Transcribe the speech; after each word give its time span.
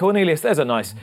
Cornelius, 0.00 0.40
there's 0.40 0.58
a 0.58 0.64
nice 0.64 0.94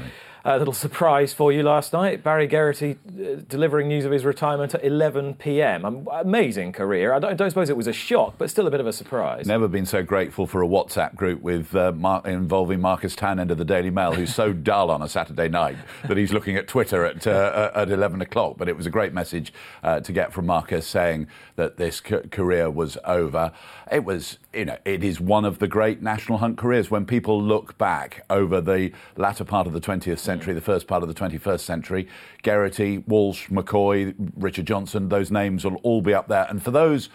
uh, 0.48 0.56
little 0.56 0.74
surprise 0.74 1.34
for 1.34 1.52
you 1.52 1.62
last 1.62 1.92
night. 1.92 2.24
Barry 2.24 2.48
Geraghty 2.48 2.92
uh, 2.92 3.42
delivering 3.50 3.90
news 3.90 4.06
of 4.06 4.14
his 4.14 4.24
retirement 4.24 4.74
at 4.74 4.84
11 4.84 5.36
p.m. 5.36 5.84
Um, 5.84 6.08
amazing 6.10 6.72
career. 6.72 7.14
I 7.14 7.20
don't, 7.20 7.32
I 7.32 7.34
don't, 7.34 7.50
suppose 7.50 7.70
it 7.70 7.76
was 7.76 7.88
a 7.88 7.94
shock, 7.94 8.36
but 8.38 8.50
still 8.50 8.66
a 8.66 8.72
bit 8.72 8.80
of 8.80 8.88
a 8.88 8.94
surprise. 8.94 9.46
Never 9.46 9.68
been 9.68 9.86
so 9.86 10.04
grateful 10.04 10.48
for 10.48 10.64
a 10.64 10.68
WhatsApp 10.68 11.16
group 11.16 11.42
with 11.42 11.76
uh, 11.76 11.92
Mar- 11.92 12.26
involving 12.26 12.80
Marcus 12.80 13.14
Townend 13.14 13.52
of 13.52 13.58
the 13.58 13.66
Daily 13.66 13.90
Mail, 13.90 14.14
who's 14.14 14.34
so 14.34 14.54
dull 14.68 14.90
on 14.90 15.02
a 15.02 15.10
Saturday 15.10 15.50
night 15.50 15.76
that 16.08 16.16
he's 16.16 16.32
looking 16.32 16.56
at 16.56 16.68
Twitter 16.68 17.04
at 17.04 17.28
uh, 17.28 17.72
at 17.76 17.90
11 17.90 18.22
o'clock. 18.22 18.56
But 18.58 18.70
it 18.70 18.78
was 18.78 18.86
a 18.86 18.90
great 18.90 19.14
message 19.14 19.52
uh, 19.84 20.00
to 20.00 20.14
get 20.14 20.32
from 20.32 20.46
Marcus 20.46 20.88
saying 20.88 21.28
that 21.58 21.76
this 21.76 22.02
c- 22.08 22.22
career 22.32 22.70
was 22.70 22.98
over. 23.04 23.52
It 23.92 24.06
was, 24.06 24.38
you 24.54 24.66
know, 24.66 24.78
it 24.86 25.04
is 25.04 25.20
one 25.20 25.44
of 25.44 25.60
the 25.60 25.68
great 25.68 26.02
national 26.02 26.38
hunt 26.38 26.58
careers. 26.58 26.90
When 26.90 27.06
people 27.06 27.42
look 27.42 27.78
back 27.78 28.24
over 28.30 28.62
the 28.62 28.94
latter 29.18 29.44
part 29.44 29.68
of 29.68 29.74
the 29.74 29.82
20th 29.82 30.20
century, 30.20 30.37
the 30.46 30.62
first 30.62 30.88
part 30.88 31.04
of 31.04 31.10
the 31.10 31.16
21st 31.16 31.60
century, 31.60 32.08
Geraghty, 32.44 33.00
Walsh, 33.00 33.48
McCoy, 33.50 34.14
Richard 34.36 34.68
Johnson, 34.68 35.10
those 35.10 35.32
names 35.32 35.66
will 35.66 35.76
all 35.84 36.02
be 36.02 36.14
up 36.14 36.28
there. 36.28 36.46
And 36.50 36.62
for 36.62 36.72
those 36.72 37.10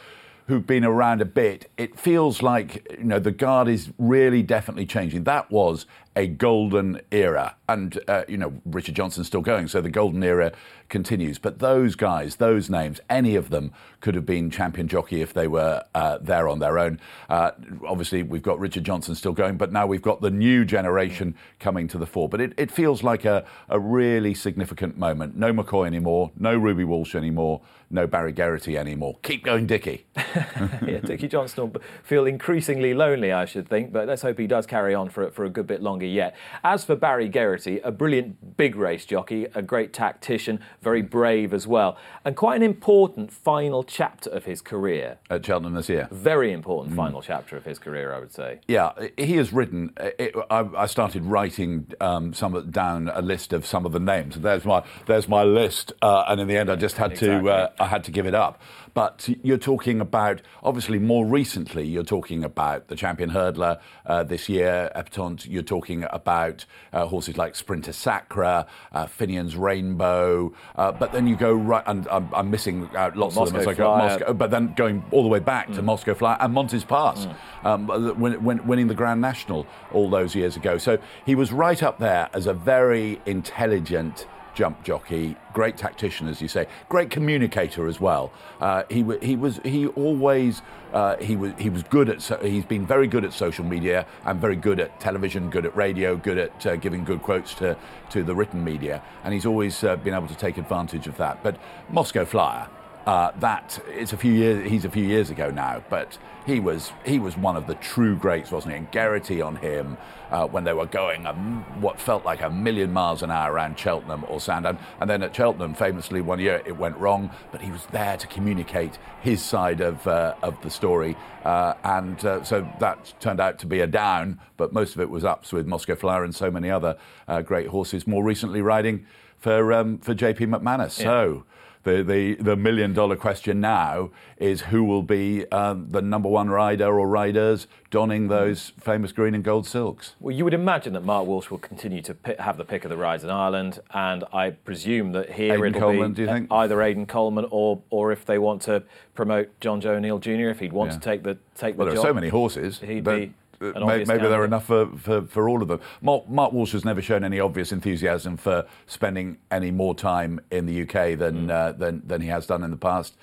who've 0.48 0.66
been 0.66 0.84
around 0.84 1.20
a 1.20 1.24
bit, 1.24 1.70
it 1.76 1.98
feels 1.98 2.42
like 2.42 2.86
you 2.98 3.04
know 3.04 3.18
the 3.18 3.30
guard 3.30 3.68
is 3.68 3.90
really 3.98 4.42
definitely 4.42 4.86
changing. 4.86 5.24
That 5.24 5.50
was 5.50 5.86
a 6.16 6.26
golden 6.26 7.00
era, 7.10 7.56
and 7.68 7.98
uh, 8.08 8.24
you 8.28 8.36
know 8.36 8.52
Richard 8.66 8.94
Johnson's 8.94 9.26
still 9.26 9.40
going, 9.40 9.68
so 9.68 9.80
the 9.80 9.90
golden 9.90 10.22
era 10.22 10.52
continues. 10.92 11.40
But 11.40 11.58
those 11.58 11.96
guys, 11.96 12.36
those 12.36 12.70
names, 12.70 13.00
any 13.10 13.34
of 13.34 13.50
them 13.50 13.72
could 14.00 14.14
have 14.14 14.24
been 14.24 14.50
champion 14.50 14.86
jockey 14.86 15.22
if 15.22 15.32
they 15.32 15.48
were 15.48 15.82
uh, 15.94 16.18
there 16.20 16.48
on 16.48 16.60
their 16.60 16.78
own. 16.78 17.00
Uh, 17.28 17.50
obviously, 17.84 18.22
we've 18.22 18.42
got 18.42 18.60
Richard 18.60 18.84
Johnson 18.84 19.16
still 19.16 19.32
going, 19.32 19.56
but 19.56 19.72
now 19.72 19.86
we've 19.88 20.02
got 20.02 20.20
the 20.20 20.30
new 20.30 20.64
generation 20.64 21.34
coming 21.58 21.88
to 21.88 21.98
the 21.98 22.06
fore. 22.06 22.28
But 22.28 22.40
it, 22.40 22.52
it 22.56 22.70
feels 22.70 23.02
like 23.02 23.24
a, 23.24 23.44
a 23.68 23.80
really 23.80 24.34
significant 24.34 24.96
moment. 24.96 25.34
No 25.34 25.52
McCoy 25.52 25.88
anymore, 25.88 26.30
no 26.38 26.56
Ruby 26.56 26.84
Walsh 26.84 27.16
anymore, 27.16 27.62
no 27.92 28.06
Barry 28.06 28.32
Geraghty 28.32 28.76
anymore. 28.76 29.18
Keep 29.22 29.44
going, 29.44 29.66
Dickie. 29.66 30.06
yeah, 30.16 31.00
Dickie 31.04 31.28
Johnson 31.28 31.72
will 31.72 31.82
feel 32.02 32.26
increasingly 32.26 32.92
lonely, 32.92 33.32
I 33.32 33.44
should 33.44 33.68
think, 33.68 33.92
but 33.92 34.08
let's 34.08 34.22
hope 34.22 34.38
he 34.38 34.46
does 34.46 34.66
carry 34.66 34.94
on 34.94 35.08
for, 35.08 35.30
for 35.30 35.44
a 35.44 35.50
good 35.50 35.66
bit 35.66 35.80
longer 35.80 35.92
longer 35.92 36.06
yet. 36.06 36.34
As 36.64 36.84
for 36.84 36.96
Barry 36.96 37.28
Geraghty, 37.28 37.80
a 37.80 37.90
brilliant 37.90 38.56
big 38.56 38.76
race 38.76 39.04
jockey, 39.04 39.46
a 39.54 39.62
great 39.62 39.92
tactician, 39.92 40.60
very 40.80 41.02
brave 41.02 41.52
as 41.52 41.66
well, 41.66 41.96
and 42.24 42.34
quite 42.36 42.56
an 42.56 42.62
important 42.62 43.30
final 43.30 43.84
chapter 43.84 44.30
of 44.30 44.44
his 44.44 44.62
career. 44.62 45.18
At 45.30 45.44
Cheltenham 45.44 45.74
this 45.74 45.88
year. 45.88 46.08
Very 46.10 46.52
important 46.52 46.94
mm. 46.94 46.96
final 46.96 47.20
chapter 47.20 47.56
of 47.56 47.64
his 47.64 47.78
career, 47.78 48.14
I 48.14 48.20
would 48.20 48.32
say. 48.32 48.60
Yeah, 48.68 48.92
he 49.18 49.36
has 49.36 49.52
written. 49.52 49.92
It, 49.98 50.34
I, 50.50 50.68
I, 50.76 50.86
started 50.86 51.24
writing 51.24 51.86
um, 52.00 52.32
some 52.32 52.70
down 52.70 53.08
a 53.08 53.20
list 53.20 53.52
of 53.52 53.66
some 53.66 53.84
of 53.84 53.92
the 53.92 54.00
names. 54.00 54.36
There's 54.36 54.64
my 54.64 54.82
there's 55.06 55.28
my 55.28 55.42
list, 55.42 55.92
uh, 56.00 56.24
and 56.28 56.40
in 56.40 56.48
the 56.48 56.56
end, 56.56 56.70
I 56.70 56.76
just 56.76 56.96
had 56.96 57.12
exactly. 57.12 57.42
to 57.42 57.50
uh, 57.50 57.81
I 57.82 57.86
had 57.86 58.04
to 58.04 58.12
give 58.12 58.26
it 58.26 58.34
up. 58.34 58.62
But 58.94 59.28
you're 59.42 59.58
talking 59.58 60.00
about, 60.00 60.40
obviously, 60.62 60.98
more 60.98 61.26
recently, 61.26 61.84
you're 61.84 62.04
talking 62.04 62.44
about 62.44 62.86
the 62.88 62.94
champion 62.94 63.30
hurdler 63.30 63.80
uh, 64.06 64.22
this 64.22 64.48
year, 64.48 64.92
Epatante. 64.94 65.48
You're 65.48 65.62
talking 65.62 66.04
about 66.10 66.64
uh, 66.92 67.06
horses 67.06 67.36
like 67.36 67.56
Sprinter 67.56 67.92
Sacre, 67.92 68.66
uh, 68.92 69.06
Finian's 69.06 69.56
Rainbow. 69.56 70.52
Uh, 70.76 70.92
but 70.92 71.10
then 71.12 71.26
you 71.26 71.34
go 71.34 71.52
right, 71.52 71.82
and 71.86 72.06
I'm, 72.08 72.28
I'm 72.32 72.50
missing 72.50 72.88
out 72.94 73.16
lots 73.16 73.34
Moscow 73.34 73.42
of 73.44 73.52
them 73.52 73.60
as 73.60 73.66
I 73.66 73.74
go. 73.74 73.96
Moscow, 73.96 74.32
but 74.32 74.50
then 74.50 74.74
going 74.74 75.04
all 75.10 75.22
the 75.22 75.28
way 75.28 75.40
back 75.40 75.68
mm. 75.68 75.74
to 75.74 75.82
Moscow 75.82 76.14
Flyer 76.14 76.36
and 76.38 76.54
Monty's 76.54 76.84
Pass, 76.84 77.26
mm. 77.26 77.66
um, 77.66 78.20
win, 78.20 78.44
win, 78.44 78.66
winning 78.66 78.86
the 78.86 78.94
Grand 78.94 79.20
National 79.20 79.66
all 79.92 80.08
those 80.08 80.36
years 80.36 80.56
ago. 80.56 80.78
So 80.78 80.98
he 81.26 81.34
was 81.34 81.50
right 81.50 81.82
up 81.82 81.98
there 81.98 82.28
as 82.32 82.46
a 82.46 82.54
very 82.54 83.20
intelligent 83.26 84.26
jump 84.54 84.82
jockey, 84.84 85.36
great 85.52 85.76
tactician, 85.76 86.28
as 86.28 86.40
you 86.40 86.48
say, 86.48 86.66
great 86.88 87.10
communicator 87.10 87.86
as 87.86 88.00
well. 88.00 88.32
Uh, 88.60 88.82
he, 88.90 89.04
he 89.22 89.36
was 89.36 89.60
he 89.64 89.86
always 89.88 90.62
uh, 90.92 91.16
he 91.16 91.36
was 91.36 91.52
he 91.58 91.70
was 91.70 91.82
good 91.84 92.08
at 92.08 92.22
he's 92.42 92.64
been 92.64 92.86
very 92.86 93.06
good 93.06 93.24
at 93.24 93.32
social 93.32 93.64
media 93.64 94.06
and 94.24 94.40
very 94.40 94.56
good 94.56 94.80
at 94.80 95.00
television, 95.00 95.50
good 95.50 95.66
at 95.66 95.74
radio, 95.76 96.16
good 96.16 96.38
at 96.38 96.66
uh, 96.66 96.76
giving 96.76 97.04
good 97.04 97.22
quotes 97.22 97.54
to 97.54 97.76
to 98.10 98.22
the 98.22 98.34
written 98.34 98.62
media, 98.62 99.02
and 99.24 99.32
he's 99.34 99.46
always 99.46 99.82
uh, 99.84 99.96
been 99.96 100.14
able 100.14 100.28
to 100.28 100.36
take 100.36 100.58
advantage 100.58 101.06
of 101.06 101.16
that. 101.16 101.42
But 101.42 101.58
Moscow 101.90 102.24
Flyer. 102.24 102.68
Uh, 103.06 103.32
that 103.40 103.82
it's 103.88 104.12
a 104.12 104.16
few 104.16 104.32
years. 104.32 104.70
He's 104.70 104.84
a 104.84 104.90
few 104.90 105.04
years 105.04 105.30
ago 105.30 105.50
now, 105.50 105.82
but 105.90 106.18
he 106.46 106.60
was 106.60 106.92
he 107.04 107.18
was 107.18 107.36
one 107.36 107.56
of 107.56 107.66
the 107.66 107.74
true 107.76 108.16
greats, 108.16 108.52
wasn't 108.52 108.74
he? 108.74 108.78
And 108.78 108.92
Geraghty 108.92 109.42
on 109.42 109.56
him 109.56 109.96
uh, 110.30 110.46
when 110.46 110.62
they 110.62 110.72
were 110.72 110.86
going 110.86 111.26
a, 111.26 111.32
what 111.80 112.00
felt 112.00 112.24
like 112.24 112.42
a 112.42 112.50
million 112.50 112.92
miles 112.92 113.22
an 113.22 113.30
hour 113.30 113.52
around 113.52 113.76
Cheltenham 113.76 114.24
or 114.28 114.40
Sandown, 114.40 114.78
and 115.00 115.10
then 115.10 115.22
at 115.22 115.34
Cheltenham, 115.34 115.74
famously 115.74 116.20
one 116.20 116.38
year 116.38 116.62
it 116.64 116.76
went 116.76 116.96
wrong, 116.96 117.30
but 117.50 117.60
he 117.60 117.72
was 117.72 117.86
there 117.86 118.16
to 118.16 118.26
communicate 118.28 118.98
his 119.20 119.42
side 119.42 119.80
of 119.80 120.06
uh, 120.06 120.34
of 120.42 120.60
the 120.62 120.70
story, 120.70 121.16
uh, 121.44 121.74
and 121.82 122.24
uh, 122.24 122.44
so 122.44 122.68
that 122.78 123.14
turned 123.18 123.40
out 123.40 123.58
to 123.58 123.66
be 123.66 123.80
a 123.80 123.86
down, 123.86 124.38
but 124.56 124.72
most 124.72 124.94
of 124.94 125.00
it 125.00 125.10
was 125.10 125.24
ups 125.24 125.52
with 125.52 125.66
Moscow 125.66 125.96
Flyer 125.96 126.22
and 126.22 126.34
so 126.34 126.52
many 126.52 126.70
other 126.70 126.96
uh, 127.26 127.42
great 127.42 127.68
horses. 127.68 128.06
More 128.06 128.22
recently, 128.22 128.62
riding 128.62 129.06
for 129.38 129.72
um, 129.72 129.98
for 129.98 130.14
JP 130.14 130.54
McManus. 130.54 130.98
Yeah. 130.98 131.04
So 131.04 131.44
the, 131.84 132.02
the, 132.02 132.34
the 132.34 132.56
million 132.56 132.92
dollar 132.92 133.16
question 133.16 133.60
now 133.60 134.10
is 134.36 134.62
who 134.62 134.84
will 134.84 135.02
be 135.02 135.50
um, 135.50 135.88
the 135.90 136.00
number 136.00 136.28
one 136.28 136.48
rider 136.48 136.98
or 136.98 137.08
riders 137.08 137.66
donning 137.90 138.28
those 138.28 138.72
famous 138.80 139.12
green 139.12 139.34
and 139.34 139.44
gold 139.44 139.66
silks. 139.66 140.14
Well, 140.20 140.34
you 140.34 140.44
would 140.44 140.54
imagine 140.54 140.92
that 140.94 141.04
Mark 141.04 141.26
Walsh 141.26 141.50
will 141.50 141.58
continue 141.58 142.00
to 142.02 142.16
have 142.38 142.56
the 142.56 142.64
pick 142.64 142.84
of 142.84 142.90
the 142.90 142.96
rides 142.96 143.24
in 143.24 143.30
Ireland, 143.30 143.80
and 143.92 144.24
I 144.32 144.50
presume 144.50 145.12
that 145.12 145.32
here 145.32 145.54
Aidan 145.54 145.66
it'll 145.66 145.80
Coleman, 145.80 146.12
be 146.14 146.46
either 146.50 146.82
Aidan 146.82 147.06
Coleman 147.06 147.46
or, 147.50 147.82
or 147.90 148.12
if 148.12 148.24
they 148.24 148.38
want 148.38 148.62
to 148.62 148.82
promote 149.14 149.58
Jonjo 149.60 149.86
O'Neill 149.86 150.18
Jr. 150.18 150.48
if 150.48 150.60
he'd 150.60 150.72
want 150.72 150.92
yeah. 150.92 150.98
to 150.98 151.02
take 151.02 151.22
the 151.22 151.38
take 151.54 151.76
well, 151.76 151.86
the 151.86 151.92
there 151.92 152.00
are 152.00 152.06
so 152.06 152.14
many 152.14 152.28
horses. 152.28 152.80
He'd 152.80 153.04
be 153.04 153.34
maybe, 153.62 154.04
maybe 154.04 154.28
there 154.28 154.40
are 154.40 154.44
enough 154.44 154.66
for, 154.66 154.86
for, 154.96 155.22
for, 155.22 155.48
all 155.48 155.62
of 155.62 155.68
them. 155.68 155.80
Mark, 156.00 156.28
Mark, 156.28 156.52
Walsh 156.52 156.72
has 156.72 156.84
never 156.84 157.00
shown 157.00 157.24
any 157.24 157.40
obvious 157.40 157.72
enthusiasm 157.72 158.36
for 158.36 158.66
spending 158.86 159.38
any 159.50 159.70
more 159.70 159.94
time 159.94 160.40
in 160.50 160.66
the 160.66 160.82
UK 160.82 161.18
than, 161.18 161.46
mm. 161.46 161.50
uh, 161.50 161.72
than, 161.72 162.02
than 162.06 162.20
he 162.20 162.28
has 162.28 162.46
done 162.46 162.62
in 162.62 162.70
the 162.70 162.76
past. 162.76 163.16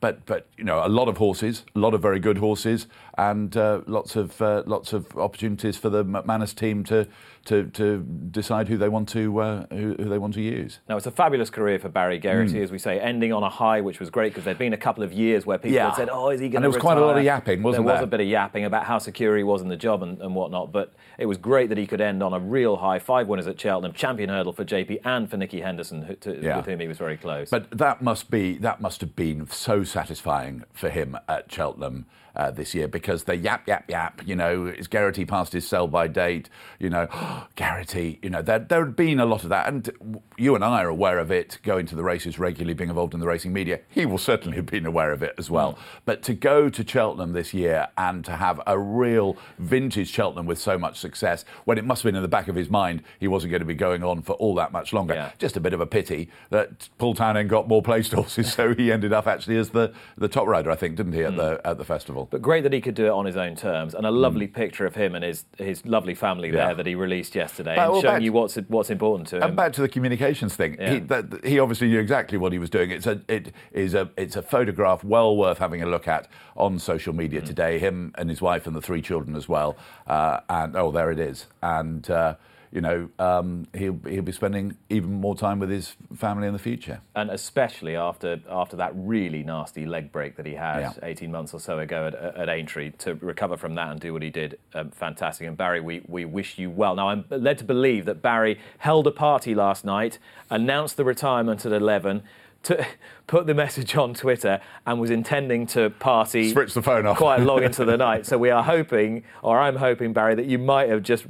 But, 0.00 0.26
but 0.26 0.46
you 0.56 0.64
know, 0.64 0.84
a 0.84 0.88
lot 0.88 1.08
of 1.08 1.16
horses, 1.16 1.64
a 1.74 1.78
lot 1.78 1.94
of 1.94 2.02
very 2.02 2.20
good 2.20 2.38
horses, 2.38 2.86
and 3.18 3.56
uh, 3.56 3.80
lots 3.86 4.16
of 4.16 4.40
uh, 4.42 4.62
lots 4.66 4.92
of 4.92 5.16
opportunities 5.16 5.76
for 5.76 5.88
the 5.88 6.04
McManus 6.04 6.54
team 6.54 6.84
to 6.84 7.06
to, 7.46 7.64
to 7.70 8.04
decide 8.30 8.66
who 8.66 8.76
they 8.76 8.88
want 8.88 9.08
to 9.10 9.38
uh, 9.38 9.66
who, 9.70 9.94
who, 9.94 10.04
they 10.04 10.18
want 10.18 10.34
to 10.34 10.42
use. 10.42 10.80
Now 10.88 10.96
it's 10.96 11.06
a 11.06 11.12
fabulous 11.12 11.48
career 11.48 11.78
for 11.78 11.88
Barry 11.88 12.18
Geraghty, 12.18 12.54
mm. 12.54 12.62
as 12.62 12.72
we 12.72 12.78
say, 12.78 12.98
ending 12.98 13.32
on 13.32 13.44
a 13.44 13.48
high, 13.48 13.80
which 13.80 14.00
was 14.00 14.10
great 14.10 14.32
because 14.32 14.44
there'd 14.44 14.58
been 14.58 14.72
a 14.72 14.78
couple 14.78 15.04
of 15.04 15.12
years 15.12 15.46
where 15.46 15.56
people 15.56 15.76
yeah. 15.76 15.88
had 15.88 15.96
said, 15.96 16.08
"Oh, 16.10 16.30
is 16.30 16.40
he 16.40 16.48
going 16.48 16.50
to?" 16.50 16.56
And 16.56 16.64
there 16.64 16.70
was 16.70 16.76
quite 16.76 16.98
a 16.98 17.00
lot 17.00 17.16
of 17.16 17.24
yapping, 17.24 17.62
wasn't 17.62 17.86
there? 17.86 17.94
There 17.94 18.02
was 18.02 18.08
a 18.08 18.10
bit 18.10 18.20
of 18.20 18.26
yapping 18.26 18.64
about 18.64 18.84
how 18.84 18.98
secure 18.98 19.36
he 19.36 19.44
was 19.44 19.62
in 19.62 19.68
the 19.68 19.76
job 19.76 20.02
and, 20.02 20.20
and 20.20 20.34
whatnot, 20.34 20.72
but 20.72 20.92
it 21.18 21.26
was 21.26 21.38
great 21.38 21.68
that 21.68 21.78
he 21.78 21.86
could 21.86 22.00
end 22.00 22.22
on 22.22 22.32
a 22.32 22.40
real 22.40 22.76
high. 22.76 22.98
Five 22.98 23.28
winners 23.28 23.46
at 23.46 23.58
Cheltenham, 23.58 23.92
champion 23.92 24.28
hurdle 24.28 24.52
for 24.52 24.64
JP 24.64 25.00
and 25.04 25.30
for 25.30 25.36
Nicky 25.36 25.60
Henderson, 25.60 26.02
who, 26.02 26.14
to, 26.16 26.42
yeah. 26.42 26.56
with 26.56 26.66
whom 26.66 26.80
he 26.80 26.88
was 26.88 26.98
very 26.98 27.16
close. 27.16 27.48
But 27.48 27.70
that 27.70 28.02
must 28.02 28.30
be 28.30 28.58
that 28.58 28.80
must 28.80 29.00
have 29.00 29.14
been 29.14 29.48
so 29.48 29.84
satisfying 29.84 30.64
for 30.72 30.90
him 30.90 31.16
at 31.28 31.50
Cheltenham 31.50 32.06
uh, 32.36 32.50
this 32.50 32.74
year 32.74 32.86
because 32.86 33.05
the 33.06 33.36
yap, 33.36 33.66
yap, 33.66 33.88
yap, 33.90 34.20
you 34.26 34.36
know, 34.36 34.66
is 34.66 34.88
Geraghty 34.88 35.24
past 35.24 35.52
his 35.52 35.66
sell 35.66 35.86
by 35.88 36.08
date? 36.08 36.48
You 36.78 36.90
know, 36.90 37.08
oh, 37.12 37.46
Geraghty, 37.56 38.18
you 38.22 38.30
know, 38.30 38.42
there, 38.42 38.58
there 38.58 38.84
had 38.84 38.96
been 38.96 39.20
a 39.20 39.26
lot 39.26 39.42
of 39.44 39.50
that. 39.50 39.68
And 39.68 40.20
you 40.36 40.54
and 40.54 40.64
I 40.64 40.82
are 40.82 40.88
aware 40.88 41.18
of 41.18 41.30
it, 41.30 41.58
going 41.62 41.86
to 41.86 41.94
the 41.96 42.02
races 42.02 42.38
regularly, 42.38 42.74
being 42.74 42.90
involved 42.90 43.14
in 43.14 43.20
the 43.20 43.26
racing 43.26 43.52
media. 43.52 43.80
He 43.88 44.04
will 44.06 44.18
certainly 44.18 44.56
have 44.56 44.66
been 44.66 44.86
aware 44.86 45.12
of 45.12 45.22
it 45.22 45.34
as 45.38 45.50
well. 45.50 45.74
Mm. 45.74 45.78
But 46.04 46.22
to 46.24 46.34
go 46.34 46.68
to 46.68 46.86
Cheltenham 46.86 47.32
this 47.32 47.54
year 47.54 47.88
and 47.96 48.24
to 48.24 48.32
have 48.32 48.60
a 48.66 48.78
real 48.78 49.36
vintage 49.58 50.08
Cheltenham 50.08 50.46
with 50.46 50.58
so 50.58 50.78
much 50.78 50.98
success, 50.98 51.44
when 51.64 51.78
it 51.78 51.84
must 51.84 52.02
have 52.02 52.08
been 52.08 52.16
in 52.16 52.22
the 52.22 52.28
back 52.28 52.48
of 52.48 52.56
his 52.56 52.68
mind 52.68 53.02
he 53.20 53.28
wasn't 53.28 53.50
going 53.50 53.60
to 53.60 53.66
be 53.66 53.74
going 53.74 54.02
on 54.02 54.22
for 54.22 54.32
all 54.34 54.54
that 54.56 54.72
much 54.72 54.92
longer. 54.92 55.14
Yeah. 55.14 55.30
Just 55.38 55.56
a 55.56 55.60
bit 55.60 55.72
of 55.72 55.80
a 55.80 55.86
pity 55.86 56.28
that 56.50 56.88
Paul 56.98 57.14
Townend 57.14 57.48
got 57.48 57.68
more 57.68 57.82
placed 57.82 58.12
horses, 58.12 58.52
so 58.52 58.74
he 58.74 58.90
ended 58.90 59.12
up 59.12 59.26
actually 59.26 59.56
as 59.56 59.70
the 59.70 59.92
the, 60.16 60.28
top 60.28 60.46
rider, 60.46 60.70
I 60.70 60.76
think, 60.76 60.96
didn't 60.96 61.12
he, 61.12 61.22
at 61.22 61.30
Hmm. 61.32 61.36
the 61.36 61.60
at 61.64 61.78
the 61.78 61.84
festival? 61.84 62.28
But 62.30 62.42
great 62.42 62.62
that 62.64 62.72
he 62.72 62.80
could 62.80 62.94
do 62.96 63.06
it 63.06 63.10
on 63.10 63.24
his 63.26 63.36
own 63.36 63.54
terms, 63.54 63.94
and 63.94 64.04
a 64.06 64.10
lovely 64.10 64.46
picture 64.48 64.86
of 64.86 64.94
him 64.96 65.14
and 65.14 65.24
his 65.24 65.44
his 65.58 65.84
lovely 65.86 66.14
family 66.14 66.48
Mm. 66.50 66.54
Yeah. 66.54 66.66
there 66.66 66.74
that 66.76 66.86
he 66.86 66.94
released 66.94 67.34
yesterday, 67.34 67.76
But- 67.76 67.82
and 67.84 67.92
well, 67.92 68.02
showing 68.02 68.22
you 68.22 68.32
what's 68.32 68.56
what's 68.68 68.90
important 68.90 69.28
to 69.28 69.36
him. 69.36 69.42
And 69.44 69.56
back 69.56 69.72
to 69.74 69.80
the 69.80 69.88
communications 69.88 70.56
thing. 70.56 70.72
He, 70.80 70.98
that, 71.12 71.44
he 71.44 71.58
obviously 71.60 71.88
knew 71.88 72.00
exactly 72.00 72.38
what 72.38 72.52
he 72.52 72.58
was 72.58 72.70
doing. 72.70 72.90
It's 72.90 73.06
a 73.06 73.20
it 73.28 73.52
is 73.72 73.94
a 73.94 74.10
it's 74.16 74.36
a 74.36 74.42
photograph 74.42 75.04
well 75.04 75.36
worth 75.36 75.58
having 75.58 75.82
a 75.82 75.86
look 75.86 76.08
at 76.08 76.26
on 76.56 76.78
social 76.78 77.14
media 77.14 77.40
Mm. 77.42 77.46
today. 77.46 77.78
Him 77.78 78.12
and 78.18 78.28
his 78.30 78.40
wife 78.42 78.66
and 78.66 78.74
the 78.74 78.80
three 78.82 79.02
children 79.02 79.36
as 79.36 79.48
well. 79.48 79.76
Uh, 80.06 80.40
and 80.48 80.74
oh, 80.76 80.90
there 80.90 81.10
it 81.10 81.20
is. 81.20 81.46
And 81.62 82.10
uh, 82.10 82.34
you 82.76 82.82
know 82.82 83.08
um, 83.18 83.66
he'll 83.74 83.98
he'll 84.06 84.22
be 84.22 84.32
spending 84.32 84.76
even 84.90 85.10
more 85.10 85.34
time 85.34 85.58
with 85.58 85.70
his 85.70 85.96
family 86.14 86.46
in 86.46 86.52
the 86.52 86.58
future. 86.70 87.00
and 87.14 87.30
especially 87.30 87.96
after 87.96 88.38
after 88.50 88.76
that 88.76 88.92
really 88.94 89.42
nasty 89.42 89.86
leg 89.86 90.12
break 90.12 90.36
that 90.36 90.44
he 90.44 90.54
had 90.54 90.80
Yeah. 90.80 90.92
18 91.02 91.32
months 91.32 91.54
or 91.54 91.60
so 91.68 91.78
ago 91.78 92.06
at, 92.08 92.14
at 92.14 92.48
Aintree 92.50 92.90
to 93.04 93.14
recover 93.14 93.56
from 93.56 93.74
that 93.76 93.88
and 93.92 93.98
do 93.98 94.12
what 94.12 94.22
he 94.22 94.28
did, 94.30 94.58
um, 94.74 94.90
fantastic. 94.90 95.48
And 95.48 95.56
Barry, 95.56 95.80
we, 95.80 96.02
we 96.06 96.26
wish 96.26 96.58
you 96.58 96.68
well. 96.70 96.94
Now 96.94 97.08
I'm 97.08 97.24
led 97.30 97.56
to 97.58 97.64
believe 97.64 98.04
that 98.04 98.20
Barry 98.20 98.58
held 98.78 99.06
a 99.06 99.10
party 99.10 99.54
last 99.54 99.82
night, 99.84 100.18
announced 100.50 100.98
the 100.98 101.04
retirement 101.04 101.64
at 101.64 101.72
11. 101.72 102.22
To 102.64 102.84
put 103.28 103.46
the 103.46 103.54
message 103.54 103.96
on 103.96 104.12
Twitter 104.12 104.60
and 104.86 105.00
was 105.00 105.10
intending 105.10 105.66
to 105.68 105.88
party 105.90 106.50
Switch 106.52 106.74
the 106.74 106.82
phone 106.82 107.06
off. 107.06 107.16
quite 107.16 107.40
long 107.40 107.62
into 107.68 107.84
the 107.84 107.96
night. 107.96 108.26
So 108.26 108.36
we 108.38 108.50
are 108.50 108.62
hoping, 108.62 109.22
or 109.42 109.58
I'm 109.58 109.76
hoping, 109.76 110.12
Barry, 110.12 110.34
that 110.34 110.46
you 110.46 110.58
might 110.58 110.88
have 110.90 111.02
just 111.04 111.24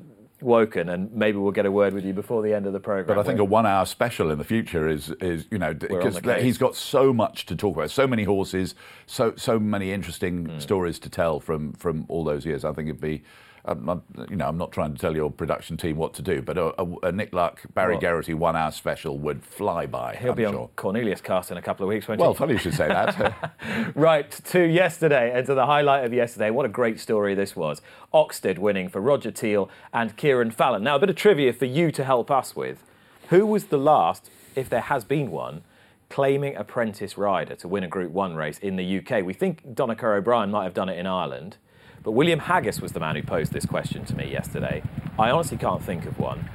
woken 0.47 0.89
and 0.89 1.13
maybe 1.13 1.37
we'll 1.37 1.53
get 1.53 1.67
a 1.67 1.71
word 1.71 1.93
with 1.93 2.05
you 2.05 2.13
before 2.15 2.41
the 2.43 2.55
end 2.55 2.67
of 2.67 2.73
the 2.73 2.81
program. 2.81 3.17
But 3.17 3.21
I 3.21 3.25
think 3.27 3.41
a 3.41 3.45
one-hour 3.45 3.85
special 3.85 4.31
in 4.31 4.39
the 4.39 4.45
future 4.45 4.89
is 4.89 5.11
is 5.21 5.47
you 5.51 5.59
know 5.59 5.75
because 5.75 6.19
he's 6.41 6.57
got 6.57 6.75
so 6.77 7.13
much 7.13 7.45
to 7.47 7.57
talk 7.57 7.77
about, 7.77 7.91
so 7.91 8.07
many 8.07 8.25
horses, 8.25 8.75
so 9.07 9.35
so 9.37 9.59
many 9.59 9.93
interesting 9.93 10.47
Hmm. 10.47 10.59
stories 10.61 10.99
to 11.01 11.11
tell 11.11 11.41
from 11.41 11.73
from 11.75 12.07
all 12.09 12.25
those 12.25 12.47
years. 12.47 12.65
I 12.65 12.73
think 12.73 12.89
it'd 12.89 13.01
be. 13.01 13.23
I'm 13.67 13.85
not, 13.85 14.03
you 14.31 14.37
know, 14.37 14.47
I'm 14.49 14.57
not 14.57 14.71
trying 14.73 14.95
to 14.95 14.99
tell 15.01 15.15
your 15.17 15.31
production 15.31 15.77
team 15.77 15.97
what 15.97 16.15
to 16.15 16.23
do, 16.23 16.41
but 16.41 16.57
a, 16.57 16.81
a, 16.81 16.87
a 17.09 17.13
Nick 17.13 17.33
Luck, 17.35 17.61
Barry 17.75 17.95
Well- 17.95 18.01
Geraghty 18.01 18.33
one-hour 18.35 18.71
special 18.71 19.19
would 19.19 19.45
fly 19.45 19.87
by. 19.87 20.15
He'll 20.17 20.31
I'm 20.31 20.37
be 20.37 20.45
on. 20.45 20.69
Cornelius 20.77 21.21
cast 21.21 21.51
in 21.51 21.57
a 21.57 21.63
couple 21.63 21.85
of 21.85 21.89
weeks, 21.89 22.07
won't 22.07 22.21
Well, 22.21 22.33
he? 22.33 22.39
funny 22.39 22.53
you 22.53 22.59
should 22.59 22.75
say 22.75 22.89
that. 22.89 23.53
Right, 23.97 24.31
to 24.31 24.61
yesterday 24.65 25.33
and 25.35 25.45
to 25.47 25.55
the 25.55 25.67
highlight 25.67 26.05
of 26.05 26.13
yesterday. 26.13 26.51
What 26.51 26.65
a 26.67 26.69
great 26.69 27.01
story 27.01 27.35
this 27.35 27.57
was. 27.57 27.83
Oxted 28.15 28.59
winning 28.59 28.89
for 28.89 29.01
Roger 29.01 29.31
Teal 29.31 29.69
and 29.93 30.17
Cieren 30.17 30.53
Fallon. 30.53 30.83
Now, 30.85 30.97
a 30.97 30.99
bit 30.99 31.11
of 31.11 31.17
trivia 31.17 31.53
for 31.53 31.65
you 31.65 31.91
to 31.93 32.05
help 32.05 32.31
us 32.31 32.55
with. 32.55 32.83
Who 33.31 33.45
was 33.47 33.67
the 33.67 33.79
last, 33.79 34.31
if 34.55 34.69
there 34.71 34.83
has 34.83 35.05
been 35.05 35.31
one, 35.31 35.63
claiming 36.09 36.55
apprentice 36.57 37.19
rider 37.19 37.57
to 37.57 37.67
win 37.69 37.83
a 37.83 37.89
Group 37.89 38.13
1 38.13 38.37
race 38.37 38.59
in 38.59 38.77
the 38.77 38.99
UK? 38.99 39.25
We 39.25 39.33
think 39.35 39.75
Donnacha 39.75 40.05
O'Brien 40.19 40.51
might 40.53 40.65
have 40.65 40.75
done 40.75 40.89
it 40.89 40.99
in 40.99 41.07
Ireland, 41.07 41.57
but 42.07 42.13
William 42.13 42.39
Haggas 42.39 42.81
was 42.81 42.93
the 42.93 43.01
man 43.01 43.17
who 43.17 43.23
posed 43.25 43.53
this 43.53 43.67
question 43.67 44.05
to 44.05 44.15
me 44.15 44.31
yesterday. 44.31 44.81
I 45.19 45.29
honestly 45.29 45.59
can't 45.59 45.83
think 45.83 46.07
of 46.07 46.21
one. 46.21 46.49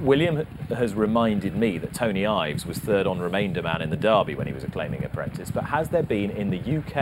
William 0.00 0.46
has 0.70 0.94
reminded 0.94 1.54
me 1.54 1.76
that 1.76 1.92
Tony 1.92 2.24
Ives 2.24 2.64
was 2.64 2.78
third 2.78 3.06
on 3.06 3.18
remainder 3.18 3.60
man 3.60 3.82
in 3.82 3.90
the 3.90 3.98
Derby 3.98 4.34
when 4.34 4.46
he 4.46 4.54
was 4.54 4.64
a 4.64 4.70
claiming 4.70 5.04
apprentice, 5.04 5.50
but 5.50 5.64
has 5.64 5.90
there 5.90 6.02
been 6.02 6.30
in 6.30 6.48
the 6.48 6.78
UK 6.78 6.96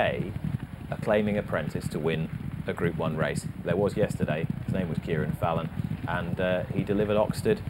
a 0.90 1.00
claiming 1.00 1.38
apprentice 1.38 1.86
to 1.90 2.00
win 2.00 2.28
a 2.66 2.72
Group 2.72 2.96
1 2.96 3.16
race? 3.16 3.46
There 3.64 3.76
was 3.76 3.96
yesterday. 3.96 4.48
His 4.64 4.74
name 4.74 4.88
was 4.88 4.98
Cieren 4.98 5.38
Fallon, 5.38 5.68
and 6.08 6.40
uh, 6.40 6.64
he 6.74 6.82
delivered 6.82 7.16
uh, 7.16 7.60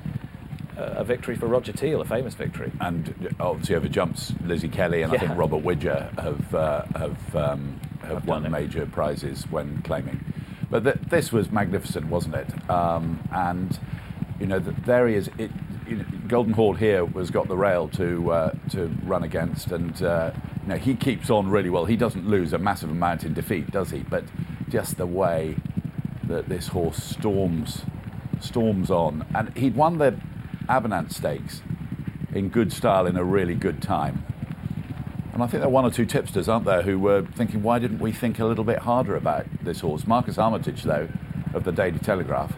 a 0.76 1.04
victory 1.04 1.36
for 1.36 1.46
Roger 1.46 1.72
Teal, 1.72 2.00
a 2.00 2.04
famous 2.04 2.34
victory. 2.34 2.72
and 2.80 3.34
obviously 3.40 3.74
over 3.74 3.88
jumps 3.88 4.32
Lizzie 4.44 4.68
Kelly 4.68 5.02
and 5.02 5.12
I 5.12 5.18
think 5.18 5.36
Robert 5.36 5.58
Widger 5.62 6.10
have 6.18 6.54
uh, 6.54 6.84
have 6.96 7.36
um, 7.36 7.80
have 8.02 8.10
Have 8.10 8.26
won 8.26 8.50
major 8.50 8.86
prizes 8.86 9.44
when 9.50 9.82
claiming. 9.82 10.24
But 10.70 10.84
th- 10.84 10.96
this 11.08 11.32
was 11.32 11.50
magnificent, 11.50 12.06
wasn't 12.06 12.34
it? 12.34 12.70
Um, 12.70 13.20
and 13.30 13.78
you 14.40 14.46
know, 14.46 14.58
th- 14.58 14.76
there 14.86 15.06
he 15.06 15.14
is. 15.14 15.28
It, 15.38 15.50
you 15.86 15.96
know, 15.96 16.04
Golden 16.28 16.54
Horde 16.54 16.78
here 16.78 17.04
was 17.04 17.30
got 17.30 17.48
the 17.48 17.56
rail 17.56 17.88
to 17.90 18.32
uh, 18.32 18.50
to 18.70 18.86
run 19.04 19.22
against, 19.22 19.70
and 19.70 20.02
uh, 20.02 20.32
you 20.62 20.68
know 20.70 20.76
he 20.76 20.94
keeps 20.94 21.28
on 21.30 21.50
really 21.50 21.70
well. 21.70 21.84
He 21.84 21.96
doesn't 21.96 22.26
lose 22.26 22.52
a 22.52 22.58
massive 22.58 22.90
amount 22.90 23.24
in 23.24 23.34
defeat, 23.34 23.70
does 23.70 23.90
he? 23.90 23.98
But 23.98 24.24
just 24.68 24.96
the 24.96 25.06
way 25.06 25.56
that 26.24 26.48
this 26.48 26.68
horse 26.68 27.02
storms 27.02 27.82
storms 28.40 28.90
on, 28.90 29.26
and 29.34 29.56
he'd 29.56 29.76
won 29.76 29.98
the 29.98 30.18
Abernant 30.72 31.12
Stakes 31.12 31.60
in 32.34 32.48
good 32.48 32.72
style 32.72 33.06
in 33.06 33.18
a 33.18 33.22
really 33.22 33.54
good 33.54 33.82
time. 33.82 34.24
And 35.34 35.42
I 35.42 35.46
think 35.46 35.60
there 35.60 35.68
are 35.68 35.70
one 35.70 35.84
or 35.84 35.90
two 35.90 36.06
tipsters, 36.06 36.48
aren't 36.48 36.64
there, 36.64 36.80
who 36.80 36.98
were 36.98 37.26
thinking, 37.36 37.62
why 37.62 37.78
didn't 37.78 37.98
we 37.98 38.10
think 38.10 38.38
a 38.38 38.46
little 38.46 38.64
bit 38.64 38.78
harder 38.78 39.14
about 39.14 39.44
this 39.62 39.80
horse? 39.80 40.06
Marcus 40.06 40.38
Armytage, 40.38 40.84
though, 40.84 41.08
of 41.52 41.64
the 41.64 41.72
Daily 41.72 41.98
Telegraph, 41.98 42.54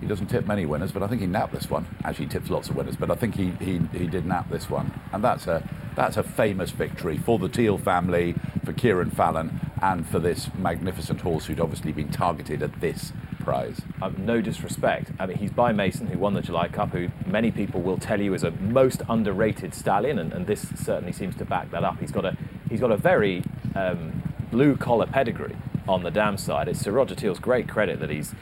he 0.00 0.06
doesn't 0.06 0.28
tip 0.28 0.46
many 0.46 0.66
winners, 0.66 0.92
but 0.92 1.02
I 1.02 1.06
think 1.06 1.20
he 1.20 1.26
napped 1.26 1.52
this 1.52 1.68
one. 1.68 1.86
Actually, 2.04 2.26
he 2.26 2.30
tips 2.32 2.50
lots 2.50 2.68
of 2.70 2.76
winners, 2.76 2.96
but 2.96 3.10
I 3.10 3.14
think 3.14 3.34
he, 3.34 3.50
he, 3.60 3.80
he 3.92 4.06
did 4.06 4.26
nap 4.26 4.48
this 4.50 4.70
one. 4.70 4.98
And 5.12 5.22
that's 5.22 5.46
a, 5.46 5.68
that's 5.94 6.16
a 6.16 6.22
famous 6.22 6.70
victory 6.70 7.18
for 7.18 7.38
the 7.38 7.48
Teal 7.48 7.78
family, 7.78 8.34
for 8.64 8.72
Cieren 8.72 9.14
Fallon, 9.14 9.60
and 9.82 10.06
for 10.06 10.18
this 10.18 10.48
magnificent 10.56 11.20
horse 11.20 11.46
who'd 11.46 11.60
obviously 11.60 11.92
been 11.92 12.10
targeted 12.10 12.62
at 12.62 12.80
this 12.80 13.12
prize. 13.40 13.80
Um, 14.00 14.14
no 14.18 14.40
disrespect. 14.40 15.10
I 15.18 15.26
mean, 15.26 15.38
he's 15.38 15.50
by 15.50 15.72
Mayson, 15.72 16.06
who 16.06 16.18
won 16.18 16.34
the 16.34 16.42
July 16.42 16.68
Cup, 16.68 16.90
who 16.90 17.08
many 17.26 17.50
people 17.50 17.80
will 17.80 17.98
tell 17.98 18.20
you 18.20 18.34
is 18.34 18.44
a 18.44 18.50
most 18.52 19.02
underrated 19.08 19.74
stallion, 19.74 20.18
and, 20.18 20.32
and 20.32 20.46
this 20.46 20.66
certainly 20.76 21.12
seems 21.12 21.36
to 21.36 21.44
back 21.44 21.70
that 21.70 21.84
up. 21.84 21.98
He's 22.00 22.12
got 22.12 22.24
a 22.24 22.36
he's 22.68 22.80
got 22.80 22.92
a 22.92 22.96
very 22.96 23.42
um, 23.74 24.22
blue 24.50 24.76
collar 24.76 25.06
pedigree 25.06 25.56
on 25.88 26.02
the 26.02 26.10
dam 26.10 26.36
side. 26.36 26.68
It's 26.68 26.80
Sir 26.80 26.92
Roger 26.92 27.14
Teal's 27.14 27.38
great 27.38 27.68
credit 27.68 27.98
that 28.00 28.10
he's 28.10 28.34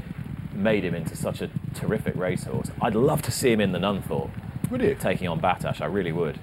made 0.59 0.85
him 0.85 0.95
into 0.95 1.17
such 1.17 1.41
a 1.41 1.51
terrific 1.75 2.15
racehorse. 2.17 2.71
I'd 2.83 2.95
love 2.95 3.23
to 3.23 3.31
see 3.31 3.51
him 3.53 3.61
in 3.61 3.73
the 3.73 3.79
Nunthorpe 3.79 4.31
Would 4.71 4.83
you? 4.83 4.97
taking 5.01 5.29
on 5.29 5.41
Battaash. 5.41 5.81
I 5.81 5.87
really 5.87 6.13
would. 6.13 6.37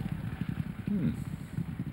Hmm. 0.87 1.11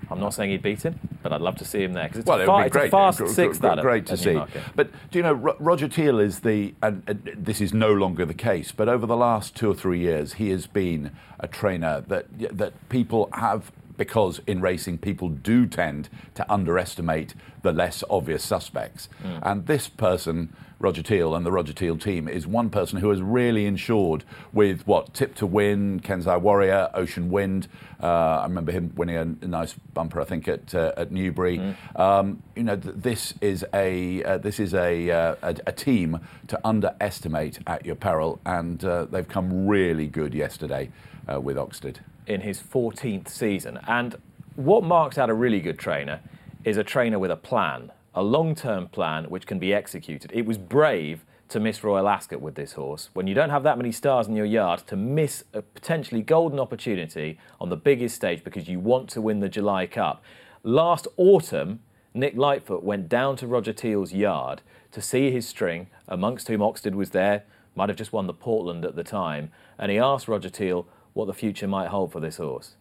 I'm 0.09 0.19
not 0.19 0.33
saying 0.33 0.51
he'd 0.51 0.61
beat 0.61 0.83
him, 0.83 0.99
but 1.23 1.33
I'd 1.33 1.41
love 1.41 1.55
to 1.57 1.65
see 1.65 1.81
him 1.83 1.93
there 1.93 2.03
because 2.03 2.19
it's, 2.19 2.27
Well, 2.27 2.39
a, 2.39 2.65
it's 2.65 2.75
a 2.75 2.89
fast 2.89 3.17
Gr- 3.17 3.27
six. 3.27 3.57
gr- 3.57 3.67
that 3.67 3.77
at- 3.79 3.81
great 3.83 4.05
to 4.07 4.17
see. 4.17 4.39
But 4.75 4.91
do 5.11 5.17
you 5.19 5.23
know 5.23 5.33
Ro- 5.33 5.55
Roger 5.59 5.87
Teal 5.87 6.19
is 6.19 6.41
the, 6.41 6.75
and 6.83 7.03
this 7.35 7.59
is 7.59 7.73
no 7.73 7.91
longer 7.93 8.25
the 8.25 8.33
case. 8.35 8.71
But 8.71 8.87
over 8.89 9.05
the 9.07 9.15
last 9.17 9.55
two 9.55 9.69
or 9.71 9.73
three 9.73 9.99
years, 9.99 10.33
he 10.33 10.49
has 10.51 10.67
been 10.67 11.11
a 11.39 11.47
trainer 11.47 12.01
that 12.07 12.27
that 12.57 12.73
people 12.89 13.29
have 13.33 13.71
because 13.97 14.41
in 14.47 14.61
racing 14.61 14.97
people 14.97 15.29
do 15.29 15.65
tend 15.67 16.09
to 16.35 16.51
underestimate 16.51 17.33
the 17.61 17.71
less 17.71 18.03
obvious 18.09 18.43
suspects. 18.43 19.07
And 19.41 19.65
this 19.67 19.87
person, 19.87 20.53
Roger 20.79 21.01
Teal, 21.01 21.33
and 21.33 21.45
the 21.45 21.51
Roger 21.51 21.71
Teal 21.71 21.97
team 21.97 22.27
is 22.27 22.45
one 22.45 22.69
person 22.69 22.99
who 22.99 23.09
has 23.09 23.21
really 23.21 23.65
ensured 23.65 24.25
with 24.51 24.85
what 24.85 25.13
Tip 25.13 25.35
Two 25.35 25.45
Win, 25.45 26.01
Kensai 26.01 26.41
Warrior, 26.41 26.89
Ocean 26.93 27.29
Wind. 27.29 27.67
Uh, 28.01 28.41
I 28.41 28.43
remember 28.43 28.73
him 28.73 28.91
winning 28.95 29.15
a, 29.15 29.21
a 29.45 29.47
nice 29.47 29.73
bumper, 29.93 30.19
I 30.19 30.25
think, 30.25 30.47
at 30.49 30.75
uh, 30.75 30.91
at 30.97 31.11
Newbury. 31.11 31.75
Um, 31.95 32.43
you 32.55 32.63
know, 32.63 32.75
th- 32.75 32.95
this 32.97 33.33
is 33.39 33.65
a 33.73 34.23
uh, 34.25 34.37
this 34.39 34.59
is 34.59 34.73
a, 34.73 35.09
uh, 35.09 35.35
a 35.41 35.55
a 35.67 35.71
team 35.71 36.19
to 36.47 36.59
underestimate 36.65 37.59
at 37.65 37.85
your 37.85 37.95
peril, 37.95 38.39
and 38.45 38.83
uh, 38.83 39.05
they've 39.05 39.27
come 39.27 39.67
really 39.67 40.07
good 40.07 40.33
yesterday 40.33 40.89
uh, 41.31 41.39
with 41.39 41.55
Oxted. 41.55 41.97
In 42.27 42.41
his 42.41 42.61
14th 42.61 43.27
season. 43.27 43.79
And 43.87 44.15
what 44.55 44.83
marks 44.83 45.17
out 45.17 45.29
a 45.29 45.33
really 45.33 45.59
good 45.59 45.79
trainer 45.79 46.21
is 46.63 46.77
a 46.77 46.83
trainer 46.83 47.19
with 47.19 47.31
a 47.31 47.35
plan, 47.35 47.91
a 48.13 48.23
long 48.23 48.55
term 48.55 48.87
plan 48.87 49.25
which 49.25 49.45
can 49.47 49.59
be 49.59 49.73
executed. 49.73 50.31
It 50.33 50.45
was 50.45 50.57
brave 50.57 51.25
to 51.49 51.59
miss 51.59 51.83
Royal 51.83 52.07
Ascot 52.07 52.41
with 52.41 52.55
this 52.55 52.73
horse. 52.73 53.09
When 53.13 53.27
you 53.27 53.35
don't 53.35 53.49
have 53.49 53.63
that 53.63 53.77
many 53.77 53.91
stars 53.91 54.27
in 54.27 54.35
your 54.35 54.45
yard, 54.45 54.83
to 54.87 54.95
miss 54.95 55.43
a 55.53 55.61
potentially 55.61 56.21
golden 56.21 56.59
opportunity 56.59 57.39
on 57.59 57.69
the 57.69 57.77
biggest 57.77 58.15
stage 58.15 58.43
because 58.43 58.67
you 58.67 58.79
want 58.79 59.09
to 59.09 59.21
win 59.21 59.39
the 59.39 59.49
July 59.49 59.85
Cup. 59.85 60.23
Last 60.63 61.07
autumn, 61.17 61.81
Nick 62.13 62.35
Lightfoot 62.35 62.83
went 62.83 63.09
down 63.09 63.35
to 63.37 63.47
Roger 63.47 63.73
Teal's 63.73 64.13
yard 64.13 64.61
to 64.91 65.01
see 65.01 65.31
his 65.31 65.47
string, 65.47 65.87
amongst 66.07 66.47
whom 66.47 66.61
Oxted 66.61 66.95
was 66.95 67.09
there, 67.09 67.43
might 67.75 67.89
have 67.89 67.97
just 67.97 68.13
won 68.13 68.27
the 68.27 68.33
Portland 68.33 68.85
at 68.85 68.95
the 68.95 69.03
time, 69.03 69.51
and 69.77 69.91
he 69.91 69.97
asked 69.97 70.27
Roger 70.27 70.49
Teal 70.49 70.87
what 71.13 71.25
the 71.25 71.33
future 71.33 71.67
might 71.67 71.87
hold 71.87 72.11
for 72.11 72.19
this 72.19 72.37
horse. 72.37 72.75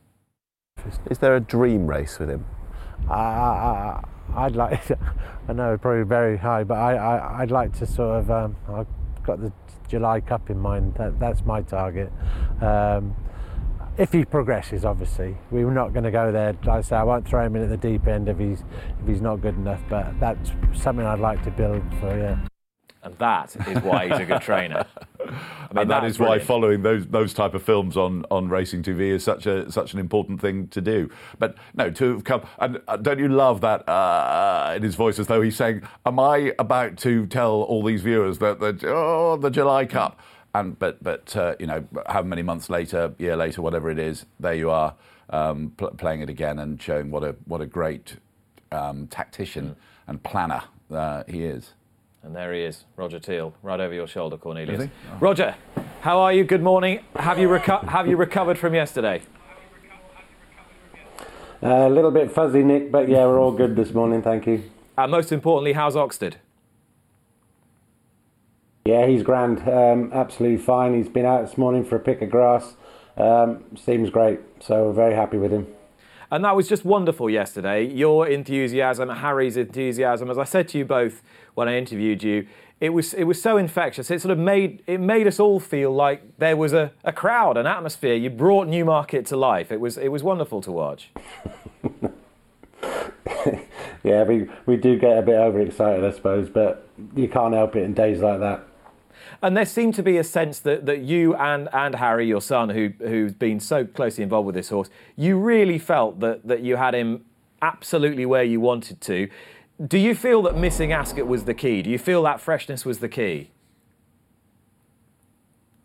Is 1.10 1.18
there 1.18 1.36
a 1.36 1.40
dream 1.40 1.86
race 1.86 2.18
with 2.18 2.30
him? 2.30 2.44
I, 3.08 3.14
I, 3.14 3.18
I- 3.18 4.04
I'd 4.34 4.56
like, 4.56 4.80
I 5.48 5.52
know 5.52 5.76
probably 5.76 6.04
very 6.04 6.38
high, 6.38 6.64
but 6.64 6.78
I, 6.78 6.94
I, 6.94 7.42
I'd 7.42 7.50
like 7.50 7.72
to 7.80 7.86
sort 7.86 8.20
of, 8.20 8.30
um, 8.30 8.56
I've 8.68 8.86
got 9.24 9.40
the 9.42 9.52
July 9.88 10.20
Cup 10.20 10.48
in 10.48 10.58
mind. 10.58 10.94
That, 10.94 11.18
that's 11.20 11.44
my 11.44 11.60
target. 11.60 12.10
Um, 12.62 13.14
if 13.98 14.10
he 14.12 14.24
progresses, 14.24 14.86
obviously, 14.86 15.36
we're 15.50 15.70
not 15.70 15.92
going 15.92 16.04
to 16.04 16.10
go 16.10 16.32
there. 16.32 16.54
Like 16.64 16.68
I 16.78 16.80
say, 16.80 16.96
I 16.96 17.02
won't 17.02 17.28
throw 17.28 17.44
him 17.44 17.56
in 17.56 17.62
at 17.64 17.68
the 17.68 17.76
deep 17.76 18.06
end 18.06 18.26
if 18.28 18.38
he's 18.38 18.64
if 19.02 19.06
he's 19.06 19.20
not 19.20 19.42
good 19.42 19.54
enough. 19.56 19.82
But 19.90 20.18
that's 20.18 20.50
something 20.72 21.04
I'd 21.04 21.18
like 21.20 21.42
to 21.44 21.50
build 21.50 21.82
for. 22.00 22.16
Yeah. 22.16 22.38
And 23.04 23.18
that 23.18 23.56
is 23.66 23.82
why 23.82 24.08
he's 24.08 24.20
a 24.20 24.24
good 24.24 24.42
trainer. 24.42 24.86
I 25.20 25.74
mean, 25.74 25.82
and 25.82 25.90
that's 25.90 26.06
is 26.06 26.18
why 26.18 26.26
brilliant. 26.26 26.46
following 26.46 26.82
those 26.82 27.06
those 27.08 27.34
type 27.34 27.54
of 27.54 27.62
films 27.62 27.96
on, 27.96 28.24
on 28.30 28.48
racing 28.48 28.82
TV 28.82 29.10
is 29.10 29.24
such 29.24 29.46
a 29.46 29.70
such 29.72 29.92
an 29.92 29.98
important 29.98 30.40
thing 30.40 30.68
to 30.68 30.80
do. 30.80 31.10
But 31.38 31.56
no, 31.74 31.90
to 31.90 32.20
come 32.22 32.42
and 32.58 32.80
uh, 32.86 32.96
don't 32.96 33.18
you 33.18 33.28
love 33.28 33.60
that 33.62 33.88
uh, 33.88 34.74
in 34.76 34.82
his 34.82 34.94
voice 34.94 35.18
as 35.18 35.26
though 35.26 35.42
he's 35.42 35.56
saying, 35.56 35.82
"Am 36.06 36.20
I 36.20 36.54
about 36.58 36.96
to 36.98 37.26
tell 37.26 37.62
all 37.62 37.82
these 37.82 38.02
viewers 38.02 38.38
that 38.38 38.60
the 38.60 38.78
oh 38.86 39.36
the 39.36 39.50
July 39.50 39.84
Cup?" 39.84 40.20
And 40.54 40.78
but 40.78 41.02
but 41.02 41.34
uh, 41.36 41.56
you 41.58 41.66
know, 41.66 41.84
how 42.06 42.22
many 42.22 42.42
months 42.42 42.70
later, 42.70 43.14
year 43.18 43.36
later, 43.36 43.62
whatever 43.62 43.90
it 43.90 43.98
is, 43.98 44.26
there 44.38 44.54
you 44.54 44.70
are 44.70 44.94
um, 45.30 45.72
pl- 45.76 45.90
playing 45.92 46.20
it 46.20 46.28
again 46.28 46.58
and 46.58 46.80
showing 46.80 47.10
what 47.10 47.24
a 47.24 47.34
what 47.46 47.60
a 47.60 47.66
great 47.66 48.16
um, 48.70 49.06
tactician 49.08 49.76
and 50.06 50.22
planner 50.22 50.62
uh, 50.92 51.24
he 51.26 51.44
is. 51.44 51.72
And 52.22 52.36
there 52.36 52.52
he 52.52 52.62
is, 52.62 52.84
Roger 52.96 53.18
Teal, 53.18 53.52
right 53.62 53.80
over 53.80 53.92
your 53.92 54.06
shoulder, 54.06 54.36
Cornelius. 54.36 54.82
Is 54.82 54.86
he? 54.86 54.90
Roger, 55.18 55.56
how 56.02 56.20
are 56.20 56.32
you? 56.32 56.44
Good 56.44 56.62
morning. 56.62 57.00
Have 57.16 57.38
you 57.38 57.48
reco- 57.48 57.88
have 57.88 58.06
you 58.06 58.16
recovered 58.16 58.58
from 58.58 58.74
yesterday? 58.74 59.22
Uh, 61.60 61.88
a 61.88 61.90
little 61.90 62.12
bit 62.12 62.30
fuzzy, 62.30 62.62
Nick, 62.62 62.92
but 62.92 63.08
yeah, 63.08 63.26
we're 63.26 63.40
all 63.40 63.52
good 63.52 63.74
this 63.74 63.92
morning, 63.92 64.22
thank 64.22 64.46
you. 64.46 64.62
And 64.96 65.10
most 65.10 65.32
importantly, 65.32 65.72
how's 65.72 65.96
Oxted? 65.96 66.34
Yeah, 68.84 69.06
he's 69.06 69.22
grand, 69.22 69.68
um, 69.68 70.10
absolutely 70.12 70.58
fine. 70.58 70.94
He's 70.94 71.08
been 71.08 71.26
out 71.26 71.46
this 71.46 71.56
morning 71.58 71.84
for 71.84 71.96
a 71.96 72.00
pick 72.00 72.20
of 72.22 72.30
grass. 72.30 72.74
Um, 73.16 73.64
seems 73.76 74.10
great, 74.10 74.40
so 74.60 74.86
we're 74.86 74.92
very 74.92 75.14
happy 75.14 75.38
with 75.38 75.52
him. 75.52 75.66
And 76.32 76.44
that 76.44 76.56
was 76.56 76.66
just 76.66 76.84
wonderful 76.84 77.28
yesterday. 77.28 77.84
Your 77.84 78.26
enthusiasm, 78.26 79.10
Harry's 79.10 79.56
enthusiasm, 79.56 80.30
as 80.30 80.38
I 80.38 80.44
said 80.44 80.66
to 80.68 80.78
you 80.78 80.84
both 80.84 81.22
when 81.54 81.68
I 81.68 81.76
interviewed 81.76 82.22
you, 82.22 82.46
it 82.80 82.90
was 82.90 83.14
it 83.14 83.24
was 83.24 83.40
so 83.40 83.56
infectious. 83.56 84.10
It 84.10 84.20
sort 84.20 84.32
of 84.32 84.38
made 84.38 84.82
it 84.86 85.00
made 85.00 85.26
us 85.26 85.38
all 85.38 85.60
feel 85.60 85.94
like 85.94 86.38
there 86.38 86.56
was 86.56 86.72
a, 86.72 86.92
a 87.04 87.12
crowd, 87.12 87.56
an 87.56 87.66
atmosphere. 87.66 88.14
You 88.14 88.30
brought 88.30 88.68
Newmarket 88.68 89.26
to 89.26 89.36
life. 89.36 89.70
It 89.70 89.80
was 89.80 89.96
it 89.96 90.08
was 90.08 90.22
wonderful 90.22 90.60
to 90.62 90.72
watch. 90.72 91.10
Yeah, 94.02 94.24
we, 94.24 94.48
we 94.66 94.76
do 94.76 94.98
get 94.98 95.18
a 95.18 95.22
bit 95.22 95.36
overexcited, 95.36 96.04
I 96.04 96.10
suppose, 96.10 96.48
but 96.48 96.88
you 97.14 97.28
can't 97.28 97.54
help 97.54 97.76
it 97.76 97.84
in 97.84 97.94
days 97.94 98.20
like 98.20 98.40
that. 98.40 98.66
And 99.40 99.56
there 99.56 99.64
seemed 99.64 99.94
to 99.94 100.02
be 100.02 100.18
a 100.18 100.24
sense 100.24 100.58
that, 100.60 100.86
that 100.86 101.00
you 101.00 101.34
and, 101.36 101.68
and 101.72 101.94
Harry, 101.96 102.26
your 102.26 102.40
son, 102.40 102.70
who 102.70 102.92
who's 102.98 103.32
been 103.32 103.60
so 103.60 103.84
closely 103.84 104.24
involved 104.24 104.46
with 104.46 104.54
this 104.54 104.68
horse, 104.68 104.88
you 105.16 105.38
really 105.38 105.78
felt 105.78 106.20
that, 106.20 106.46
that 106.46 106.62
you 106.62 106.76
had 106.76 106.94
him 106.94 107.24
absolutely 107.60 108.26
where 108.26 108.42
you 108.42 108.60
wanted 108.60 109.00
to. 109.02 109.28
Do 109.84 109.98
you 109.98 110.14
feel 110.14 110.42
that 110.42 110.56
missing 110.56 110.92
Ascot 110.92 111.26
was 111.26 111.44
the 111.44 111.54
key? 111.54 111.82
Do 111.82 111.90
you 111.90 111.98
feel 111.98 112.22
that 112.22 112.40
freshness 112.40 112.84
was 112.84 112.98
the 112.98 113.08
key? 113.08 113.50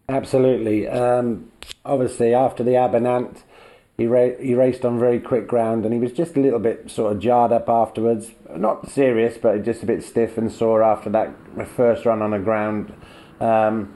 Absolutely. 0.09 0.87
Um, 0.87 1.51
obviously, 1.83 2.33
after 2.33 2.63
the 2.63 2.75
Abernant, 2.75 3.43
he, 3.97 4.05
ra- 4.05 4.37
he 4.39 4.53
raced 4.53 4.85
on 4.85 4.99
very 4.99 5.19
quick 5.19 5.47
ground 5.47 5.83
and 5.83 5.93
he 5.93 5.99
was 5.99 6.11
just 6.11 6.37
a 6.37 6.39
little 6.39 6.59
bit 6.59 6.89
sort 6.91 7.13
of 7.13 7.19
jarred 7.19 7.51
up 7.51 7.67
afterwards. 7.67 8.31
Not 8.55 8.89
serious, 8.89 9.37
but 9.37 9.63
just 9.63 9.83
a 9.83 9.85
bit 9.85 10.03
stiff 10.03 10.37
and 10.37 10.51
sore 10.51 10.83
after 10.83 11.09
that 11.09 11.33
first 11.75 12.05
run 12.05 12.21
on 12.21 12.31
the 12.31 12.39
ground. 12.39 12.93
Um, 13.39 13.95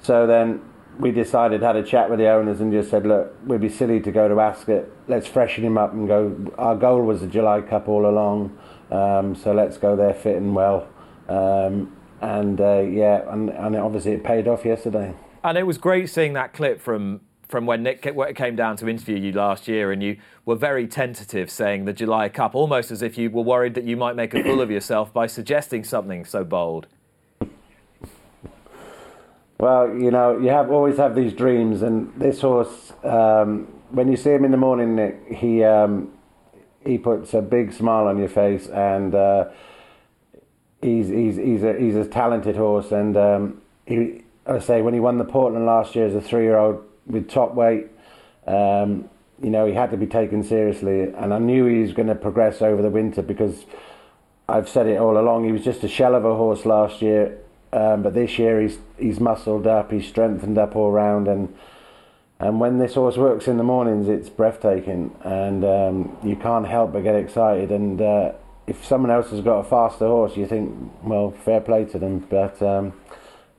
so 0.00 0.26
then 0.26 0.62
we 0.98 1.10
decided, 1.10 1.62
had 1.62 1.76
a 1.76 1.82
chat 1.82 2.08
with 2.08 2.20
the 2.20 2.28
owners 2.28 2.60
and 2.60 2.72
just 2.72 2.90
said, 2.90 3.04
look, 3.04 3.34
we'd 3.44 3.60
be 3.60 3.68
silly 3.68 4.00
to 4.00 4.12
go 4.12 4.28
to 4.28 4.38
Ascot. 4.40 4.84
Let's 5.08 5.26
freshen 5.26 5.64
him 5.64 5.76
up 5.76 5.92
and 5.92 6.06
go. 6.06 6.52
Our 6.56 6.76
goal 6.76 7.02
was 7.02 7.20
the 7.20 7.26
July 7.26 7.62
Cup 7.62 7.88
all 7.88 8.06
along. 8.06 8.56
Um, 8.90 9.34
so 9.34 9.52
let's 9.52 9.76
go 9.76 9.96
there 9.96 10.14
fit 10.14 10.36
and 10.36 10.54
well. 10.54 10.88
Um, 11.28 11.96
and 12.20 12.60
uh, 12.60 12.80
yeah, 12.80 13.22
and, 13.32 13.50
and 13.50 13.76
obviously 13.76 14.12
it 14.12 14.24
paid 14.24 14.48
off 14.48 14.64
yesterday. 14.64 15.14
And 15.42 15.58
it 15.58 15.64
was 15.64 15.78
great 15.78 16.08
seeing 16.08 16.32
that 16.34 16.52
clip 16.52 16.80
from 16.80 17.20
from 17.48 17.66
when 17.66 17.82
Nick 17.82 18.02
ca- 18.02 18.32
came 18.32 18.56
down 18.56 18.76
to 18.78 18.88
interview 18.88 19.16
you 19.16 19.32
last 19.32 19.68
year, 19.68 19.92
and 19.92 20.02
you 20.02 20.16
were 20.44 20.56
very 20.56 20.86
tentative, 20.86 21.50
saying 21.50 21.84
the 21.84 21.92
July 21.92 22.28
Cup, 22.28 22.54
almost 22.54 22.90
as 22.90 23.02
if 23.02 23.18
you 23.18 23.30
were 23.30 23.42
worried 23.42 23.74
that 23.74 23.84
you 23.84 23.96
might 23.96 24.16
make 24.16 24.34
a 24.34 24.42
fool 24.42 24.60
of 24.62 24.70
yourself 24.70 25.12
by 25.12 25.26
suggesting 25.26 25.84
something 25.84 26.24
so 26.24 26.42
bold. 26.42 26.86
Well, 29.58 29.94
you 29.94 30.10
know, 30.10 30.38
you 30.38 30.48
have 30.48 30.70
always 30.70 30.96
have 30.96 31.14
these 31.14 31.32
dreams, 31.32 31.82
and 31.82 32.12
this 32.16 32.40
horse, 32.40 32.92
um, 33.04 33.68
when 33.90 34.10
you 34.10 34.16
see 34.16 34.30
him 34.30 34.44
in 34.44 34.50
the 34.50 34.56
morning, 34.56 34.96
Nick, 34.96 35.32
he 35.32 35.62
um, 35.62 36.13
he 36.84 36.98
puts 36.98 37.34
a 37.34 37.42
big 37.42 37.72
smile 37.72 38.06
on 38.06 38.18
your 38.18 38.28
face, 38.28 38.66
and 38.68 39.14
uh, 39.14 39.46
he's 40.82 41.08
he's 41.08 41.36
he's 41.36 41.62
a 41.62 41.74
he's 41.78 41.96
a 41.96 42.04
talented 42.04 42.56
horse, 42.56 42.92
and 42.92 43.16
um, 43.16 43.62
he, 43.86 44.22
I 44.46 44.58
say 44.58 44.82
when 44.82 44.94
he 44.94 45.00
won 45.00 45.18
the 45.18 45.24
Portland 45.24 45.66
last 45.66 45.94
year 45.94 46.06
as 46.06 46.14
a 46.14 46.20
three-year-old 46.20 46.84
with 47.06 47.28
top 47.28 47.54
weight, 47.54 47.86
um, 48.46 49.08
you 49.42 49.50
know, 49.50 49.66
he 49.66 49.74
had 49.74 49.90
to 49.90 49.96
be 49.96 50.06
taken 50.06 50.42
seriously, 50.42 51.02
and 51.02 51.32
I 51.32 51.38
knew 51.38 51.66
he 51.66 51.80
was 51.80 51.92
going 51.92 52.08
to 52.08 52.14
progress 52.14 52.62
over 52.62 52.82
the 52.82 52.90
winter 52.90 53.22
because 53.22 53.64
I've 54.48 54.68
said 54.68 54.86
it 54.86 54.98
all 54.98 55.18
along. 55.18 55.44
He 55.44 55.52
was 55.52 55.64
just 55.64 55.82
a 55.84 55.88
shell 55.88 56.14
of 56.14 56.24
a 56.24 56.34
horse 56.34 56.64
last 56.64 57.02
year, 57.02 57.38
um, 57.72 58.02
but 58.02 58.14
this 58.14 58.38
year 58.38 58.60
he's 58.60 58.78
he's 58.98 59.20
muscled 59.20 59.66
up, 59.66 59.90
he's 59.90 60.06
strengthened 60.06 60.58
up 60.58 60.76
all 60.76 60.92
round, 60.92 61.28
and 61.28 61.54
and 62.40 62.60
when 62.60 62.78
this 62.78 62.94
horse 62.94 63.16
works 63.16 63.46
in 63.48 63.56
the 63.56 63.62
mornings, 63.62 64.08
it's 64.08 64.28
breathtaking, 64.28 65.14
and 65.22 65.64
um, 65.64 66.16
you 66.22 66.36
can't 66.36 66.66
help 66.66 66.92
but 66.92 67.02
get 67.02 67.14
excited. 67.14 67.70
And 67.70 68.00
uh, 68.00 68.32
if 68.66 68.84
someone 68.84 69.10
else 69.10 69.30
has 69.30 69.40
got 69.40 69.60
a 69.60 69.64
faster 69.64 70.06
horse, 70.06 70.36
you 70.36 70.46
think, 70.46 70.92
well, 71.02 71.30
fair 71.30 71.60
play 71.60 71.84
to 71.86 71.98
them. 71.98 72.18
But 72.28 72.60
um, 72.60 72.92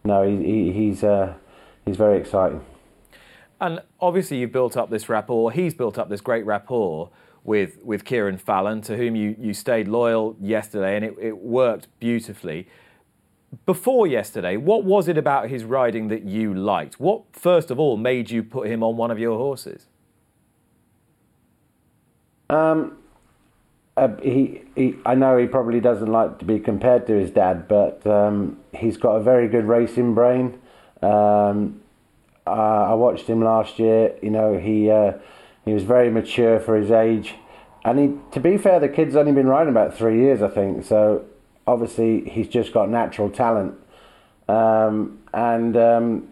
no, 0.03 0.23
he, 0.23 0.43
he, 0.43 0.71
he's 0.71 1.03
uh, 1.03 1.33
he's 1.85 1.97
very 1.97 2.19
exciting. 2.19 2.65
And 3.61 3.81
obviously, 4.01 4.37
you've 4.37 4.51
built 4.51 4.75
up 4.75 4.89
this 4.89 5.07
rapport. 5.07 5.51
He's 5.51 5.73
built 5.73 5.97
up 5.97 6.09
this 6.09 6.21
great 6.21 6.45
rapport 6.45 7.09
with, 7.45 7.77
with 7.83 8.03
Cieren 8.03 8.39
Fallon, 8.39 8.81
to 8.81 8.97
whom 8.97 9.15
you, 9.15 9.35
you 9.39 9.53
stayed 9.53 9.87
loyal 9.87 10.35
yesterday, 10.41 10.95
and 10.97 11.05
it, 11.05 11.15
it 11.21 11.37
worked 11.37 11.87
beautifully. 11.99 12.67
Before 13.65 14.07
yesterday, 14.07 14.57
what 14.57 14.83
was 14.83 15.07
it 15.07 15.17
about 15.17 15.49
his 15.49 15.63
riding 15.63 16.07
that 16.07 16.23
you 16.23 16.53
liked? 16.53 16.99
What, 16.99 17.23
first 17.31 17.69
of 17.69 17.79
all, 17.79 17.95
made 17.95 18.31
you 18.31 18.43
put 18.43 18.67
him 18.67 18.81
on 18.83 18.97
one 18.97 19.11
of 19.11 19.19
your 19.19 19.37
horses? 19.37 19.87
Um, 22.49 22.97
uh, 23.97 24.09
he, 24.21 24.63
he, 24.75 24.95
I 25.05 25.15
know 25.15 25.37
he 25.37 25.45
probably 25.45 25.79
doesn't 25.79 26.11
like 26.11 26.39
to 26.39 26.45
be 26.45 26.59
compared 26.59 27.07
to 27.07 27.13
his 27.13 27.31
dad, 27.31 27.67
but 27.67 28.05
um, 28.05 28.57
he's 28.73 28.97
got 28.97 29.15
a 29.15 29.23
very 29.23 29.47
good 29.47 29.65
racing 29.65 30.13
brain. 30.13 30.59
Um, 31.01 31.81
uh, 32.47 32.49
I 32.49 32.93
watched 32.93 33.27
him 33.27 33.43
last 33.43 33.79
year. 33.79 34.15
You 34.21 34.31
know, 34.31 34.57
he 34.57 34.89
uh, 34.89 35.13
he 35.63 35.73
was 35.73 35.83
very 35.83 36.11
mature 36.11 36.59
for 36.59 36.75
his 36.75 36.91
age, 36.91 37.35
and 37.83 37.99
he, 37.99 38.13
to 38.31 38.39
be 38.39 38.57
fair, 38.57 38.79
the 38.79 38.89
kid's 38.89 39.15
only 39.15 39.31
been 39.31 39.47
riding 39.47 39.71
about 39.71 39.95
three 39.97 40.19
years, 40.19 40.41
I 40.41 40.49
think. 40.49 40.83
So 40.83 41.25
obviously, 41.67 42.29
he's 42.29 42.47
just 42.47 42.73
got 42.73 42.89
natural 42.89 43.29
talent, 43.29 43.75
um, 44.47 45.19
and 45.33 45.75
um, 45.75 46.27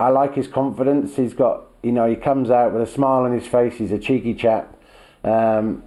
I 0.00 0.08
like 0.08 0.34
his 0.34 0.48
confidence. 0.48 1.16
He's 1.16 1.34
got, 1.34 1.64
you 1.82 1.92
know, 1.92 2.08
he 2.08 2.16
comes 2.16 2.50
out 2.50 2.72
with 2.72 2.82
a 2.82 2.86
smile 2.86 3.24
on 3.24 3.32
his 3.32 3.46
face. 3.46 3.74
He's 3.74 3.92
a 3.92 3.98
cheeky 3.98 4.34
chap. 4.34 4.76
Um, 5.24 5.84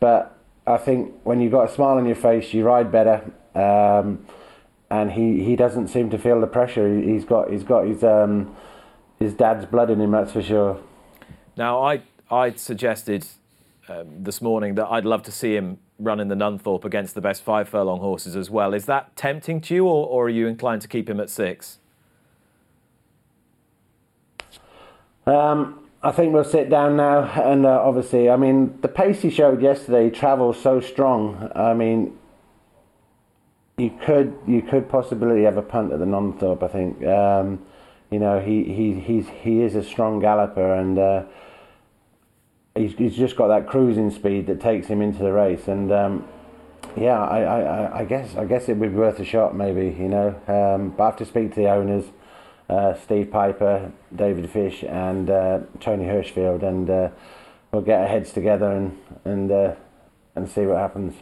but 0.00 0.36
I 0.66 0.76
think 0.76 1.14
when 1.24 1.40
you've 1.40 1.52
got 1.52 1.70
a 1.70 1.72
smile 1.72 1.98
on 1.98 2.06
your 2.06 2.16
face, 2.16 2.52
you 2.52 2.64
ride 2.64 2.90
better. 2.90 3.30
Um, 3.54 4.24
and 4.90 5.12
he, 5.12 5.44
he 5.44 5.56
doesn't 5.56 5.88
seem 5.88 6.10
to 6.10 6.18
feel 6.18 6.40
the 6.40 6.46
pressure. 6.46 7.00
He, 7.00 7.12
he's 7.12 7.24
got 7.24 7.50
he's 7.50 7.62
got 7.62 7.86
his 7.86 8.02
um, 8.02 8.56
his 9.18 9.34
dad's 9.34 9.66
blood 9.66 9.90
in 9.90 10.00
him. 10.00 10.12
That's 10.12 10.32
for 10.32 10.42
sure. 10.42 10.80
Now, 11.56 11.82
I, 11.82 12.02
I 12.30 12.52
suggested 12.52 13.26
um, 13.88 14.22
this 14.22 14.40
morning 14.40 14.74
that 14.76 14.86
I'd 14.86 15.04
love 15.04 15.22
to 15.24 15.32
see 15.32 15.54
him 15.54 15.78
run 15.98 16.20
in 16.20 16.28
the 16.28 16.34
Nunthorpe 16.34 16.84
against 16.84 17.14
the 17.14 17.20
best 17.20 17.42
five 17.42 17.68
furlong 17.68 18.00
horses 18.00 18.36
as 18.36 18.50
well. 18.50 18.74
Is 18.74 18.86
that 18.86 19.16
tempting 19.16 19.60
to 19.62 19.74
you, 19.74 19.86
or, 19.86 20.06
or 20.06 20.26
are 20.26 20.30
you 20.30 20.46
inclined 20.46 20.82
to 20.82 20.88
keep 20.88 21.08
him 21.08 21.20
at 21.20 21.30
six? 21.30 21.78
Um, 25.26 25.86
I 26.02 26.12
think 26.12 26.32
we'll 26.32 26.44
sit 26.44 26.70
down 26.70 26.96
now, 26.96 27.24
and 27.24 27.66
uh, 27.66 27.80
obviously, 27.82 28.30
I 28.30 28.36
mean, 28.36 28.78
the 28.80 28.88
pace 28.88 29.20
he 29.20 29.30
showed 29.30 29.60
yesterday, 29.60 30.10
travels 30.10 30.60
so 30.60 30.80
strong. 30.80 31.50
I 31.54 31.74
mean, 31.74 32.16
you 33.76 33.90
could 34.04 34.36
you 34.46 34.62
could 34.62 34.88
possibly 34.88 35.42
have 35.42 35.56
a 35.56 35.62
punt 35.62 35.92
at 35.92 35.98
the 35.98 36.04
Nunthorpe. 36.04 36.62
I 36.62 36.68
think. 36.68 37.04
Um, 37.04 37.64
you 38.10 38.18
know, 38.18 38.40
he, 38.40 38.64
he 38.64 38.94
he's 38.94 39.28
he 39.42 39.60
is 39.60 39.74
a 39.74 39.82
strong 39.82 40.18
galloper, 40.20 40.74
and 40.74 40.98
uh, 40.98 41.24
he's 42.78 42.92
he's 42.94 43.16
just 43.16 43.36
got 43.36 43.48
that 43.48 43.66
cruising 43.66 44.10
speed 44.10 44.46
that 44.46 44.60
takes 44.60 44.86
him 44.86 45.02
into 45.02 45.22
the 45.22 45.32
race. 45.32 45.68
And 45.68 45.92
um, 45.92 46.28
yeah, 46.96 47.20
I, 47.22 47.40
I, 47.42 47.98
I 48.00 48.04
guess 48.04 48.34
I 48.36 48.44
guess 48.44 48.68
it 48.68 48.76
would 48.76 48.92
be 48.92 48.96
worth 48.96 49.18
a 49.20 49.24
shot, 49.24 49.54
maybe. 49.56 49.94
You 49.98 50.08
know, 50.08 50.28
um, 50.46 50.90
but 50.96 51.02
I 51.02 51.06
have 51.06 51.16
to 51.16 51.26
speak 51.26 51.50
to 51.54 51.60
the 51.60 51.68
owners. 51.70 52.04
Uh, 52.70 52.94
Steve 52.94 53.30
Piper, 53.30 53.90
David 54.14 54.50
Fish, 54.50 54.84
and 54.84 55.30
uh, 55.30 55.60
Tony 55.80 56.04
Hirschfeld, 56.04 56.62
and 56.62 56.90
uh, 56.90 57.08
we'll 57.72 57.80
get 57.82 58.00
our 58.00 58.06
heads 58.06 58.30
together 58.32 58.70
and 58.70 58.98
and 59.24 59.50
uh, 59.50 59.74
and 60.36 60.46
see 60.48 60.66
what 60.66 60.76
happens. 60.76 61.14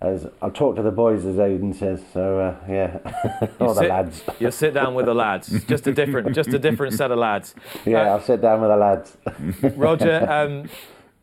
as 0.00 0.26
I'll 0.40 0.50
talk 0.50 0.74
to 0.76 0.82
the 0.82 0.90
boys, 0.90 1.26
as 1.26 1.38
Aidan 1.38 1.74
says. 1.74 2.02
So 2.14 2.40
uh, 2.40 2.56
yeah, 2.66 3.48
all 3.60 3.74
the 3.74 3.82
lads. 3.82 4.22
You'll 4.38 4.52
sit 4.52 4.72
down 4.72 4.94
with 4.94 5.04
the 5.04 5.14
lads. 5.14 5.64
Just 5.66 5.86
a 5.86 5.92
different, 5.92 6.34
just 6.34 6.48
a 6.48 6.58
different 6.58 6.94
set 6.94 7.10
of 7.10 7.18
lads. 7.18 7.54
Yeah, 7.84 8.00
Uh, 8.02 8.12
I'll 8.14 8.22
sit 8.22 8.40
down 8.40 8.62
with 8.62 8.70
the 8.70 8.76
lads. 8.76 9.76
Roger, 9.76 10.26
um, 10.30 10.68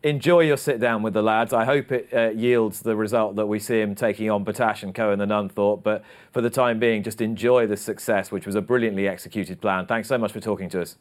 enjoy 0.04 0.42
your 0.42 0.58
sit 0.58 0.80
down 0.80 1.02
with 1.02 1.14
the 1.14 1.24
lads. 1.24 1.54
I 1.54 1.66
hope 1.66 1.92
it 1.92 2.10
uh, 2.14 2.30
yields 2.30 2.82
the 2.82 2.96
result 2.96 3.36
that 3.38 3.48
we 3.48 3.60
see 3.60 3.80
him 3.80 3.96
taking 3.96 4.30
on 4.30 4.46
Battaash 4.46 4.84
and 4.84 4.94
Cohen 4.94 5.20
in 5.20 5.28
the 5.28 5.34
Nunthorpe. 5.34 5.82
But 5.82 6.04
for 6.32 6.42
the 6.42 6.50
time 6.50 6.78
being, 6.78 7.04
just 7.04 7.22
enjoy 7.22 7.68
the 7.68 7.78
success, 7.78 8.32
which 8.32 8.46
was 8.46 8.56
a 8.56 8.62
brilliantly 8.62 9.08
executed 9.08 9.62
plan. 9.62 9.86
Thanks 9.86 10.08
so 10.08 10.18
much 10.18 10.32
for 10.32 10.40
talking 10.40 10.70
to 10.70 10.82
us. 10.82 10.98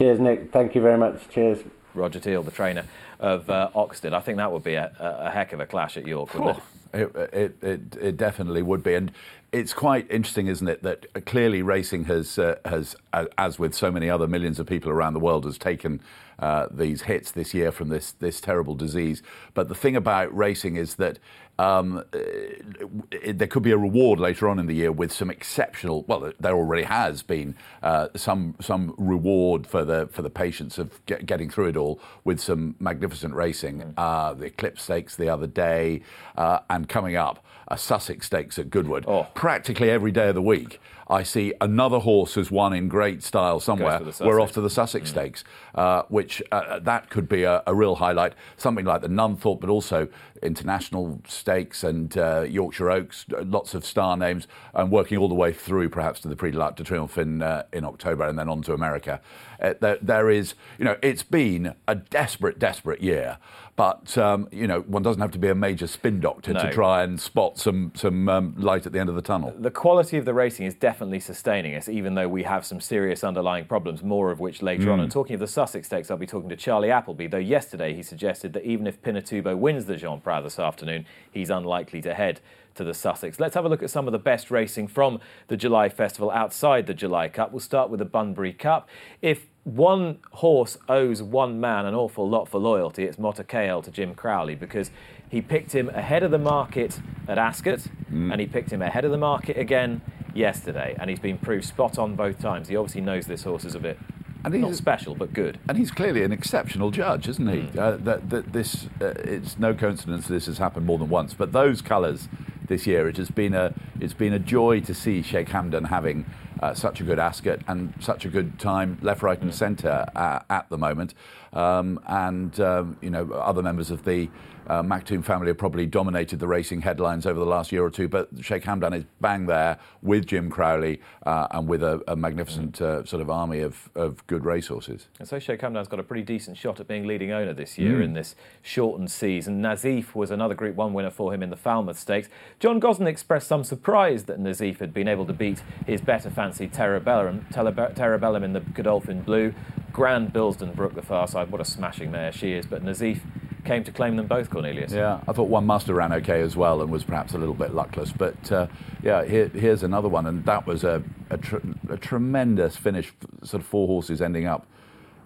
Cheers, 0.00 0.18
Nick. 0.18 0.52
Thank 0.52 0.74
you 0.74 0.80
very 0.80 0.98
much. 0.98 1.28
Cheers. 1.28 1.58
Roger 1.94 2.18
Teal, 2.18 2.42
the 2.42 2.50
trainer 2.50 2.84
of 3.20 3.48
uh, 3.48 3.70
Oxted. 3.74 4.12
I 4.12 4.20
think 4.20 4.38
that 4.38 4.50
would 4.50 4.64
be 4.64 4.74
a, 4.74 4.92
a, 4.98 5.26
a 5.26 5.30
heck 5.30 5.52
of 5.52 5.60
a 5.60 5.66
clash 5.66 5.96
at 5.96 6.06
York, 6.06 6.34
wouldn't 6.34 6.56
it? 6.56 6.62
It, 6.92 7.16
it, 7.32 7.56
it, 7.62 7.96
it 8.00 8.16
definitely 8.16 8.62
would 8.62 8.82
be, 8.82 8.94
and 8.94 9.12
it's 9.54 9.72
quite 9.72 10.10
interesting, 10.10 10.48
isn't 10.48 10.66
it, 10.66 10.82
that 10.82 11.24
clearly 11.26 11.62
racing 11.62 12.04
has 12.06 12.38
uh, 12.40 12.56
has, 12.64 12.96
as 13.38 13.56
with 13.58 13.72
so 13.72 13.90
many 13.90 14.10
other 14.10 14.26
millions 14.26 14.58
of 14.58 14.66
people 14.66 14.90
around 14.90 15.14
the 15.14 15.20
world, 15.20 15.44
has 15.44 15.58
taken 15.58 16.00
uh, 16.40 16.66
these 16.72 17.02
hits 17.02 17.30
this 17.30 17.54
year 17.54 17.70
from 17.70 17.88
this 17.88 18.12
this 18.12 18.40
terrible 18.40 18.74
disease. 18.74 19.22
But 19.54 19.68
the 19.68 19.74
thing 19.76 19.94
about 19.94 20.36
racing 20.36 20.74
is 20.74 20.96
that 20.96 21.20
um, 21.60 22.04
it, 22.12 23.38
there 23.38 23.46
could 23.46 23.62
be 23.62 23.70
a 23.70 23.78
reward 23.78 24.18
later 24.18 24.48
on 24.48 24.58
in 24.58 24.66
the 24.66 24.74
year 24.74 24.90
with 24.90 25.12
some 25.12 25.30
exceptional. 25.30 26.02
Well, 26.08 26.32
there 26.40 26.54
already 26.56 26.82
has 26.82 27.22
been 27.22 27.54
uh, 27.80 28.08
some 28.16 28.56
some 28.60 28.92
reward 28.98 29.68
for 29.68 29.84
the 29.84 30.08
for 30.08 30.22
the 30.22 30.30
patience 30.30 30.78
of 30.78 31.04
get, 31.06 31.26
getting 31.26 31.48
through 31.48 31.68
it 31.68 31.76
all 31.76 32.00
with 32.24 32.40
some 32.40 32.74
magnificent 32.80 33.34
racing. 33.34 33.94
Uh, 33.96 34.34
the 34.34 34.46
Eclipse 34.46 34.82
Stakes 34.82 35.14
the 35.14 35.28
other 35.28 35.46
day, 35.46 36.02
uh, 36.36 36.58
and 36.68 36.88
coming 36.88 37.14
up 37.14 37.44
a 37.68 37.78
Sussex 37.78 38.26
Stakes 38.26 38.58
at 38.58 38.70
Goodwood. 38.70 39.04
Oh. 39.06 39.26
Practically 39.34 39.90
every 39.90 40.12
day 40.12 40.28
of 40.28 40.34
the 40.34 40.42
week, 40.42 40.80
I 41.08 41.22
see 41.22 41.52
another 41.60 41.98
horse 41.98 42.34
has 42.36 42.50
won 42.50 42.72
in 42.72 42.88
great 42.88 43.22
style 43.22 43.60
somewhere. 43.60 44.00
We're 44.20 44.40
off 44.40 44.52
to 44.52 44.60
the 44.60 44.70
Sussex 44.70 45.10
Stakes, 45.10 45.44
uh, 45.74 46.02
which 46.08 46.42
uh, 46.50 46.78
that 46.80 47.10
could 47.10 47.28
be 47.28 47.42
a, 47.42 47.62
a 47.66 47.74
real 47.74 47.96
highlight. 47.96 48.32
Something 48.56 48.86
like 48.86 49.02
the 49.02 49.08
Nunthorpe, 49.08 49.60
but 49.60 49.68
also 49.68 50.08
international 50.42 51.20
stakes 51.26 51.84
and 51.84 52.16
uh, 52.16 52.46
Yorkshire 52.48 52.90
Oaks, 52.90 53.26
lots 53.28 53.74
of 53.74 53.84
star 53.84 54.16
names, 54.16 54.46
and 54.72 54.90
working 54.90 55.18
all 55.18 55.28
the 55.28 55.34
way 55.34 55.52
through 55.52 55.88
perhaps 55.90 56.20
to 56.20 56.28
the 56.28 56.36
Prix 56.36 56.52
de 56.52 56.58
l'Arc 56.58 56.76
de 56.76 56.84
Triomphe 56.84 57.18
in, 57.18 57.42
uh, 57.42 57.64
in 57.72 57.84
October 57.84 58.26
and 58.26 58.38
then 58.38 58.48
on 58.48 58.62
to 58.62 58.72
America. 58.72 59.20
Uh, 59.60 59.74
there, 59.80 59.98
there 60.00 60.30
is, 60.30 60.54
you 60.78 60.84
know, 60.84 60.96
it's 61.02 61.22
been 61.22 61.74
a 61.86 61.94
desperate, 61.94 62.58
desperate 62.58 63.02
year. 63.02 63.38
But 63.76 64.16
um, 64.16 64.48
you 64.52 64.68
know, 64.68 64.82
one 64.82 65.02
doesn't 65.02 65.20
have 65.20 65.32
to 65.32 65.38
be 65.38 65.48
a 65.48 65.54
major 65.54 65.88
spin 65.88 66.20
doctor 66.20 66.52
No. 66.52 66.60
to 66.62 66.72
try 66.72 67.02
and 67.02 67.20
spot 67.20 67.58
some 67.58 67.90
some 67.96 68.28
um, 68.28 68.54
light 68.56 68.86
at 68.86 68.92
the 68.92 69.00
end 69.00 69.08
of 69.08 69.16
the 69.16 69.22
tunnel. 69.22 69.52
the 69.58 69.70
quality 69.70 70.16
of 70.16 70.24
the 70.24 70.32
racing 70.34 70.66
is 70.66 70.74
definitely 70.74 71.18
sustaining 71.18 71.74
us, 71.74 71.88
even 71.88 72.14
though 72.14 72.28
we 72.28 72.44
have 72.44 72.64
some 72.64 72.80
serious 72.80 73.24
underlying 73.24 73.64
problems, 73.64 74.02
more 74.02 74.30
of 74.30 74.38
which 74.38 74.62
later 74.62 74.92
on. 74.92 75.00
And 75.00 75.10
talking 75.10 75.34
of 75.34 75.40
the 75.40 75.48
Sussex 75.48 75.88
Stakes, 75.88 76.10
I'll 76.10 76.16
be 76.16 76.26
talking 76.26 76.48
to 76.50 76.56
Charlie 76.56 76.90
Appleby, 76.92 77.26
though 77.26 77.38
yesterday 77.38 77.94
he 77.94 78.02
suggested 78.02 78.52
that 78.52 78.64
even 78.64 78.86
if 78.86 79.02
Pinatubo 79.02 79.56
wins 79.56 79.86
the 79.86 79.96
Jean 79.96 80.20
Prat 80.20 80.44
this 80.44 80.58
afternoon, 80.60 81.04
he's 81.32 81.50
unlikely 81.50 82.00
to 82.02 82.14
head 82.14 82.40
to 82.76 82.84
the 82.84 82.94
Sussex. 82.94 83.40
Let's 83.40 83.54
have 83.54 83.64
a 83.64 83.68
look 83.68 83.82
at 83.82 83.90
some 83.90 84.06
of 84.06 84.12
the 84.12 84.18
best 84.18 84.50
racing 84.50 84.88
from 84.88 85.20
the 85.48 85.56
July 85.56 85.88
Festival 85.88 86.30
outside 86.30 86.86
the 86.86 86.94
July 86.94 87.28
Cup. 87.28 87.52
We'll 87.52 87.60
start 87.60 87.90
with 87.90 87.98
the 87.98 88.04
Bunbury 88.04 88.52
Cup. 88.52 88.88
If 89.22 89.46
one 89.64 90.18
horse 90.32 90.76
owes 90.88 91.22
one 91.22 91.58
man 91.58 91.86
an 91.86 91.94
awful 91.94 92.28
lot 92.28 92.48
for 92.48 92.58
loyalty, 92.58 93.04
it's 93.04 93.16
Motakhayyel 93.16 93.82
to 93.84 93.90
Jim 93.90 94.14
Crowley 94.14 94.54
because 94.54 94.90
he 95.28 95.40
picked 95.40 95.74
him 95.74 95.88
ahead 95.88 96.22
of 96.22 96.30
the 96.30 96.38
market 96.38 97.00
at 97.26 97.38
Ascot 97.38 97.86
and 98.10 98.40
he 98.40 98.46
picked 98.46 98.70
him 98.70 98.82
ahead 98.82 99.04
of 99.04 99.10
the 99.10 99.18
market 99.18 99.56
again 99.56 100.02
yesterday 100.34 100.94
and 100.98 101.08
he's 101.08 101.18
been 101.18 101.38
proved 101.38 101.64
spot 101.64 101.98
on 101.98 102.14
both 102.14 102.38
times. 102.38 102.68
He 102.68 102.76
obviously 102.76 103.00
knows 103.00 103.26
this 103.26 103.44
horse 103.44 103.64
is 103.64 103.74
a 103.74 103.80
bit 103.80 103.98
And 104.44 104.60
not 104.60 104.74
special 104.74 105.14
but 105.14 105.32
good. 105.32 105.58
And 105.66 105.78
he's 105.78 105.90
clearly 105.90 106.22
an 106.22 106.32
exceptional 106.32 106.90
judge, 106.90 107.26
isn't 107.28 107.48
he? 107.48 107.78
Uh, 107.78 107.96
that, 107.96 108.28
that 108.28 108.52
this, 108.52 108.88
uh, 109.00 109.14
it's 109.24 109.58
no 109.58 109.72
coincidence 109.72 110.28
this 110.28 110.44
has 110.44 110.58
happened 110.58 110.84
more 110.84 110.98
than 110.98 111.08
once. 111.08 111.32
But 111.32 111.52
those 111.52 111.80
colours 111.80 112.28
this 112.66 112.86
year, 112.86 113.08
it 113.08 113.16
has 113.16 113.30
been 113.30 113.54
a, 113.54 113.74
it's 114.00 114.14
been 114.14 114.32
a 114.32 114.38
joy 114.38 114.80
to 114.80 114.94
see 114.94 115.22
Sheikh 115.22 115.48
Hamdan 115.48 115.88
having 115.88 116.26
uh, 116.60 116.74
such 116.74 117.00
a 117.00 117.04
good 117.04 117.18
Ascot 117.18 117.60
and 117.66 117.92
such 118.00 118.24
a 118.24 118.28
good 118.28 118.58
time 118.58 118.98
left, 119.02 119.22
right, 119.22 119.40
and 119.40 119.54
centre 119.54 120.06
uh, 120.14 120.40
at 120.48 120.68
the 120.70 120.78
moment. 120.78 121.14
Um, 121.52 122.00
and 122.06 122.58
um, 122.60 122.96
you 123.00 123.10
know, 123.10 123.30
other 123.32 123.62
members 123.62 123.90
of 123.90 124.04
the 124.04 124.28
uh, 124.66 124.82
Maktoum 124.82 125.24
family 125.24 125.48
have 125.48 125.58
probably 125.58 125.86
dominated 125.86 126.38
the 126.38 126.48
racing 126.48 126.82
headlines 126.82 127.26
over 127.26 127.38
the 127.38 127.46
last 127.46 127.72
year 127.72 127.84
or 127.84 127.90
two. 127.90 128.08
But 128.08 128.28
Sheikh 128.40 128.64
Hamdan 128.64 128.94
is 128.96 129.04
bang 129.20 129.46
there 129.46 129.78
with 130.02 130.26
Jim 130.26 130.50
Crowley 130.50 131.00
uh, 131.26 131.48
and 131.50 131.68
with 131.68 131.82
a, 131.82 132.02
a 132.08 132.16
magnificent 132.16 132.80
uh, 132.80 133.04
sort 133.04 133.22
of 133.22 133.30
army 133.30 133.60
of, 133.60 133.90
of 133.94 134.26
good 134.26 134.44
racehorses. 134.44 135.08
And 135.18 135.28
so 135.28 135.38
Sheikh 135.38 135.60
Hamdan's 135.60 135.88
got 135.88 136.00
a 136.00 136.02
pretty 136.04 136.22
decent 136.22 136.56
shot 136.56 136.80
at 136.80 136.88
being 136.88 137.06
leading 137.06 137.32
owner 137.32 137.52
this 137.52 137.78
year 137.78 138.00
in 138.00 138.14
this 138.14 138.34
shortened 138.62 139.10
season. 139.10 139.62
Nazeef 139.62 140.14
was 140.14 140.30
another 140.30 140.54
Group 140.54 140.76
1 140.76 140.92
winner 140.92 141.10
for 141.10 141.32
him 141.34 141.42
in 141.42 141.50
the 141.50 141.56
Falmouth 141.56 141.98
Stakes. 141.98 142.28
John 142.60 142.80
Gosden 142.80 143.06
expressed 143.06 143.48
some 143.48 143.64
surprise 143.64 144.24
that 144.24 144.38
Nazeef 144.38 144.78
had 144.78 144.92
been 144.92 145.08
able 145.08 145.26
to 145.26 145.32
beat 145.32 145.62
his 145.86 146.00
better 146.00 146.30
fancied 146.30 146.72
Terebellum, 146.72 147.44
Terebellum 147.52 148.42
in 148.42 148.52
the 148.52 148.60
Godolphin 148.60 149.22
Blue. 149.22 149.54
Grand 149.92 150.32
Billesdon 150.32 150.72
Brook, 150.72 150.94
the 150.94 151.02
far 151.02 151.28
side. 151.28 151.52
What 151.52 151.60
a 151.60 151.64
smashing 151.64 152.10
mare 152.10 152.32
she 152.32 152.52
is. 152.52 152.66
But 152.66 152.84
Nazeef 152.84 153.20
came 153.64 153.82
to 153.84 153.92
claim 153.92 154.16
them 154.16 154.26
both, 154.26 154.50
Cornelius. 154.50 154.92
Yeah, 154.92 155.20
I 155.26 155.32
thought 155.32 155.48
one 155.48 155.66
master 155.66 155.94
ran 155.94 156.12
okay 156.14 156.40
as 156.42 156.56
well 156.56 156.82
and 156.82 156.90
was 156.90 157.04
perhaps 157.04 157.34
a 157.34 157.38
little 157.38 157.54
bit 157.54 157.74
luckless. 157.74 158.12
But 158.12 158.50
uh, 158.52 158.66
yeah, 159.02 159.24
here, 159.24 159.48
here's 159.48 159.82
another 159.82 160.08
one, 160.08 160.26
and 160.26 160.44
that 160.44 160.66
was 160.66 160.84
a, 160.84 161.02
a, 161.30 161.38
tr- 161.38 161.58
a 161.88 161.96
tremendous 161.96 162.76
finish, 162.76 163.12
sort 163.42 163.62
of 163.62 163.66
four 163.66 163.86
horses 163.86 164.20
ending 164.20 164.46
up 164.46 164.66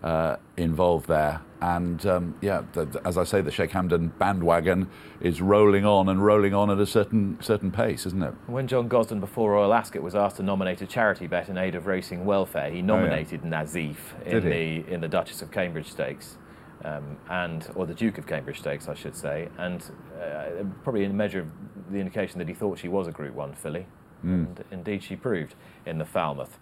uh, 0.03 0.37
involved 0.57 1.09
there. 1.09 1.41
And 1.61 2.07
um, 2.07 2.37
yeah, 2.41 2.63
the, 2.73 2.85
the- 2.85 3.05
as 3.05 3.19
I 3.19 3.25
say, 3.25 3.41
the 3.41 3.51
Sheikh 3.51 3.71
Hamdan 3.73 4.17
bandwagon 4.17 4.89
is 5.21 5.41
rolling 5.43 5.85
on 5.85 6.09
and 6.09 6.25
rolling 6.25 6.55
on 6.55 6.71
at 6.71 6.79
a 6.79 6.87
certain 6.87 7.37
certain 7.41 7.73
pace, 7.73 8.07
isn't 8.07 8.23
it? 8.23 8.33
When 8.47 8.69
John 8.69 8.89
Gosden 8.89 9.19
before 9.19 9.51
Royal 9.53 9.75
Ascot 9.75 10.01
was 10.03 10.15
asked 10.15 10.37
to 10.37 10.45
nominate 10.45 10.81
a 10.83 10.87
charity 10.87 11.27
bet 11.27 11.49
in 11.49 11.59
aid 11.59 11.75
of 11.75 11.87
racing 11.89 12.25
welfare, 12.25 12.71
he 12.71 12.81
nominated 12.81 13.43
Nazeef 13.43 13.97
in 14.25 14.45
the 14.45 14.85
in 14.95 15.01
the 15.01 15.09
Duchess 15.09 15.43
of 15.43 15.51
Cambridge 15.51 15.91
Stakes, 15.91 16.39
um, 16.85 17.17
and 17.29 17.67
or 17.75 17.87
the 17.87 17.95
Duke 17.95 18.19
of 18.19 18.27
Cambridge 18.27 18.59
Stakes, 18.61 18.89
I 18.89 18.95
should 18.95 19.17
say, 19.17 19.49
and 19.59 19.83
uh, 20.21 20.65
probably 20.85 21.05
in 21.05 21.11
a 21.11 21.15
measure 21.15 21.41
of 21.41 21.49
the 21.91 21.99
indication 21.99 22.39
that 22.39 22.49
he 22.49 22.55
thought 22.55 22.79
she 22.79 22.89
was 22.89 23.07
a 23.07 23.13
Group 23.13 23.35
One 23.35 23.55
filly, 23.55 23.87
and 24.23 24.65
indeed 24.71 25.03
she 25.03 25.17
proved 25.17 25.55
in 25.87 25.99
the 25.99 26.05
Falmouth. 26.05 26.59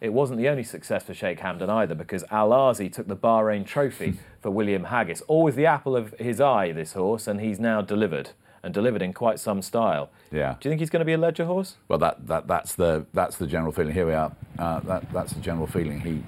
It 0.00 0.12
wasn't 0.12 0.38
the 0.38 0.48
only 0.48 0.64
success 0.64 1.04
for 1.04 1.14
Sheikh 1.14 1.38
Hamdan 1.40 1.68
either, 1.68 1.94
because 1.94 2.24
Al 2.30 2.50
Aasy 2.50 2.92
took 2.92 3.06
the 3.06 3.16
Bahrain 3.16 3.64
Trophy 3.64 4.18
for 4.42 4.50
William 4.50 4.86
Haggas. 4.86 5.22
Always 5.28 5.54
the 5.54 5.66
apple 5.66 5.96
of 5.96 6.14
his 6.18 6.40
eye, 6.40 6.72
this 6.72 6.92
horse, 6.92 7.26
and 7.26 7.40
he's 7.40 7.58
now 7.58 7.80
delivered, 7.80 8.30
and 8.62 8.74
delivered 8.74 9.02
in 9.02 9.12
quite 9.12 9.38
some 9.38 9.62
style. 9.62 10.10
Yeah. 10.30 10.56
Do 10.60 10.68
you 10.68 10.70
think 10.70 10.80
he's 10.80 10.90
going 10.90 11.00
to 11.00 11.06
be 11.06 11.12
a 11.14 11.18
leger 11.18 11.44
horse? 11.44 11.76
Well, 11.88 11.98
that, 12.00 12.26
that 12.26 12.46
that's 12.46 12.74
the 12.74 13.06
that's 13.14 13.36
the 13.36 13.46
general 13.46 13.72
feeling. 13.72 13.94
Here 13.94 14.06
we 14.06 14.14
are. 14.14 14.32
Uh, 14.58 14.80
that 14.80 15.12
that's 15.12 15.32
the 15.32 15.40
general 15.40 15.66
feeling. 15.66 16.00
He 16.00 16.22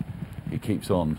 he 0.51 0.59
keeps 0.59 0.91
on 0.91 1.19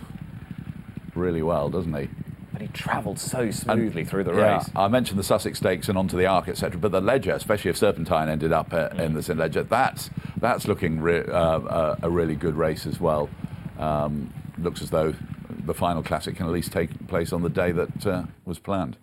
really 1.18 1.42
well, 1.42 1.70
doesn't 1.70 1.94
he? 1.94 2.10
But 2.54 2.62
he 2.62 2.68
travelled 2.70 3.20
so 3.20 3.52
smoothly 3.52 4.04
through 4.04 4.24
the 4.24 4.34
Yeah, 4.34 4.58
race. 4.58 4.70
I 4.76 4.88
mentioned 4.88 5.20
the 5.20 5.24
Sussex 5.24 5.60
Stakes 5.60 5.90
and 5.90 5.98
onto 5.98 6.18
the 6.18 6.26
Arc, 6.26 6.48
etc. 6.48 6.80
But 6.80 6.92
the 6.92 7.02
Leger, 7.02 7.32
especially 7.34 7.70
if 7.70 7.78
Serpentine 7.78 8.30
ended 8.30 8.52
up 8.52 8.74
uh, 8.74 8.90
in 8.98 9.14
the 9.14 9.22
St 9.22 9.38
Leger, 9.38 9.64
that's 9.64 10.10
that's 10.38 10.68
looking 10.68 11.00
re- 11.00 11.26
uh, 11.26 11.60
uh, 11.60 11.96
a 12.02 12.10
really 12.10 12.36
good 12.36 12.56
race 12.56 12.86
as 12.86 13.00
well. 13.00 13.30
Um, 13.78 14.34
looks 14.58 14.82
as 14.82 14.90
though 14.90 15.14
the 15.66 15.74
final 15.74 16.02
classic 16.02 16.38
can 16.38 16.46
at 16.48 16.52
least 16.52 16.72
take 16.72 17.08
place 17.08 17.32
on 17.32 17.42
the 17.44 17.50
day 17.50 17.72
that 17.72 18.06
uh, 18.08 18.24
was 18.46 18.58
planned. 18.58 18.98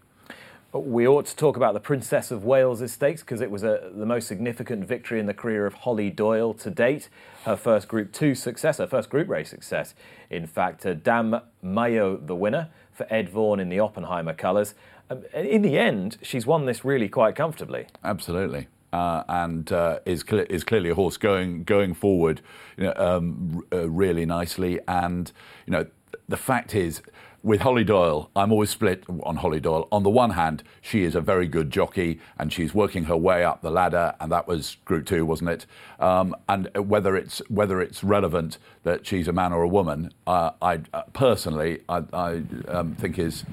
We 0.75 1.07
ought 1.07 1.27
to 1.27 1.37
talk 1.37 1.57
about 1.57 1.73
the 1.75 1.79
Princess 1.81 2.33
of 2.33 2.45
Wales' 2.45 2.91
stakes 2.91 3.21
because 3.21 3.41
it 3.41 3.49
was 3.49 3.63
a, 3.63 3.93
the 3.95 4.05
most 4.05 4.27
significant 4.27 4.85
victory 4.85 5.21
in 5.21 5.27
the 5.27 5.35
career 5.35 5.67
of 5.67 5.75
Holly 5.75 6.11
Doyle 6.11 6.53
to 6.55 6.69
date. 6.69 7.09
Her 7.45 7.55
first 7.55 7.87
Group 7.87 8.13
2 8.13 8.35
success, 8.35 8.79
her 8.79 8.89
first 8.89 9.09
group 9.09 9.29
race 9.29 9.49
success. 9.49 9.95
In 10.31 10.49
fact, 10.49 10.85
uh, 10.85 10.95
Dame 10.95 11.37
Malliot, 11.65 12.27
the 12.27 12.35
winner, 12.35 12.71
for 12.91 13.07
Ed 13.09 13.29
Vaughan 13.29 13.61
in 13.61 13.69
the 13.69 13.79
Oppenheimer 13.79 14.35
colours. 14.35 14.75
Um, 15.11 15.23
in 15.33 15.63
the 15.63 15.79
end, 15.79 16.19
she's 16.23 16.45
won 16.45 16.67
this 16.67 16.85
really 16.85 17.09
quite 17.09 17.37
comfortably. 17.37 17.87
Absolutely. 18.03 18.67
Uh, 18.93 19.23
and 19.29 19.71
uh, 19.71 20.01
is 20.05 20.25
cle 20.25 20.45
is 20.51 20.65
clearly 20.65 20.91
a 20.91 20.95
horse 20.97 21.17
going 21.17 21.63
going 21.63 21.95
forward, 21.95 22.41
you 22.77 22.85
know, 22.85 22.95
um, 22.97 23.65
r- 23.73 23.81
uh, 23.81 23.89
really 23.89 24.27
nicely. 24.27 24.81
And 24.89 25.31
you 25.67 25.73
know, 25.73 25.87
the 26.29 26.37
fact 26.37 26.75
is, 26.75 27.03
with 27.45 27.61
Holly 27.61 27.85
Doyle, 27.85 28.31
I'm 28.35 28.51
always 28.51 28.71
split 28.71 29.05
on 29.23 29.37
Holly 29.37 29.61
Doyle. 29.61 29.87
On 29.93 30.03
the 30.03 30.09
one 30.09 30.31
hand, 30.31 30.63
she 30.81 31.05
is 31.05 31.15
a 31.15 31.21
very 31.21 31.47
good 31.47 31.71
jockey, 31.71 32.19
and 32.39 32.51
she's 32.51 32.75
working 32.75 33.05
her 33.05 33.17
way 33.17 33.45
up 33.45 33.61
the 33.61 33.71
ladder, 33.71 34.15
and 34.19 34.33
that 34.33 34.49
was 34.49 34.79
Group 34.87 35.05
Two, 35.05 35.27
wasn't 35.27 35.51
it? 35.51 35.67
Um, 36.01 36.35
and 36.49 36.71
whether 36.75 37.15
it's 37.15 37.43
whether 37.51 37.83
it's 37.83 38.03
relevant 38.03 38.57
that 38.85 39.07
she's 39.07 39.29
a 39.29 39.33
man 39.33 39.53
or 39.53 39.63
a 39.63 39.69
woman, 39.69 40.11
uh, 40.27 40.53
I 40.63 40.81
uh, 40.95 41.03
personally 41.13 41.83
I, 41.87 42.03
I 42.15 42.43
um, 42.69 42.95
think 42.95 43.19
is 43.19 43.45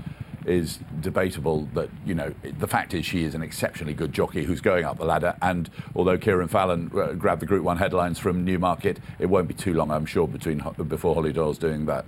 is 0.46 0.80
debatable. 1.02 1.68
That 1.74 1.90
you 2.06 2.16
know, 2.16 2.34
the 2.60 2.68
fact 2.68 2.94
is 2.94 3.06
she 3.06 3.26
is 3.26 3.36
an 3.36 3.42
exceptionally 3.42 3.94
good 3.94 4.14
jockey 4.14 4.46
who's 4.46 4.62
going 4.62 4.86
up 4.86 5.00
the 5.00 5.06
ladder. 5.06 5.36
And 5.42 5.70
although 5.98 6.18
Cieren 6.18 6.50
Fallon 6.50 6.90
uh, 6.96 7.12
grabbed 7.12 7.42
the 7.42 7.46
Group 7.46 7.66
One 7.66 7.78
headlines 7.78 8.20
from 8.20 8.46
Newmarket, 8.46 9.00
it 9.20 9.26
won't 9.26 9.50
be 9.50 9.54
too 9.54 9.74
long, 9.74 9.92
I'm 9.92 10.06
sure, 10.06 10.30
between 10.30 10.64
before 10.88 11.14
Holly 11.14 11.34
Doyle's 11.34 11.58
doing 11.58 11.88
that. 11.88 12.06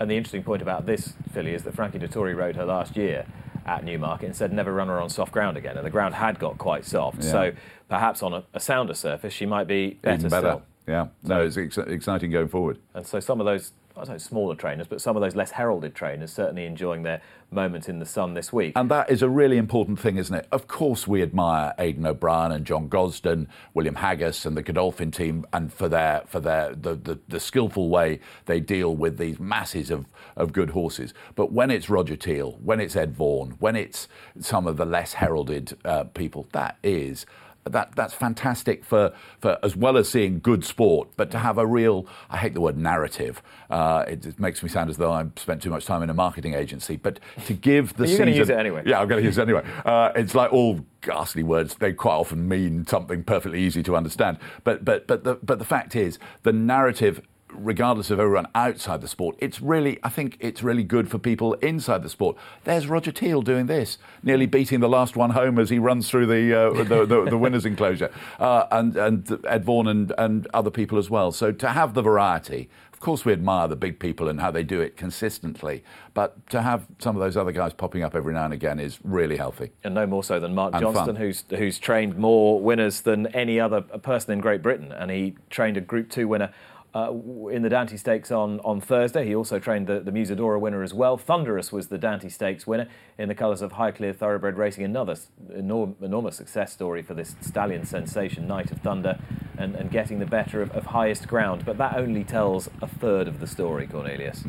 And 0.00 0.10
the 0.10 0.16
interesting 0.16 0.42
point 0.42 0.62
about 0.62 0.86
this 0.86 1.14
filly 1.32 1.54
is 1.54 1.62
that 1.64 1.74
Frankie 1.74 1.98
Dettori 1.98 2.36
rode 2.36 2.56
her 2.56 2.64
last 2.64 2.96
year 2.96 3.26
at 3.66 3.84
Newmarket 3.84 4.26
and 4.26 4.36
said 4.36 4.52
never 4.52 4.72
run 4.72 4.88
her 4.88 5.00
on 5.00 5.10
soft 5.10 5.32
ground 5.32 5.56
again, 5.56 5.76
and 5.76 5.84
the 5.84 5.90
ground 5.90 6.14
had 6.14 6.38
got 6.38 6.56
quite 6.58 6.84
soft. 6.84 7.22
Yeah. 7.22 7.30
So 7.30 7.52
perhaps 7.88 8.22
on 8.22 8.32
a, 8.32 8.44
a 8.54 8.60
sounder 8.60 8.94
surface 8.94 9.32
she 9.32 9.44
might 9.46 9.66
be 9.66 9.98
better, 10.02 10.18
Even 10.18 10.30
better. 10.30 10.48
still. 10.48 10.62
Yeah, 10.86 11.08
no, 11.22 11.42
it's 11.42 11.56
ex- 11.58 11.76
exciting 11.76 12.30
going 12.30 12.48
forward. 12.48 12.78
And 12.94 13.06
so 13.06 13.20
some 13.20 13.40
of 13.40 13.44
those, 13.46 13.72
I 13.98 14.04
don't 14.04 14.14
know, 14.14 14.18
smaller 14.18 14.54
trainers, 14.54 14.86
but 14.86 15.00
some 15.00 15.16
of 15.16 15.22
those 15.22 15.34
less 15.34 15.50
heralded 15.50 15.94
trainers 15.94 16.32
certainly 16.32 16.64
enjoying 16.64 17.02
their 17.02 17.20
moment 17.50 17.88
in 17.88 17.98
the 17.98 18.06
sun 18.06 18.34
this 18.34 18.52
week. 18.52 18.74
And 18.76 18.90
that 18.90 19.10
is 19.10 19.22
a 19.22 19.28
really 19.28 19.56
important 19.56 19.98
thing, 19.98 20.16
isn't 20.16 20.34
it? 20.34 20.46
Of 20.52 20.68
course, 20.68 21.08
we 21.08 21.22
admire 21.22 21.74
Aidan 21.78 22.06
O'Brien 22.06 22.52
and 22.52 22.64
John 22.64 22.88
Gosden, 22.88 23.48
William 23.74 23.96
Haggas, 23.96 24.46
and 24.46 24.56
the 24.56 24.62
Godolphin 24.62 25.10
team, 25.10 25.46
and 25.52 25.72
for 25.72 25.88
their 25.88 26.22
for 26.26 26.40
their 26.40 26.74
the, 26.74 26.94
the, 26.94 27.18
the 27.28 27.40
skillful 27.40 27.88
way 27.88 28.20
they 28.46 28.60
deal 28.60 28.94
with 28.94 29.18
these 29.18 29.40
masses 29.40 29.90
of, 29.90 30.06
of 30.36 30.52
good 30.52 30.70
horses. 30.70 31.12
But 31.34 31.52
when 31.52 31.70
it's 31.70 31.90
Roger 31.90 32.16
Teal, 32.16 32.58
when 32.62 32.80
it's 32.80 32.96
Ed 32.96 33.16
Vaughan, 33.16 33.56
when 33.58 33.76
it's 33.76 34.08
some 34.40 34.66
of 34.66 34.76
the 34.76 34.86
less 34.86 35.14
heralded 35.14 35.76
uh, 35.84 36.04
people, 36.04 36.46
that 36.52 36.78
is 36.82 37.26
that 37.68 37.94
that's 37.94 38.14
fantastic 38.14 38.84
for, 38.84 39.12
for 39.40 39.58
as 39.62 39.76
well 39.76 39.96
as 39.96 40.08
seeing 40.08 40.40
good 40.40 40.64
sport, 40.64 41.08
but 41.16 41.30
to 41.30 41.38
have 41.38 41.58
a 41.58 41.66
real 41.66 42.06
I 42.30 42.38
hate 42.38 42.54
the 42.54 42.60
word 42.60 42.76
narrative. 42.76 43.42
Uh, 43.70 44.04
it, 44.08 44.24
it 44.26 44.40
makes 44.40 44.62
me 44.62 44.68
sound 44.68 44.90
as 44.90 44.96
though 44.96 45.12
I've 45.12 45.32
spent 45.36 45.62
too 45.62 45.70
much 45.70 45.84
time 45.84 46.02
in 46.02 46.10
a 46.10 46.14
marketing 46.14 46.54
agency. 46.54 46.96
But 46.96 47.20
to 47.46 47.54
give 47.54 47.94
the 47.96 48.08
you're 48.08 48.18
gonna 48.18 48.30
use 48.30 48.48
it 48.48 48.58
anyway. 48.58 48.82
Yeah, 48.86 49.00
I'm 49.00 49.08
going 49.08 49.20
to 49.20 49.26
use 49.26 49.38
it 49.38 49.42
anyway. 49.42 49.64
Uh, 49.84 50.12
it's 50.14 50.34
like 50.34 50.52
all 50.52 50.80
ghastly 51.00 51.42
words. 51.42 51.74
They 51.76 51.92
quite 51.92 52.14
often 52.14 52.48
mean 52.48 52.86
something 52.86 53.22
perfectly 53.24 53.60
easy 53.60 53.82
to 53.84 53.96
understand. 53.96 54.38
But 54.64 54.84
but 54.84 55.06
but 55.06 55.24
the 55.24 55.36
but 55.36 55.58
the 55.58 55.64
fact 55.64 55.94
is 55.96 56.18
the 56.42 56.52
narrative 56.52 57.22
regardless 57.52 58.10
of 58.10 58.20
everyone 58.20 58.46
outside 58.54 59.00
the 59.00 59.08
sport, 59.08 59.36
it's 59.38 59.60
really, 59.60 59.98
I 60.02 60.08
think 60.08 60.36
it's 60.40 60.62
really 60.62 60.84
good 60.84 61.10
for 61.10 61.18
people 61.18 61.54
inside 61.54 62.02
the 62.02 62.08
sport. 62.08 62.36
There's 62.64 62.86
Roger 62.86 63.12
Teal 63.12 63.42
doing 63.42 63.66
this, 63.66 63.98
nearly 64.22 64.46
beating 64.46 64.80
the 64.80 64.88
last 64.88 65.16
one 65.16 65.30
home 65.30 65.58
as 65.58 65.70
he 65.70 65.78
runs 65.78 66.08
through 66.10 66.26
the 66.26 66.54
uh, 66.54 66.82
the, 66.84 67.06
the, 67.06 67.24
the 67.30 67.38
winners' 67.38 67.66
enclosure, 67.66 68.10
uh, 68.38 68.66
and 68.70 68.96
and 68.96 69.38
Ed 69.46 69.64
Vaughan 69.64 69.86
and, 69.88 70.12
and 70.18 70.46
other 70.54 70.70
people 70.70 70.98
as 70.98 71.08
well. 71.10 71.32
So 71.32 71.52
to 71.52 71.68
have 71.68 71.94
the 71.94 72.02
variety. 72.02 72.68
Of 72.92 73.00
course, 73.02 73.24
we 73.24 73.32
admire 73.32 73.68
the 73.68 73.76
big 73.76 74.00
people 74.00 74.28
and 74.28 74.40
how 74.40 74.50
they 74.50 74.64
do 74.64 74.80
it 74.80 74.96
consistently, 74.96 75.84
but 76.14 76.48
to 76.50 76.62
have 76.62 76.84
some 76.98 77.14
of 77.14 77.20
those 77.20 77.36
other 77.36 77.52
guys 77.52 77.72
popping 77.72 78.02
up 78.02 78.16
every 78.16 78.34
now 78.34 78.44
and 78.46 78.52
again 78.52 78.80
is 78.80 78.98
really 79.04 79.36
healthy. 79.36 79.70
and 79.84 79.94
no 79.94 80.04
more 80.04 80.24
so 80.24 80.40
than 80.40 80.52
Mark 80.52 80.74
And 80.74 80.82
Johnston, 80.82 81.06
fun. 81.06 81.14
who's 81.14 81.44
who's 81.50 81.78
trained 81.78 82.16
more 82.18 82.60
winners 82.60 83.02
than 83.02 83.28
any 83.28 83.60
other 83.60 83.82
person 83.82 84.32
in 84.32 84.40
Great 84.40 84.62
Britain, 84.62 84.90
and 84.90 85.12
he 85.12 85.36
trained 85.48 85.76
a 85.76 85.80
Group 85.80 86.10
Two 86.10 86.26
winner. 86.26 86.50
Uh, 86.94 87.12
in 87.50 87.60
the 87.60 87.68
Dante 87.68 87.98
Stakes 87.98 88.30
on, 88.32 88.60
on 88.60 88.80
Thursday. 88.80 89.26
He 89.26 89.34
also 89.34 89.58
trained 89.58 89.86
the, 89.86 90.00
the 90.00 90.10
Musidora 90.10 90.58
winner 90.58 90.82
as 90.82 90.94
well. 90.94 91.18
Thunderous 91.18 91.70
was 91.70 91.88
the 91.88 91.98
Dante 91.98 92.30
Stakes 92.30 92.66
winner 92.66 92.88
in 93.18 93.28
the 93.28 93.34
colours 93.34 93.60
of 93.60 93.72
Highclere 93.72 94.16
Thoroughbred 94.16 94.56
Racing. 94.56 94.84
Another 94.84 95.14
enorm, 95.52 96.02
enormous 96.02 96.36
success 96.36 96.72
story 96.72 97.02
for 97.02 97.12
this 97.12 97.36
stallion 97.42 97.84
sensation, 97.84 98.46
Night 98.46 98.70
of 98.70 98.78
Thunder, 98.80 99.18
and, 99.58 99.76
and 99.76 99.90
getting 99.90 100.18
the 100.18 100.26
better 100.26 100.62
of, 100.62 100.70
of 100.70 100.86
highest 100.86 101.28
ground. 101.28 101.66
But 101.66 101.76
that 101.76 101.94
only 101.94 102.24
tells 102.24 102.70
a 102.80 102.86
third 102.86 103.28
of 103.28 103.38
the 103.38 103.46
story, 103.46 103.86
Cornelius. 103.86 104.42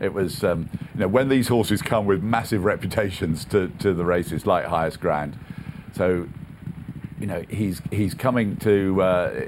It 0.00 0.12
was, 0.12 0.42
um, 0.42 0.68
you 0.94 1.00
know, 1.02 1.08
when 1.08 1.28
these 1.28 1.46
horses 1.46 1.80
come 1.80 2.06
with 2.06 2.24
massive 2.24 2.64
reputations 2.64 3.44
to, 3.46 3.68
to 3.78 3.94
the 3.94 4.04
races 4.04 4.46
like 4.46 4.64
highest 4.64 4.98
ground. 4.98 5.38
So, 5.92 6.28
you 7.20 7.26
know, 7.26 7.42
he's 7.48 7.80
he's 7.90 8.14
coming 8.14 8.56
to. 8.58 9.02
Uh, 9.02 9.44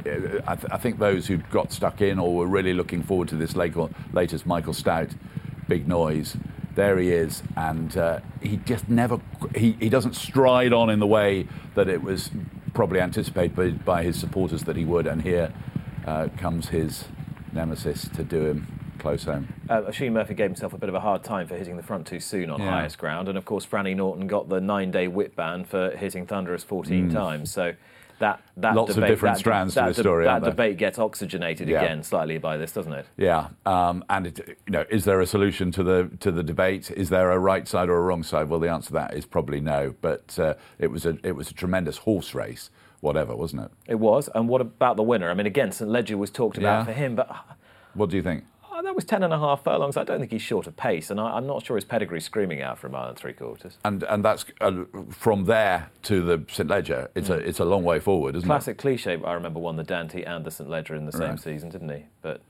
I, 0.47 0.55
th- 0.57 0.73
I 0.73 0.79
think 0.79 0.99
those 0.99 1.27
who 1.27 1.37
got 1.37 1.73
stuck 1.73 2.01
in 2.01 2.19
or 2.19 2.35
were 2.35 2.47
really 2.47 2.73
looking 2.73 3.03
forward 3.03 3.29
to 3.29 3.37
this 3.37 3.55
late- 3.57 3.75
latest 4.13 4.47
Michael 4.47 4.73
Stoute, 4.73 5.13
big 5.69 5.87
noise. 5.87 6.37
There 6.75 6.99
he 6.99 7.11
is, 7.11 7.43
and 7.57 7.97
uh, 7.97 8.21
he 8.41 8.57
just 8.59 8.89
never. 8.89 9.21
He, 9.55 9.73
he 9.81 9.89
doesn't 9.89 10.15
stride 10.15 10.73
on 10.73 10.91
in 10.91 10.99
the 10.99 11.07
way 11.07 11.47
that 11.75 11.89
it 11.89 12.03
was 12.03 12.31
probably 12.73 13.01
anticipated 13.01 13.55
by, 13.55 13.71
by 13.71 14.03
his 14.03 14.19
supporters 14.19 14.65
that 14.65 14.77
he 14.77 14.85
would. 14.85 15.07
And 15.07 15.23
here 15.23 15.53
uh, 16.07 16.29
comes 16.37 16.69
his 16.69 17.05
nemesis 17.53 18.09
to 18.09 18.23
do 18.23 18.47
him 18.47 18.88
close 19.09 19.25
home. 19.25 19.49
Uh, 19.69 19.83
Murphy 20.11 20.35
gave 20.35 20.51
himself 20.51 20.73
a 20.73 20.79
bit 20.79 20.89
of 20.89 20.95
a 20.95 21.01
hard 21.01 21.25
time 21.25 21.47
for 21.47 21.57
hitting 21.57 21.77
the 21.77 21.83
front 21.83 22.07
too 22.07 22.21
soon 22.21 22.51
on 22.51 22.61
Yeah. 22.61 22.71
highest 22.71 22.99
ground, 22.99 23.29
and 23.29 23.39
of 23.39 23.45
course 23.45 23.65
Franny 23.67 23.97
Norton 23.97 24.27
got 24.27 24.49
the 24.49 24.61
nine-day 24.61 25.09
whip 25.09 25.35
ban 25.37 25.65
for 25.65 25.91
hitting 25.91 26.27
Thunderous 26.27 26.65
14 26.65 27.11
times. 27.11 27.51
So 27.51 27.73
that 28.19 28.41
that 28.57 28.73
Mm. 28.73 28.77
Lots 28.77 28.91
of 28.91 28.95
debate, 28.97 29.11
different 29.11 29.35
that, 29.37 29.39
strands 29.39 29.75
to 29.75 29.81
that, 29.81 29.87
this 29.89 29.97
story, 29.99 30.25
That 30.25 30.43
debate 30.43 30.77
gets 30.77 30.99
oxygenated 30.99 31.69
Yeah. 31.69 31.81
again 31.83 32.03
slightly 32.03 32.37
by 32.39 32.57
this, 32.57 32.73
doesn't 32.73 32.93
it? 32.93 33.07
Yeah, 33.17 33.49
um, 33.65 34.05
and 34.11 34.27
it, 34.27 34.41
you 34.67 34.73
know, 34.73 34.85
is 34.91 35.05
there 35.05 35.21
a 35.21 35.27
solution 35.27 35.71
to 35.73 35.83
the 35.85 36.11
to 36.21 36.33
the 36.33 36.43
debate? 36.43 36.91
Is 36.91 37.11
there 37.11 37.31
a 37.31 37.39
right 37.39 37.67
side 37.69 37.89
or 37.89 37.97
a 37.97 38.01
wrong 38.01 38.23
side? 38.25 38.49
Well, 38.49 38.59
the 38.61 38.69
answer 38.71 38.89
to 38.89 38.93
that 38.95 39.15
is 39.15 39.25
probably 39.25 39.61
no. 39.61 39.95
But 40.01 40.37
uh, 40.39 40.55
it 40.81 40.89
was 40.91 41.07
a 41.07 41.17
it 41.23 41.37
was 41.37 41.51
a 41.51 41.55
tremendous 41.55 41.99
horse 41.99 42.35
race, 42.35 42.71
whatever, 43.01 43.37
wasn't 43.37 43.63
it? 43.63 43.71
It 43.87 44.01
was. 44.01 44.29
And 44.35 44.49
what 44.49 44.61
about 44.61 44.97
the 44.97 45.05
winner? 45.05 45.31
I 45.31 45.35
mean, 45.35 45.47
again, 45.47 45.71
St 45.71 45.89
Leger 45.89 46.17
was 46.19 46.31
talked 46.31 46.59
about 46.59 46.81
Yeah. 46.81 46.85
for 46.87 46.93
him, 46.93 47.15
but 47.15 47.31
What 47.95 48.11
do 48.11 48.17
you 48.17 48.23
think? 48.23 48.45
Oh, 48.79 48.83
that 48.85 48.95
was 48.95 49.05
10 49.05 49.25
and 49.25 49.33
a 49.33 49.39
half 49.41 49.65
furlongs. 49.65 49.97
I 49.97 50.05
don't 50.05 50.21
think 50.21 50.31
he's 50.31 50.41
short 50.43 50.69
of 50.69 50.77
pace, 50.77 51.11
and 51.11 51.19
I, 51.19 51.31
I'm 51.37 51.49
not 51.49 51.67
sure 51.67 51.75
his 51.77 51.85
pedigree's 51.85 52.25
screaming 52.25 52.63
out 52.63 52.79
for 52.79 52.87
a 52.87 52.91
mile 52.91 53.09
and 53.09 53.17
three 53.19 53.33
quarters. 53.33 53.77
And 53.85 54.05
and 54.05 54.25
that's 54.25 54.45
uh, 54.61 54.85
from 55.11 55.47
there 55.47 55.91
to 56.05 56.23
the 56.23 56.45
St 56.49 56.69
Leger. 56.71 57.11
It's 57.17 57.29
a 57.29 57.35
it's 57.35 57.59
a 57.59 57.65
long 57.65 57.83
way 57.83 57.99
forward, 57.99 58.37
isn't 58.37 58.47
it? 58.47 58.49
Classic 58.49 58.79
cliche, 58.79 59.21
I 59.25 59.33
remember, 59.33 59.59
won 59.59 59.75
the 59.75 59.83
Dante 59.83 60.23
and 60.23 60.45
the 60.45 60.53
St 60.53 60.71
Leger 60.71 60.95
in 60.95 61.07
the 61.07 61.13
same 61.13 61.31
Right. 61.31 61.41
season, 61.41 61.71
didn't 61.71 61.89
he? 61.89 62.05
But? 62.23 62.41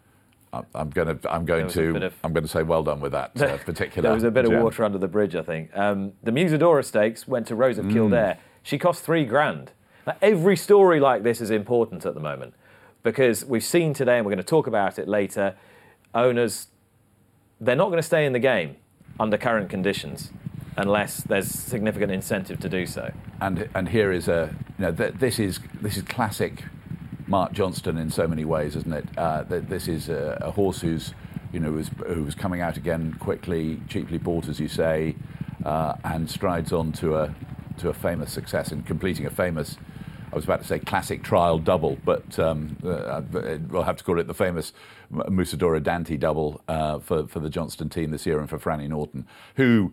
I'm 0.75 0.91
going 0.91 1.19
to 1.19 1.33
I'm 1.33 1.45
going 1.47 1.69
to 1.69 2.07
of- 2.07 2.15
I'm 2.25 2.33
going 2.35 2.45
to 2.45 2.49
say 2.49 2.63
well 2.63 2.83
done 2.83 3.01
with 3.01 3.13
that 3.13 3.41
uh, 3.41 3.57
particular. 3.65 4.09
there 4.09 4.15
was 4.15 4.25
a 4.25 4.31
bit 4.31 4.45
of 4.45 4.53
water 4.63 4.85
under 4.85 4.99
the 4.99 5.09
bridge, 5.09 5.35
I 5.35 5.43
think. 5.43 5.75
Um, 5.77 6.13
the 6.23 6.31
Musidora 6.31 6.85
Stakes 6.85 7.27
went 7.27 7.47
to 7.47 7.55
Rose 7.55 7.79
of 7.79 7.87
Mm. 7.87 7.93
Kildare. 7.93 8.39
She 8.63 8.77
cost 8.79 9.03
three 9.03 9.25
grand. 9.25 9.71
Now, 10.07 10.17
every 10.21 10.57
story 10.57 11.01
like 11.01 11.23
this 11.23 11.41
is 11.41 11.51
important 11.51 12.05
at 12.05 12.13
the 12.15 12.21
moment 12.21 12.53
because 13.03 13.45
we've 13.47 13.65
seen 13.65 13.95
today, 13.95 14.17
and 14.19 14.27
we're 14.27 14.33
going 14.33 14.39
to 14.45 14.49
talk 14.49 14.67
about 14.67 14.99
it 14.99 15.07
later, 15.09 15.55
owners, 16.15 16.69
they're 17.61 17.77
not 17.77 17.87
going 17.87 17.99
to 17.99 18.03
stay 18.07 18.25
in 18.27 18.33
the 18.33 18.39
game 18.39 18.77
under 19.21 19.37
current 19.37 19.69
conditions 19.69 20.31
unless 20.77 21.23
there's 21.25 21.49
significant 21.49 22.13
incentive 22.13 22.61
to 22.61 22.69
do 22.69 22.87
so. 22.87 23.13
and 23.41 23.69
and 23.75 23.89
here 23.89 24.13
is 24.13 24.29
a 24.29 24.55
you 24.79 24.85
know 24.85 24.93
th- 24.93 25.15
this 25.15 25.39
is 25.39 25.59
this 25.81 25.97
is 25.97 26.03
classic 26.05 26.65
Mark 27.27 27.53
Johnston 27.53 27.99
in 27.99 28.11
so 28.11 28.27
many 28.27 28.45
ways, 28.45 28.75
isn't 28.77 28.93
it? 28.93 29.05
Uh, 29.19 29.45
th- 29.45 29.65
this 29.65 29.87
is 29.89 30.09
a, 30.09 30.39
a 30.41 30.51
horse 30.53 30.81
who's 30.81 31.15
you 31.53 31.61
know 31.61 31.73
was 31.73 31.91
who 32.07 32.23
was 32.23 32.35
coming 32.35 32.61
out 32.61 32.77
again 32.77 33.15
quickly, 33.19 33.81
cheaply 33.89 34.19
bought, 34.19 34.49
as 34.49 34.61
you 34.61 34.69
say, 34.69 35.17
uh, 35.65 35.95
and 36.05 36.31
strides 36.31 36.73
on 36.73 36.93
to 36.93 37.17
a 37.17 37.35
to 37.79 37.89
a 37.89 37.95
famous 37.95 38.33
success 38.33 38.71
and 38.73 38.87
completing 38.87 39.27
a 39.27 39.31
famous. 39.31 39.77
I 40.31 40.35
was 40.35 40.45
about 40.45 40.61
to 40.61 40.67
say 40.67 40.79
classic 40.79 41.23
trial 41.23 41.59
double, 41.59 41.99
but 42.05 42.39
um, 42.39 42.77
uh, 42.85 43.23
we'll 43.71 43.83
have 43.83 43.97
to 43.97 44.05
call 44.05 44.19
it 44.19 44.27
the 44.27 44.35
famous 44.35 44.73
Musidora 45.13 45.83
Dante 45.83 46.17
double 46.17 46.61
uh, 46.69 46.99
for 46.99 47.27
for 47.27 47.41
the 47.41 47.51
Johnston 47.51 47.89
team 47.89 48.11
this 48.11 48.27
year 48.27 48.39
and 48.39 48.49
for 48.49 48.59
Franny 48.59 48.89
Norton, 48.89 49.27
who 49.57 49.93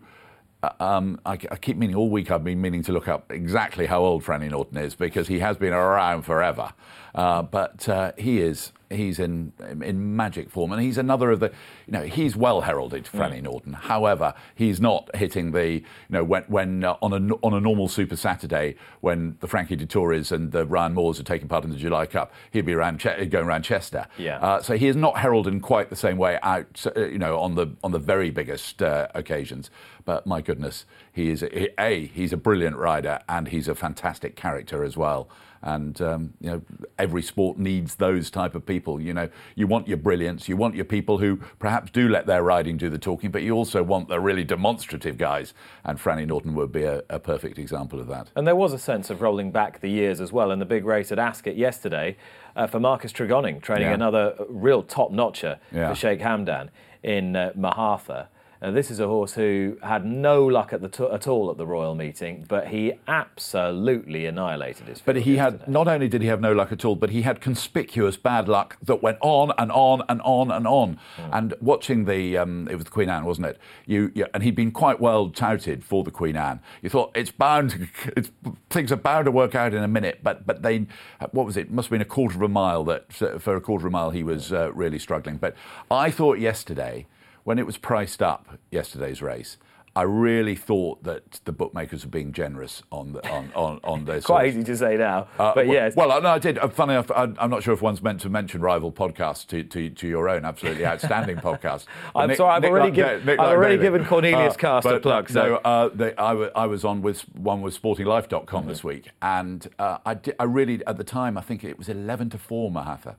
um, 0.80 1.20
I, 1.24 1.32
I 1.32 1.56
keep 1.56 1.76
meaning 1.76 1.96
all 1.96 2.10
week 2.10 2.30
I've 2.30 2.44
been 2.44 2.60
meaning 2.60 2.82
to 2.84 2.92
look 2.92 3.08
up 3.08 3.30
exactly 3.30 3.86
how 3.86 4.02
old 4.02 4.24
Franny 4.24 4.50
Norton 4.50 4.78
is 4.78 4.94
because 4.94 5.28
he 5.28 5.38
has 5.40 5.56
been 5.56 5.72
around 5.72 6.22
forever. 6.22 6.72
Uh, 7.16 7.42
but 7.42 7.88
uh, 7.88 8.12
he 8.18 8.40
is 8.40 8.72
he's 8.90 9.18
in 9.18 9.52
in 9.82 10.14
magic 10.14 10.50
form, 10.50 10.70
and 10.70 10.82
he's 10.82 10.98
another 10.98 11.30
of 11.30 11.40
the 11.40 11.50
you 11.86 11.92
know 11.92 12.02
he's 12.02 12.36
well 12.36 12.60
heralded, 12.60 13.06
Franny 13.06 13.42
Norton. 13.42 13.72
However, 13.72 14.34
he's 14.54 14.80
not 14.82 15.14
hitting 15.16 15.52
the 15.52 15.66
you 15.76 15.82
know 16.10 16.22
when 16.22 16.42
when 16.44 16.84
uh, 16.84 16.96
on 17.00 17.12
a 17.14 17.34
on 17.36 17.54
a 17.54 17.60
normal 17.60 17.88
Super 17.88 18.16
Saturday 18.16 18.76
when 19.00 19.38
the 19.40 19.48
Frankie 19.48 19.76
Dettoris 19.76 20.30
and 20.30 20.52
the 20.52 20.66
Ryan 20.66 20.92
Moores 20.92 21.18
are 21.18 21.24
taking 21.24 21.48
part 21.48 21.64
in 21.64 21.70
the 21.70 21.76
July 21.76 22.04
Cup, 22.04 22.32
he'd 22.50 22.66
be 22.66 22.74
around 22.74 23.00
Che- 23.00 23.24
going 23.26 23.46
around 23.46 23.62
Chester. 23.62 24.06
Yeah. 24.18 24.38
Uh, 24.38 24.60
so 24.60 24.76
he 24.76 24.86
is 24.86 24.94
not 24.96 25.18
heralded 25.18 25.54
in 25.54 25.60
quite 25.60 25.88
the 25.88 25.96
same 25.96 26.18
way 26.18 26.38
out, 26.42 26.84
uh, 26.94 27.06
you 27.06 27.18
know, 27.18 27.38
on 27.38 27.54
the 27.54 27.68
on 27.82 27.92
the 27.92 27.98
very 27.98 28.30
biggest 28.30 28.82
uh, 28.82 29.08
occasions. 29.14 29.70
But 30.04 30.26
my 30.26 30.42
goodness, 30.42 30.84
he 31.10 31.30
is 31.30 31.42
a 31.42 32.10
he's 32.12 32.34
a 32.34 32.36
brilliant 32.36 32.76
rider 32.76 33.20
and 33.26 33.48
he's 33.48 33.68
a 33.68 33.74
fantastic 33.74 34.36
character 34.36 34.84
as 34.84 34.98
well. 34.98 35.30
And 35.62 36.00
um, 36.00 36.34
you 36.40 36.50
know, 36.50 36.62
every 36.98 37.22
sport 37.22 37.58
needs 37.58 37.96
those 37.96 38.30
type 38.30 38.54
of 38.54 38.64
people. 38.66 39.00
You 39.00 39.14
know, 39.14 39.28
you 39.54 39.66
want 39.66 39.88
your 39.88 39.96
brilliance, 39.96 40.48
you 40.48 40.56
want 40.56 40.74
your 40.74 40.84
people 40.84 41.18
who 41.18 41.36
perhaps 41.58 41.90
do 41.90 42.08
let 42.08 42.26
their 42.26 42.42
riding 42.42 42.76
do 42.76 42.88
the 42.90 42.98
talking, 42.98 43.30
but 43.30 43.42
you 43.42 43.52
also 43.54 43.82
want 43.82 44.08
the 44.08 44.20
really 44.20 44.44
demonstrative 44.44 45.18
guys. 45.18 45.54
And 45.84 45.98
Franny 45.98 46.26
Norton 46.26 46.54
would 46.54 46.72
be 46.72 46.84
a, 46.84 47.02
a 47.10 47.18
perfect 47.18 47.58
example 47.58 48.00
of 48.00 48.06
that. 48.08 48.28
And 48.36 48.46
there 48.46 48.56
was 48.56 48.72
a 48.72 48.78
sense 48.78 49.10
of 49.10 49.20
rolling 49.22 49.50
back 49.50 49.80
the 49.80 49.88
years 49.90 50.20
as 50.20 50.32
well 50.32 50.50
in 50.50 50.58
the 50.58 50.64
big 50.66 50.84
race 50.84 51.10
at 51.10 51.18
Ascot 51.18 51.56
yesterday 51.56 52.16
uh, 52.54 52.66
for 52.66 52.78
Marcus 52.80 53.12
Tregoning, 53.12 53.60
training 53.60 53.88
Yeah. 53.88 53.94
another 53.94 54.34
real 54.48 54.82
top 54.82 55.10
notcher 55.10 55.58
Yeah. 55.72 55.88
for 55.88 55.94
Sheikh 55.94 56.20
Hamdan 56.20 56.68
in 57.02 57.36
uh, 57.36 57.52
Mohaather. 57.54 58.28
Now, 58.66 58.72
this 58.72 58.90
is 58.90 58.98
a 58.98 59.06
horse 59.06 59.34
who 59.34 59.78
had 59.80 60.04
no 60.04 60.44
luck 60.44 60.72
at, 60.72 60.80
the 60.80 60.88
t- 60.88 61.04
at 61.04 61.28
all 61.28 61.52
at 61.52 61.56
the 61.56 61.64
Royal 61.64 61.94
meeting, 61.94 62.44
but 62.48 62.66
he 62.66 62.94
absolutely 63.06 64.26
annihilated 64.26 64.88
his. 64.88 65.00
But 65.00 65.14
he 65.14 65.36
had 65.36 65.52
yesterday. 65.52 65.72
not 65.72 65.86
only 65.86 66.08
did 66.08 66.20
he 66.20 66.26
have 66.26 66.40
no 66.40 66.52
luck 66.52 66.72
at 66.72 66.84
all, 66.84 66.96
but 66.96 67.10
he 67.10 67.22
had 67.22 67.40
conspicuous 67.40 68.16
bad 68.16 68.48
luck 68.48 68.76
that 68.82 69.04
went 69.04 69.18
on 69.20 69.52
and 69.56 69.70
on 69.70 70.02
and 70.08 70.20
on 70.22 70.50
and 70.50 70.66
on. 70.66 70.98
And 71.16 71.54
watching 71.60 72.06
the 72.06 72.38
um, 72.38 72.66
it 72.68 72.74
was 72.74 72.86
the 72.86 72.90
Queen 72.90 73.08
Anne, 73.08 73.24
wasn't 73.24 73.46
it? 73.46 73.58
You, 73.86 74.10
you 74.16 74.26
and 74.34 74.42
he'd 74.42 74.56
been 74.56 74.72
quite 74.72 74.98
well 74.98 75.30
touted 75.30 75.84
for 75.84 76.02
the 76.02 76.10
Queen 76.10 76.36
Anne. 76.36 76.58
You 76.82 76.90
thought 76.90 77.12
it's 77.14 77.30
bound, 77.30 77.70
to, 77.70 77.88
it's, 78.16 78.32
things 78.68 78.90
are 78.90 78.96
bound 78.96 79.26
to 79.26 79.30
work 79.30 79.54
out 79.54 79.74
in 79.74 79.84
a 79.84 79.88
minute. 79.88 80.24
But 80.24 80.44
but 80.44 80.62
they, 80.62 80.86
what 81.30 81.46
was 81.46 81.56
it? 81.56 81.70
Must 81.70 81.86
have 81.86 81.92
been 81.92 82.02
a 82.02 82.04
quarter 82.04 82.34
of 82.34 82.42
a 82.42 82.48
mile 82.48 82.82
that 82.86 83.12
for 83.12 83.54
a 83.54 83.60
quarter 83.60 83.86
of 83.86 83.92
a 83.92 83.96
mile 83.96 84.10
he 84.10 84.24
was 84.24 84.52
uh, 84.52 84.72
really 84.72 84.98
struggling. 84.98 85.36
But 85.36 85.54
I 85.88 86.10
thought 86.10 86.40
yesterday 86.40 87.06
when 87.46 87.58
it 87.60 87.64
was 87.64 87.76
priced 87.78 88.20
up 88.20 88.58
yesterday's 88.72 89.22
race. 89.22 89.56
I 89.94 90.02
really 90.02 90.56
thought 90.56 91.04
that 91.04 91.40
the 91.46 91.52
bookmakers 91.52 92.04
were 92.04 92.10
being 92.10 92.32
generous 92.32 92.82
on 92.92 93.12
the, 93.14 93.26
on 93.30 93.50
on 93.54 93.80
on 93.82 94.04
their 94.08 94.20
Quite 94.20 94.48
easy 94.48 94.62
to 94.64 94.76
say 94.76 94.96
now, 94.98 95.20
uh, 95.38 95.54
but 95.54 95.66
well- 95.66 95.74
yes. 95.74 95.96
Well, 95.96 96.20
no, 96.20 96.28
I 96.28 96.38
did. 96.38 96.58
Uh, 96.58 96.68
funny 96.68 96.92
enough, 96.92 97.10
I, 97.10 97.22
I'm 97.38 97.48
not 97.48 97.62
sure 97.62 97.72
if 97.72 97.80
one's 97.80 98.02
meant 98.02 98.20
to 98.22 98.28
mention 98.28 98.60
rival 98.60 98.92
podcasts 98.92 99.46
to, 99.46 99.62
to, 99.64 99.88
to 99.88 100.06
your 100.06 100.28
own 100.28 100.44
absolutely 100.44 100.84
outstanding 100.92 101.36
podcast. 101.38 101.86
I'm 102.14 102.34
sorry, 102.34 102.56
I've 102.56 102.64
already 102.64 102.90
Nick- 102.90 103.22
given- 103.24 103.40
I've 103.40 103.52
already 103.56 103.78
given 103.78 104.04
Cornelius 104.04 104.52
Uh, 104.54 104.58
Cast 104.58 104.86
a 104.86 105.00
plug, 105.00 105.30
so- 105.30 105.48
No, 105.48 105.56
uh, 105.64 105.88
they, 105.94 106.14
I, 106.16 106.66
was 106.66 106.84
on 106.84 107.00
with 107.00 107.22
one 107.34 107.62
with 107.62 107.80
SportingLife.com 107.80 108.44
Mm-hmm. 108.44 108.68
this 108.68 108.84
week, 108.84 109.08
and 109.22 109.66
uh, 109.78 109.96
I, 110.04 110.12
di- 110.14 110.34
I 110.38 110.44
really 110.44 110.84
at 110.86 110.98
the 110.98 111.04
time 111.04 111.38
I 111.38 111.40
think 111.40 111.64
it 111.64 111.78
was 111.78 111.88
11 111.88 112.28
to 112.30 112.38
four 112.38 112.70
Mohaather, 112.70 113.16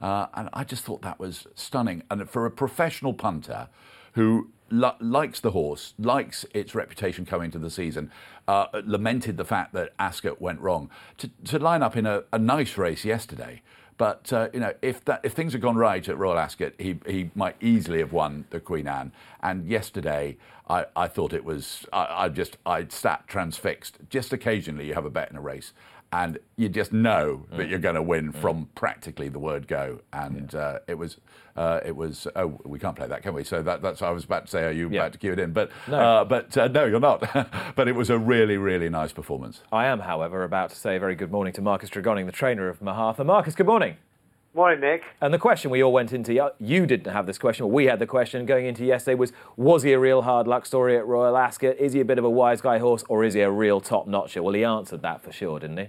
uh, 0.00 0.26
and 0.34 0.48
I 0.52 0.64
just 0.64 0.84
thought 0.84 1.02
that 1.02 1.18
was 1.18 1.46
stunning. 1.54 2.02
And 2.10 2.28
for 2.28 2.46
a 2.46 2.50
professional 2.50 3.12
punter 3.12 3.68
who 4.12 4.50
li- 4.70 4.90
likes 5.00 5.40
the 5.40 5.50
horse, 5.50 5.94
likes 5.98 6.44
its 6.54 6.74
reputation 6.74 7.26
coming 7.26 7.46
into 7.46 7.58
the 7.58 7.70
season, 7.70 8.10
uh, 8.48 8.66
lamented 8.84 9.36
the 9.36 9.44
fact 9.44 9.72
that 9.74 9.92
Ascot 9.98 10.40
went 10.40 10.60
wrong. 10.60 10.90
To, 11.18 11.30
to 11.44 11.58
line 11.58 11.82
up 11.82 11.96
in 11.96 12.06
a, 12.06 12.24
a 12.32 12.38
nice 12.38 12.76
race 12.76 13.04
yesterday, 13.04 13.62
but 14.00 14.32
uh, 14.32 14.48
you 14.54 14.60
know, 14.60 14.72
if 14.80 15.04
that 15.04 15.20
if 15.24 15.34
things 15.34 15.52
had 15.52 15.60
gone 15.60 15.76
right 15.76 16.08
at 16.08 16.16
Royal 16.16 16.38
Ascot, 16.38 16.72
he 16.78 16.98
he 17.06 17.30
might 17.34 17.56
easily 17.60 17.98
have 17.98 18.14
won 18.14 18.46
the 18.48 18.58
Queen 18.58 18.88
Anne. 18.88 19.12
And 19.42 19.68
yesterday, 19.68 20.38
I, 20.70 20.86
I 20.96 21.06
thought 21.06 21.34
it 21.34 21.44
was 21.44 21.84
I, 21.92 22.24
I 22.24 22.28
just 22.30 22.56
I 22.64 22.86
sat 22.88 23.28
transfixed. 23.28 23.98
Just 24.08 24.32
occasionally, 24.32 24.86
you 24.86 24.94
have 24.94 25.04
a 25.04 25.10
bet 25.10 25.30
in 25.30 25.36
a 25.36 25.40
race. 25.42 25.74
And 26.12 26.38
you 26.56 26.68
just 26.68 26.92
know 26.92 27.46
that 27.52 27.68
you're 27.68 27.78
going 27.78 27.94
to 27.94 28.02
win 28.02 28.32
from 28.32 28.68
practically 28.74 29.28
the 29.28 29.38
word 29.38 29.68
go, 29.68 30.00
and 30.12 30.52
uh, 30.56 30.80
it 30.88 30.94
was, 30.98 31.18
uh, 31.56 31.78
it 31.84 31.94
was. 31.94 32.26
Oh, 32.34 32.58
we 32.64 32.80
can't 32.80 32.96
play 32.96 33.06
that, 33.06 33.22
can 33.22 33.32
we? 33.32 33.44
So 33.44 33.62
that, 33.62 33.80
that's. 33.80 34.02
I 34.02 34.10
was 34.10 34.24
about 34.24 34.46
to 34.46 34.50
say, 34.50 34.64
are 34.64 34.72
you 34.72 34.88
Yeah. 34.90 35.02
about 35.02 35.12
to 35.12 35.18
cue 35.18 35.32
it 35.32 35.38
in? 35.38 35.52
But 35.52 35.70
No. 35.86 35.98
uh, 36.00 36.24
but 36.24 36.56
uh, 36.56 36.66
no, 36.66 36.84
you're 36.86 36.98
not. 36.98 37.20
but 37.76 37.86
it 37.86 37.94
was 37.94 38.10
a 38.10 38.18
really, 38.18 38.56
really 38.56 38.88
nice 38.88 39.12
performance. 39.12 39.62
I 39.70 39.86
am, 39.86 40.00
however, 40.00 40.42
about 40.42 40.70
to 40.70 40.76
say 40.76 40.96
a 40.96 40.98
very 41.00 41.14
good 41.14 41.30
morning 41.30 41.52
to 41.52 41.62
Marcus 41.62 41.88
Tregoning, 41.88 42.26
the 42.26 42.32
trainer 42.32 42.68
of 42.68 42.82
Mohaather. 42.82 43.22
Marcus, 43.22 43.54
good 43.54 43.66
morning. 43.66 43.96
Morning, 44.52 44.80
Nick. 44.80 45.04
And 45.20 45.32
the 45.32 45.38
question 45.38 45.70
we 45.70 45.80
all 45.80 45.92
went 45.92 46.12
into, 46.12 46.50
you 46.58 46.84
didn't 46.86 47.12
have 47.12 47.24
this 47.24 47.38
question, 47.38 47.66
but 47.66 47.72
we 47.72 47.84
had 47.84 48.00
the 48.00 48.06
question 48.06 48.46
going 48.46 48.66
into 48.66 48.84
yesterday 48.84 49.14
was, 49.14 49.32
was 49.56 49.84
he 49.84 49.92
a 49.92 49.98
real 50.00 50.22
hard 50.22 50.48
luck 50.48 50.66
story 50.66 50.96
at 50.96 51.06
Royal 51.06 51.36
Ascot? 51.36 51.76
Is 51.78 51.92
he 51.92 52.00
a 52.00 52.04
bit 52.04 52.18
of 52.18 52.24
a 52.24 52.30
wise 52.30 52.60
guy 52.60 52.78
horse 52.78 53.04
or 53.08 53.22
is 53.22 53.34
he 53.34 53.42
a 53.42 53.50
real 53.50 53.80
top 53.80 54.08
notcher? 54.08 54.42
Well, 54.42 54.54
he 54.54 54.64
answered 54.64 55.02
that 55.02 55.22
for 55.22 55.30
sure, 55.30 55.60
didn't 55.60 55.76
he? 55.76 55.86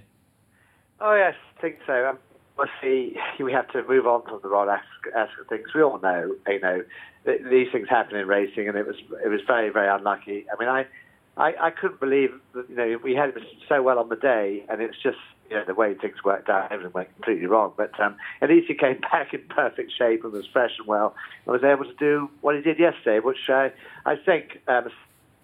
Oh 1.04 1.14
yes, 1.14 1.34
I 1.58 1.60
think 1.60 1.78
so. 1.84 2.10
Um, 2.10 2.18
obviously, 2.56 3.16
we 3.44 3.52
have 3.52 3.68
to 3.72 3.82
move 3.88 4.06
on 4.06 4.22
from 4.22 4.38
the 4.40 4.48
Rod 4.48 4.68
Ascot 4.68 5.48
things. 5.48 5.74
We 5.74 5.82
all 5.82 5.98
know, 5.98 6.36
you 6.46 6.60
know, 6.60 6.84
th- 7.24 7.40
these 7.50 7.72
things 7.72 7.88
happen 7.88 8.16
in 8.16 8.28
racing, 8.28 8.68
and 8.68 8.78
it 8.78 8.86
was 8.86 8.94
it 9.24 9.28
was 9.28 9.40
very 9.44 9.68
very 9.70 9.88
unlucky. 9.88 10.46
I 10.50 10.58
mean, 10.58 10.68
I. 10.68 10.86
I, 11.34 11.54
I 11.58 11.70
couldn't 11.70 11.98
believe 11.98 12.30
that 12.52 12.68
you 12.68 12.76
know 12.76 12.98
we 13.02 13.14
had 13.14 13.30
it 13.30 13.42
so 13.66 13.80
well 13.80 13.98
on 13.98 14.10
the 14.10 14.16
day, 14.16 14.66
and 14.68 14.82
it's 14.82 14.98
just 15.02 15.16
you 15.48 15.56
know 15.56 15.64
the 15.66 15.72
way 15.72 15.94
things 15.94 16.16
worked 16.22 16.50
out. 16.50 16.70
Everything 16.70 16.92
went 16.92 17.14
completely 17.14 17.46
wrong, 17.46 17.72
but 17.74 17.98
um, 17.98 18.16
at 18.42 18.50
least 18.50 18.68
he 18.68 18.74
came 18.74 19.00
back 19.10 19.32
in 19.32 19.40
perfect 19.48 19.92
shape 19.96 20.24
and 20.24 20.34
was 20.34 20.44
fresh 20.52 20.72
and 20.78 20.86
well, 20.86 21.14
and 21.46 21.54
was 21.54 21.64
able 21.64 21.86
to 21.86 21.94
do 21.94 22.28
what 22.42 22.54
he 22.54 22.60
did 22.60 22.78
yesterday, 22.78 23.18
which 23.18 23.48
I 23.48 23.72
I 24.04 24.16
think 24.16 24.60
um, 24.68 24.90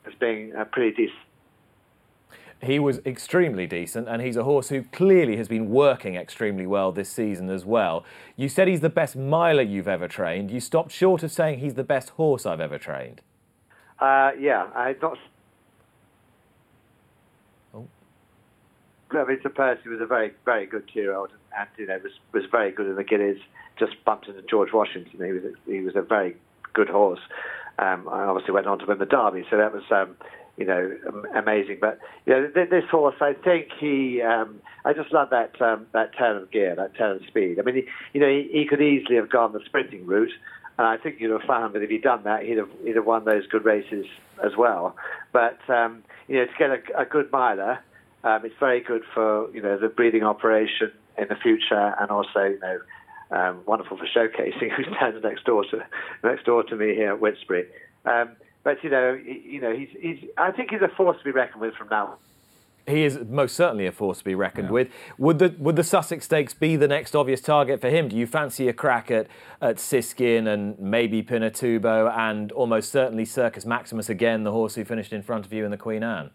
as 0.07 0.13
being 0.21 0.55
uh, 0.55 0.67
pretty 0.67 0.95
decent. 0.95 1.28
He 2.61 2.81
was 2.81 2.99
extremely 3.07 3.69
decent, 3.69 4.09
and 4.09 4.21
he's 4.21 4.37
a 4.37 4.43
horse 4.43 4.69
who 4.69 4.83
clearly 4.83 5.37
has 5.37 5.47
been 5.47 5.71
working 5.71 6.17
extremely 6.17 6.67
well 6.67 6.91
this 6.91 7.09
season 7.09 7.51
as 7.51 7.65
well. 7.65 8.05
You 8.37 8.49
said 8.49 8.67
he's 8.67 8.81
the 8.81 8.89
best 8.89 9.15
miler 9.15 9.63
you've 9.63 9.87
ever 9.87 10.09
trained. 10.09 10.51
You 10.51 10.59
stopped 10.59 10.91
short 10.91 11.23
of 11.23 11.31
saying 11.31 11.61
he's 11.61 11.75
the 11.75 11.85
best 11.85 12.11
horse 12.11 12.47
I've 12.47 12.61
ever 12.61 12.77
trained. 12.77 13.21
Uh, 14.01 14.33
yeah, 14.39 14.67
I 14.75 14.97
not. 15.01 15.19
Oh. 17.75 17.87
I 19.13 19.25
mean, 19.25 19.39
Sir 19.43 19.51
Percy 19.51 19.89
was 19.89 20.01
a 20.01 20.07
very, 20.07 20.33
very 20.45 20.67
good 20.67 20.89
two-year-old, 20.93 21.31
and 21.57 21.69
you 21.77 21.87
know 21.87 21.99
was 22.03 22.13
was 22.33 22.45
very 22.51 22.73
good 22.73 22.87
in 22.87 22.97
the 22.97 23.05
Gillies. 23.05 23.39
Just 23.79 23.93
bumped 24.05 24.27
into 24.27 24.43
George 24.43 24.73
Washington. 24.73 25.25
He 25.25 25.33
was 25.33 25.45
a, 25.45 25.71
he 25.71 25.81
was 25.81 25.95
a 25.95 26.03
very 26.03 26.37
good 26.73 26.89
horse. 26.89 27.21
Um, 27.79 28.09
I 28.09 28.25
obviously 28.25 28.53
went 28.53 28.67
on 28.67 28.81
to 28.81 28.87
win 28.87 28.99
the 28.99 29.07
Derby, 29.07 29.45
so 29.49 29.57
that 29.57 29.73
was 29.73 29.85
um, 29.93 30.17
you 30.59 30.67
know 30.67 30.97
amazing. 31.35 31.79
But 31.81 31.99
you 32.27 32.35
know 32.35 32.51
this 32.55 32.85
horse, 32.91 33.17
I 33.21 33.33
think 33.33 33.69
he. 33.79 34.21
Um, 34.23 34.61
I 34.85 34.93
just 34.93 35.13
love 35.13 35.31
that 35.31 35.61
um, 35.63 35.87
that 35.93 36.17
turn 36.17 36.37
of 36.37 36.51
gear, 36.51 36.75
that 36.77 36.97
turn 36.97 37.17
of 37.17 37.23
speed. 37.27 37.59
I 37.59 37.63
mean, 37.63 37.77
he, 37.77 37.85
you 38.13 38.21
know, 38.21 38.29
he, 38.29 38.49
he 38.53 38.67
could 38.67 38.81
easily 38.81 39.17
have 39.17 39.31
gone 39.31 39.53
the 39.53 39.61
sprinting 39.65 40.07
route. 40.07 40.33
And 40.79 40.87
I 40.87 40.97
think 40.97 41.21
you'd 41.21 41.33
have 41.33 41.43
found 41.43 41.75
that 41.75 41.83
if 41.83 41.91
he'd 41.91 42.03
done 42.03 42.23
that, 42.25 42.45
he'd 42.45 42.59
have 42.59 42.71
he'd 42.85 42.97
have 42.97 43.07
won 43.07 43.25
those 43.25 43.47
good 43.47 43.65
races 43.65 44.07
as 44.45 44.53
well. 44.57 44.97
But 45.33 45.59
um, 45.69 46.05
you 46.29 46.37
know, 46.37 46.47
to 46.47 46.53
get 46.59 46.71
a, 46.71 47.01
a 47.01 47.05
good 47.05 47.33
miler, 47.33 47.81
um, 48.25 48.45
it's 48.45 48.55
very 48.61 48.81
good 48.81 49.03
for 49.13 49.51
you 49.53 49.61
know 49.61 49.79
the 49.79 49.89
breeding 49.89 50.23
operation 50.23 50.93
in 51.17 51.27
the 51.29 51.37
future, 51.37 51.95
and 52.01 52.11
also 52.11 52.45
you 52.45 52.61
know 52.61 52.79
um, 53.31 53.61
wonderful 53.67 53.97
for 53.97 54.07
showcasing. 54.07 54.71
Who 54.77 54.85
stands 54.95 55.23
next 55.23 55.45
door 55.45 55.65
to 55.65 55.85
next 56.23 56.45
door 56.45 56.63
to 56.63 56.77
me 56.77 56.95
here 56.95 57.13
at 57.13 57.21
Whitsbury? 57.21 57.67
Um, 58.05 58.37
but 58.69 58.85
you 58.85 58.91
know, 58.91 59.19
you 59.25 59.63
know, 59.63 59.75
he's 59.75 59.89
he's. 59.99 60.19
I 60.37 60.53
think 60.53 60.69
he's 60.71 60.83
a 60.83 60.95
force 60.95 61.17
to 61.17 61.25
be 61.25 61.31
reckoned 61.31 61.63
with 61.63 61.75
from 61.75 61.89
now. 61.89 62.07
on. 62.07 62.17
He 62.87 63.03
is 63.03 63.19
most 63.27 63.57
certainly 63.57 63.87
a 63.87 63.93
force 63.93 64.19
to 64.19 64.25
be 64.25 64.35
reckoned 64.35 64.71
with. 64.71 64.89
Would 65.17 65.39
the 65.39 65.55
would 65.59 65.77
the 65.77 65.83
Sussex 65.83 66.27
Stakes 66.27 66.53
be 66.53 66.77
the 66.77 66.87
next 66.87 67.17
obvious 67.17 67.41
target 67.41 67.81
for 67.81 67.89
him? 67.89 68.09
Do 68.09 68.17
you 68.17 68.27
fancy 68.27 68.69
a 68.69 68.75
crack 68.75 69.11
at 69.11 69.27
at 69.63 69.77
Siskin 69.77 70.47
and 70.47 70.79
maybe 70.79 71.23
Pinatubo 71.23 72.15
and 72.15 72.53
almost 72.53 72.93
certainly 72.93 73.25
Circus 73.25 73.65
Maximus 73.65 74.11
again, 74.11 74.45
the 74.45 74.53
horse 74.53 74.75
who 74.75 74.85
finished 74.85 75.15
in 75.15 75.23
front 75.23 75.47
of 75.47 75.53
you 75.55 75.65
in 75.65 75.71
the 75.71 75.79
Queen 75.79 76.03
Anne? 76.03 76.31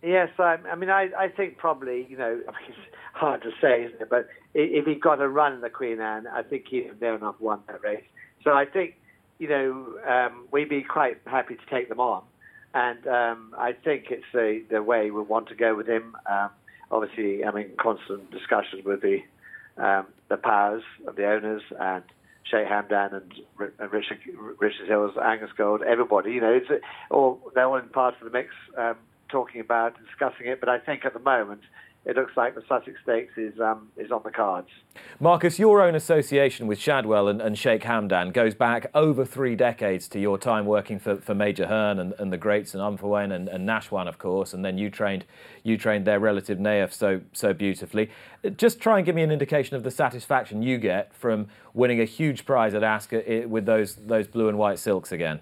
Yes, 0.00 0.28
I, 0.38 0.58
I 0.70 0.76
mean, 0.76 0.90
I, 0.90 1.08
I 1.18 1.26
think 1.26 1.58
probably, 1.58 2.06
you 2.08 2.16
know, 2.16 2.40
I 2.48 2.52
mean, 2.52 2.68
it's 2.68 2.78
hard 3.14 3.42
to 3.42 3.50
say, 3.60 3.82
isn't 3.82 4.00
it? 4.00 4.08
But 4.08 4.28
if 4.54 4.86
he 4.86 4.94
got 4.94 5.20
a 5.20 5.28
run 5.28 5.54
in 5.54 5.60
the 5.60 5.70
Queen 5.70 6.00
Anne, 6.00 6.28
I 6.28 6.44
think 6.44 6.66
he'd 6.68 6.86
have 6.86 7.00
near 7.00 7.16
enough 7.16 7.34
won 7.40 7.62
that 7.66 7.82
race. 7.82 8.04
So 8.44 8.52
I 8.52 8.64
think, 8.64 8.94
you 9.38 9.48
know, 9.48 9.98
um, 10.06 10.46
we'd 10.50 10.68
be 10.68 10.82
quite 10.82 11.18
happy 11.26 11.54
to 11.56 11.74
take 11.74 11.88
them 11.88 12.00
on. 12.00 12.22
And 12.74 13.06
um, 13.06 13.54
I 13.56 13.72
think 13.72 14.06
it's 14.10 14.24
the, 14.32 14.62
the 14.70 14.82
way 14.82 15.10
we 15.10 15.22
want 15.22 15.48
to 15.48 15.54
go 15.54 15.74
with 15.74 15.88
him. 15.88 16.16
Um, 16.30 16.50
obviously, 16.90 17.44
I 17.44 17.50
mean, 17.50 17.70
constant 17.78 18.30
discussions 18.30 18.84
with 18.84 19.00
the 19.00 19.18
um, 19.76 20.06
the 20.28 20.36
powers 20.36 20.82
of 21.06 21.14
the 21.14 21.24
owners 21.24 21.62
and 21.78 22.02
Sheikh 22.50 22.66
Hamdan 22.66 23.14
and, 23.14 23.32
and 23.78 23.92
Richard, 23.92 24.18
Richard 24.58 24.88
Hills, 24.88 25.12
Angus 25.22 25.50
Gold, 25.56 25.82
everybody. 25.82 26.32
You 26.32 26.40
know, 26.40 26.52
it's 26.52 26.68
a, 26.68 26.80
all 27.14 27.40
they're 27.54 27.66
all 27.66 27.76
in 27.76 27.88
part 27.88 28.14
of 28.20 28.24
the 28.24 28.36
mix, 28.36 28.50
um, 28.76 28.96
talking 29.30 29.60
about, 29.60 29.94
discussing 30.04 30.46
it. 30.46 30.60
But 30.60 30.68
I 30.68 30.78
think 30.78 31.04
at 31.04 31.12
the 31.12 31.20
moment, 31.20 31.60
it 32.08 32.16
looks 32.16 32.34
like 32.38 32.54
the 32.54 32.62
Sussex 32.66 32.98
Stakes 33.02 33.36
is 33.36 33.60
um, 33.60 33.88
is 33.98 34.10
on 34.10 34.22
the 34.24 34.30
cards. 34.30 34.68
Marcus, 35.20 35.58
your 35.58 35.82
own 35.82 35.94
association 35.94 36.66
with 36.66 36.78
Shadwell 36.78 37.28
and, 37.28 37.42
and 37.42 37.56
Sheikh 37.56 37.82
Hamdan 37.82 38.32
goes 38.32 38.54
back 38.54 38.90
over 38.94 39.26
three 39.26 39.54
decades 39.54 40.08
to 40.08 40.18
your 40.18 40.38
time 40.38 40.64
working 40.64 40.98
for, 40.98 41.16
for 41.16 41.34
Major 41.34 41.66
Hern 41.66 41.98
and, 41.98 42.14
and 42.18 42.32
the 42.32 42.38
greats 42.38 42.74
and 42.74 42.82
Unfuwain 42.82 43.30
and, 43.30 43.46
and 43.48 43.68
Nashwan, 43.68 44.08
of 44.08 44.18
course, 44.18 44.54
and 44.54 44.64
then 44.64 44.78
you 44.78 44.88
trained 44.88 45.26
you 45.62 45.76
trained 45.76 46.06
their 46.06 46.18
relative 46.18 46.56
Nayef 46.56 46.94
so 46.94 47.20
so 47.34 47.52
beautifully. 47.52 48.10
Just 48.56 48.80
try 48.80 48.96
and 48.96 49.04
give 49.04 49.14
me 49.14 49.22
an 49.22 49.30
indication 49.30 49.76
of 49.76 49.82
the 49.82 49.90
satisfaction 49.90 50.62
you 50.62 50.78
get 50.78 51.14
from 51.14 51.48
winning 51.74 52.00
a 52.00 52.06
huge 52.06 52.46
prize 52.46 52.72
at 52.72 52.82
Ascot 52.82 53.48
with 53.48 53.66
those 53.66 53.96
those 53.96 54.26
blue 54.26 54.48
and 54.48 54.56
white 54.56 54.78
silks 54.78 55.12
again. 55.12 55.40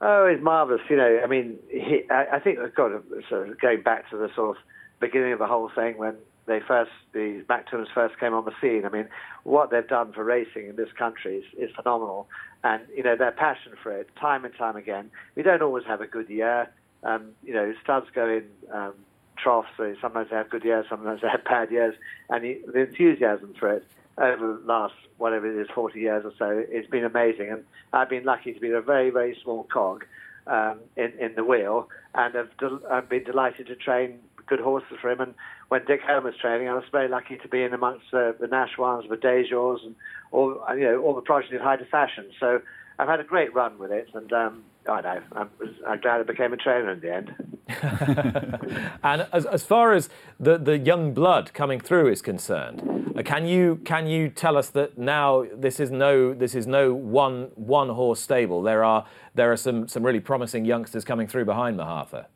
Oh, 0.00 0.26
it's 0.26 0.42
marvellous. 0.42 0.82
You 0.88 0.96
know, 0.96 1.20
I 1.24 1.26
mean, 1.26 1.58
he, 1.68 2.02
I, 2.08 2.36
I 2.36 2.38
think 2.38 2.60
I've 2.60 2.74
got 2.74 2.88
to, 2.88 3.02
sort 3.28 3.48
of 3.48 3.60
going 3.60 3.82
back 3.82 4.08
to 4.10 4.16
the 4.16 4.28
sort 4.34 4.56
of 4.56 4.62
beginning 5.02 5.32
of 5.32 5.38
the 5.38 5.46
whole 5.46 5.68
thing 5.68 5.98
when 5.98 6.16
they 6.46 6.60
first, 6.60 6.90
the 7.12 7.44
Maktoums 7.48 7.88
first 7.92 8.18
came 8.18 8.34
on 8.34 8.44
the 8.44 8.54
scene. 8.60 8.84
I 8.84 8.88
mean, 8.88 9.08
what 9.44 9.70
they've 9.70 9.86
done 9.86 10.12
for 10.12 10.24
racing 10.24 10.68
in 10.68 10.76
this 10.76 10.92
country 10.92 11.36
is, 11.36 11.44
is 11.58 11.74
phenomenal. 11.74 12.28
And, 12.64 12.82
you 12.96 13.02
know, 13.02 13.16
their 13.16 13.32
passion 13.32 13.72
for 13.82 13.92
it, 13.92 14.08
time 14.16 14.44
and 14.44 14.54
time 14.54 14.76
again. 14.76 15.10
We 15.34 15.42
don't 15.42 15.62
always 15.62 15.84
have 15.84 16.00
a 16.00 16.06
good 16.06 16.28
year. 16.30 16.70
Um, 17.04 17.32
you 17.44 17.52
know, 17.52 17.74
studs 17.82 18.06
go 18.14 18.28
in 18.28 18.44
um, 18.72 18.94
troughs. 19.36 19.68
So 19.76 19.94
sometimes 20.00 20.30
they 20.30 20.36
have 20.36 20.50
good 20.50 20.64
years, 20.64 20.86
sometimes 20.88 21.20
they 21.20 21.28
have 21.28 21.44
bad 21.44 21.70
years. 21.70 21.94
And 22.30 22.44
the, 22.44 22.60
the 22.72 22.80
enthusiasm 22.80 23.54
for 23.58 23.72
it 23.74 23.86
over 24.18 24.58
the 24.58 24.66
last, 24.66 24.94
whatever 25.18 25.46
it 25.46 25.60
is, 25.60 25.68
40 25.74 25.98
years 25.98 26.24
or 26.24 26.32
so, 26.38 26.64
it's 26.68 26.88
been 26.88 27.04
amazing. 27.04 27.50
And 27.50 27.64
I've 27.92 28.08
been 28.08 28.24
lucky 28.24 28.52
to 28.52 28.60
be 28.60 28.70
a 28.70 28.80
very, 28.80 29.10
very 29.10 29.36
small 29.42 29.64
cog 29.64 30.04
um, 30.46 30.80
in 30.96 31.12
in 31.18 31.34
the 31.34 31.44
wheel, 31.44 31.88
and 32.14 32.34
have 32.34 32.56
del- 32.56 32.82
I've 32.90 33.08
been 33.08 33.24
delighted 33.24 33.68
to 33.68 33.76
train 33.76 34.18
good 34.46 34.60
horses 34.60 34.98
for 35.00 35.10
him. 35.10 35.20
And 35.20 35.34
when 35.68 35.84
Dick 35.84 36.00
Home 36.02 36.24
was 36.24 36.34
training, 36.40 36.68
I 36.68 36.74
was 36.74 36.84
very 36.92 37.08
lucky 37.08 37.36
to 37.38 37.48
be 37.48 37.62
in 37.62 37.72
amongst 37.72 38.06
uh, 38.12 38.32
the 38.40 38.46
Nashwans, 38.46 39.08
the 39.08 39.16
Dayjurs, 39.16 39.84
and 39.84 39.94
all 40.30 40.62
you 40.74 40.84
know 40.84 41.02
all 41.02 41.14
the 41.14 41.20
progeny 41.22 41.56
of 41.56 41.62
of 41.62 41.88
Fashion. 41.88 42.30
So 42.38 42.60
I've 42.98 43.08
had 43.08 43.20
a 43.20 43.24
great 43.24 43.54
run 43.54 43.78
with 43.78 43.90
it, 43.90 44.08
and 44.14 44.32
um, 44.32 44.64
I 44.88 45.00
know 45.00 45.20
I'm, 45.32 45.50
I'm 45.86 46.00
glad 46.00 46.20
I 46.20 46.22
became 46.24 46.52
a 46.52 46.56
trainer 46.56 46.90
in 46.90 47.00
the 47.00 47.14
end. 47.14 47.34
and 49.02 49.26
as, 49.32 49.46
as 49.46 49.64
far 49.64 49.92
as 49.92 50.08
the, 50.38 50.58
the 50.58 50.78
young 50.78 51.14
blood 51.14 51.52
coming 51.54 51.80
through 51.80 52.08
is 52.08 52.20
concerned, 52.20 53.14
uh, 53.16 53.22
can 53.22 53.46
you 53.46 53.76
can 53.84 54.06
you 54.06 54.28
tell 54.28 54.56
us 54.56 54.68
that 54.70 54.98
now 54.98 55.44
this 55.54 55.78
is 55.78 55.90
no 55.90 56.34
this 56.34 56.54
is 56.54 56.66
no 56.66 56.92
one 56.92 57.50
one 57.54 57.90
horse 57.90 58.20
stable? 58.20 58.62
There 58.62 58.84
are 58.84 59.06
there 59.34 59.52
are 59.52 59.56
some 59.56 59.88
some 59.88 60.04
really 60.04 60.20
promising 60.20 60.64
youngsters 60.64 61.04
coming 61.04 61.26
through 61.26 61.44
behind 61.44 61.76
Mohaather. 61.76 62.26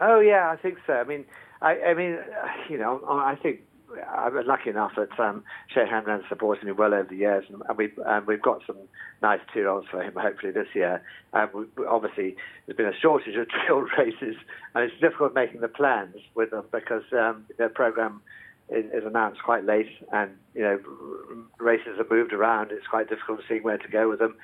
Oh 0.00 0.20
yeah, 0.20 0.50
I 0.50 0.56
think 0.56 0.78
so. 0.86 0.94
I 0.94 1.04
mean, 1.04 1.24
I, 1.62 1.80
I 1.90 1.94
mean, 1.94 2.18
you 2.68 2.78
know, 2.78 3.00
I 3.08 3.36
think 3.36 3.60
been 4.32 4.46
lucky 4.46 4.70
enough 4.70 4.92
that 4.96 5.18
um, 5.20 5.44
Sheikh 5.68 5.88
Hamdan 5.88 6.26
supported 6.28 6.64
me 6.64 6.72
well 6.72 6.94
over 6.94 7.08
the 7.08 7.16
years, 7.16 7.44
and, 7.48 7.62
and 7.68 7.78
we've 7.78 7.98
and 8.06 8.26
we've 8.26 8.42
got 8.42 8.60
some 8.66 8.76
nice 9.22 9.40
two-year-olds 9.52 9.86
for 9.90 10.02
him 10.02 10.14
hopefully 10.16 10.52
this 10.52 10.68
year. 10.74 11.02
Um, 11.32 11.50
we, 11.54 11.86
obviously, 11.86 12.36
there's 12.66 12.76
been 12.76 12.86
a 12.86 12.98
shortage 13.00 13.36
of 13.36 13.48
two-year-old 13.50 13.90
races, 13.98 14.36
and 14.74 14.84
it's 14.84 15.00
difficult 15.00 15.34
making 15.34 15.60
the 15.60 15.68
plans 15.68 16.16
with 16.34 16.50
them 16.50 16.64
because 16.72 17.04
um, 17.12 17.44
their 17.58 17.68
program 17.68 18.22
is, 18.70 18.86
is 18.86 19.04
announced 19.04 19.42
quite 19.42 19.64
late, 19.64 19.90
and 20.12 20.30
you 20.54 20.62
know 20.62 20.80
races 21.58 21.98
are 21.98 22.06
moved 22.14 22.32
around. 22.32 22.70
It's 22.72 22.86
quite 22.86 23.08
difficult 23.08 23.40
seeing 23.48 23.62
where 23.62 23.78
to 23.78 23.88
go 23.88 24.08
with 24.08 24.20
them. 24.20 24.36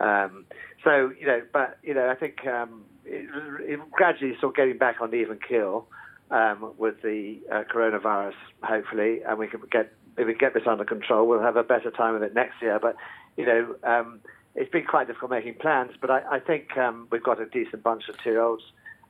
Um, 0.00 0.44
so 0.84 1.10
you 1.18 1.26
know, 1.26 1.42
but 1.52 1.78
you 1.82 1.94
know, 1.94 2.08
I 2.10 2.14
think 2.14 2.46
um, 2.46 2.84
it, 3.04 3.28
it 3.62 3.90
gradually 3.90 4.34
sort 4.40 4.52
of 4.52 4.56
getting 4.56 4.78
back 4.78 4.96
on 5.00 5.14
even 5.14 5.38
keel 5.46 5.86
um, 6.30 6.72
with 6.78 7.02
the 7.02 7.40
uh, 7.50 7.64
coronavirus, 7.72 8.34
hopefully, 8.62 9.20
and 9.26 9.38
we 9.38 9.48
can 9.48 9.60
get 9.70 9.92
if 10.16 10.26
we 10.26 10.34
get 10.34 10.54
this 10.54 10.64
under 10.66 10.84
control, 10.84 11.26
we'll 11.26 11.40
have 11.40 11.56
a 11.56 11.62
better 11.62 11.90
time 11.90 12.14
with 12.14 12.22
it 12.22 12.34
next 12.34 12.60
year. 12.60 12.78
But 12.80 12.96
you 13.36 13.46
know, 13.46 13.74
um, 13.84 14.20
it's 14.54 14.70
been 14.70 14.84
quite 14.84 15.06
difficult 15.06 15.30
making 15.30 15.54
plans. 15.54 15.92
But 16.00 16.10
I, 16.10 16.22
I 16.32 16.40
think 16.40 16.76
um, 16.76 17.08
we've 17.10 17.22
got 17.22 17.40
a 17.40 17.46
decent 17.46 17.82
bunch 17.82 18.08
of 18.08 18.16
two-year-olds. 18.22 18.62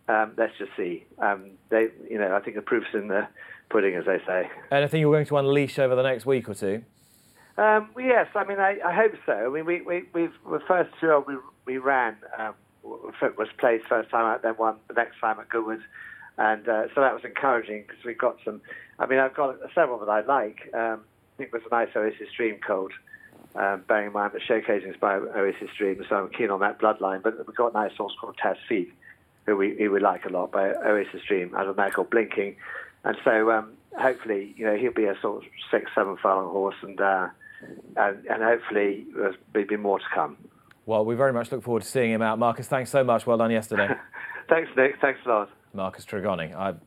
Um, 0.08 0.32
let's 0.36 0.56
just 0.58 0.72
see. 0.76 1.04
Um, 1.18 1.52
they, 1.68 1.88
you 2.08 2.18
know, 2.18 2.34
I 2.34 2.40
think 2.40 2.56
the 2.56 2.62
proof's 2.62 2.88
in 2.94 3.08
the 3.08 3.28
pudding, 3.70 3.94
as 3.94 4.06
they 4.06 4.18
say. 4.26 4.50
Anything 4.72 5.00
you're 5.00 5.12
going 5.12 5.26
to 5.26 5.36
unleash 5.36 5.78
over 5.78 5.94
the 5.94 6.02
next 6.02 6.26
week 6.26 6.48
or 6.48 6.54
two? 6.54 6.84
Um, 7.56 7.90
yes, 7.98 8.26
I 8.34 8.44
mean, 8.44 8.58
I, 8.58 8.78
I 8.84 8.94
hope 8.94 9.12
so. 9.26 9.32
I 9.32 9.48
mean, 9.48 9.66
we, 9.66 9.82
we, 9.82 10.04
we've, 10.12 10.32
the 10.50 10.60
first 10.66 10.90
two 11.00 11.24
we, 11.26 11.36
we 11.66 11.78
ran 11.78 12.16
um, 12.38 12.54
was 12.82 13.48
placed 13.58 13.86
first 13.86 14.10
time 14.10 14.24
out, 14.24 14.42
then 14.42 14.56
won 14.58 14.76
the 14.88 14.94
next 14.94 15.20
time 15.20 15.38
at 15.38 15.48
Goodwood. 15.48 15.82
And 16.38 16.68
uh, 16.68 16.84
so 16.94 17.00
that 17.00 17.14
was 17.14 17.24
encouraging 17.24 17.84
because 17.86 18.04
we 18.04 18.14
got 18.14 18.36
some. 18.44 18.60
I 18.98 19.06
mean, 19.06 19.18
I've 19.18 19.34
got 19.34 19.56
several 19.74 19.98
that 19.98 20.08
I 20.08 20.20
like. 20.22 20.70
Um, 20.74 21.00
I 21.34 21.36
think 21.38 21.52
there's 21.52 21.64
a 21.70 21.74
nice 21.74 21.88
Oasis 21.96 22.28
Dream 22.36 22.58
colt, 22.66 22.92
um, 23.54 23.82
bearing 23.88 24.08
in 24.08 24.12
mind 24.12 24.32
that 24.34 24.42
showcasing 24.42 24.90
is 24.90 24.96
by 24.96 25.14
Oasis 25.14 25.70
Dream, 25.76 26.04
so 26.08 26.16
I'm 26.16 26.28
keen 26.30 26.50
on 26.50 26.60
that 26.60 26.78
bloodline. 26.78 27.22
But 27.22 27.46
we've 27.46 27.56
got 27.56 27.74
a 27.74 27.74
nice 27.74 27.96
horse 27.96 28.14
called 28.20 28.36
Tasfiq, 28.36 28.90
who 29.46 29.56
we, 29.56 29.76
who 29.76 29.90
we 29.90 30.00
like 30.00 30.24
a 30.26 30.28
lot 30.28 30.52
by 30.52 30.70
Oasis 30.70 31.22
Dream, 31.26 31.54
as 31.58 31.66
a 31.66 31.74
mare 31.74 31.90
called 31.90 32.10
Blinking. 32.10 32.56
And 33.04 33.16
so 33.24 33.50
um, 33.50 33.72
hopefully, 33.98 34.54
you 34.56 34.66
know, 34.66 34.76
he'll 34.76 34.92
be 34.92 35.06
a 35.06 35.16
sort 35.20 35.42
of 35.42 35.50
six, 35.70 35.90
seven 35.94 36.16
furlong 36.16 36.50
horse, 36.50 36.76
and 36.82 37.00
uh, 37.00 37.28
and, 37.96 38.24
and 38.26 38.42
hopefully 38.42 39.06
there'll 39.14 39.68
be 39.68 39.76
more 39.76 39.98
to 39.98 40.04
come. 40.14 40.36
Well, 40.86 41.04
we 41.04 41.14
very 41.14 41.32
much 41.32 41.52
look 41.52 41.62
forward 41.62 41.82
to 41.82 41.88
seeing 41.88 42.10
him 42.10 42.22
out. 42.22 42.38
Marcus, 42.38 42.66
thanks 42.66 42.90
so 42.90 43.04
much. 43.04 43.26
Well 43.26 43.38
done 43.38 43.50
yesterday. 43.50 43.88
thanks, 44.48 44.70
Nick. 44.76 44.96
Thanks 45.00 45.20
a 45.24 45.28
lot. 45.28 45.50
Marcus 45.72 46.04
Tregoning. 46.04 46.54
I've 46.54 46.78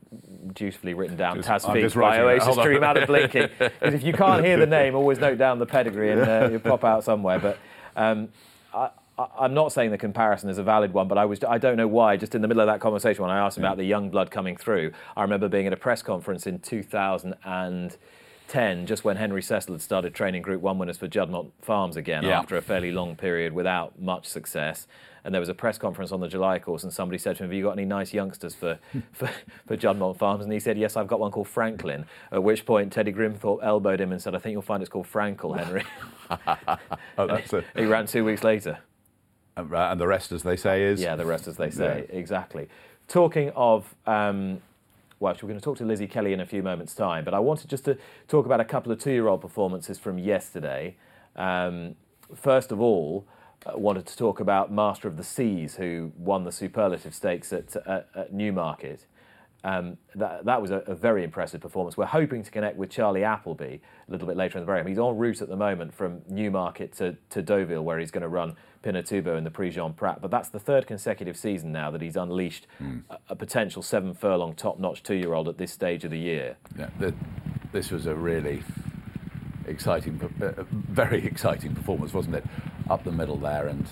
dutifully 0.53 0.93
written 0.93 1.15
down 1.15 1.37
doam 1.37 1.43
Tasfiq 1.43 1.99
by 1.99 2.19
Oasis 2.19 2.57
Dream 2.57 2.83
out 2.83 2.97
of 2.97 3.07
blinking. 3.07 3.49
Because 3.59 3.93
if 3.93 4.03
you 4.03 4.13
can't 4.13 4.45
hear 4.45 4.57
the 4.57 4.65
name, 4.65 4.95
always 4.95 5.19
note 5.19 5.37
down 5.37 5.59
the 5.59 5.65
pedigree 5.65 6.11
and 6.11 6.21
uh, 6.21 6.47
you'll 6.51 6.59
pop 6.59 6.83
out 6.83 7.03
somewhere. 7.03 7.39
But 7.39 7.57
um, 7.95 8.29
I, 8.73 8.89
am 9.39 9.53
not 9.53 9.71
saying 9.71 9.91
the 9.91 9.97
comparison 9.97 10.49
is 10.49 10.57
a 10.57 10.63
valid 10.63 10.93
one, 10.93 11.07
but 11.07 11.17
I 11.17 11.25
was 11.25 11.43
I 11.43 11.57
don't 11.57 11.77
know 11.77 11.87
why. 11.87 12.17
Just 12.17 12.35
in 12.35 12.41
the 12.41 12.47
middle 12.47 12.61
of 12.61 12.67
that 12.67 12.79
conversation, 12.79 13.21
when 13.21 13.31
I 13.31 13.39
asked 13.39 13.57
him 13.57 13.63
about 13.63 13.77
the 13.77 13.85
young 13.85 14.09
blood 14.09 14.31
coming 14.31 14.57
through, 14.57 14.91
I 15.15 15.21
remember 15.21 15.47
being 15.47 15.67
at 15.67 15.73
a 15.73 15.77
press 15.77 16.01
conference 16.01 16.47
in 16.47 16.59
2000 16.59 17.35
and 17.43 17.97
10, 18.47 18.85
just 18.85 19.03
when 19.03 19.17
Henry 19.17 19.41
Cecil 19.41 19.73
had 19.73 19.81
started 19.81 20.13
training 20.13 20.41
Group 20.41 20.61
1 20.61 20.77
winners 20.77 20.97
for 20.97 21.07
Juddmonte 21.07 21.51
Farms 21.61 21.95
again 21.95 22.23
Yeah. 22.23 22.39
after 22.39 22.55
a 22.57 22.61
fairly 22.61 22.91
long 22.91 23.15
period 23.15 23.53
without 23.53 23.99
much 23.99 24.25
success. 24.25 24.87
And 25.25 25.33
there 25.33 25.39
was 25.39 25.47
a 25.49 25.53
press 25.53 25.77
conference 25.77 26.11
on 26.11 26.19
the 26.19 26.27
July 26.27 26.59
course, 26.59 26.83
and 26.83 26.91
somebody 26.91 27.17
said 27.17 27.37
to 27.37 27.43
him, 27.43 27.49
Have 27.49 27.55
you 27.55 27.63
got 27.63 27.71
any 27.71 27.85
nice 27.85 28.13
youngsters 28.13 28.53
for, 28.55 28.77
for, 29.13 29.29
for 29.65 29.77
Juddmonte 29.77 30.17
Farms? 30.17 30.43
And 30.43 30.51
he 30.51 30.59
said, 30.59 30.77
Yes, 30.77 30.97
I've 30.97 31.07
got 31.07 31.19
one 31.21 31.31
called 31.31 31.47
Franklin. 31.47 32.05
At 32.31 32.43
which 32.43 32.65
point, 32.65 32.91
Teddy 32.91 33.13
Grimthorpe 33.13 33.63
elbowed 33.63 34.01
him 34.01 34.11
and 34.11 34.21
said, 34.21 34.35
I 34.35 34.39
think 34.39 34.51
you'll 34.51 34.61
find 34.61 34.83
it's 34.83 34.89
called 34.89 35.07
Frankel, 35.07 35.57
Henry. 35.57 35.83
Oh, 37.17 37.27
that's 37.27 37.53
he 37.75 37.85
ran 37.85 38.05
two 38.07 38.25
weeks 38.25 38.43
later. 38.43 38.79
and 39.55 39.99
the 40.01 40.07
rest, 40.07 40.31
as 40.31 40.43
they 40.43 40.55
say, 40.57 40.83
is 40.83 41.01
Yeah, 41.01 41.15
the 41.15 41.25
rest, 41.25 41.47
as 41.47 41.57
they 41.57 41.69
say, 41.69 42.05
exactly. 42.09 42.67
Talking 43.07 43.49
of, 43.55 43.93
um, 44.07 44.61
well, 45.23 45.33
we're 45.41 45.47
going 45.47 45.57
to 45.57 45.63
talk 45.63 45.77
to 45.77 45.85
Lizzie 45.85 46.05
Kelly 46.05 46.33
in 46.33 46.41
a 46.41 46.45
few 46.45 46.61
moments' 46.61 46.93
time, 46.93 47.23
but 47.23 47.33
I 47.33 47.39
wanted 47.39 47.69
just 47.69 47.85
to 47.85 47.97
talk 48.27 48.45
about 48.45 48.59
a 48.59 48.65
couple 48.65 48.91
of 48.91 48.99
two-year-old 48.99 49.39
performances 49.39 49.97
from 49.97 50.19
yesterday. 50.19 50.97
Um, 51.37 51.95
first 52.35 52.73
of 52.73 52.81
all, 52.81 53.25
uh, 53.65 53.77
wanted 53.77 54.05
to 54.07 54.17
talk 54.17 54.41
about 54.41 54.69
Master 54.69 55.07
of 55.07 55.15
the 55.15 55.23
Seas, 55.23 55.77
who 55.77 56.11
won 56.17 56.43
the 56.43 56.51
superlative 56.51 57.15
stakes 57.15 57.53
at, 57.53 57.73
at, 57.87 58.09
at 58.13 58.33
Newmarket. 58.33 59.05
Um, 59.65 59.97
that, 60.15 60.43
that 60.43 60.61
was 60.61 60.71
a, 60.71 60.79
a 60.87 60.95
very 60.95 61.23
impressive 61.23 61.61
performance. 61.61 61.95
We're 61.95 62.05
hoping 62.05 62.43
to 62.43 62.51
connect 62.51 62.75
with 62.75 62.89
Charlie 62.89 63.23
Appleby 63.23 63.75
a 63.75 64.11
little 64.11 64.27
bit 64.27 64.35
later 64.35 64.57
in 64.57 64.63
the 64.63 64.65
program. 64.65 64.87
He's 64.87 64.97
en 64.99 65.17
route 65.17 65.41
at 65.41 65.47
the 65.47 65.55
moment 65.55 65.93
from 65.93 66.21
Newmarket 66.27 66.91
to, 66.97 67.15
to 67.29 67.41
Deauville, 67.41 67.81
where 67.83 67.97
he's 67.97 68.11
going 68.11 68.23
to 68.23 68.27
run 68.27 68.55
Pinatubo 68.83 69.37
in 69.37 69.45
the 69.45 69.51
Prix 69.51 69.71
Jean 69.71 69.93
Prat. 69.93 70.21
But 70.21 70.31
that's 70.31 70.49
the 70.49 70.59
third 70.59 70.85
consecutive 70.85 71.37
season 71.37 71.71
now 71.71 71.89
that 71.91 72.01
he's 72.01 72.17
unleashed 72.17 72.67
a, 73.09 73.17
a 73.29 73.35
potential 73.35 73.81
seven 73.81 74.13
furlong 74.13 74.53
top 74.53 74.79
notch 74.79 75.01
two 75.01 75.15
year 75.15 75.33
old 75.33 75.47
at 75.47 75.57
this 75.57 75.71
stage 75.71 76.03
of 76.03 76.11
the 76.11 76.19
year. 76.19 76.57
Yeah, 76.77 76.89
the, 76.99 77.13
this 77.71 77.89
was 77.89 78.05
a 78.05 78.15
really 78.15 78.63
exciting, 79.65 80.19
uh, 80.41 80.63
very 80.69 81.25
exciting 81.25 81.73
performance, 81.73 82.13
wasn't 82.13 82.35
it? 82.35 82.43
Up 82.89 83.05
the 83.05 83.13
middle 83.13 83.37
there, 83.37 83.67
and 83.67 83.87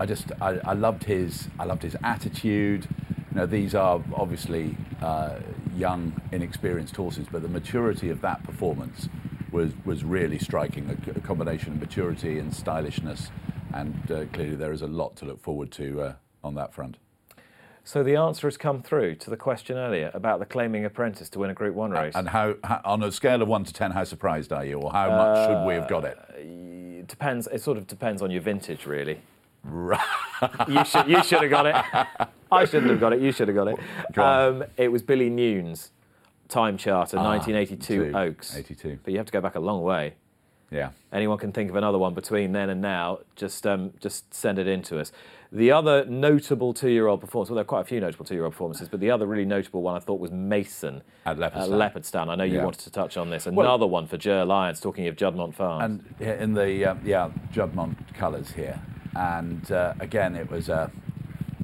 I 0.00 0.06
just 0.06 0.32
I, 0.40 0.58
I 0.64 0.72
loved 0.72 1.04
his 1.04 1.48
I 1.58 1.64
loved 1.64 1.82
his 1.82 1.96
attitude. 2.02 2.88
Know, 3.34 3.46
these 3.46 3.74
are 3.74 4.02
obviously 4.14 4.76
uh, 5.00 5.36
young, 5.76 6.20
inexperienced 6.32 6.96
horses, 6.96 7.26
but 7.30 7.42
the 7.42 7.48
maturity 7.48 8.10
of 8.10 8.20
that 8.22 8.42
performance 8.42 9.08
was 9.52 9.72
was 9.84 10.02
really 10.02 10.38
striking. 10.38 10.88
A, 10.90 11.18
a 11.18 11.20
combination 11.20 11.74
of 11.74 11.80
maturity 11.80 12.38
and 12.38 12.54
stylishness, 12.54 13.30
and 13.72 14.10
uh, 14.10 14.24
clearly 14.32 14.56
there 14.56 14.72
is 14.72 14.82
a 14.82 14.86
lot 14.86 15.16
to 15.16 15.24
look 15.24 15.40
forward 15.40 15.70
to 15.72 16.00
uh, 16.00 16.12
on 16.42 16.54
that 16.54 16.72
front. 16.74 16.96
So 17.84 18.02
the 18.02 18.16
answer 18.16 18.46
has 18.46 18.58
come 18.58 18.82
through 18.82 19.14
to 19.16 19.30
the 19.30 19.36
question 19.36 19.76
earlier 19.78 20.10
about 20.12 20.40
the 20.40 20.44
claiming 20.46 20.84
apprentice 20.84 21.30
to 21.30 21.38
win 21.38 21.48
a 21.48 21.54
Group 21.54 21.74
One 21.74 21.90
race. 21.90 22.14
And 22.14 22.28
how, 22.28 22.56
how, 22.62 22.82
on 22.84 23.02
a 23.02 23.10
scale 23.10 23.40
of 23.40 23.48
one 23.48 23.64
to 23.64 23.72
ten, 23.72 23.92
how 23.92 24.04
surprised 24.04 24.52
are 24.52 24.64
you, 24.64 24.78
or 24.78 24.92
how 24.92 25.08
much 25.10 25.48
should 25.48 25.66
we 25.66 25.74
have 25.74 25.88
got 25.88 26.04
it? 26.04 26.18
it 26.98 27.06
depends. 27.06 27.46
It 27.46 27.62
sort 27.62 27.78
of 27.78 27.86
depends 27.86 28.20
on 28.20 28.30
your 28.30 28.42
vintage, 28.42 28.84
really. 28.84 29.20
You 30.68 30.84
should 30.84 31.08
you 31.08 31.22
should 31.24 31.42
have 31.42 31.50
got 31.50 31.66
it. 31.66 32.28
I 32.50 32.64
shouldn't 32.64 32.90
have 32.90 33.00
got 33.00 33.12
it. 33.12 33.20
You 33.20 33.32
should 33.32 33.48
have 33.48 33.56
got 33.56 33.68
it. 33.68 34.18
Um, 34.18 34.64
it 34.76 34.88
was 34.90 35.02
Billy 35.02 35.28
Newnes, 35.30 35.90
time 36.48 36.76
charter, 36.76 37.18
Ah, 37.18 37.24
1982 37.36 38.10
two, 38.12 38.16
Oaks. 38.16 38.56
82. 38.56 38.98
But 39.04 39.12
you 39.12 39.18
have 39.18 39.26
to 39.26 39.32
go 39.32 39.40
back 39.40 39.54
a 39.54 39.60
long 39.60 39.82
way. 39.82 40.14
Yeah. 40.70 40.90
Anyone 41.12 41.38
can 41.38 41.50
think 41.52 41.70
of 41.70 41.76
another 41.76 41.96
one 41.98 42.12
between 42.14 42.52
then 42.52 42.68
and 42.68 42.80
now. 42.82 43.20
Just 43.36 43.66
um, 43.66 43.92
just 44.00 44.32
send 44.34 44.58
it 44.58 44.66
in 44.66 44.82
to 44.82 44.98
us. 45.00 45.12
The 45.50 45.72
other 45.72 46.04
notable 46.04 46.74
two-year-old 46.74 47.22
performance. 47.22 47.48
Well, 47.48 47.54
there 47.54 47.62
are 47.62 47.64
quite 47.64 47.80
a 47.80 47.84
few 47.84 48.00
notable 48.00 48.26
two-year-old 48.26 48.52
performances, 48.52 48.86
but 48.90 49.00
the 49.00 49.10
other 49.10 49.26
really 49.26 49.46
notable 49.46 49.80
one 49.80 49.96
I 49.96 49.98
thought 49.98 50.20
was 50.20 50.30
Mason 50.30 51.00
At 51.24 51.38
Leopardstown. 51.38 51.68
Leopardstown. 51.70 52.28
I 52.28 52.34
know 52.34 52.44
you 52.44 52.56
Yeah. 52.56 52.64
wanted 52.64 52.80
to 52.80 52.90
touch 52.90 53.16
on 53.16 53.30
this. 53.30 53.46
Well- 53.46 53.60
Another 53.66 53.86
one 53.86 54.06
for 54.06 54.18
Ger 54.18 54.44
Lyons. 54.44 54.78
Talking 54.78 55.06
of 55.06 55.16
Juddmonte 55.16 55.54
Farms. 55.54 56.02
And 56.20 56.20
in 56.40 56.52
the 56.52 56.84
uh, 56.90 56.94
yeah 57.02 57.30
Juddmonte 57.50 58.12
colours 58.14 58.50
here, 58.52 58.78
and 59.18 59.72
uh, 59.72 59.94
again 59.98 60.36
it 60.36 60.50
was 60.50 60.68
a 60.68 60.90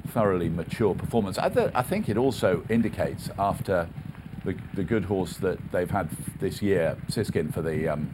thoroughly 0.09 0.49
mature 0.49 0.93
performance. 0.93 1.37
I, 1.37 1.49
th- 1.49 1.71
I 1.73 1.81
think 1.81 2.07
it 2.09 2.17
also 2.17 2.63
indicates 2.69 3.29
after 3.39 3.89
the, 4.43 4.55
the 4.73 4.83
good 4.83 5.05
horse 5.05 5.37
that 5.37 5.71
they've 5.71 5.89
had 5.89 6.09
this 6.39 6.61
year, 6.61 6.97
Siskin 7.07 7.51
for 7.51 7.61
the 7.61 7.87
um, 7.89 8.13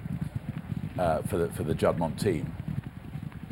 uh, 0.98 1.22
for 1.24 1.38
the 1.38 1.50
for 1.50 1.64
the 1.64 1.74
Juddmonte 1.74 2.20
team. 2.20 2.56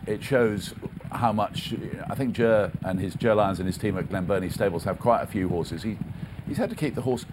It 0.08 0.24
shows 0.24 0.74
how 1.12 1.34
much 1.34 1.74
I 2.10 2.16
think 2.16 2.36
Ger 2.36 2.72
and 2.84 3.00
his 3.00 3.16
Ger 3.16 3.36
Lyons 3.36 3.60
and 3.60 3.68
his 3.68 3.78
team 3.78 3.98
at 3.98 4.10
Glenburnie 4.10 4.52
Stables 4.52 4.84
have 4.86 5.00
quite 5.00 5.22
a 5.22 5.28
few 5.28 5.50
horses. 5.50 5.84
He 5.84 5.98
he's 6.48 6.58
had 6.58 6.70
to 6.70 6.76
keep 6.76 6.96
the 6.96 7.02
horse 7.02 7.26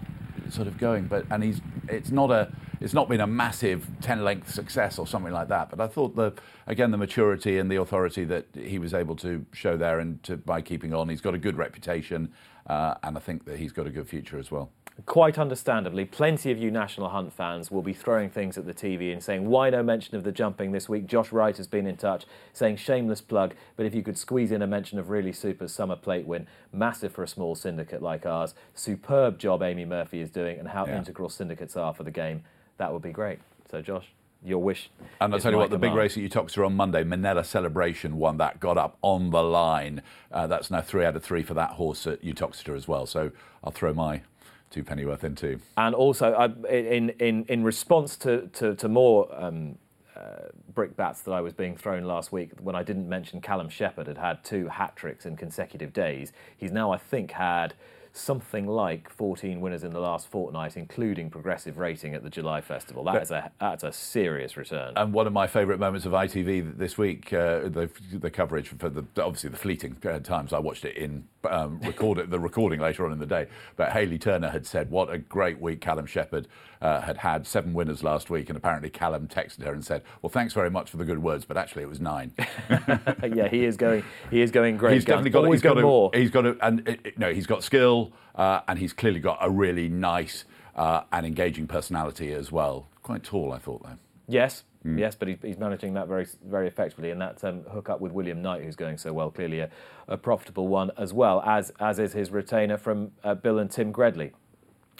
sort 0.49 0.67
of 0.67 0.77
going, 0.77 1.05
but 1.05 1.25
and 1.29 1.43
he's 1.43 1.61
it's 1.87 2.11
not 2.11 2.31
a 2.31 2.51
it's 2.79 2.93
not 2.93 3.09
been 3.09 3.21
a 3.21 3.27
massive 3.27 3.87
10 4.01 4.23
length 4.23 4.53
success 4.53 4.99
or 4.99 5.07
something 5.07 5.33
like 5.33 5.47
that. 5.49 5.69
But 5.69 5.79
I 5.79 5.87
thought 5.87 6.15
the 6.15 6.33
again 6.67 6.91
the 6.91 6.97
maturity 6.97 7.57
and 7.57 7.71
the 7.71 7.77
authority 7.77 8.23
that 8.25 8.45
he 8.53 8.79
was 8.79 8.93
able 8.93 9.15
to 9.17 9.45
show 9.53 9.77
there 9.77 9.99
and 9.99 10.21
to, 10.23 10.37
by 10.37 10.61
keeping 10.61 10.93
on, 10.93 11.09
he's 11.09 11.21
got 11.21 11.33
a 11.33 11.37
good 11.39 11.57
reputation, 11.57 12.31
uh, 12.67 12.95
and 13.03 13.17
I 13.17 13.19
think 13.19 13.45
that 13.45 13.57
he's 13.57 13.71
got 13.71 13.87
a 13.87 13.89
good 13.89 14.07
future 14.07 14.37
as 14.37 14.51
well. 14.51 14.69
Quite 15.05 15.37
understandably, 15.37 16.05
plenty 16.05 16.49
of 16.49 16.57
you 16.57 16.71
National 16.71 17.09
Hunt 17.09 17.31
fans 17.31 17.69
will 17.69 17.83
be 17.83 17.93
throwing 17.93 18.31
things 18.31 18.57
at 18.57 18.65
the 18.65 18.73
TV 18.73 19.13
and 19.13 19.21
saying, 19.21 19.47
why 19.47 19.69
no 19.69 19.83
mention 19.83 20.17
of 20.17 20.23
the 20.23 20.31
jumping 20.31 20.71
this 20.71 20.89
week? 20.89 21.05
Josh 21.05 21.31
Wright 21.31 21.55
has 21.55 21.67
been 21.67 21.85
in 21.85 21.97
touch 21.97 22.25
saying, 22.51 22.77
shameless 22.77 23.21
plug, 23.21 23.53
but 23.75 23.85
if 23.85 23.93
you 23.93 24.01
could 24.01 24.17
squeeze 24.17 24.51
in 24.51 24.63
a 24.63 24.67
mention 24.67 24.97
of 24.97 25.11
Really 25.11 25.31
Super's 25.31 25.71
summer 25.71 25.95
plate 25.95 26.25
win, 26.25 26.47
massive 26.73 27.11
for 27.11 27.21
a 27.21 27.27
small 27.27 27.53
syndicate 27.53 28.01
like 28.01 28.25
ours, 28.25 28.55
superb 28.73 29.37
job 29.37 29.61
Amy 29.61 29.85
Murphy 29.85 30.19
is 30.19 30.31
doing, 30.31 30.57
and 30.57 30.69
how 30.69 30.87
Yeah. 30.87 30.97
integral 30.97 31.29
syndicates 31.29 31.77
are 31.77 31.93
for 31.93 32.01
the 32.01 32.09
game, 32.09 32.41
that 32.77 32.91
would 32.91 33.01
be 33.01 33.11
great. 33.11 33.39
So, 33.69 33.81
Josh, 33.81 34.07
your 34.43 34.61
wish. 34.61 34.89
And 35.19 35.33
I'll 35.33 35.39
tell 35.39 35.51
you 35.51 35.57
what, 35.57 35.69
the 35.69 35.77
big 35.77 35.93
race 35.93 36.17
at 36.17 36.23
Uttoxeter 36.23 36.65
on 36.65 36.75
Monday, 36.75 37.03
Manila 37.03 37.43
Celebration 37.43 38.17
won 38.17 38.37
that, 38.37 38.59
got 38.59 38.77
up 38.77 38.97
on 39.01 39.31
the 39.31 39.43
line. 39.43 40.01
Uh, 40.31 40.47
that's 40.47 40.71
now 40.71 40.81
three 40.81 41.05
out 41.05 41.15
of 41.15 41.23
three 41.23 41.43
for 41.43 41.53
that 41.55 41.71
horse 41.71 42.07
at 42.07 42.23
Uttoxeter 42.23 42.75
as 42.75 42.87
well. 42.87 43.05
So 43.05 43.31
I'll 43.63 43.71
throw 43.71 43.93
my 43.93 44.21
two 44.69 44.83
pennyworth 44.83 45.23
in 45.23 45.35
too. 45.35 45.59
And 45.75 45.95
also, 45.95 46.33
I, 46.33 46.45
in, 46.69 47.09
in, 47.11 47.45
in 47.45 47.63
response 47.63 48.15
to, 48.17 48.47
to, 48.53 48.75
to 48.75 48.87
more 48.87 49.27
um, 49.33 49.77
uh, 50.15 50.49
brickbats 50.73 51.23
that 51.23 51.31
I 51.31 51.41
was 51.41 51.53
being 51.53 51.75
thrown 51.75 52.03
last 52.03 52.31
week, 52.31 52.51
when 52.61 52.75
I 52.75 52.83
didn't 52.83 53.07
mention 53.09 53.41
Callum 53.41 53.69
Shepherd 53.69 54.07
had 54.07 54.17
had 54.17 54.43
two 54.43 54.67
hat 54.67 54.95
tricks 54.95 55.25
in 55.25 55.35
consecutive 55.35 55.93
days, 55.93 56.31
he's 56.57 56.71
now, 56.71 56.91
I 56.91 56.97
think, 56.97 57.31
had 57.31 57.73
something 58.17 58.67
like 58.67 59.09
14 59.09 59.61
winners 59.61 59.83
in 59.83 59.91
the 59.91 59.99
last 59.99 60.29
fortnight, 60.29 60.77
including 60.77 61.29
progressive 61.29 61.77
rating 61.77 62.13
at 62.15 62.23
the 62.23 62.29
July 62.29 62.61
Festival. 62.61 63.03
That 63.03 63.21
is 63.21 63.31
a, 63.31 63.51
that's 63.59 63.83
a 63.83 63.91
serious 63.91 64.57
return. 64.57 64.93
And 64.95 65.13
one 65.13 65.27
of 65.27 65.33
my 65.33 65.47
favourite 65.47 65.79
moments 65.79 66.05
of 66.05 66.13
ITV 66.13 66.77
this 66.77 66.97
week, 66.97 67.31
uh, 67.33 67.69
the, 67.69 67.89
the 68.11 68.31
coverage 68.31 68.69
for 68.69 68.89
the 68.89 69.05
obviously 69.17 69.49
the 69.49 69.57
fleeting 69.57 69.97
uh, 70.07 70.19
times 70.19 70.53
I 70.53 70.59
watched 70.59 70.85
it 70.85 70.97
in 70.97 71.27
um, 71.49 71.79
record 71.81 72.17
it, 72.17 72.29
the 72.29 72.39
recording 72.39 72.79
later 72.79 73.05
on 73.05 73.11
in 73.11 73.19
the 73.19 73.25
day. 73.25 73.47
But 73.75 73.91
Hayley 73.91 74.17
Turner 74.17 74.49
had 74.49 74.65
said 74.65 74.89
what 74.89 75.11
a 75.11 75.17
great 75.17 75.59
week 75.61 75.81
Callum 75.81 76.05
Shepherd 76.05 76.47
uh, 76.81 77.01
had 77.01 77.17
had 77.17 77.45
seven 77.47 77.73
winners 77.73 78.03
last 78.03 78.29
week, 78.29 78.49
and 78.49 78.57
apparently 78.57 78.89
Callum 78.89 79.27
texted 79.27 79.63
her 79.63 79.73
and 79.73 79.83
said, 79.85 80.03
"Well, 80.21 80.29
thanks 80.29 80.53
very 80.53 80.69
much 80.69 80.89
for 80.89 80.97
the 80.97 81.05
good 81.05 81.21
words, 81.21 81.45
but 81.45 81.57
actually 81.57 81.83
it 81.83 81.89
was 81.89 81.99
nine. 81.99 82.33
yeah, 82.69 83.47
he 83.47 83.65
is 83.65 83.77
going. 83.77 84.03
He 84.29 84.41
is 84.41 84.51
going 84.51 84.77
great. 84.77 84.93
he's 84.93 85.05
guns. 85.05 85.23
definitely 85.25 85.31
got. 85.31 85.43
Always 85.45 85.57
He's 85.59 85.63
got 85.63 85.73
got 85.75 85.79
a, 85.79 85.83
more. 85.83 86.11
He's 86.13 86.31
got 86.31 86.45
a, 86.45 86.57
and 86.65 86.87
it, 86.87 86.99
it- 87.03 87.17
no, 87.19 87.33
he's 87.33 87.47
got 87.47 87.63
skill, 87.63 88.11
uh, 88.35 88.61
and 88.67 88.79
he's 88.79 88.93
clearly 88.93 89.19
got 89.19 89.37
a 89.41 89.49
really 89.49 89.89
nice 89.89 90.45
uh, 90.75 91.01
and 91.11 91.25
engaging 91.25 91.67
personality 91.67 92.31
as 92.33 92.51
well. 92.51 92.87
Quite 93.03 93.23
tall, 93.23 93.53
I 93.53 93.57
thought 93.59 93.83
though. 93.83 93.97
Yes, 94.27 94.63
Hmm. 94.83 94.97
yes, 94.97 95.15
but 95.15 95.27
he's, 95.27 95.37
he's 95.41 95.57
managing 95.57 95.93
that 95.95 96.07
very, 96.07 96.27
very 96.45 96.67
effectively, 96.67 97.11
and 97.11 97.19
that 97.21 97.43
um, 97.43 97.63
hook 97.63 97.89
up 97.89 97.99
with 97.99 98.11
William 98.11 98.41
Knight, 98.41 98.63
who's 98.63 98.75
going 98.75 98.97
so 98.97 99.11
well, 99.11 99.31
clearly 99.31 99.59
a, 99.61 99.69
a 100.07 100.17
profitable 100.17 100.67
one 100.67 100.91
as 100.97 101.13
well, 101.13 101.41
as 101.41 101.71
as 101.79 101.99
is 101.99 102.13
his 102.13 102.31
retainer 102.31 102.77
from 102.77 103.11
uh, 103.23 103.33
Bill 103.33 103.59
and 103.59 103.71
Tim 103.71 103.91
Gredley. 103.91 104.31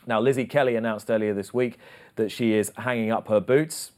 Now, 0.08 0.22
Lizzie 0.22 0.46
Kelly 0.46 0.76
announced 0.76 1.12
earlier 1.12 1.34
this 1.34 1.54
week 1.54 1.78
that 2.16 2.32
she 2.32 2.54
is 2.54 2.72
hanging 2.78 3.12
up 3.12 3.28
her 3.28 3.40
boots. 3.40 3.92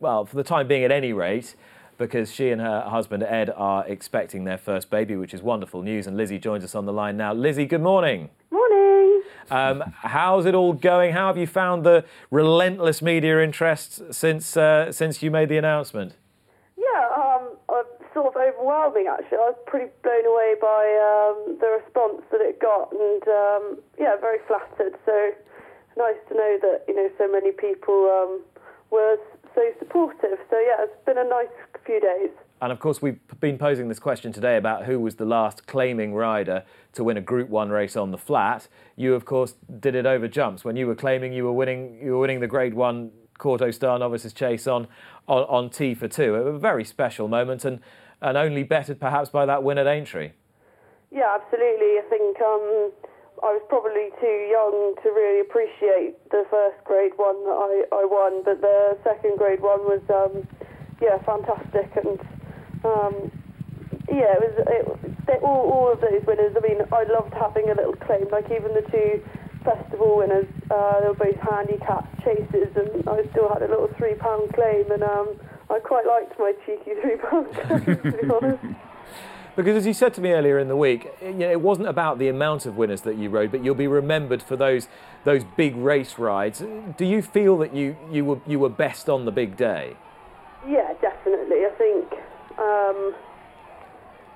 Well, 0.00 0.24
for 0.24 0.36
the 0.36 0.44
time 0.44 0.68
being, 0.68 0.84
at 0.84 0.92
any 0.92 1.12
rate, 1.12 1.54
because 1.98 2.32
she 2.32 2.50
and 2.50 2.60
her 2.60 2.82
husband 2.82 3.22
Ed 3.22 3.50
are 3.54 3.86
expecting 3.86 4.44
their 4.44 4.56
first 4.56 4.88
baby, 4.88 5.16
which 5.16 5.34
is 5.34 5.42
wonderful 5.42 5.82
news. 5.82 6.06
And 6.06 6.16
Lizzie 6.16 6.38
joins 6.38 6.64
us 6.64 6.74
on 6.74 6.86
the 6.86 6.92
line 6.92 7.16
now. 7.16 7.32
Lizzie, 7.34 7.66
good 7.66 7.82
morning. 7.82 8.30
Um, 9.50 9.82
how's 10.02 10.46
it 10.46 10.54
all 10.54 10.72
going? 10.72 11.12
How 11.12 11.28
have 11.28 11.36
you 11.38 11.46
found 11.46 11.84
the 11.84 12.04
relentless 12.30 13.02
media 13.02 13.42
interest 13.42 14.12
since 14.12 14.56
uh, 14.56 14.92
since 14.92 15.22
you 15.22 15.30
made 15.30 15.48
the 15.48 15.56
announcement? 15.56 16.14
Yeah, 16.76 17.08
um, 17.16 17.56
sort 18.18 18.34
of 18.34 18.42
overwhelming 18.42 19.06
actually. 19.06 19.38
I 19.38 19.54
was 19.54 19.60
pretty 19.66 19.90
blown 20.02 20.26
away 20.26 20.54
by 20.60 20.82
um, 20.98 21.56
the 21.62 21.78
response 21.78 22.22
that 22.32 22.42
it 22.42 22.58
got, 22.58 22.90
and 22.90 23.22
um, 23.28 23.78
yeah, 23.98 24.16
very 24.18 24.38
flattered. 24.46 24.98
So 25.06 25.30
nice 25.96 26.18
to 26.28 26.34
know 26.34 26.58
that 26.62 26.84
you 26.88 26.94
know 26.94 27.08
so 27.16 27.30
many 27.30 27.52
people 27.52 28.10
um, 28.10 28.42
were 28.90 29.16
so 29.54 29.62
supportive. 29.78 30.38
So 30.50 30.58
yeah, 30.58 30.82
it's 30.82 31.04
been 31.06 31.18
a 31.18 31.28
nice 31.28 31.54
few 31.86 32.00
days. 32.00 32.30
And 32.60 32.72
of 32.72 32.80
course, 32.80 33.00
we've 33.00 33.20
been 33.40 33.56
posing 33.58 33.88
this 33.88 33.98
question 33.98 34.32
today 34.32 34.56
about 34.56 34.84
who 34.84 34.98
was 34.98 35.16
the 35.16 35.24
last 35.24 35.66
claiming 35.66 36.14
rider 36.14 36.64
to 36.94 37.04
win 37.04 37.16
a 37.16 37.20
Group 37.20 37.48
One 37.48 37.70
race 37.70 37.96
on 37.96 38.10
the 38.10 38.18
flat. 38.18 38.68
You, 38.96 39.14
of 39.14 39.24
course, 39.24 39.54
did 39.80 39.94
it 39.94 40.06
over 40.06 40.26
jumps 40.26 40.64
when 40.64 40.76
you 40.76 40.86
were 40.86 40.96
claiming 40.96 41.32
you 41.32 41.44
were 41.44 41.52
winning. 41.52 41.98
You 42.02 42.12
were 42.12 42.20
winning 42.20 42.40
the 42.40 42.48
Grade 42.48 42.74
One 42.74 43.12
Kauto 43.38 43.72
Star 43.72 43.98
Novices 43.98 44.32
Chase 44.32 44.66
on, 44.66 44.88
on 45.28 45.44
on 45.44 45.70
Tea 45.70 45.94
For 45.94 46.08
Two. 46.08 46.34
A 46.34 46.58
very 46.58 46.84
special 46.84 47.28
moment, 47.28 47.64
and 47.64 47.80
and 48.20 48.36
only 48.36 48.64
bettered 48.64 48.98
perhaps 48.98 49.30
by 49.30 49.46
that 49.46 49.62
win 49.62 49.78
at 49.78 49.86
Aintree. 49.86 50.32
Yeah, 51.10 51.38
absolutely. 51.40 51.98
I 51.98 52.04
think 52.10 52.40
um, 52.40 52.92
I 53.42 53.54
was 53.54 53.62
probably 53.68 54.10
too 54.20 54.38
young 54.50 54.94
to 55.02 55.08
really 55.10 55.40
appreciate 55.40 56.18
the 56.30 56.44
first 56.50 56.82
grade 56.84 57.12
one 57.16 57.38
that 57.44 57.54
I, 57.54 57.72
I 57.94 58.04
won, 58.04 58.42
but 58.44 58.60
the 58.60 58.98
second 59.04 59.38
grade 59.38 59.60
one 59.60 59.80
was, 59.86 60.02
um, 60.10 60.46
yeah, 61.00 61.16
fantastic. 61.22 61.88
And 61.96 62.18
um, 62.84 63.30
yeah, 64.08 64.34
it 64.34 64.40
was 64.40 64.54
it, 64.66 65.26
they, 65.26 65.34
all, 65.34 65.70
all 65.70 65.92
of 65.92 66.00
those 66.00 66.24
winners. 66.26 66.56
I 66.56 66.60
mean, 66.66 66.80
I 66.92 67.04
loved 67.04 67.34
having 67.34 67.70
a 67.70 67.74
little 67.74 67.94
claim, 67.94 68.28
like 68.30 68.46
even 68.46 68.72
the 68.74 68.84
two 68.90 69.22
festival 69.64 70.16
winners. 70.18 70.46
Uh, 70.70 71.00
they 71.00 71.08
were 71.08 71.14
both 71.14 71.36
handicapped 71.36 72.24
chases, 72.24 72.72
and 72.76 73.08
I 73.08 73.24
still 73.30 73.48
had 73.48 73.62
a 73.62 73.68
little 73.68 73.90
three 73.98 74.14
pound 74.14 74.52
claim, 74.54 74.90
and 74.90 75.02
um, 75.02 75.36
I 75.70 75.78
quite 75.78 76.06
liked 76.06 76.38
my 76.38 76.52
cheeky 76.64 76.92
three 77.02 77.16
pound 77.16 77.52
claim, 77.52 77.84
to 77.84 78.12
be 78.12 78.30
honest. 78.34 78.64
Because 79.56 79.76
as 79.76 79.86
you 79.86 79.92
said 79.92 80.14
to 80.14 80.20
me 80.20 80.30
earlier 80.30 80.60
in 80.60 80.68
the 80.68 80.76
week, 80.76 81.08
you 81.20 81.32
know, 81.32 81.50
it 81.50 81.60
wasn't 81.60 81.88
about 81.88 82.20
the 82.20 82.28
amount 82.28 82.64
of 82.64 82.76
winners 82.76 83.00
that 83.00 83.16
you 83.16 83.28
rode, 83.28 83.50
but 83.50 83.64
you'll 83.64 83.74
be 83.74 83.88
remembered 83.88 84.40
for 84.40 84.56
those 84.56 84.86
those 85.24 85.42
big 85.56 85.74
race 85.76 86.16
rides. 86.16 86.62
Do 86.96 87.04
you 87.04 87.22
feel 87.22 87.58
that 87.58 87.74
you, 87.74 87.96
you 88.10 88.24
were 88.24 88.40
you 88.46 88.60
were 88.60 88.68
best 88.68 89.08
on 89.08 89.24
the 89.24 89.32
big 89.32 89.56
day? 89.56 89.96
Yeah, 90.66 90.92
definitely. 91.00 91.07
Um, 92.58 93.14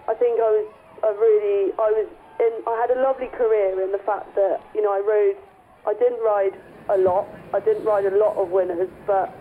I 0.08 0.14
think 0.14 0.38
I 0.38 0.50
was 0.50 0.68
really 1.18 1.72
I 1.74 1.90
was 1.90 2.08
in 2.38 2.52
I 2.66 2.74
had 2.78 2.90
a 2.96 3.00
lovely 3.02 3.26
career 3.34 3.82
in 3.82 3.90
the 3.90 4.02
fact 4.06 4.34
that 4.34 4.62
you 4.74 4.82
know 4.82 4.92
I 4.94 5.02
rode 5.02 5.38
I 5.86 5.94
didn't 5.98 6.22
ride 6.22 6.54
a 6.88 6.98
lot. 6.98 7.26
I 7.54 7.60
didn't 7.60 7.84
ride 7.84 8.06
a 8.06 8.16
lot 8.16 8.36
of 8.36 8.50
winners 8.50 8.90
but 9.06 9.34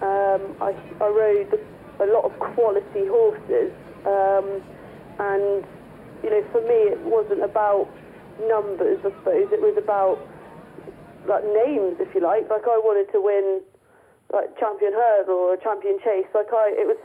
um, 0.00 0.56
I 0.60 0.72
I 1.00 1.08
rode 1.08 1.52
a 2.00 2.06
lot 2.06 2.24
of 2.24 2.32
quality 2.40 3.04
horses. 3.06 3.72
Um, 4.04 4.64
and 5.20 5.64
you 6.24 6.30
know 6.30 6.42
for 6.52 6.62
me 6.64 6.88
it 6.92 7.00
wasn't 7.04 7.42
about 7.42 7.88
numbers 8.48 8.98
I 9.04 9.12
suppose. 9.12 9.48
It 9.52 9.60
was 9.60 9.76
about 9.76 10.18
like 11.28 11.44
names 11.44 12.00
if 12.00 12.14
you 12.14 12.20
like. 12.20 12.48
Like 12.48 12.64
I 12.64 12.80
wanted 12.80 13.12
to 13.12 13.20
win 13.20 13.60
like 14.32 14.56
champion 14.58 14.92
hurdle 14.92 15.52
or 15.52 15.54
a 15.54 15.60
champion 15.60 15.98
chase. 16.00 16.26
Like 16.34 16.48
I, 16.52 16.72
it 16.72 16.86
was, 16.88 16.96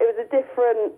it 0.00 0.04
was 0.04 0.18
a 0.20 0.28
different. 0.30 0.92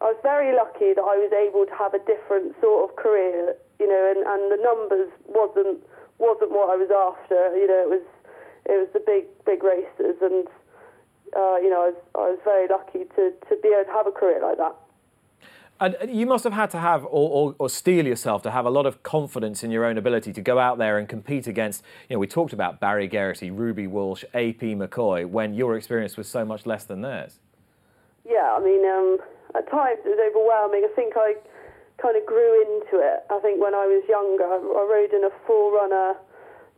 I 0.00 0.12
was 0.12 0.20
very 0.22 0.54
lucky 0.54 0.92
that 0.92 1.00
I 1.00 1.16
was 1.16 1.32
able 1.32 1.64
to 1.64 1.72
have 1.72 1.94
a 1.94 2.02
different 2.04 2.52
sort 2.60 2.90
of 2.90 2.96
career, 2.96 3.56
you 3.80 3.88
know, 3.88 4.02
and, 4.12 4.20
and 4.28 4.52
the 4.52 4.60
numbers 4.60 5.08
wasn't 5.24 5.80
wasn't 6.18 6.50
what 6.52 6.68
I 6.68 6.76
was 6.76 6.92
after. 6.92 7.56
You 7.56 7.66
know, 7.66 7.80
it 7.80 7.90
was 7.90 8.06
it 8.66 8.76
was 8.76 8.88
the 8.92 9.00
big 9.00 9.24
big 9.44 9.64
races, 9.64 10.20
and 10.20 10.46
uh, 11.34 11.56
you 11.56 11.70
know, 11.70 11.88
I 11.88 11.88
was 11.90 12.00
I 12.14 12.26
was 12.36 12.40
very 12.44 12.68
lucky 12.68 13.08
to 13.16 13.32
to 13.48 13.52
be 13.62 13.68
able 13.72 13.84
to 13.88 13.92
have 13.92 14.06
a 14.06 14.12
career 14.12 14.40
like 14.42 14.58
that. 14.58 14.76
And 15.78 15.94
you 16.08 16.24
must 16.24 16.44
have 16.44 16.54
had 16.54 16.70
to 16.70 16.78
have, 16.78 17.04
or, 17.04 17.08
or, 17.50 17.54
or 17.58 17.68
steel 17.68 18.06
yourself 18.06 18.42
to 18.44 18.50
have 18.50 18.64
a 18.64 18.70
lot 18.70 18.86
of 18.86 19.02
confidence 19.02 19.62
in 19.62 19.70
your 19.70 19.84
own 19.84 19.98
ability 19.98 20.32
to 20.32 20.40
go 20.40 20.58
out 20.58 20.78
there 20.78 20.96
and 20.96 21.06
compete 21.06 21.46
against. 21.46 21.84
You 22.08 22.16
know, 22.16 22.20
we 22.20 22.26
talked 22.26 22.54
about 22.54 22.80
Barry 22.80 23.06
Geraghty, 23.06 23.50
Ruby 23.50 23.86
Walsh, 23.86 24.24
AP 24.32 24.60
McCoy, 24.60 25.26
when 25.28 25.52
your 25.52 25.76
experience 25.76 26.16
was 26.16 26.28
so 26.28 26.46
much 26.46 26.64
less 26.64 26.84
than 26.84 27.02
theirs. 27.02 27.40
Yeah, 28.26 28.58
I 28.58 28.60
mean, 28.60 28.82
um, 28.82 29.18
at 29.54 29.70
times 29.70 30.02
it 30.02 30.10
was 30.10 30.18
overwhelming. 30.18 30.82
I 30.82 30.92
think 30.98 31.14
I 31.14 31.38
kind 32.02 32.18
of 32.18 32.26
grew 32.26 32.58
into 32.66 32.98
it. 32.98 33.22
I 33.30 33.38
think 33.38 33.62
when 33.62 33.74
I 33.74 33.86
was 33.86 34.02
younger, 34.10 34.44
I, 34.44 34.58
rode 34.58 35.14
in 35.14 35.22
a 35.22 35.30
full-runner 35.46 36.18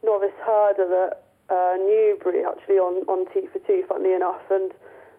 novice 0.05 0.37
herder 0.45 1.09
at 1.09 1.25
uh, 1.49 1.75
Newbury, 1.81 2.45
actually 2.45 2.77
on 2.77 3.03
on 3.09 3.25
Tea 3.33 3.49
For 3.49 3.59
Two, 3.65 3.83
funnily 3.89 4.13
enough, 4.13 4.45
and 4.51 4.71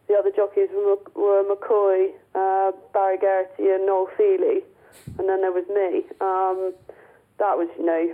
the 0.08 0.14
other 0.14 0.30
jockeys 0.30 0.70
were, 0.70 1.02
were 1.18 1.44
McCoy, 1.44 2.14
uh, 2.36 2.72
Barry 2.94 3.18
Geraghty, 3.18 3.74
and 3.74 3.86
Noel 3.86 4.08
Fehily, 4.18 4.62
and 5.18 5.28
then 5.28 5.42
there 5.42 5.52
was 5.52 5.66
me. 5.70 6.06
Um, 6.22 6.74
that 7.42 7.58
was, 7.58 7.70
you 7.78 7.86
know, 7.86 8.14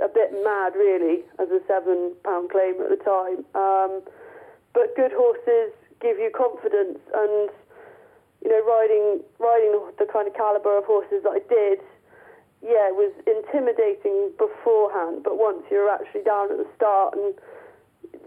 a 0.00 0.08
bit 0.08 0.32
mad, 0.44 0.72
really, 0.74 1.24
as 1.38 1.48
a 1.50 1.60
seven-pound 1.68 2.50
claim 2.50 2.80
at 2.80 2.88
the 2.88 3.00
time. 3.04 3.44
Um, 3.54 4.00
but 4.72 4.96
good 4.96 5.12
horses 5.12 5.72
give 6.02 6.18
you 6.18 6.30
confidence, 6.34 6.98
and 7.14 7.48
you 8.42 8.50
know, 8.50 8.62
riding 8.66 9.22
riding 9.38 9.72
the 9.98 10.06
kind 10.10 10.26
of 10.26 10.34
caliber 10.34 10.76
of 10.76 10.84
horses 10.84 11.22
that 11.22 11.38
I 11.38 11.42
did, 11.46 11.78
yeah, 12.60 12.90
it 12.90 12.96
was 12.98 13.14
intimidating 13.24 14.34
beforehand. 14.36 15.22
But 15.22 15.38
once 15.38 15.62
you're 15.70 15.88
actually 15.88 16.26
down 16.26 16.50
at 16.50 16.58
the 16.58 16.66
start 16.74 17.14
and 17.14 17.34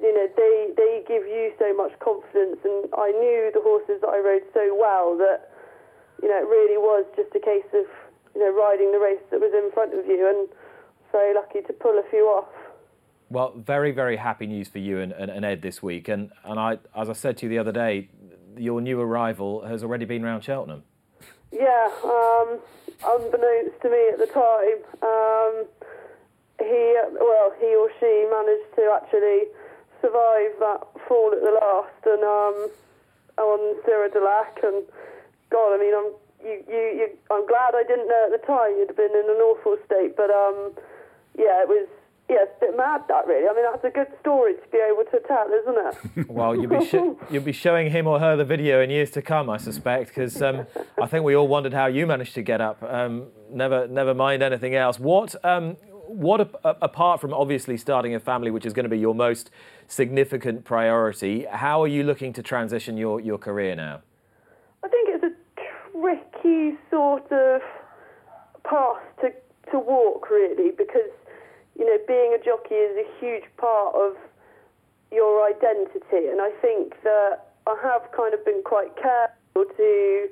you 0.02 0.12
know, 0.14 0.28
they 0.36 0.72
they 0.76 1.04
give 1.08 1.28
you 1.28 1.54
so 1.60 1.74
much 1.76 1.94
confidence, 2.00 2.60
and 2.64 2.90
I 2.98 3.12
knew 3.12 3.52
the 3.54 3.62
horses 3.62 4.02
that 4.02 4.10
I 4.10 4.20
rode 4.20 4.44
so 4.54 4.76
well 4.76 5.18
that 5.18 5.52
you 6.22 6.28
know 6.28 6.40
it 6.40 6.48
really 6.48 6.78
was 6.78 7.06
just 7.16 7.32
a 7.36 7.40
case 7.40 7.68
of 7.74 7.88
you 8.36 8.42
know 8.42 8.52
riding 8.52 8.92
the 8.92 9.00
race 9.00 9.24
that 9.32 9.40
was 9.40 9.54
in 9.54 9.72
front 9.72 9.94
of 9.94 10.06
you, 10.06 10.28
and 10.28 10.50
very 11.12 11.34
lucky 11.34 11.62
to 11.62 11.74
pull 11.74 11.98
a 11.98 12.04
few 12.10 12.28
off. 12.28 12.52
Well, 13.30 13.54
very, 13.56 13.92
very 13.92 14.18
happy 14.18 14.46
news 14.46 14.68
for 14.68 14.80
you 14.80 15.00
and, 15.00 15.12
and, 15.12 15.32
and, 15.32 15.44
Ed 15.44 15.62
this 15.62 15.82
week. 15.82 16.08
And, 16.08 16.32
and 16.44 16.60
I, 16.60 16.78
as 16.96 17.10
I 17.10 17.14
said 17.14 17.38
to 17.38 17.46
you 17.46 17.50
the 17.50 17.58
other 17.58 17.72
day, 17.72 18.10
your 18.56 18.82
new 18.82 19.02
arrival 19.02 19.66
has 19.66 19.84
already 19.84 20.06
been 20.06 20.24
round 20.24 20.44
Cheltenham. 20.44 20.84
Yeah, 21.52 21.90
um, 22.04 22.60
unbeknownst 23.04 23.82
to 23.82 23.90
me 23.90 24.10
at 24.12 24.20
the 24.20 24.28
time, 24.28 24.80
um, 25.02 25.66
he, 26.60 26.96
well, 27.20 27.54
he 27.60 27.76
or 27.76 27.90
she 28.00 28.28
managed 28.30 28.76
to 28.76 29.00
actually 29.02 29.50
survive 30.02 30.54
that 30.60 30.86
fall 31.08 31.34
at 31.34 31.42
the 31.42 31.58
last 31.60 32.06
and 32.06 32.24
um, 32.24 32.70
on 33.38 33.60
Siruh 33.84 34.14
du 34.14 34.24
Lac. 34.24 34.60
And 34.64 34.84
God, 35.50 35.76
I 35.76 35.78
mean, 35.80 35.94
I'm 35.96 36.12
you, 36.46 36.64
you, 36.70 36.84
you, 37.02 37.08
I'm 37.32 37.46
glad 37.48 37.74
I 37.74 37.84
didn't 37.88 38.08
know 38.08 38.30
at 38.30 38.40
the 38.40 38.46
time. 38.46 38.78
you'd 38.78 38.96
been 38.96 39.12
in 39.12 39.26
an 39.26 39.42
awful 39.42 39.78
state, 39.86 40.16
but 40.16 40.30
um, 40.30 40.78
yeah, 41.34 41.66
it 41.66 41.68
was 41.68 41.90
yeah, 42.30 42.38
it's 42.42 42.54
a 42.58 42.66
bit 42.66 42.78
mad 42.78 43.04
that 43.08 43.28
really. 43.28 43.48
I 43.48 43.54
mean, 43.54 43.66
that's 43.72 43.84
a 43.84 43.90
good 43.90 44.08
story 44.20 44.54
to 44.56 44.68
be 44.72 44.80
able 44.80 45.04
to 45.12 45.20
tell, 45.28 45.48
isn't 45.48 46.18
it? 46.18 46.30
well, 46.30 46.56
you'll 46.56 46.80
be 46.80 46.86
sh- 46.86 47.16
you'll 47.32 47.44
be 47.44 47.52
showing 47.52 47.92
him 47.92 48.08
or 48.08 48.20
her 48.20 48.36
the 48.36 48.46
video 48.46 48.82
in 48.82 48.90
years 48.90 49.12
to 49.12 49.22
come, 49.22 49.50
I 49.50 49.58
suspect, 49.58 50.10
because 50.10 50.42
um, 50.42 50.66
I 51.02 51.06
think 51.06 51.24
we 51.24 51.36
all 51.36 51.48
wondered 51.48 51.74
how 51.74 51.86
you 51.86 52.08
managed 52.08 52.34
to 52.36 52.42
get 52.42 52.62
up. 52.62 52.82
Um, 52.82 53.28
never, 53.52 53.88
never 53.88 54.14
mind 54.16 54.42
anything 54.42 54.74
else. 54.74 55.00
What, 55.00 55.36
um, 55.46 55.78
what 56.08 56.42
a- 56.42 56.78
apart 56.84 57.22
from 57.22 57.32
obviously 57.34 57.78
starting 57.78 58.16
a 58.16 58.20
family, 58.20 58.50
which 58.50 58.66
is 58.66 58.74
going 58.74 58.86
to 58.86 58.90
be 58.90 59.00
your 59.00 59.14
most 59.14 59.52
significant 59.88 60.66
priority, 60.66 61.46
how 61.52 61.84
are 61.84 61.88
you 61.88 62.04
looking 62.04 62.34
to 62.34 62.42
transition 62.42 62.98
your, 62.98 63.20
your 63.22 63.38
career 63.38 63.76
now? 63.76 64.02
I 64.84 64.88
think 64.88 65.10
it's 65.10 65.24
a 65.24 66.02
tricky 66.02 66.78
sort 66.90 67.32
of 67.32 67.62
path 68.64 68.98
to 69.22 69.30
to 69.72 69.80
walk, 69.80 70.30
really, 70.30 70.70
because 70.78 71.10
you 71.78 71.86
know, 71.86 71.98
being 72.08 72.34
a 72.34 72.44
jockey 72.44 72.76
is 72.76 72.96
a 72.98 73.08
huge 73.20 73.44
part 73.58 73.96
of 73.96 74.16
your 75.12 75.46
identity, 75.46 76.28
and 76.28 76.42
I 76.42 76.52
think 76.62 76.96
that 77.04 77.54
I 77.68 77.76
have 77.84 78.12
kind 78.16 78.34
of 78.34 78.44
been 78.46 78.64
quite 78.64 78.96
careful 78.96 79.66
to 79.78 80.28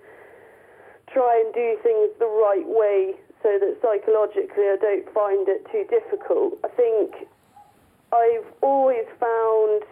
try 1.12 1.41
and 1.44 1.54
do 1.54 1.78
things 1.84 2.10
the 2.20 2.28
right 2.28 2.66
way 2.66 3.16
so 3.44 3.60
that 3.60 3.78
psychologically 3.82 4.64
I 4.72 4.78
don't 4.80 5.08
find 5.14 5.48
it 5.48 5.68
too 5.72 5.86
difficult. 5.91 6.58
I 6.64 6.70
think 6.70 7.28
I've 8.14 8.48
always 8.62 9.06
found 9.20 9.84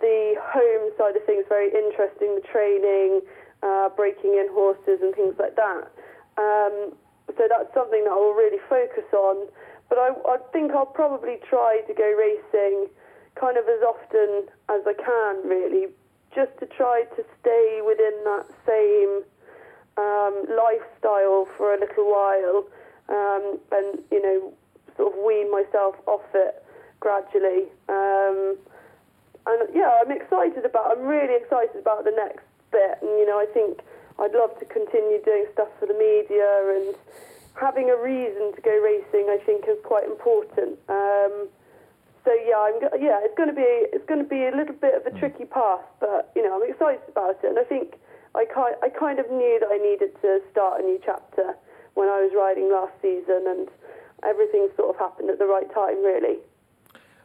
the 0.00 0.34
home 0.42 0.90
side 0.98 1.16
of 1.16 1.24
things 1.24 1.44
very 1.48 1.70
interesting, 1.70 2.34
the 2.34 2.46
training, 2.50 3.22
uh, 3.62 3.88
breaking 3.94 4.34
in 4.34 4.48
horses 4.50 4.98
and 5.00 5.14
things 5.14 5.34
like 5.38 5.54
that. 5.54 5.86
Um, 6.36 6.92
so 7.38 7.46
that's 7.48 7.72
something 7.72 8.02
that 8.04 8.10
I 8.10 8.18
will 8.18 8.34
really 8.34 8.60
focus 8.68 9.06
on. 9.14 9.46
But 9.92 9.98
I, 9.98 10.08
I 10.24 10.38
think 10.54 10.72
I'll 10.72 10.86
probably 10.86 11.36
try 11.50 11.82
to 11.86 11.92
go 11.92 12.08
racing 12.16 12.88
kind 13.34 13.58
of 13.58 13.68
as 13.68 13.82
often 13.84 14.48
as 14.72 14.80
I 14.88 14.94
can, 14.96 15.46
really, 15.46 15.92
just 16.34 16.56
to 16.60 16.66
try 16.66 17.04
to 17.14 17.22
stay 17.38 17.82
within 17.84 18.16
that 18.24 18.48
same 18.64 19.20
um, 20.00 20.48
lifestyle 20.48 21.44
for 21.58 21.74
a 21.74 21.78
little 21.78 22.08
while, 22.08 22.64
um, 23.12 23.60
and 23.70 24.00
you 24.10 24.22
know, 24.22 24.54
sort 24.96 25.12
of 25.12 25.18
wean 25.22 25.52
myself 25.52 25.96
off 26.06 26.24
it 26.32 26.64
gradually. 26.98 27.68
Um, 27.90 28.56
and 29.44 29.68
yeah, 29.76 29.92
I'm 30.00 30.10
excited 30.10 30.64
about. 30.64 30.96
I'm 30.96 31.04
really 31.04 31.36
excited 31.36 31.76
about 31.76 32.04
the 32.04 32.16
next 32.16 32.48
bit, 32.72 32.96
and 33.02 33.10
you 33.20 33.26
know, 33.26 33.36
I 33.36 33.44
think 33.52 33.80
I'd 34.18 34.32
love 34.32 34.58
to 34.58 34.64
continue 34.64 35.20
doing 35.22 35.44
stuff 35.52 35.68
for 35.78 35.84
the 35.84 35.92
media 35.92 36.80
and 36.80 36.96
having 37.54 37.90
a 37.90 37.96
reason 37.96 38.54
to 38.54 38.60
go 38.60 38.72
racing, 38.72 39.28
I 39.28 39.38
think, 39.44 39.64
is 39.68 39.78
quite 39.84 40.04
important. 40.04 40.78
Um, 40.88 41.48
so 42.24 42.30
yeah, 42.46 42.58
I'm, 42.58 43.02
yeah, 43.02 43.18
it's 43.22 43.36
going 43.36 43.48
to 43.48 43.54
be 43.54 43.66
it's 43.66 44.06
going 44.06 44.22
to 44.22 44.28
be 44.28 44.46
a 44.46 44.54
little 44.54 44.74
bit 44.74 44.94
of 44.94 45.06
a 45.06 45.10
mm. 45.10 45.18
tricky 45.18 45.44
path, 45.44 45.82
but 46.00 46.30
you 46.36 46.42
know, 46.42 46.54
I'm 46.54 46.70
excited 46.70 47.02
about 47.08 47.42
it, 47.42 47.48
and 47.48 47.58
I 47.58 47.64
think 47.64 47.98
I 48.34 48.46
kind 48.46 48.76
I 48.82 48.88
kind 48.88 49.18
of 49.18 49.30
knew 49.30 49.58
that 49.60 49.68
I 49.70 49.78
needed 49.78 50.14
to 50.22 50.40
start 50.50 50.80
a 50.80 50.84
new 50.84 51.00
chapter 51.04 51.56
when 51.94 52.08
I 52.08 52.22
was 52.22 52.32
riding 52.34 52.70
last 52.70 52.94
season, 53.02 53.44
and 53.46 53.68
everything 54.22 54.68
sort 54.76 54.94
of 54.94 54.98
happened 54.98 55.30
at 55.30 55.38
the 55.38 55.46
right 55.46 55.66
time, 55.74 56.02
really. 56.02 56.38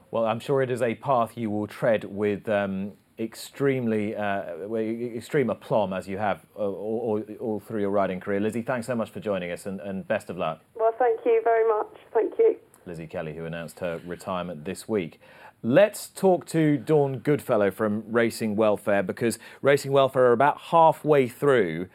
Well, 0.09 0.25
I'm 0.25 0.39
sure 0.39 0.61
it 0.61 0.71
is 0.71 0.81
a 0.81 0.95
path 0.95 1.37
you 1.37 1.49
will 1.49 1.67
tread 1.67 2.05
with 2.05 2.49
um, 2.49 2.93
extremely 3.19 4.15
uh, 4.15 4.43
extreme 4.75 5.49
aplomb 5.49 5.93
as 5.93 6.07
you 6.07 6.17
have 6.17 6.45
uh, 6.55 6.59
all, 6.59 7.23
all, 7.29 7.35
all, 7.39 7.59
through 7.59 7.81
your 7.81 7.89
riding 7.89 8.19
career. 8.19 8.39
Lizzie, 8.39 8.61
thanks 8.61 8.87
so 8.87 8.95
much 8.95 9.09
for 9.09 9.19
joining 9.19 9.51
us 9.51 9.65
and, 9.65 9.79
and 9.81 10.07
best 10.07 10.29
of 10.29 10.37
luck. 10.37 10.61
Well, 10.75 10.93
thank 10.99 11.19
you 11.25 11.41
very 11.43 11.67
much. 11.67 11.95
Thank 12.13 12.33
you. 12.37 12.57
Lizzie 12.85 13.07
Kelly, 13.07 13.33
who 13.33 13.45
announced 13.45 13.79
her 13.79 13.99
retirement 14.05 14.65
this 14.65 14.87
week. 14.87 15.19
Let's 15.63 16.07
talk 16.07 16.45
to 16.47 16.77
Dawn 16.77 17.19
Goodfellow 17.19 17.71
from 17.71 18.03
Racing 18.07 18.55
Welfare 18.55 19.03
because 19.03 19.39
Racing 19.61 19.91
Welfare 19.91 20.27
are 20.27 20.33
about 20.33 20.59
halfway 20.61 21.27
through 21.27 21.89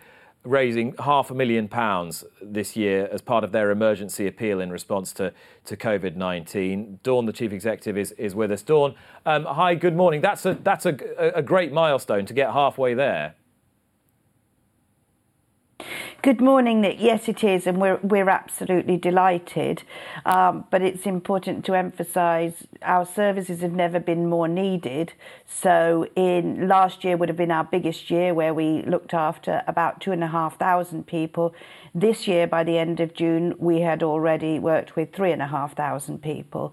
raising 0.44 0.94
half 0.98 1.30
a 1.30 1.34
million 1.34 1.68
pounds 1.68 2.24
this 2.40 2.76
year 2.76 3.08
as 3.12 3.20
part 3.20 3.44
of 3.44 3.52
their 3.52 3.70
emergency 3.70 4.26
appeal 4.26 4.60
in 4.60 4.70
response 4.70 5.12
to, 5.12 5.32
to 5.64 5.76
COVID 5.76 6.16
19. 6.16 7.00
Dawn, 7.02 7.26
the 7.26 7.32
chief 7.32 7.52
executive, 7.52 7.96
is, 7.96 8.12
is 8.12 8.34
with 8.34 8.50
us. 8.50 8.62
Dawn, 8.62 8.94
um, 9.24 9.44
hi, 9.44 9.74
good 9.74 9.96
morning. 9.96 10.20
That's, 10.20 10.44
a, 10.44 10.54
that's 10.54 10.86
a, 10.86 10.96
a 11.34 11.42
great 11.42 11.72
milestone 11.72 12.26
to 12.26 12.34
get 12.34 12.52
halfway 12.52 12.94
there. 12.94 13.34
Good 16.22 16.40
morning, 16.40 16.80
Nick. 16.82 16.98
Yes, 17.00 17.28
it 17.28 17.42
is, 17.42 17.66
and 17.66 17.80
we're 17.80 17.96
we're 17.96 18.28
absolutely 18.28 18.96
delighted. 18.96 19.82
Um, 20.24 20.64
but 20.70 20.80
it's 20.80 21.04
important 21.04 21.64
to 21.64 21.74
emphasise 21.74 22.64
our 22.80 23.04
services 23.04 23.60
have 23.60 23.72
never 23.72 23.98
been 23.98 24.28
more 24.28 24.46
needed. 24.46 25.14
So, 25.48 26.06
in 26.14 26.68
last 26.68 27.02
year 27.02 27.16
would 27.16 27.28
have 27.28 27.36
been 27.36 27.50
our 27.50 27.64
biggest 27.64 28.08
year, 28.08 28.34
where 28.34 28.54
we 28.54 28.82
looked 28.82 29.14
after 29.14 29.64
about 29.66 30.00
two 30.00 30.12
and 30.12 30.22
a 30.22 30.28
half 30.28 30.60
thousand 30.60 31.08
people. 31.08 31.56
This 31.92 32.28
year, 32.28 32.46
by 32.46 32.62
the 32.62 32.78
end 32.78 33.00
of 33.00 33.14
June, 33.14 33.54
we 33.58 33.80
had 33.80 34.04
already 34.04 34.60
worked 34.60 34.94
with 34.94 35.12
three 35.12 35.32
and 35.32 35.42
a 35.42 35.48
half 35.48 35.74
thousand 35.74 36.22
people. 36.22 36.72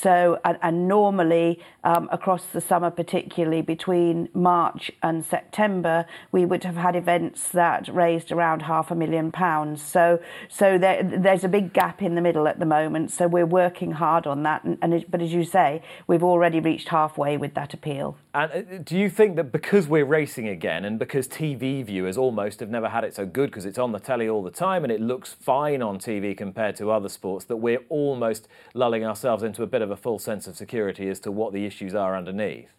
So, 0.00 0.40
and, 0.44 0.58
and 0.60 0.88
normally 0.88 1.60
um, 1.84 2.08
across 2.10 2.46
the 2.46 2.60
summer, 2.60 2.90
particularly 2.90 3.62
between 3.62 4.28
March 4.34 4.90
and 5.02 5.24
September, 5.24 6.06
we 6.32 6.44
would 6.44 6.64
have 6.64 6.76
had 6.76 6.96
events 6.96 7.48
that 7.50 7.88
raised 7.88 8.32
around 8.32 8.62
half 8.62 8.90
a 8.90 8.94
million 8.94 9.30
pounds. 9.30 9.82
So, 9.82 10.20
so 10.48 10.78
there, 10.78 11.02
there's 11.02 11.44
a 11.44 11.48
big 11.48 11.72
gap 11.72 12.02
in 12.02 12.14
the 12.16 12.20
middle 12.20 12.48
at 12.48 12.58
the 12.58 12.66
moment. 12.66 13.12
So 13.12 13.28
we're 13.28 13.46
working 13.46 13.92
hard 13.92 14.26
on 14.26 14.42
that. 14.42 14.64
And, 14.64 14.78
and 14.82 15.04
but 15.08 15.22
as 15.22 15.32
you 15.32 15.44
say, 15.44 15.82
we've 16.06 16.24
already 16.24 16.60
reached 16.60 16.88
halfway 16.88 17.36
with 17.36 17.54
that 17.54 17.72
appeal. 17.72 18.16
And 18.34 18.52
uh, 18.52 18.78
do 18.82 18.98
you 18.98 19.08
think 19.08 19.36
that 19.36 19.52
because 19.52 19.86
we're 19.86 20.04
racing 20.04 20.48
again, 20.48 20.84
and 20.84 20.98
because 20.98 21.28
TV 21.28 21.84
viewers 21.84 22.18
almost 22.18 22.58
have 22.58 22.68
never 22.68 22.88
had 22.88 23.04
it 23.04 23.14
so 23.14 23.24
good 23.24 23.50
because 23.50 23.64
it's 23.64 23.78
on 23.78 23.92
the 23.92 24.00
telly 24.00 24.28
all 24.28 24.42
the 24.42 24.50
time 24.50 24.82
and 24.82 24.92
it 24.92 25.00
looks 25.00 25.32
fine 25.32 25.80
on 25.80 25.98
TV 25.98 26.36
compared 26.36 26.74
to 26.76 26.90
other 26.90 27.08
sports, 27.08 27.44
that 27.44 27.56
we're 27.56 27.84
almost 27.88 28.48
lulling 28.74 29.04
ourselves 29.04 29.44
into 29.44 29.62
a 29.62 29.68
bit 29.68 29.82
of 29.82 29.90
a 29.92 29.96
full 29.96 30.18
sense 30.18 30.48
of 30.48 30.56
security 30.56 31.08
as 31.08 31.20
to 31.20 31.30
what 31.30 31.52
the 31.52 31.64
issues 31.64 31.94
are 31.94 32.16
underneath? 32.16 32.70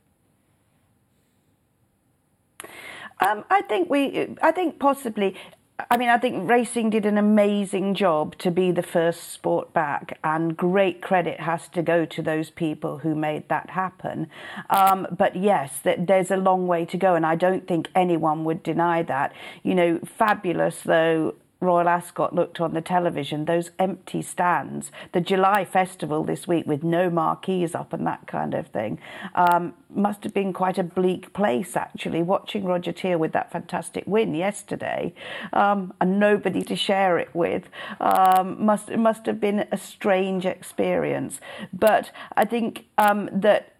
Um, 3.22 3.45
I 3.49 3.62
think 3.62 3.89
we, 3.89 4.36
I 4.41 4.51
think 4.51 4.78
possibly. 4.78 5.36
I 5.91 5.97
mean, 5.97 6.07
I 6.07 6.17
think 6.17 6.49
racing 6.49 6.91
did 6.91 7.05
an 7.05 7.17
amazing 7.17 7.95
job 7.95 8.38
to 8.38 8.49
be 8.49 8.71
the 8.71 8.82
first 8.82 9.34
sport 9.34 9.73
back, 9.73 10.17
and 10.23 10.55
great 10.55 11.01
credit 11.01 11.41
has 11.41 11.67
to 11.69 11.82
go 11.82 12.05
to 12.05 12.21
those 12.21 12.49
people 12.49 12.99
who 12.99 13.13
made 13.13 13.49
that 13.49 13.71
happen. 13.71 14.30
Um, 14.69 15.05
but 15.11 15.36
yes, 15.36 15.82
there's 15.84 16.32
a 16.32 16.38
long 16.38 16.67
way 16.67 16.86
to 16.86 16.97
go, 16.97 17.15
and 17.15 17.26
I 17.26 17.36
don't 17.36 17.67
think 17.67 17.89
anyone 17.93 18.45
would 18.45 18.63
deny 18.63 19.03
that. 19.03 19.34
You 19.63 19.76
know, 19.76 19.99
fabulous 19.99 20.82
though 20.82 21.36
Royal 21.66 21.89
Ascot 21.89 22.34
looked 22.34 22.61
on 22.61 22.74
the 22.74 22.82
television, 22.82 23.45
those 23.45 23.72
empty 23.80 24.22
stands, 24.22 24.91
the 25.11 25.22
July 25.22 25.66
festival 25.66 26.24
this 26.24 26.47
week 26.47 26.66
with 26.66 26.84
no 26.84 27.09
marquees 27.09 27.76
up 27.76 27.93
and 27.93 28.05
that 28.07 28.28
kind 28.28 28.53
of 28.53 28.68
thing, 28.68 28.99
um, 29.36 29.74
must 29.89 30.24
have 30.24 30.34
been 30.34 30.53
quite 30.53 30.78
a 30.78 30.84
bleak 30.84 31.34
place 31.34 31.76
actually. 31.76 32.22
Watching 32.22 32.66
Roger 32.66 32.91
Teal 32.91 33.18
with 33.18 33.34
that 33.34 33.51
fantastic 33.51 34.03
win 34.05 34.36
yesterday 34.36 35.13
um, 35.53 35.93
and 35.99 36.20
nobody 36.20 36.61
to 36.63 36.76
share 36.76 37.18
it 37.18 37.34
with 37.34 37.63
um, 37.99 38.63
must 38.63 38.89
must 38.91 39.26
have 39.26 39.39
been 39.39 39.68
a 39.72 39.78
strange 39.78 40.45
experience. 40.45 41.39
But 41.74 42.11
I 42.36 42.45
think 42.45 42.86
um, 42.97 43.30
that 43.32 43.74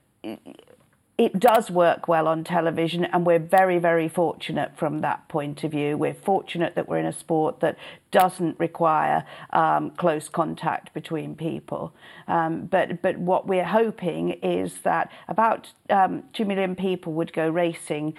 it 1.18 1.40
does 1.40 1.72
work 1.72 2.08
well 2.08 2.28
on 2.28 2.44
television, 2.44 3.06
and 3.06 3.26
we're 3.26 3.40
very, 3.40 3.80
very 3.80 4.10
fortunate 4.10 4.78
from 4.78 5.00
that 5.02 5.28
point 5.30 5.64
of 5.64 5.72
view. 5.72 5.98
We're 5.98 6.14
fortunate 6.14 6.76
that 6.76 6.90
we're 6.90 6.98
in 6.98 7.06
a 7.06 7.14
sport 7.14 7.62
that 7.62 7.78
doesn't 8.16 8.58
require 8.60 9.26
um, 9.52 9.92
close 9.92 10.30
contact 10.30 10.94
between 10.94 11.36
people. 11.36 11.94
Um, 12.30 12.66
but 12.66 13.02
but 13.02 13.18
what 13.18 13.46
we're 13.46 13.72
hoping 13.82 14.30
is 14.42 14.70
that 14.84 15.12
about 15.28 15.74
um, 15.90 16.24
two 16.32 16.46
million 16.46 16.78
people 16.78 17.12
would 17.12 17.34
go 17.34 17.50
racing 17.50 18.14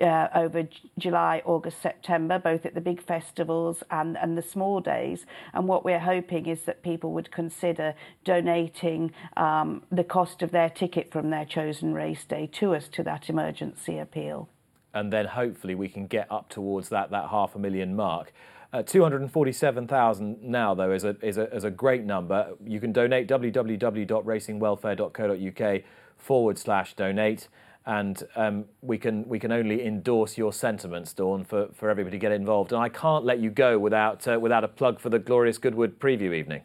uh, 0.00 0.28
over 0.34 0.66
July, 0.96 1.42
August, 1.44 1.82
September, 1.82 2.38
both 2.38 2.64
at 2.64 2.74
the 2.74 2.80
big 2.80 3.02
festivals 3.02 3.82
and 3.90 4.16
and 4.16 4.38
the 4.38 4.46
small 4.54 4.80
days. 4.80 5.26
And 5.52 5.68
what 5.68 5.84
we're 5.84 6.06
hoping 6.14 6.46
is 6.46 6.62
that 6.62 6.82
people 6.82 7.12
would 7.12 7.30
consider 7.30 7.94
donating 8.24 9.12
um, 9.36 9.82
the 9.90 10.04
cost 10.04 10.40
of 10.40 10.50
their 10.50 10.70
ticket 10.70 11.12
from 11.12 11.28
their 11.28 11.44
chosen 11.44 11.92
race 11.92 12.24
day 12.24 12.48
to 12.60 12.74
us 12.74 12.88
to 12.96 13.02
that 13.02 13.28
emergency 13.28 13.98
appeal. 13.98 14.48
and 14.94 15.12
then 15.12 15.26
hopefully 15.26 15.74
we 15.74 15.88
can 15.88 16.06
get 16.06 16.26
up 16.36 16.46
towards 16.48 16.88
that 16.88 17.10
that 17.10 17.26
half 17.28 17.54
a 17.54 17.58
million 17.58 17.94
mark. 17.96 18.32
Uh, 18.72 18.82
247,000 18.82 20.42
now, 20.42 20.74
though, 20.74 20.92
is 20.92 21.04
a, 21.04 21.14
is, 21.20 21.36
a, 21.36 21.54
is 21.54 21.64
a 21.64 21.70
great 21.70 22.04
number. 22.04 22.54
You 22.64 22.80
can 22.80 22.90
donate 22.90 23.28
www.racingwelfare.co.uk 23.28 25.82
forward 26.16 26.58
slash 26.58 26.94
donate, 26.94 27.48
and 27.84 28.22
um, 28.34 28.64
we, 28.80 28.96
can, 28.96 29.28
we 29.28 29.38
can 29.38 29.52
only 29.52 29.84
endorse 29.84 30.38
your 30.38 30.54
sentiments, 30.54 31.12
Dawn, 31.12 31.44
for, 31.44 31.68
for 31.74 31.90
everybody 31.90 32.16
to 32.16 32.20
get 32.20 32.32
involved. 32.32 32.72
And 32.72 32.80
I 32.80 32.88
can't 32.88 33.26
let 33.26 33.40
you 33.40 33.50
go 33.50 33.78
without, 33.78 34.26
uh, 34.26 34.40
without 34.40 34.64
a 34.64 34.68
plug 34.68 35.00
for 35.00 35.10
the 35.10 35.18
Glorious 35.18 35.58
Goodwood 35.58 36.00
preview 36.00 36.34
evening. 36.34 36.62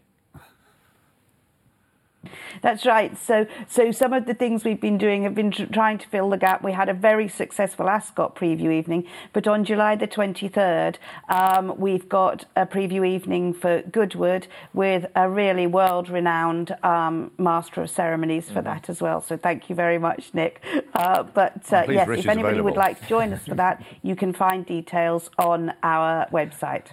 That's 2.61 2.85
right. 2.85 3.17
So, 3.17 3.45
so 3.67 3.91
some 3.91 4.13
of 4.13 4.25
the 4.25 4.33
things 4.33 4.63
we've 4.63 4.81
been 4.81 4.97
doing 4.97 5.23
have 5.23 5.35
been 5.35 5.51
tr- 5.51 5.65
trying 5.65 5.97
to 5.99 6.07
fill 6.07 6.29
the 6.29 6.37
gap. 6.37 6.63
We 6.63 6.71
had 6.71 6.89
a 6.89 6.93
very 6.93 7.27
successful 7.27 7.89
Ascot 7.89 8.35
preview 8.35 8.71
evening, 8.71 9.05
but 9.33 9.47
on 9.47 9.63
July 9.63 9.95
the 9.95 10.07
23rd, 10.07 10.95
um, 11.29 11.77
we've 11.77 12.07
got 12.09 12.45
a 12.55 12.65
preview 12.65 13.07
evening 13.07 13.53
for 13.53 13.81
Goodwood 13.81 14.47
with 14.73 15.05
a 15.15 15.29
really 15.29 15.67
world-renowned 15.67 16.75
um, 16.83 17.31
master 17.37 17.81
of 17.81 17.89
ceremonies 17.89 18.49
for 18.49 18.61
that 18.61 18.89
as 18.89 19.01
well. 19.01 19.21
So, 19.21 19.37
thank 19.37 19.69
you 19.69 19.75
very 19.75 19.97
much, 19.97 20.33
Nick. 20.33 20.61
Uh, 20.93 21.23
but 21.23 21.71
uh, 21.71 21.85
yes, 21.89 22.07
if 22.09 22.27
anybody 22.27 22.61
would 22.61 22.77
like 22.77 22.99
to 23.01 23.07
join 23.07 23.33
us 23.33 23.45
for 23.45 23.55
that, 23.55 23.83
you 24.01 24.15
can 24.15 24.33
find 24.33 24.65
details 24.65 25.29
on 25.37 25.73
our 25.83 26.27
website. 26.31 26.87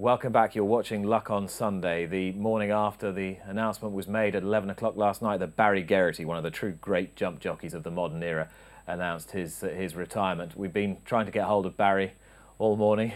Welcome 0.00 0.32
back. 0.32 0.54
You're 0.54 0.64
watching 0.64 1.02
Luck 1.02 1.30
on 1.30 1.46
Sunday, 1.46 2.06
the 2.06 2.32
morning 2.32 2.70
after 2.70 3.12
the 3.12 3.36
announcement 3.44 3.92
was 3.92 4.08
made 4.08 4.34
at 4.34 4.42
11 4.42 4.70
o'clock 4.70 4.96
last 4.96 5.20
night 5.20 5.40
that 5.40 5.56
Barry 5.56 5.82
Geraghty, 5.82 6.24
one 6.24 6.38
of 6.38 6.42
the 6.42 6.50
true 6.50 6.72
great 6.72 7.16
jump 7.16 7.38
jockeys 7.38 7.74
of 7.74 7.82
the 7.82 7.90
modern 7.90 8.22
era, 8.22 8.48
announced 8.86 9.32
his, 9.32 9.60
his 9.60 9.94
retirement. 9.94 10.56
We've 10.56 10.72
been 10.72 10.96
trying 11.04 11.26
to 11.26 11.30
get 11.30 11.44
hold 11.44 11.66
of 11.66 11.76
Barry 11.76 12.14
all 12.58 12.76
morning. 12.76 13.12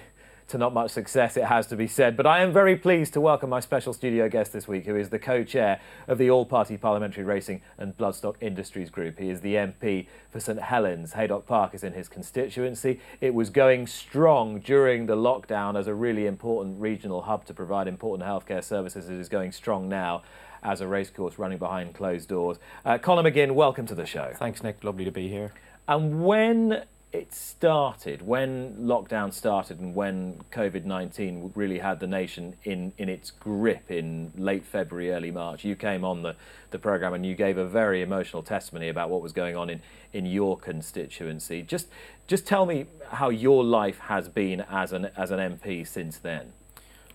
To 0.49 0.59
not 0.59 0.75
much 0.75 0.91
success, 0.91 1.39
it 1.39 1.45
has 1.45 1.67
to 1.69 1.77
be 1.77 1.87
said. 1.87 2.19
But 2.19 2.27
I 2.27 2.43
am 2.43 2.53
very 2.53 2.77
pleased 2.77 3.15
to 3.15 3.21
welcome 3.21 3.49
my 3.49 3.61
special 3.61 3.95
studio 3.95 4.29
guest 4.29 4.53
this 4.53 4.69
week, 4.69 4.85
who 4.85 4.95
is 4.95 5.09
the 5.09 5.19
co 5.19 5.43
chair 5.43 5.81
of 6.07 6.19
the 6.19 6.31
All 6.31 6.45
Party 6.45 6.77
Parliamentary 6.77 7.25
Racing 7.25 7.63
and 7.79 7.97
Bloodstock 7.97 8.35
Industries 8.43 8.91
Group. 8.91 9.19
He 9.19 9.31
is 9.31 9.41
the 9.41 9.55
MP 9.55 10.07
for 10.31 10.41
St 10.41 10.61
Helens. 10.61 11.15
Haydock 11.15 11.47
Park 11.47 11.75
is 11.75 11.83
in 11.83 11.95
his 11.95 12.11
constituency. 12.11 13.01
It 13.23 13.33
was 13.33 13.49
going 13.49 13.87
strong 13.87 14.61
during 14.61 15.07
the 15.07 15.17
lockdown 15.17 15.79
as 15.79 15.87
a 15.87 15.95
really 15.95 16.27
important 16.27 16.79
regional 16.79 17.23
hub 17.23 17.47
to 17.47 17.55
provide 17.55 17.89
important 17.89 18.29
healthcare 18.29 18.63
services. 18.63 19.09
It 19.09 19.17
is 19.17 19.31
going 19.31 19.51
strong 19.53 19.89
now 19.89 20.23
as 20.63 20.83
a 20.83 20.87
racecourse 20.87 21.39
running 21.39 21.59
behind 21.59 21.95
closed 21.95 22.29
doors. 22.29 22.59
Uh, 22.85 22.99
Conor 22.99 23.31
McGinn, 23.31 23.53
welcome 23.53 23.87
to 23.87 23.95
the 23.95 24.07
show. 24.07 24.33
Thanks, 24.37 24.63
Nick. 24.63 24.85
Lovely 24.85 25.07
to 25.07 25.11
be 25.11 25.29
here. 25.29 25.53
And 25.89 26.23
when 26.25 26.85
it 27.15 27.33
started, 27.33 28.23
when 28.23 28.75
lockdown 28.75 29.33
started, 29.33 29.79
and 29.79 29.95
when 29.95 30.43
COVID 30.51 30.85
19 30.85 31.53
really 31.55 31.79
had 31.79 32.01
the 32.01 32.09
nation 32.09 32.57
in, 32.65 32.93
in 32.99 33.09
its 33.09 33.31
grip 33.31 33.89
in 33.89 34.33
late 34.37 34.65
February, 34.65 35.13
early 35.13 35.31
March, 35.31 35.65
you 35.65 35.77
came 35.77 36.05
on 36.05 36.23
the, 36.23 36.35
the 36.73 36.79
programme 36.79 37.15
and 37.15 37.25
you 37.25 37.37
gave 37.37 37.57
a 37.57 37.65
very 37.65 38.03
emotional 38.03 38.43
testimony 38.43 38.89
about 38.89 39.11
what 39.11 39.23
was 39.23 39.33
going 39.33 39.55
on 39.55 39.71
in, 39.71 39.81
in 40.13 40.27
your 40.27 40.59
constituency. 40.59 41.63
Just, 41.63 41.87
just 42.27 42.49
tell 42.49 42.67
me 42.67 42.87
how 43.11 43.29
your 43.29 43.63
life 43.63 44.01
has 44.01 44.29
been 44.29 44.63
as 44.63 44.93
an, 44.93 45.09
as 45.17 45.31
an 45.31 45.39
MP 45.39 45.87
since 45.87 46.19
then. 46.19 46.53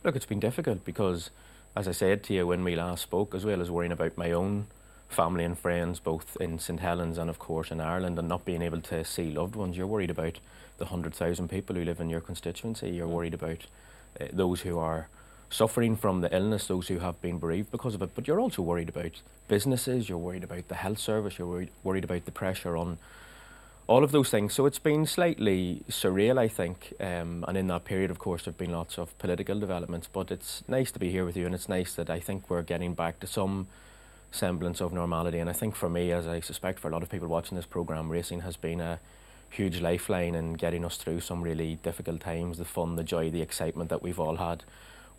Look, 0.06 0.16
it's 0.16 0.26
been 0.26 0.40
difficult 0.40 0.86
because, 0.86 1.30
as 1.76 1.90
I 1.90 1.92
said 1.92 2.24
to 2.24 2.34
you 2.34 2.48
when 2.48 2.64
we 2.64 2.78
last 2.78 3.02
spoke, 3.02 3.36
as 3.36 3.44
well 3.44 3.60
as 3.60 3.70
worrying 3.70 3.92
about 3.92 4.18
my 4.18 4.32
own 4.32 4.68
family 5.10 5.44
and 5.44 5.58
friends, 5.58 6.00
both 6.00 6.38
in 6.40 6.60
St 6.60 6.80
Helens 6.80 7.18
and, 7.18 7.30
of 7.30 7.40
course, 7.40 7.72
in 7.72 7.82
Ireland, 7.82 8.18
and 8.18 8.28
not 8.28 8.46
being 8.46 8.62
able 8.62 8.80
to 8.82 9.04
see 9.04 9.32
loved 9.32 9.56
ones, 9.56 9.76
you're 9.76 9.88
worried 9.88 10.12
about 10.12 10.40
the 10.78 10.86
100,000 10.86 11.50
people 11.50 11.76
who 11.76 11.84
live 11.84 12.00
in 12.00 12.10
your 12.10 12.22
constituency. 12.22 12.92
You're 12.92 13.08
worried 13.08 13.34
about 13.34 13.66
uh, 14.22 14.28
those 14.32 14.62
who 14.62 14.78
are 14.80 15.10
suffering 15.50 15.96
from 15.96 16.22
the 16.22 16.34
illness, 16.34 16.68
those 16.68 16.88
who 16.88 17.00
have 17.00 17.20
been 17.22 17.40
bereaved 17.40 17.72
because 17.72 17.96
of 17.96 18.02
it. 18.04 18.12
But 18.14 18.28
you're 18.28 18.40
also 18.40 18.62
worried 18.62 18.90
about 18.90 19.22
businesses, 19.48 20.08
you're 20.08 20.18
worried 20.18 20.44
about 20.44 20.68
the 20.68 20.76
health 20.76 21.00
service, 21.00 21.40
you're 21.40 21.48
worried, 21.48 21.72
worried 21.84 22.04
about 22.04 22.26
the 22.26 22.32
pressure 22.32 22.78
on 22.78 23.00
all 23.88 24.04
of 24.04 24.12
those 24.12 24.30
things. 24.30 24.54
So 24.54 24.68
it's 24.68 24.78
been 24.78 25.08
slightly 25.08 25.82
surreal, 25.90 26.38
I 26.38 26.48
think. 26.48 26.94
Um, 27.00 27.44
and 27.48 27.58
in 27.58 27.66
that 27.68 27.86
period, 27.86 28.12
of 28.12 28.20
course, 28.20 28.44
there 28.44 28.52
have 28.52 28.60
been 28.60 28.72
lots 28.72 29.00
of 29.00 29.18
political 29.18 29.60
developments. 29.60 30.08
But 30.12 30.30
it's 30.30 30.64
nice 30.68 30.92
to 30.92 31.00
be 31.00 31.10
here 31.10 31.26
with 31.26 31.36
you, 31.36 31.48
and 31.48 31.56
it's 31.56 31.68
nice 31.68 31.96
that 31.96 32.12
I 32.12 32.20
think 32.20 32.50
we're 32.52 32.62
getting 32.62 32.94
back 32.94 33.20
to 33.22 33.28
some 33.28 33.68
semblance 34.32 34.82
of 34.82 34.94
normality. 34.94 35.40
And 35.40 35.50
I 35.50 35.54
think 35.54 35.76
for 35.76 35.90
me, 35.90 36.12
as 36.12 36.28
I 36.28 36.40
suspect 36.40 36.80
for 36.80 36.88
a 36.88 36.92
lot 36.92 37.04
of 37.04 37.10
people 37.10 37.28
watching 37.28 37.56
this 37.56 37.66
programme, 37.66 38.10
racing 38.10 38.42
has 38.42 38.58
been 38.58 38.82
a 38.82 39.00
huge 39.50 39.82
lifeline 39.82 40.36
in 40.36 40.54
getting 40.54 40.86
us 40.86 40.98
through 40.98 41.22
some 41.22 41.42
really 41.42 41.76
difficult 41.82 42.22
times 42.22 42.58
the 42.58 42.66
fun, 42.66 42.96
the 42.96 43.04
joy, 43.04 43.30
the 43.30 43.42
excitement 43.42 43.90
that 43.90 44.04
we've 44.04 44.20
all 44.20 44.36
had 44.36 44.64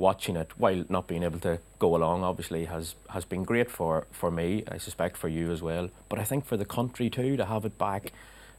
watching 0.00 0.34
it 0.34 0.50
while 0.56 0.82
not 0.88 1.06
being 1.06 1.22
able 1.22 1.38
to 1.38 1.58
go 1.78 1.94
along 1.94 2.24
obviously 2.24 2.64
has 2.64 2.94
has 3.10 3.26
been 3.26 3.44
great 3.44 3.70
for 3.70 4.06
for 4.10 4.30
me 4.30 4.64
I 4.66 4.78
suspect 4.78 5.16
for 5.18 5.28
you 5.28 5.52
as 5.52 5.60
well 5.60 5.90
but 6.08 6.18
I 6.18 6.24
think 6.24 6.46
for 6.46 6.56
the 6.56 6.64
country 6.64 7.10
too 7.10 7.36
to 7.36 7.44
have 7.44 7.66
it 7.66 7.76
back 7.76 8.12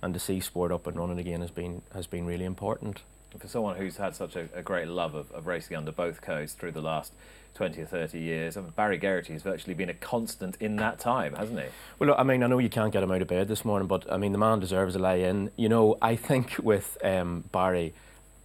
and 0.04 0.14
to 0.14 0.20
see 0.20 0.40
sport 0.40 0.72
up 0.72 0.86
and 0.86 0.96
running 0.96 1.18
again 1.18 1.42
has 1.42 1.50
been 1.50 1.82
has 1.96 2.06
been 2.06 2.28
really 2.28 2.46
important 2.46 3.02
For 3.38 3.48
someone 3.48 3.78
who's 3.78 3.98
had 3.98 4.16
such 4.16 4.36
a, 4.36 4.50
a 4.54 4.62
great 4.62 4.88
love 4.88 5.16
of, 5.16 5.32
of 5.32 5.48
racing 5.48 5.78
under 5.78 5.92
both 5.92 6.22
codes 6.22 6.54
through 6.54 6.72
the 6.72 6.82
last 6.82 7.14
20 7.56 7.82
or 7.82 7.86
30 7.86 8.20
years, 8.20 8.58
I 8.58 8.62
mean, 8.62 8.72
Barry 8.76 8.98
Geraghty 8.98 9.34
has 9.34 9.42
virtually 9.42 9.74
been 9.74 9.90
a 9.90 9.94
constant 9.94 10.58
in 10.60 10.76
that 10.78 11.00
time, 11.00 11.36
hasn't 11.36 11.60
he? 11.60 11.66
Well, 11.98 12.10
look, 12.10 12.20
I 12.20 12.24
mean, 12.24 12.44
I 12.44 12.48
know 12.48 12.60
you 12.60 12.70
can't 12.70 12.92
get 12.92 13.04
him 13.04 13.12
out 13.12 13.22
of 13.22 13.28
bed 13.28 13.48
this 13.48 13.64
morning, 13.64 13.88
but 13.88 14.12
I 14.12 14.18
mean, 14.18 14.32
the 14.32 14.38
man 14.38 14.60
deserves 14.60 14.96
a 14.96 15.00
lay 15.00 15.24
in. 15.24 15.52
You 15.56 15.70
know, 15.70 15.98
I 16.02 16.16
think 16.16 16.58
with 16.62 16.98
um, 17.04 17.46
Barry, 17.52 17.94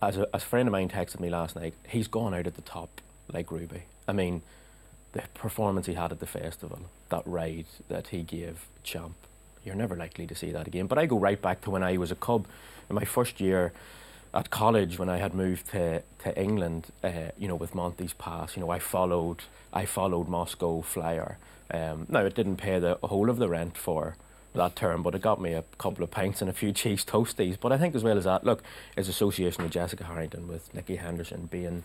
as 0.00 0.16
a, 0.16 0.28
as 0.34 0.42
a 0.42 0.46
friend 0.46 0.68
of 0.68 0.72
mine 0.72 0.88
texted 0.88 1.20
me 1.20 1.30
last 1.30 1.56
night, 1.56 1.74
he's 1.88 2.08
gone 2.08 2.34
out 2.34 2.46
at 2.46 2.54
the 2.54 2.62
top 2.62 3.00
like 3.32 3.50
Ruby. 3.50 3.82
I 4.06 4.12
mean, 4.12 4.42
the 5.12 5.22
performance 5.34 5.86
he 5.86 5.94
had 5.94 6.12
at 6.12 6.20
the 6.20 6.26
festival, 6.26 6.78
that 7.08 7.22
ride 7.26 7.66
that 7.88 8.08
he 8.08 8.22
gave 8.22 8.66
Champ, 8.82 9.14
you're 9.64 9.74
never 9.74 9.96
likely 9.96 10.26
to 10.26 10.34
see 10.34 10.52
that 10.52 10.66
again. 10.66 10.86
But 10.86 10.98
I 10.98 11.06
go 11.06 11.18
right 11.18 11.40
back 11.40 11.62
to 11.62 11.70
when 11.70 11.82
I 11.82 11.96
was 11.96 12.10
a 12.10 12.14
cub 12.14 12.46
in 12.88 12.94
my 12.94 13.04
first 13.04 13.40
year 13.40 13.72
at 14.36 14.50
college 14.50 14.98
when 14.98 15.08
I 15.08 15.16
had 15.16 15.34
moved 15.34 15.70
to, 15.70 16.02
to 16.18 16.38
England, 16.40 16.88
uh, 17.02 17.30
you 17.38 17.48
know, 17.48 17.54
with 17.54 17.74
Monty's 17.74 18.12
Pass, 18.12 18.54
you 18.54 18.60
know, 18.60 18.70
I 18.70 18.78
followed 18.78 19.44
I 19.72 19.86
followed 19.86 20.28
Moscow 20.28 20.82
Flyer. 20.82 21.38
Um, 21.70 22.06
now 22.08 22.20
it 22.20 22.34
didn't 22.34 22.56
pay 22.56 22.78
the 22.78 22.98
whole 23.02 23.30
of 23.30 23.38
the 23.38 23.48
rent 23.48 23.76
for 23.76 24.14
that 24.54 24.76
term, 24.76 25.02
but 25.02 25.14
it 25.14 25.22
got 25.22 25.40
me 25.40 25.54
a 25.54 25.64
couple 25.78 26.04
of 26.04 26.10
pints 26.10 26.40
and 26.40 26.50
a 26.50 26.52
few 26.52 26.72
cheese 26.82 27.04
toasties. 27.04 27.56
But 27.58 27.72
I 27.72 27.78
think 27.78 27.94
as 27.94 28.04
well 28.04 28.18
as 28.18 28.24
that, 28.24 28.44
look, 28.44 28.62
his 28.94 29.08
association 29.08 29.64
with 29.64 29.72
Jessica 29.72 30.04
Harrington, 30.04 30.48
with 30.48 30.72
Nicky 30.74 30.96
Henderson 30.96 31.46
being 31.46 31.82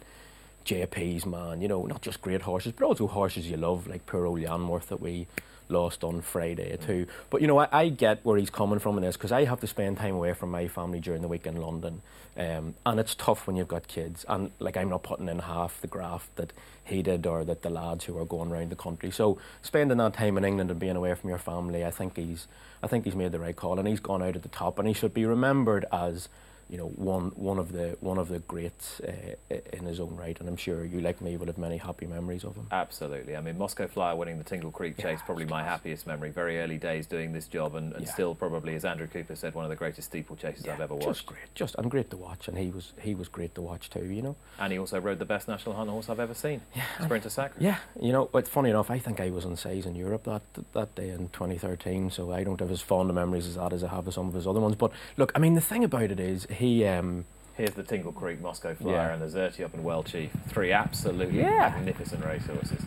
JP's 0.65 1.25
man, 1.25 1.61
you 1.61 1.67
know, 1.67 1.83
not 1.83 2.01
just 2.01 2.21
great 2.21 2.41
horses, 2.43 2.73
but 2.77 2.85
also 2.85 3.07
horses 3.07 3.49
you 3.49 3.57
love, 3.57 3.87
like 3.87 4.05
poor 4.05 4.25
old 4.25 4.39
Yanworth 4.39 4.87
that 4.87 5.01
we 5.01 5.27
lost 5.71 6.03
on 6.03 6.21
Friday 6.21 6.77
too. 6.77 7.07
But 7.29 7.41
you 7.41 7.47
know, 7.47 7.57
I, 7.57 7.67
I 7.71 7.89
get 7.89 8.23
where 8.23 8.37
he's 8.37 8.49
coming 8.49 8.79
from 8.79 8.97
in 8.97 9.03
this 9.03 9.17
because 9.17 9.31
I 9.31 9.45
have 9.45 9.59
to 9.61 9.67
spend 9.67 9.97
time 9.97 10.15
away 10.15 10.33
from 10.33 10.51
my 10.51 10.67
family 10.67 10.99
during 10.99 11.21
the 11.21 11.27
week 11.27 11.47
in 11.47 11.55
London, 11.55 12.01
um, 12.37 12.75
and 12.85 12.99
it's 12.99 13.15
tough 13.15 13.47
when 13.47 13.55
you've 13.55 13.67
got 13.67 13.87
kids. 13.87 14.25
And 14.27 14.51
like 14.59 14.77
I'm 14.77 14.89
not 14.89 15.03
putting 15.03 15.29
in 15.29 15.39
half 15.39 15.81
the 15.81 15.87
graft 15.87 16.35
that 16.35 16.53
he 16.83 17.01
did 17.01 17.25
or 17.25 17.43
that 17.45 17.61
the 17.61 17.69
lads 17.69 18.05
who 18.05 18.17
are 18.17 18.25
going 18.25 18.51
around 18.51 18.69
the 18.69 18.75
country. 18.75 19.11
So 19.11 19.37
spending 19.61 19.97
that 19.97 20.13
time 20.13 20.37
in 20.37 20.45
England 20.45 20.69
and 20.69 20.79
being 20.79 20.95
away 20.95 21.13
from 21.15 21.29
your 21.29 21.39
family, 21.39 21.85
I 21.85 21.91
think 21.91 22.17
he's, 22.17 22.47
I 22.83 22.87
think 22.87 23.05
he's 23.05 23.15
made 23.15 23.31
the 23.31 23.39
right 23.39 23.55
call, 23.55 23.79
and 23.79 23.87
he's 23.87 23.99
gone 23.99 24.21
out 24.21 24.35
at 24.35 24.43
the 24.43 24.49
top, 24.49 24.77
and 24.77 24.87
he 24.87 24.93
should 24.93 25.13
be 25.13 25.25
remembered 25.25 25.85
as 25.91 26.29
you 26.71 26.77
know, 26.77 26.87
one 26.95 27.31
one 27.35 27.59
of 27.59 27.73
the 27.73 27.97
one 27.99 28.17
of 28.17 28.29
the 28.29 28.39
greats 28.39 29.01
uh, 29.01 29.35
in 29.73 29.83
his 29.85 29.99
own 29.99 30.15
right, 30.15 30.39
and 30.39 30.47
I'm 30.47 30.55
sure 30.55 30.85
you, 30.85 31.01
like 31.01 31.19
me, 31.19 31.35
will 31.35 31.47
have 31.47 31.57
many 31.57 31.75
happy 31.75 32.07
memories 32.07 32.45
of 32.45 32.55
him. 32.55 32.67
Absolutely. 32.71 33.35
I 33.35 33.41
mean, 33.41 33.57
Moscow 33.57 33.87
Flyer 33.87 34.15
winning 34.15 34.37
the 34.37 34.45
Tingle 34.45 34.71
Creek 34.71 34.97
Chase, 34.97 35.19
probably 35.25 35.43
my 35.45 35.63
happiest 35.63 36.07
memory. 36.07 36.29
Very 36.29 36.61
early 36.61 36.77
days 36.77 37.07
doing 37.07 37.33
this 37.33 37.47
job, 37.47 37.75
and, 37.75 37.91
and 37.91 38.05
Yeah. 38.05 38.13
still 38.13 38.35
probably, 38.35 38.73
as 38.75 38.85
Andrew 38.85 39.07
Cooper 39.07 39.35
said, 39.35 39.53
one 39.53 39.65
of 39.65 39.69
the 39.69 39.75
greatest 39.75 40.07
steeple 40.07 40.37
chases 40.37 40.65
I've 40.65 40.79
ever 40.79 40.93
watched. 40.95 41.07
Just 41.09 41.25
great, 41.25 41.53
just 41.55 41.75
and 41.75 41.91
great 41.91 42.09
to 42.11 42.15
watch, 42.17 42.47
and 42.47 42.57
he 42.57 42.69
was 42.71 42.93
he 43.01 43.15
was 43.15 43.27
great 43.27 43.53
to 43.55 43.61
watch 43.61 43.89
too. 43.89 44.05
You 44.05 44.21
know. 44.21 44.35
And 44.57 44.71
he 44.71 44.79
also 44.79 44.97
rode 45.01 45.19
the 45.19 45.25
best 45.25 45.49
national 45.49 45.75
hunt 45.75 45.89
horse 45.89 46.07
I've 46.07 46.21
ever 46.21 46.33
seen, 46.33 46.61
Sprinter 47.03 47.29
Sacre. 47.29 47.55
Yeah, 47.59 47.79
you 47.99 48.13
know, 48.13 48.29
it's 48.33 48.49
funny 48.49 48.69
enough. 48.69 48.89
I 48.89 48.97
think 48.97 49.19
I 49.19 49.29
was 49.29 49.43
on 49.45 49.57
Sizing 49.57 49.95
Europe 49.97 50.23
that 50.23 50.43
that 50.71 50.95
day 50.95 51.09
in 51.09 51.27
2013, 51.33 52.11
so 52.11 52.31
I 52.31 52.45
don't 52.45 52.61
have 52.61 52.71
as 52.71 52.79
fond 52.79 53.09
of 53.09 53.15
memories 53.17 53.45
as 53.45 53.55
that 53.55 53.73
as 53.73 53.83
I 53.83 53.89
have 53.89 54.07
of 54.07 54.13
some 54.13 54.29
of 54.29 54.33
his 54.33 54.47
other 54.47 54.61
ones. 54.61 54.77
But 54.77 54.93
look, 55.17 55.33
I 55.35 55.39
mean, 55.39 55.55
the 55.55 55.59
thing 55.61 55.83
about 55.83 56.03
it 56.11 56.19
is 56.21 56.47
he. 56.49 56.60
Um, 56.61 57.25
Here's 57.57 57.71
the 57.71 57.83
Tingle 57.83 58.11
Creek 58.11 58.39
Moscow 58.41 58.73
Flyer 58.75 58.93
Yeah. 58.93 59.13
and 59.13 59.21
the 59.21 59.25
Azertyuiop 59.27 59.73
and 59.73 59.83
Well 59.83 60.03
Chief. 60.03 60.29
Three 60.47 60.71
absolutely 60.71 61.39
Yeah. 61.39 61.73
magnificent 61.75 62.23
racehorses. 62.25 62.83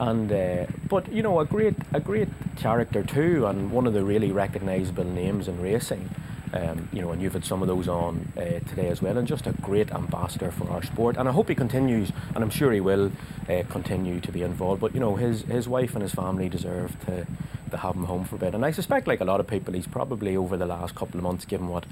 and 0.00 0.32
uh, 0.32 0.66
but 0.88 1.10
you 1.12 1.22
know 1.22 1.38
a 1.38 1.44
great 1.44 1.74
a 1.92 2.00
great 2.00 2.28
character 2.56 3.02
too, 3.04 3.46
and 3.46 3.70
one 3.70 3.86
of 3.86 3.92
the 3.94 4.02
really 4.04 4.32
recognisable 4.32 5.04
names 5.04 5.46
in 5.48 5.60
racing. 5.62 6.10
Um, 6.54 6.88
you 6.92 7.00
know, 7.00 7.12
and 7.12 7.22
you've 7.22 7.32
had 7.32 7.44
some 7.46 7.62
of 7.62 7.68
those 7.68 7.88
on 7.88 8.30
uh, 8.36 8.42
today 8.68 8.88
as 8.88 9.00
well, 9.00 9.16
and 9.16 9.26
just 9.26 9.46
a 9.46 9.52
great 9.52 9.90
ambassador 9.90 10.50
for 10.50 10.68
our 10.70 10.82
sport. 10.82 11.16
And 11.16 11.26
I 11.26 11.32
hope 11.32 11.48
he 11.48 11.54
continues, 11.54 12.12
and 12.34 12.44
I'm 12.44 12.50
sure 12.50 12.72
he 12.72 12.80
will 12.80 13.10
uh, 13.48 13.62
continue 13.70 14.20
to 14.20 14.30
be 14.32 14.42
involved. 14.42 14.80
But 14.80 14.92
you 14.92 15.00
know, 15.00 15.16
his 15.16 15.42
his 15.42 15.66
wife 15.68 15.94
and 15.94 16.02
his 16.02 16.12
family 16.12 16.48
deserve 16.50 16.90
to 17.06 17.26
to 17.72 17.76
have 17.78 17.94
him 17.96 18.04
home 18.04 18.24
for 18.24 18.36
a 18.36 18.38
bit. 18.38 18.54
And 18.54 18.64
I 18.64 18.70
suspect, 18.70 19.06
like 19.08 19.20
a 19.20 19.24
lot 19.24 19.40
of 19.40 19.46
people, 19.46 19.74
he's 19.74 19.86
probably 19.86 20.36
over 20.36 20.56
the 20.56 20.66
last 20.66 20.94
couple 20.94 21.18
of 21.18 21.24
months, 21.24 21.44
given 21.44 21.68
what 21.68 21.84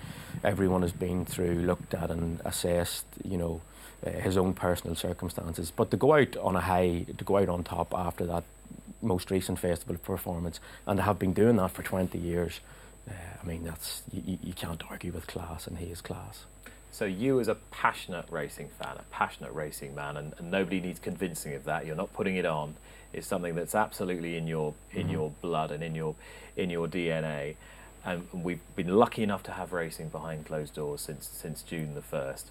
everyone 0.45 0.83
has 0.83 0.93
been 0.93 1.25
through, 1.25 1.55
looked 1.55 1.93
at 1.95 2.11
and 2.11 2.41
assessed. 2.45 3.07
You 3.25 3.37
know, 3.39 3.61
uh, 4.07 4.11
his 4.11 4.37
own 4.37 4.55
personal 4.55 4.95
circumstances. 4.97 5.71
But 5.75 5.91
to 5.91 5.97
go 5.97 6.15
out 6.15 6.37
on 6.37 6.57
a 6.57 6.61
high, 6.61 7.05
to 7.19 7.25
go 7.25 7.37
out 7.39 7.49
on 7.49 7.65
top 7.65 7.93
after 7.95 8.25
that 8.27 8.45
most 9.03 9.31
recent 9.31 9.59
festival 9.59 9.97
performance, 9.97 10.61
and 10.87 10.97
to 10.99 11.03
have 11.03 11.19
been 11.19 11.33
doing 11.33 11.57
that 11.57 11.71
for 11.73 11.83
20 11.83 12.17
years, 12.19 12.61
uh, 13.09 13.13
I 13.43 13.47
mean, 13.47 13.65
that's 13.65 14.03
you, 14.13 14.39
you- 14.43 14.53
can't 14.55 14.83
argue 14.91 15.11
with 15.13 15.27
class, 15.27 15.67
and 15.67 15.79
he 15.79 15.87
is 15.87 16.01
class. 16.01 16.45
So 16.93 17.05
you, 17.05 17.41
as 17.41 17.49
a 17.49 17.55
passionate 17.71 18.27
racing 18.31 18.69
fan, 18.69 18.97
a 18.99 19.03
passionate 19.11 19.53
racing 19.53 19.95
man, 19.95 20.17
and, 20.17 20.35
and 20.39 20.51
nobody 20.51 20.81
needs 20.81 20.99
convincing 20.99 21.55
of 21.55 21.65
that. 21.65 21.87
You're 21.87 21.97
not 21.97 22.13
putting 22.13 22.37
it 22.37 22.45
on. 22.45 22.75
It's 23.13 23.27
something 23.27 23.55
that's 23.55 23.75
absolutely 23.75 24.37
in 24.37 24.47
your 24.47 24.75
in 24.93 25.09
Mhm. 25.09 25.13
your 25.13 25.31
blood 25.41 25.71
and 25.71 25.83
in 25.83 25.95
your 25.95 26.15
in 26.57 26.71
your 26.71 26.87
DNA. 26.89 27.57
And 28.05 28.27
we've 28.33 28.61
been 28.77 28.97
lucky 28.97 29.23
enough 29.23 29.43
to 29.45 29.53
have 29.53 29.73
racing 29.73 30.09
behind 30.09 30.47
closed 30.47 30.75
doors 30.75 31.01
since 31.01 31.27
since 31.27 31.63
June 31.63 31.95
the 31.95 32.03
first. 32.03 32.47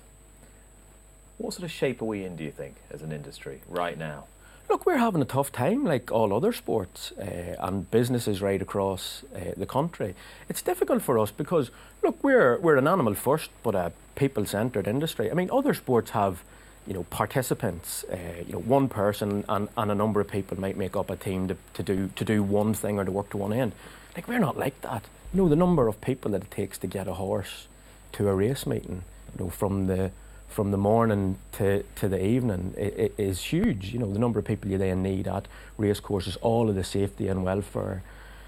What 1.38 1.53
sort 1.53 1.64
of 1.64 1.72
shape 1.72 2.01
are 2.01 2.05
we 2.05 2.24
in? 2.26 2.36
Do 2.36 2.43
you 2.43 2.51
think, 2.51 2.76
as 2.91 3.01
an 3.01 3.12
industry, 3.12 3.62
right 3.70 3.97
now? 3.97 4.26
Look, 4.70 4.86
we're 4.86 4.97
having 4.97 5.22
a 5.22 5.26
tough 5.26 5.51
time, 5.51 5.84
like 5.86 6.12
all 6.12 6.32
other 6.34 6.51
sports 6.53 7.12
uh, 7.14 7.55
and 7.60 7.89
businesses 7.89 8.41
right 8.41 8.62
across 8.62 9.24
uh, 9.34 9.53
the 9.57 9.66
country. 9.66 10.14
It's 10.49 10.62
difficult 10.62 11.01
for 11.01 11.18
us 11.18 11.32
because, 11.32 11.72
look, 12.03 12.22
we're 12.24 12.60
we're 12.60 12.76
an 12.78 12.88
animal 12.88 13.16
first, 13.16 13.49
but 13.64 13.74
a 13.74 13.91
people-centered 14.16 14.86
industry. 14.88 15.32
I 15.32 15.34
mean, 15.34 15.49
other 15.51 15.74
sports 15.74 16.12
have, 16.12 16.43
you 16.90 16.96
know, 16.96 17.04
participants. 17.12 18.04
Uh, 18.12 18.18
you 18.48 18.54
know, 18.54 18.60
one 18.60 18.90
person 18.90 19.46
and, 19.48 19.70
and 19.78 19.92
a 19.92 19.96
number 19.96 20.20
of 20.20 20.28
people 20.28 20.60
might 20.60 20.76
make 20.76 20.96
up 20.96 21.12
a 21.12 21.16
team 21.16 21.48
to, 21.48 21.56
to 21.76 21.84
do 21.84 22.10
to 22.16 22.26
do 22.26 22.42
one 22.42 22.74
thing 22.74 22.98
or 22.98 23.06
to 23.06 23.12
work 23.12 23.30
to 23.30 23.38
one 23.38 23.54
end. 23.54 23.74
Like 24.16 24.28
we're 24.28 24.40
not 24.40 24.58
like 24.58 24.82
that. 24.82 25.04
You 25.32 25.44
know, 25.44 25.48
the 25.50 25.56
number 25.56 25.88
of 25.88 26.02
people 26.02 26.32
that 26.32 26.42
it 26.42 26.52
takes 26.52 26.80
to 26.80 26.88
get 26.88 27.08
a 27.08 27.14
horse 27.14 27.68
to 28.14 28.28
a 28.28 28.34
race 28.34 28.66
meeting, 28.66 29.04
you 29.38 29.46
know, 29.46 29.52
from 29.52 29.86
the 29.86 30.12
from 30.48 30.72
the 30.72 30.78
morning 30.80 31.38
to, 31.52 31.84
to 31.96 32.10
the 32.10 32.26
evening 32.26 32.74
i- 32.76 33.04
i- 33.04 33.12
is 33.20 33.40
huge. 33.54 33.94
You 33.94 34.00
know, 34.00 34.12
the 34.12 34.18
number 34.18 34.40
of 34.40 34.46
people 34.46 34.72
you 34.72 34.80
then 34.80 35.04
need 35.04 35.28
at 35.28 35.48
race 35.78 36.00
courses, 36.00 36.38
all 36.38 36.70
of 36.70 36.76
the 36.76 36.84
safety 36.84 37.28
and 37.28 37.44
welfare 37.44 38.02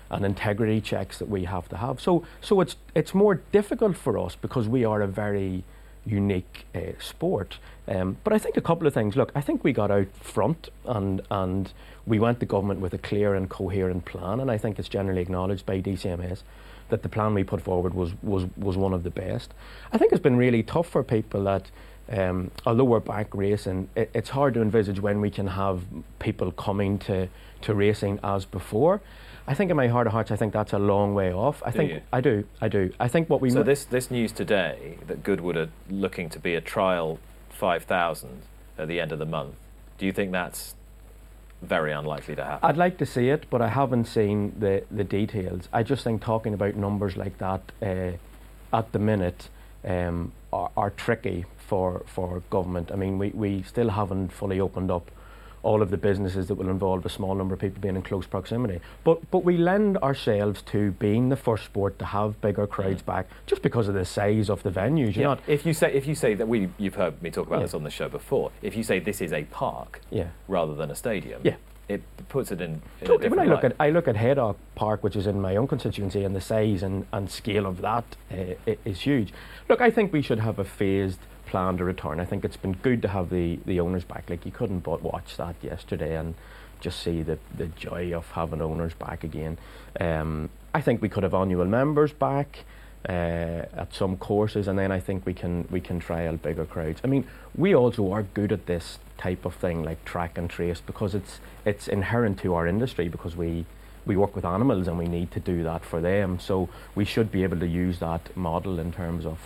and 0.10 0.26
integrity 0.26 0.82
checks 0.82 1.20
that 1.20 1.30
we 1.30 1.44
have 1.46 1.70
to 1.70 1.78
have. 1.78 2.02
So, 2.02 2.26
so 2.42 2.60
it's 2.60 2.76
it's 2.96 3.14
more 3.14 3.36
difficult 3.52 3.96
for 3.98 4.18
us 4.18 4.36
because 4.36 4.68
we 4.68 4.84
are 4.84 5.04
a 5.04 5.08
very 5.08 5.64
unique 6.06 6.66
uh, 6.74 6.80
sport. 7.00 7.58
Um, 7.88 8.18
but 8.24 8.34
I 8.34 8.40
think 8.40 8.58
a 8.58 8.62
couple 8.62 8.88
of 8.88 8.94
things. 8.94 9.16
Look, 9.16 9.32
I 9.36 9.42
think 9.42 9.64
we 9.64 9.74
got 9.74 9.92
out 9.92 10.08
front 10.16 10.70
and 10.86 11.22
and 11.30 11.72
we 12.06 12.20
went 12.20 12.40
to 12.40 12.46
government 12.46 12.80
with 12.80 12.94
a 12.94 12.98
clear 12.98 13.36
and 13.36 13.50
coherent 13.50 14.06
plan, 14.06 14.40
and 14.40 14.50
I 14.50 14.58
think 14.58 14.80
it's 14.80 14.90
generally 14.90 15.22
acknowledged 15.22 15.66
by 15.66 15.82
DCMS 15.82 16.44
that 16.90 17.04
the 17.04 17.10
plan 17.10 17.34
we 17.34 17.44
put 17.44 17.62
forward 17.62 17.94
was 17.94 18.12
was 18.22 18.46
was 18.58 18.78
one 18.78 18.94
of 18.94 19.04
the 19.04 19.10
best. 19.10 19.54
I 19.92 19.98
think 19.98 20.12
it's 20.12 20.22
been 20.22 20.38
really 20.38 20.64
tough 20.64 20.88
for 20.88 21.04
people 21.04 21.44
that. 21.44 21.72
Um, 22.10 22.52
although 22.66 22.84
we're 22.84 23.00
back 23.00 23.34
racing, 23.34 23.88
it, 23.96 24.10
it's 24.14 24.30
hard 24.30 24.56
to 24.56 24.62
envisage 24.62 25.00
when 25.00 25.22
we 25.22 25.30
can 25.30 25.48
have 25.48 25.84
people 26.20 26.52
coming 26.52 26.98
to, 27.00 27.30
to 27.62 27.74
racing 27.74 28.20
as 28.22 28.44
before. 28.44 29.00
I 29.52 29.54
think 29.54 29.70
in 29.70 29.76
my 29.76 29.90
heart 29.90 30.08
of 30.08 30.14
hearts, 30.14 30.32
I 30.32 30.38
think 30.38 30.54
that's 30.54 30.72
a 30.72 30.80
long 30.80 31.14
way 31.14 31.34
off. 31.34 31.62
I 31.66 31.72
Do 31.72 31.78
think 31.78 31.92
you? 31.92 32.02
I 32.14 32.22
do, 32.22 32.46
I 32.62 32.70
do. 32.70 32.94
I 33.02 33.10
think 33.10 33.30
what 33.30 33.42
we 33.42 33.50
so 33.50 33.58
mu- 33.58 33.64
this 33.66 33.84
this 33.84 34.10
news 34.10 34.32
today 34.32 34.98
that 35.08 35.24
Goodwood 35.24 35.58
are 35.58 35.68
looking 35.90 36.30
to 36.30 36.40
be 36.40 36.56
a 36.56 36.62
trial 36.62 37.20
five 37.50 37.84
thousand 37.84 38.44
at 38.78 38.88
the 38.88 39.02
end 39.02 39.12
of 39.12 39.20
the 39.20 39.26
month. 39.26 39.56
Do 39.98 40.06
you 40.06 40.14
think 40.14 40.32
that's 40.32 40.74
very 41.62 41.92
unlikely 41.92 42.34
to 42.38 42.46
happen? 42.46 42.70
I'd 42.70 42.78
like 42.78 42.98
to 43.00 43.06
see 43.06 43.28
it, 43.28 43.46
but 43.50 43.62
I 43.62 43.68
haven't 43.68 44.06
seen 44.06 44.56
the, 44.58 44.86
the 44.90 45.04
details. 45.04 45.68
I 45.74 45.84
just 45.84 46.06
think 46.06 46.24
talking 46.24 46.54
about 46.54 46.78
numbers 46.78 47.18
like 47.18 47.38
that 47.40 47.62
uh, 47.82 48.12
at 48.72 48.94
the 48.94 49.00
minute 49.00 49.50
um, 49.84 50.32
are, 50.54 50.72
are 50.78 50.92
tricky 50.92 51.44
for, 51.68 52.04
for 52.06 52.42
government. 52.50 52.90
I 52.90 52.96
mean, 52.96 53.20
we, 53.20 53.30
we 53.32 53.64
still 53.64 53.90
haven't 53.90 54.32
fully 54.32 54.62
opened 54.62 54.90
up 54.90 55.12
all 55.64 55.82
of 55.82 55.92
the 55.92 55.98
businesses 55.98 56.48
that 56.48 56.56
will 56.56 56.70
involve 56.70 57.06
a 57.06 57.10
small 57.10 57.36
number 57.36 57.54
of 57.54 57.60
people 57.60 57.82
being 57.82 57.96
in 57.96 58.02
close 58.02 58.26
proximity. 58.26 58.80
But 59.04 59.30
but 59.32 59.44
we 59.44 59.58
lend 59.58 59.98
ourselves 59.98 60.62
to 60.64 60.92
being 60.94 61.30
the 61.30 61.36
first 61.36 61.66
sport 61.66 62.00
to 62.00 62.06
have 62.06 62.40
bigger 62.42 62.68
crowds 62.68 63.02
back 63.02 63.28
just 63.46 63.62
because 63.62 63.88
of 63.88 63.94
the 63.94 64.06
size 64.06 64.50
of 64.50 64.64
the 64.64 64.72
venues. 64.72 65.16
You're 65.16 65.24
Yeah, 65.24 65.28
not 65.28 65.40
if 65.48 65.66
you 65.66 65.74
say 65.74 65.94
if 65.94 66.08
you 66.08 66.16
say 66.16 66.34
that 66.34 66.48
we 66.48 66.70
you've 66.78 66.96
heard 66.96 67.22
me 67.22 67.30
talk 67.30 67.48
about 67.48 67.58
Yeah. 67.60 67.66
this 67.66 67.74
on 67.74 67.84
the 67.84 67.90
show 67.92 68.10
before. 68.10 68.52
If 68.62 68.76
you 68.76 68.84
say 68.84 69.00
this 69.00 69.22
is 69.22 69.32
a 69.34 69.44
park 69.46 70.02
yeah. 70.10 70.28
rather 70.48 70.74
than 70.76 70.90
a 70.92 70.96
stadium, 70.96 71.42
Yeah. 71.44 71.56
it 71.88 72.02
puts 72.30 72.52
it 72.52 72.62
in. 72.62 72.82
in 73.02 73.08
Totally. 73.08 73.30
When 73.30 73.40
I 73.40 73.44
different 73.44 73.50
look 73.50 73.64
light. 73.64 73.72
at 73.74 73.76
I 73.80 73.90
look 73.92 74.08
at 74.08 74.16
Haydock 74.18 74.58
Park, 74.76 75.04
which 75.04 75.16
is 75.16 75.28
in 75.28 75.40
my 75.42 75.56
own 75.58 75.68
constituency, 75.68 76.24
and 76.24 76.36
the 76.36 76.42
size 76.42 76.82
and, 76.84 77.06
and 77.14 77.30
scale 77.30 77.66
of 77.66 77.82
that 77.82 78.06
uh, 78.32 78.74
is 78.86 79.02
huge. 79.02 79.34
Look, 79.70 79.82
I 79.82 79.92
think 79.92 80.12
we 80.14 80.22
should 80.22 80.40
have 80.40 80.58
a 80.58 80.64
phased 80.64 81.20
plan 81.52 81.78
to 81.78 81.84
return. 81.84 82.20
I 82.20 82.26
think 82.26 82.46
it's 82.46 82.58
been 82.58 82.74
good 82.74 83.02
to 83.02 83.10
have 83.10 83.30
the, 83.30 83.60
the 83.66 83.80
owners 83.82 84.06
back. 84.06 84.30
Like 84.30 84.46
you 84.46 84.52
couldn't 84.52 84.80
but 84.80 85.04
watch 85.04 85.36
that 85.38 85.56
yesterday 85.62 86.16
and 86.16 86.34
just 86.80 87.04
see 87.04 87.22
the, 87.22 87.38
the 87.56 87.68
joy 87.68 88.14
of 88.14 88.32
having 88.32 88.62
owners 88.62 88.94
back 88.94 89.24
again. 89.24 89.58
Um, 90.00 90.50
I 90.74 90.82
think 90.82 91.02
we 91.02 91.10
could 91.10 91.24
have 91.24 91.34
annual 91.34 91.66
members 91.66 92.14
back 92.14 92.60
uh, 93.08 93.66
at 93.84 93.94
some 93.94 94.16
courses, 94.16 94.68
and 94.68 94.80
then 94.80 94.92
I 94.92 95.00
think 95.00 95.26
we 95.26 95.34
can 95.34 95.68
we 95.70 95.82
can 95.82 96.00
trial 96.00 96.38
bigger 96.38 96.66
crowds. 96.66 97.02
I 97.04 97.08
mean, 97.08 97.26
we 97.56 97.76
also 97.76 98.12
are 98.14 98.24
good 98.24 98.52
at 98.52 98.66
this 98.66 99.00
type 99.18 99.44
of 99.46 99.54
thing, 99.56 99.84
like 99.84 100.06
track 100.06 100.38
and 100.38 100.50
trace, 100.50 100.82
because 100.82 101.14
it's 101.14 101.40
it's 101.66 101.88
inherent 101.88 102.40
to 102.40 102.56
our 102.56 102.66
industry 102.66 103.10
because 103.10 103.36
we 103.36 103.66
we 104.06 104.16
work 104.16 104.36
with 104.36 104.46
animals 104.46 104.88
and 104.88 104.98
we 104.98 105.08
need 105.08 105.32
to 105.32 105.40
do 105.40 105.64
that 105.64 105.84
for 105.84 106.00
them. 106.02 106.40
So 106.40 106.70
we 106.96 107.06
should 107.06 107.32
be 107.32 107.44
able 107.44 107.60
to 107.60 107.68
use 107.68 108.00
that 108.00 108.36
model 108.36 108.80
in 108.80 108.92
terms 108.92 109.26
of. 109.26 109.38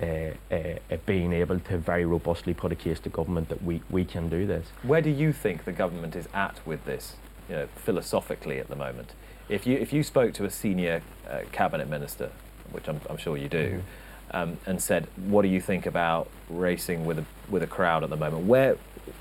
Uh, 0.00 0.30
uh, 0.50 0.56
uh, 0.90 0.96
being 1.04 1.30
able 1.30 1.60
to 1.60 1.76
very 1.76 2.06
robustly 2.06 2.54
put 2.54 2.72
a 2.72 2.74
case 2.74 2.98
to 2.98 3.10
government 3.10 3.50
that 3.50 3.62
we, 3.62 3.82
we 3.90 4.02
can 4.02 4.30
do 4.30 4.46
this. 4.46 4.66
Where 4.82 5.02
do 5.02 5.10
you 5.10 5.30
think 5.30 5.64
the 5.66 5.72
government 5.72 6.16
is 6.16 6.26
at 6.32 6.58
with 6.64 6.86
this, 6.86 7.16
you 7.50 7.56
know, 7.56 7.68
philosophically 7.76 8.58
at 8.58 8.68
the 8.68 8.76
moment? 8.76 9.12
If 9.50 9.66
you 9.66 9.76
if 9.76 9.92
you 9.92 10.02
spoke 10.02 10.32
to 10.34 10.46
a 10.46 10.50
senior 10.50 11.02
uh, 11.28 11.40
cabinet 11.52 11.86
minister, 11.86 12.30
which 12.70 12.88
I'm, 12.88 13.00
I'm 13.10 13.18
sure 13.18 13.36
you 13.36 13.48
do, 13.50 13.82
um, 14.30 14.56
and 14.64 14.80
said, 14.80 15.06
"What 15.16 15.42
do 15.42 15.48
you 15.48 15.60
think 15.60 15.84
about 15.84 16.28
racing 16.48 17.04
with 17.04 17.18
a 17.18 17.24
with 17.50 17.62
a 17.62 17.66
crowd 17.66 18.02
at 18.02 18.08
the 18.08 18.16
moment?" 18.16 18.46
Where, 18.46 18.78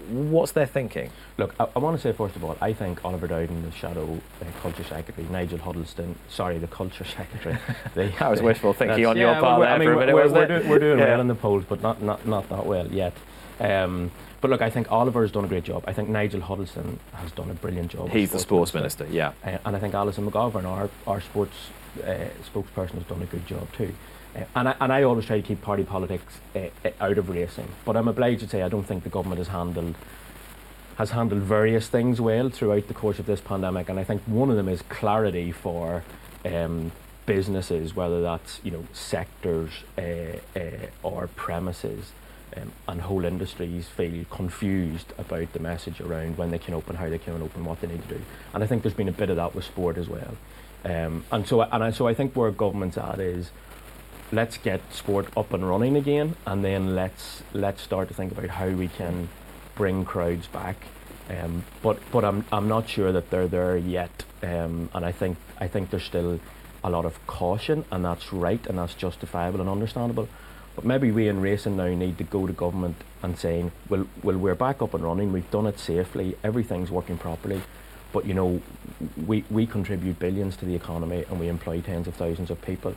what's 0.09 0.51
their 0.51 0.65
thinking? 0.65 1.11
Look, 1.38 1.53
I, 1.59 1.67
I 1.75 1.80
want 1.80 1.97
to 1.97 2.01
say 2.01 2.11
first 2.11 2.36
of 2.36 2.43
all, 2.43 2.57
I 2.61 2.73
think 2.73 3.03
Oliver 3.05 3.27
Dowden, 3.27 3.63
the 3.63 3.71
shadow 3.71 4.19
uh, 4.41 4.45
culture 4.61 4.84
secretary, 4.84 5.27
Nigel 5.30 5.59
Huddleston, 5.59 6.15
sorry, 6.30 6.57
the 6.57 6.67
culture 6.67 7.05
secretary. 7.17 7.57
the, 7.95 8.13
That 8.19 8.30
was 8.30 8.41
wishful 8.41 8.73
thinking 8.73 9.05
on 9.05 9.17
your 9.17 9.34
part 9.36 9.59
well, 9.59 9.73
I 9.73 9.77
mean, 9.77 9.89
minute, 9.95 10.13
we're, 10.13 10.32
we're, 10.32 10.47
doing, 10.47 10.69
we're 10.69 10.80
doing 10.80 10.99
Yeah. 10.99 11.09
well 11.09 11.21
in 11.21 11.27
the 11.27 11.36
polls, 11.36 11.63
but 11.67 11.82
not, 11.82 12.01
not, 12.01 12.25
not 12.25 12.49
that 12.49 12.65
well 12.65 12.88
yet. 12.88 13.13
Um, 13.59 14.11
but 14.41 14.49
look, 14.49 14.61
I 14.61 14.69
think 14.69 14.91
Oliver 14.91 15.21
has 15.21 15.32
done 15.32 15.43
a 15.43 15.47
great 15.47 15.65
job. 15.65 15.84
I 15.86 15.93
think 15.93 16.09
Nigel 16.09 16.41
Huddleston 16.41 16.99
has 17.13 17.32
done 17.32 17.49
a 17.51 17.53
brilliant 17.53 17.91
job. 17.91 18.07
as 18.07 18.13
He's 18.13 18.32
the 18.32 18.39
sports 18.39 18.73
minister, 18.73 19.05
yeah. 19.09 19.34
uh, 19.43 19.57
and 19.65 19.75
I 19.75 19.80
think 19.80 19.93
Alison 19.93 20.30
McGovern, 20.30 20.65
our, 20.65 20.89
our 21.05 21.19
sports 21.19 21.55
uh, 22.03 22.25
spokesperson, 22.53 22.93
has 22.93 23.03
done 23.03 23.21
a 23.21 23.25
good 23.25 23.45
job 23.45 23.67
too. 23.73 23.93
And, 24.55 24.69
I, 24.69 24.75
and 24.79 24.93
I 24.93 25.03
always 25.03 25.25
try 25.25 25.39
to 25.39 25.47
keep 25.47 25.61
party 25.61 25.83
politics 25.83 26.39
uh, 26.55 26.69
out 26.99 27.17
of 27.17 27.29
racing. 27.29 27.67
But 27.85 27.95
I'm 27.95 28.07
obliged 28.07 28.41
to 28.41 28.47
say 28.47 28.61
I 28.61 28.69
don't 28.69 28.83
think 28.83 29.03
the 29.03 29.09
government 29.09 29.39
has 29.39 29.49
handled 29.49 29.95
has 30.97 31.11
handled 31.11 31.41
various 31.41 31.87
things 31.87 32.19
well 32.19 32.49
throughout 32.49 32.89
the 32.89 32.93
course 32.93 33.19
of 33.19 33.25
this 33.25 33.39
pandemic. 33.39 33.87
And 33.87 33.97
I 33.97 34.03
think 34.03 34.21
one 34.23 34.49
of 34.49 34.57
them 34.57 34.67
is 34.67 34.81
clarity 34.89 35.53
for 35.53 36.03
um, 36.43 36.91
businesses, 37.25 37.95
whether 37.95 38.21
that's 38.21 38.59
you 38.63 38.71
know 38.71 38.85
sectors 38.91 39.71
uh, 39.97 40.37
uh, 40.59 40.87
or 41.01 41.27
premises. 41.27 42.11
Um, 42.57 42.71
and 42.87 43.01
whole 43.01 43.25
industries 43.25 43.87
feel 43.87 44.25
confused 44.31 45.13
about 45.19 45.53
the 45.53 45.59
message 45.59 46.01
around 46.01 46.35
when 46.35 46.49
they 46.49 46.57
can 46.57 46.73
open, 46.73 46.95
how 46.95 47.07
they 47.07 47.19
can 47.19 47.39
open, 47.43 47.63
what 47.63 47.79
they 47.79 47.87
need 47.87 48.01
to 48.09 48.15
do. 48.15 48.21
And 48.55 48.63
I 48.63 48.67
think 48.67 48.81
there's 48.81 48.95
been 48.95 49.07
a 49.07 49.11
bit 49.11 49.29
of 49.29 49.35
that 49.35 49.53
with 49.53 49.65
sport 49.65 49.97
as 49.97 50.09
well. 50.09 50.35
Um, 50.83 51.25
and 51.31 51.47
so, 51.47 51.61
and 51.61 51.83
I, 51.83 51.91
so 51.91 52.07
I 52.07 52.15
think 52.15 52.35
where 52.35 52.49
government's 52.49 52.97
at 52.97 53.19
is 53.19 53.51
let's 54.32 54.57
get 54.57 54.82
sport 54.93 55.27
up 55.36 55.53
and 55.53 55.67
running 55.67 55.95
again, 55.95 56.36
and 56.45 56.63
then 56.63 56.95
let's 56.95 57.43
let's 57.53 57.82
start 57.82 58.07
to 58.09 58.13
think 58.13 58.32
about 58.32 58.49
how 58.49 58.69
we 58.69 58.88
can 58.88 59.30
bring 59.75 60.05
crowds 60.05 60.47
back. 60.47 60.77
Um, 61.30 61.63
but 61.82 61.99
but 62.11 62.23
I'm 62.23 62.45
I'm 62.51 62.67
not 62.67 62.89
sure 62.89 63.11
that 63.11 63.30
they're 63.30 63.47
there 63.47 63.77
yet, 63.77 64.23
um, 64.43 64.89
and 64.93 65.05
I 65.05 65.11
think 65.11 65.38
I 65.59 65.67
think 65.67 65.89
there's 65.89 66.03
still 66.03 66.39
a 66.84 66.89
lot 66.89 67.05
of 67.05 67.25
caution, 67.27 67.86
and 67.91 68.05
that's 68.05 68.32
right, 68.32 68.65
and 68.67 68.77
that's 68.77 68.93
justifiable 68.93 69.61
and 69.61 69.69
understandable. 69.69 70.27
But 70.75 70.86
maybe 70.86 71.11
we 71.11 71.27
in 71.27 71.41
racing 71.41 71.75
now 71.75 71.88
need 71.88 72.17
to 72.19 72.23
go 72.23 72.47
to 72.47 72.53
government 72.53 72.95
and 73.21 73.38
saying, 73.38 73.71
well, 73.89 74.07
well, 74.23 74.38
we're 74.38 74.55
back 74.55 74.82
up 74.82 74.93
and 74.93 75.03
running. 75.03 75.34
We've 75.34 75.51
done 75.51 75.67
it 75.67 75.77
safely. 75.77 76.38
Everything's 76.41 76.89
working 76.89 77.17
properly. 77.17 77.61
But 78.13 78.25
you 78.25 78.34
know, 78.34 78.61
we, 79.27 79.43
we 79.49 79.67
contribute 79.67 80.19
billions 80.19 80.55
to 80.57 80.65
the 80.65 80.75
economy 80.75 81.25
and 81.30 81.39
we 81.39 81.47
employ 81.47 81.82
tens 81.82 82.07
of 82.07 82.15
thousands 82.15 82.49
of 82.49 82.61
people, 82.61 82.95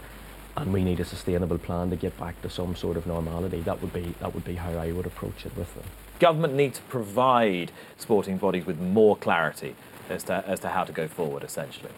and 0.57 0.72
we 0.72 0.84
need 0.84 1.00
a 1.00 1.05
sustainable 1.05 1.59
plan 1.59 1.90
to 1.90 1.96
get 1.96 2.18
back 2.18 2.40
to 2.42 2.50
some 2.50 2.76
sort 2.76 2.96
of 2.96 3.07
normality. 3.07 3.61
That 3.61 3.80
would 3.80 3.92
be 3.92 4.14
that 4.20 4.34
would 4.34 4.44
be 4.44 4.55
how 4.55 4.72
I 4.72 4.92
would 4.92 5.07
approach 5.07 5.46
it 5.46 5.57
with 5.57 5.74
them. 5.74 5.84
Government 6.18 6.55
need 6.55 6.74
to 6.74 6.82
provide 6.82 7.72
sporting 7.98 8.36
bodies 8.38 8.66
with 8.66 8.78
more 8.78 9.16
clarity 9.16 9.74
as 10.09 10.24
to, 10.24 10.44
as 10.46 10.61
to 10.61 10.68
how 10.68 10.84
to 10.84 10.92
go 10.92 11.09
forward, 11.09 11.42
essentially. 11.42 11.90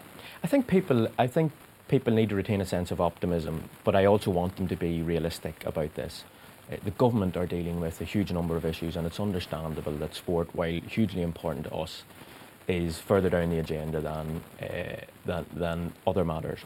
I 0.43 0.47
think 0.47 0.67
people. 0.67 1.07
I 1.17 1.27
think 1.27 1.51
people 1.87 2.13
need 2.13 2.29
to 2.29 2.35
retain 2.35 2.61
a 2.61 2.65
sense 2.65 2.91
of 2.91 2.99
optimism, 2.99 3.69
but 3.83 3.95
I 3.95 4.05
also 4.05 4.31
want 4.31 4.55
them 4.55 4.67
to 4.67 4.75
be 4.75 5.01
realistic 5.01 5.63
about 5.65 5.93
this. 5.95 6.23
Uh, 6.71 6.77
the 6.83 6.91
government 6.91 7.37
are 7.37 7.45
dealing 7.45 7.79
with 7.79 8.01
a 8.01 8.05
huge 8.05 8.31
number 8.31 8.55
of 8.55 8.65
issues, 8.65 8.95
and 8.95 9.05
it's 9.05 9.19
understandable 9.19 9.91
that 9.93 10.15
sport, 10.15 10.49
while 10.53 10.79
hugely 10.87 11.21
important 11.21 11.65
to 11.65 11.75
us, 11.75 12.03
is 12.67 12.97
further 12.97 13.29
down 13.29 13.51
the 13.51 13.59
agenda 13.59 14.01
than, 14.01 14.43
uh, 14.61 14.95
than, 15.25 15.45
than 15.53 15.93
other 16.07 16.25
matters. 16.25 16.59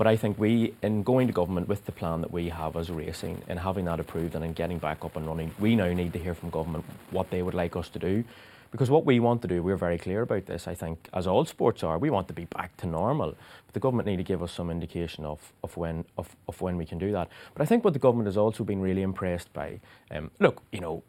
But 0.00 0.06
I 0.06 0.16
think 0.16 0.38
we, 0.38 0.72
in 0.80 1.02
going 1.02 1.26
to 1.26 1.32
government 1.34 1.68
with 1.68 1.84
the 1.84 1.92
plan 1.92 2.22
that 2.22 2.32
we 2.32 2.48
have 2.48 2.74
as 2.74 2.88
racing 2.88 3.42
and 3.48 3.58
having 3.58 3.84
that 3.84 4.00
approved 4.00 4.34
and 4.34 4.42
in 4.42 4.54
getting 4.54 4.78
back 4.78 5.04
up 5.04 5.14
and 5.14 5.26
running, 5.26 5.50
we 5.58 5.76
now 5.76 5.92
need 5.92 6.14
to 6.14 6.18
hear 6.18 6.32
from 6.34 6.48
government 6.48 6.86
what 7.10 7.28
they 7.28 7.42
would 7.42 7.52
like 7.52 7.76
us 7.76 7.90
to 7.90 7.98
do. 7.98 8.24
Because 8.70 8.88
what 8.88 9.04
we 9.04 9.20
want 9.20 9.42
to 9.42 9.48
do, 9.48 9.62
we're 9.62 9.76
very 9.76 9.98
clear 9.98 10.22
about 10.22 10.46
this, 10.46 10.66
I 10.66 10.74
think, 10.74 11.10
as 11.12 11.26
all 11.26 11.44
sports 11.44 11.82
are, 11.82 11.98
we 11.98 12.08
want 12.08 12.28
to 12.28 12.32
be 12.32 12.46
back 12.46 12.74
to 12.78 12.86
normal. 12.86 13.32
But 13.66 13.74
the 13.74 13.80
government 13.80 14.08
need 14.08 14.16
to 14.16 14.22
give 14.22 14.42
us 14.42 14.52
some 14.52 14.70
indication 14.70 15.26
of, 15.26 15.52
of, 15.62 15.76
when, 15.76 16.06
of, 16.16 16.34
of 16.48 16.58
when 16.62 16.78
we 16.78 16.86
can 16.86 16.96
do 16.96 17.12
that. 17.12 17.28
But 17.52 17.62
I 17.62 17.66
think 17.66 17.84
what 17.84 17.92
the 17.92 17.98
government 17.98 18.26
has 18.26 18.38
also 18.38 18.64
been 18.64 18.80
really 18.80 19.02
impressed 19.02 19.52
by, 19.52 19.80
um, 20.10 20.30
look, 20.38 20.62
you 20.72 20.80
know, 20.80 21.02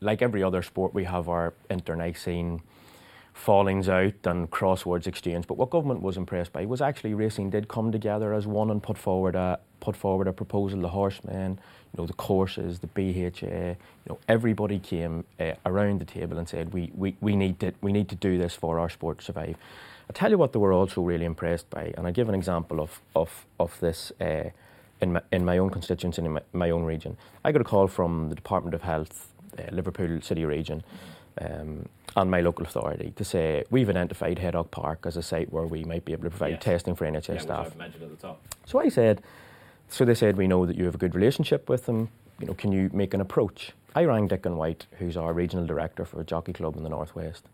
like 0.00 0.22
every 0.22 0.44
other 0.44 0.62
sport, 0.62 0.94
we 0.94 1.02
have 1.02 1.28
our 1.28 1.54
internecine 1.68 2.62
fallings 3.42 3.88
out 3.88 4.14
and 4.24 4.48
crosswords 4.50 5.08
exchange. 5.08 5.48
But 5.48 5.56
what 5.56 5.70
government 5.70 6.00
was 6.00 6.16
impressed 6.16 6.52
by 6.52 6.64
was 6.64 6.80
actually 6.80 7.14
racing 7.14 7.50
did 7.50 7.66
come 7.66 7.90
together 7.90 8.32
as 8.32 8.46
one 8.46 8.70
and 8.70 8.80
put 8.80 8.96
forward 8.96 9.34
a 9.34 9.58
put 9.80 9.96
forward 9.96 10.28
a 10.28 10.32
proposal. 10.32 10.80
The 10.80 10.88
horsemen, 10.88 11.58
you 11.92 12.00
know, 12.00 12.06
the 12.06 12.12
courses, 12.12 12.78
the 12.78 12.86
BHA, 12.86 13.70
you 13.70 14.08
know, 14.08 14.18
everybody 14.28 14.78
came 14.78 15.24
uh, 15.40 15.54
around 15.66 16.00
the 16.00 16.04
table 16.04 16.38
and 16.38 16.48
said 16.48 16.72
we, 16.72 16.92
we, 16.94 17.16
we 17.20 17.34
need 17.34 17.58
to 17.60 17.72
we 17.80 17.92
need 17.92 18.08
to 18.10 18.14
do 18.14 18.38
this 18.38 18.54
for 18.54 18.78
our 18.78 18.88
sport 18.88 19.18
to 19.18 19.24
survive. 19.24 19.56
I 20.08 20.12
tell 20.12 20.30
you 20.30 20.38
what, 20.38 20.52
they 20.52 20.60
were 20.60 20.72
also 20.72 21.00
really 21.00 21.24
impressed 21.24 21.68
by, 21.68 21.92
and 21.96 22.06
I 22.06 22.12
give 22.12 22.28
an 22.28 22.36
example 22.36 22.80
of 22.80 23.00
of 23.16 23.46
of 23.58 23.78
this. 23.80 24.12
Uh, 24.20 24.50
in 25.00 25.14
my, 25.14 25.22
in 25.32 25.44
my 25.44 25.58
own 25.58 25.68
constituency, 25.68 26.24
in 26.24 26.32
my, 26.32 26.42
my 26.52 26.70
own 26.70 26.84
region, 26.84 27.16
I 27.44 27.50
got 27.50 27.60
a 27.60 27.64
call 27.64 27.88
from 27.88 28.28
the 28.28 28.36
Department 28.36 28.72
of 28.72 28.82
Health, 28.82 29.26
uh, 29.58 29.62
Liverpool 29.72 30.20
City 30.20 30.44
region, 30.44 30.84
um, 31.40 31.86
and 32.16 32.30
my 32.30 32.40
local 32.40 32.66
authority 32.66 33.12
to 33.16 33.24
say 33.24 33.64
we've 33.70 33.88
identified 33.88 34.38
Haydock 34.38 34.70
Park 34.70 35.04
as 35.06 35.16
a 35.16 35.22
site 35.22 35.52
where 35.52 35.64
we 35.66 35.84
might 35.84 36.04
be 36.04 36.12
able 36.12 36.24
to 36.24 36.30
provide 36.30 36.52
Yes. 36.52 36.62
testing 36.62 36.94
for 36.94 37.06
NHS 37.06 37.34
Yeah, 37.36 37.40
staff. 37.40 37.66
I've 37.66 37.76
mentioned 37.76 38.02
at 38.04 38.10
the 38.10 38.16
top. 38.16 38.42
So 38.66 38.78
I 38.80 38.88
said, 38.88 39.22
so 39.88 40.04
they 40.04 40.14
said, 40.14 40.36
we 40.36 40.46
know 40.46 40.66
that 40.66 40.76
you 40.76 40.84
have 40.84 40.94
a 40.94 40.98
good 40.98 41.14
relationship 41.14 41.68
with 41.68 41.86
them. 41.86 42.08
You 42.40 42.46
know, 42.48 42.54
can 42.54 42.72
you 42.72 42.90
make 42.92 43.14
an 43.14 43.20
approach? 43.20 43.72
I 43.94 44.04
rang 44.04 44.26
Dickon 44.26 44.56
White, 44.56 44.86
who's 44.98 45.16
our 45.16 45.32
regional 45.32 45.66
director 45.66 46.04
for 46.04 46.20
a 46.20 46.24
jockey 46.24 46.52
club 46.52 46.76
in 46.76 46.82
the 46.82 46.88
northwest. 46.88 47.44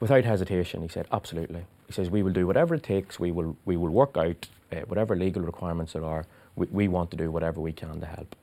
Without 0.00 0.24
hesitation, 0.24 0.82
he 0.82 0.88
said, 0.88 1.06
absolutely. 1.12 1.64
He 1.86 1.92
says, 1.92 2.10
we 2.10 2.22
will 2.22 2.32
do 2.32 2.46
whatever 2.46 2.74
it 2.74 2.82
takes. 2.82 3.20
We 3.20 3.30
will, 3.32 3.56
we 3.64 3.76
will 3.76 3.90
work 3.90 4.16
out 4.16 4.48
uh, 4.72 4.76
whatever 4.86 5.14
legal 5.14 5.42
requirements 5.42 5.92
there 5.92 6.04
are. 6.04 6.24
We, 6.56 6.66
we 6.70 6.88
want 6.88 7.10
to 7.12 7.16
do 7.16 7.30
whatever 7.30 7.60
we 7.60 7.72
can 7.72 8.00
to 8.00 8.06
help. 8.06 8.34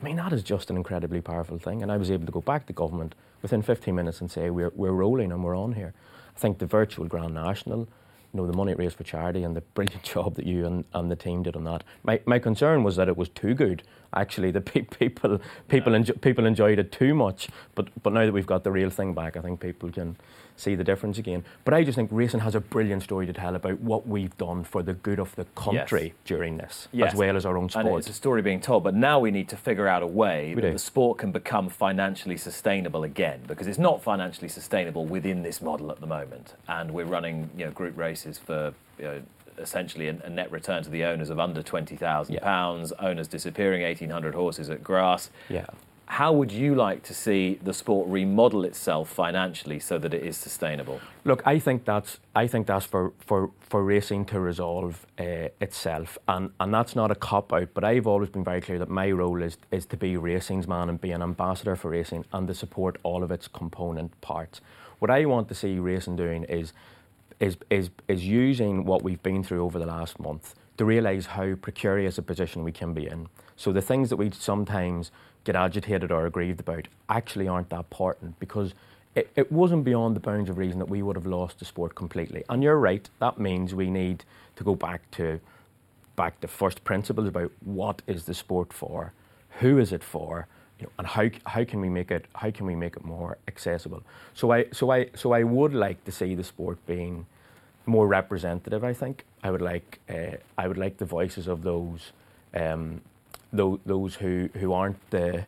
I 0.00 0.04
mean, 0.04 0.16
that 0.16 0.32
is 0.32 0.42
just 0.42 0.70
an 0.70 0.76
incredibly 0.76 1.20
powerful 1.20 1.58
thing. 1.58 1.82
And 1.82 1.92
I 1.92 1.96
was 1.96 2.10
able 2.10 2.26
to 2.26 2.32
go 2.32 2.40
back 2.40 2.66
to 2.66 2.72
government 2.72 3.14
within 3.42 3.62
15 3.62 3.94
minutes 3.94 4.20
and 4.20 4.30
say, 4.30 4.50
we're, 4.50 4.72
we're 4.74 4.92
rolling 4.92 5.30
and 5.30 5.44
we're 5.44 5.56
on 5.56 5.72
here. 5.72 5.92
I 6.34 6.38
think 6.38 6.58
the 6.58 6.66
virtual 6.66 7.06
Grand 7.06 7.34
National, 7.34 7.80
you 7.80 8.40
know, 8.40 8.46
the 8.46 8.56
money 8.56 8.72
it 8.72 8.78
raised 8.78 8.96
for 8.96 9.04
charity 9.04 9.42
and 9.42 9.54
the 9.54 9.60
brilliant 9.60 10.02
job 10.14 10.36
that 10.36 10.46
you 10.46 10.64
and, 10.64 10.84
and 10.94 11.10
the 11.10 11.16
team 11.16 11.42
did 11.42 11.54
on 11.54 11.64
that. 11.64 11.84
My, 12.02 12.20
my 12.24 12.38
concern 12.38 12.82
was 12.82 12.96
that 12.96 13.08
it 13.08 13.16
was 13.16 13.28
too 13.28 13.54
good. 13.54 13.82
Actually, 14.14 14.50
the 14.50 14.60
pe- 14.60 14.80
people 14.98 15.40
people 15.68 15.92
enjo- 15.92 16.20
people 16.20 16.46
enjoyed 16.46 16.78
it 16.78 16.92
too 16.92 17.14
much. 17.14 17.48
But 17.74 17.88
but 18.02 18.12
now 18.12 18.24
that 18.24 18.32
we've 18.32 18.46
got 18.46 18.64
the 18.64 18.72
real 18.72 18.90
thing 18.90 19.14
back, 19.14 19.36
I 19.36 19.40
think 19.40 19.60
people 19.60 19.90
can 19.90 20.16
see 20.60 20.74
the 20.74 20.84
difference 20.84 21.18
again. 21.18 21.44
But 21.64 21.74
I 21.74 21.84
just 21.84 21.96
think 21.96 22.10
racing 22.12 22.40
has 22.40 22.54
a 22.54 22.60
brilliant 22.60 23.02
story 23.02 23.26
to 23.26 23.32
tell 23.32 23.54
about 23.56 23.80
what 23.80 24.06
we've 24.06 24.36
done 24.36 24.64
for 24.64 24.82
the 24.82 24.94
good 24.94 25.18
of 25.18 25.34
the 25.36 25.44
country 25.56 26.14
during 26.24 26.58
this, 26.58 26.88
Yes. 26.92 27.12
as 27.12 27.18
well 27.18 27.36
as 27.36 27.46
our 27.46 27.56
own 27.56 27.68
sport. 27.68 27.86
And 27.86 27.96
it's 27.96 28.08
a 28.08 28.12
story 28.12 28.42
being 28.42 28.60
told, 28.60 28.84
but 28.84 28.94
now 28.94 29.18
we 29.18 29.30
need 29.30 29.48
to 29.48 29.56
figure 29.56 29.88
out 29.88 30.02
a 30.02 30.06
way 30.06 30.50
We 30.54 30.60
that 30.62 30.68
do. 30.68 30.72
the 30.74 30.78
sport 30.78 31.18
can 31.18 31.32
become 31.32 31.68
financially 31.68 32.36
sustainable 32.36 33.04
again, 33.04 33.40
because 33.46 33.66
it's 33.66 33.78
not 33.78 34.02
financially 34.02 34.48
sustainable 34.48 35.06
within 35.06 35.42
this 35.42 35.60
model 35.62 35.90
at 35.90 36.00
the 36.00 36.06
moment. 36.06 36.54
And 36.68 36.90
we're 36.92 37.04
running, 37.06 37.50
you 37.56 37.64
know, 37.64 37.70
group 37.70 37.96
races 37.96 38.38
for 38.38 38.72
you 38.98 39.04
know, 39.04 39.22
essentially 39.58 40.08
a, 40.08 40.16
a 40.24 40.30
net 40.30 40.50
return 40.52 40.82
to 40.82 40.90
the 40.90 41.04
owners 41.04 41.30
of 41.30 41.38
under 41.40 41.62
twenty 41.62 41.96
thousand 41.96 42.38
pounds. 42.40 42.92
Owners 42.98 43.28
disappearing, 43.28 43.82
eighteen 43.82 44.10
hundred 44.10 44.34
horses 44.34 44.68
at 44.70 44.82
grass. 44.82 45.30
Yeah. 45.48 45.66
How 46.10 46.32
would 46.32 46.50
you 46.50 46.74
like 46.74 47.04
to 47.04 47.14
see 47.14 47.60
the 47.62 47.72
sport 47.72 48.08
remodel 48.08 48.64
itself 48.64 49.08
financially 49.08 49.78
so 49.78 49.96
that 49.96 50.12
it 50.12 50.24
is 50.24 50.36
sustainable? 50.36 51.00
Look, 51.24 51.40
I 51.46 51.60
think 51.60 51.84
that's 51.84 52.18
I 52.34 52.48
think 52.48 52.66
that's 52.66 52.84
for, 52.84 53.12
for, 53.20 53.52
for 53.60 53.84
racing 53.84 54.24
to 54.26 54.40
resolve 54.40 55.06
uh, 55.20 55.50
itself, 55.60 56.18
and, 56.26 56.50
and 56.58 56.74
that's 56.74 56.96
not 56.96 57.12
a 57.12 57.14
cop 57.14 57.52
out. 57.52 57.68
But 57.74 57.84
I've 57.84 58.08
always 58.08 58.28
been 58.28 58.42
very 58.42 58.60
clear 58.60 58.80
that 58.80 58.88
my 58.88 59.12
role 59.12 59.40
is 59.40 59.56
is 59.70 59.86
to 59.86 59.96
be 59.96 60.16
racing's 60.16 60.66
man 60.66 60.88
and 60.88 61.00
be 61.00 61.12
an 61.12 61.22
ambassador 61.22 61.76
for 61.76 61.92
racing 61.92 62.24
and 62.32 62.48
to 62.48 62.54
support 62.54 62.96
all 63.04 63.22
of 63.22 63.30
its 63.30 63.46
component 63.46 64.20
parts. 64.20 64.60
What 64.98 65.12
I 65.12 65.24
want 65.26 65.48
to 65.50 65.54
see 65.54 65.78
racing 65.78 66.16
doing 66.16 66.42
is 66.42 66.72
is 67.38 67.56
is 67.70 67.90
is 68.08 68.26
using 68.26 68.84
what 68.84 69.04
we've 69.04 69.22
been 69.22 69.44
through 69.44 69.64
over 69.64 69.78
the 69.78 69.86
last 69.86 70.18
month 70.18 70.56
to 70.76 70.84
realise 70.84 71.26
how 71.26 71.54
precarious 71.54 72.18
a 72.18 72.22
position 72.22 72.64
we 72.64 72.72
can 72.72 72.94
be 72.94 73.06
in. 73.06 73.28
So 73.54 73.72
the 73.72 73.82
things 73.82 74.08
that 74.08 74.16
we 74.16 74.30
sometimes 74.30 75.12
get 75.44 75.56
agitated 75.56 76.10
or 76.10 76.26
aggrieved 76.26 76.60
about 76.60 76.88
actually 77.08 77.48
aren't 77.48 77.70
that 77.70 77.78
important 77.78 78.38
because 78.38 78.74
it, 79.14 79.30
it 79.34 79.50
wasn't 79.50 79.84
beyond 79.84 80.14
the 80.14 80.20
bounds 80.20 80.48
of 80.50 80.58
reason 80.58 80.78
that 80.78 80.88
we 80.88 81.02
would 81.02 81.16
have 81.16 81.26
lost 81.26 81.58
the 81.58 81.64
sport 81.64 81.94
completely. 81.94 82.44
And 82.48 82.62
you're 82.62 82.78
right, 82.78 83.08
that 83.18 83.38
means 83.38 83.74
we 83.74 83.90
need 83.90 84.24
to 84.56 84.64
go 84.64 84.74
back 84.74 85.10
to 85.12 85.40
back 86.16 86.40
to 86.40 86.48
first 86.48 86.84
principles 86.84 87.26
about 87.26 87.50
what 87.64 88.02
is 88.06 88.24
the 88.24 88.34
sport 88.34 88.72
for, 88.72 89.12
who 89.60 89.78
is 89.78 89.90
it 89.92 90.04
for, 90.04 90.46
you 90.78 90.84
know, 90.84 90.92
and 90.98 91.06
how, 91.06 91.30
how 91.46 91.64
can 91.64 91.80
we 91.80 91.88
make 91.88 92.10
it 92.10 92.26
how 92.34 92.50
can 92.50 92.66
we 92.66 92.74
make 92.74 92.96
it 92.96 93.04
more 93.04 93.38
accessible. 93.48 94.02
So 94.34 94.52
I 94.52 94.66
so 94.72 94.90
I 94.90 95.08
so 95.14 95.32
I 95.32 95.42
would 95.42 95.74
like 95.74 96.04
to 96.04 96.12
see 96.12 96.34
the 96.34 96.44
sport 96.44 96.78
being 96.86 97.26
more 97.86 98.06
representative. 98.06 98.84
I 98.84 98.92
think 98.92 99.24
I 99.42 99.50
would 99.50 99.62
like 99.62 99.98
uh, 100.08 100.36
I 100.56 100.68
would 100.68 100.78
like 100.78 100.98
the 100.98 101.04
voices 101.04 101.48
of 101.48 101.62
those 101.62 102.12
um, 102.54 103.00
those, 103.52 103.78
those 103.86 104.14
who, 104.16 104.48
who 104.54 104.72
aren't 104.72 105.10
the 105.10 105.46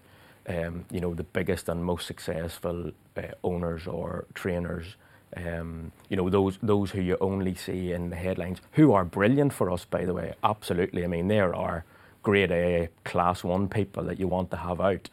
um, 0.48 0.84
you 0.90 1.00
know 1.00 1.14
the 1.14 1.22
biggest 1.22 1.68
and 1.68 1.84
most 1.84 2.06
successful 2.06 2.90
uh, 3.16 3.22
owners 3.44 3.86
or 3.86 4.26
trainers. 4.34 4.96
Um, 5.36 5.92
you 6.08 6.16
know 6.16 6.28
those 6.28 6.58
those 6.62 6.90
who 6.90 7.00
you 7.00 7.16
only 7.20 7.54
see 7.54 7.92
in 7.92 8.10
the 8.10 8.16
headlines, 8.16 8.60
who 8.72 8.92
are 8.92 9.04
brilliant 9.04 9.52
for 9.52 9.70
us, 9.70 9.84
by 9.84 10.04
the 10.04 10.14
way. 10.14 10.34
Absolutely, 10.42 11.04
I 11.04 11.06
mean 11.06 11.28
there 11.28 11.54
are 11.54 11.84
grade 12.22 12.52
A, 12.52 12.88
class 13.04 13.42
one 13.42 13.68
people 13.68 14.04
that 14.04 14.18
you 14.18 14.28
want 14.28 14.50
to 14.50 14.56
have 14.58 14.80
out. 14.80 15.08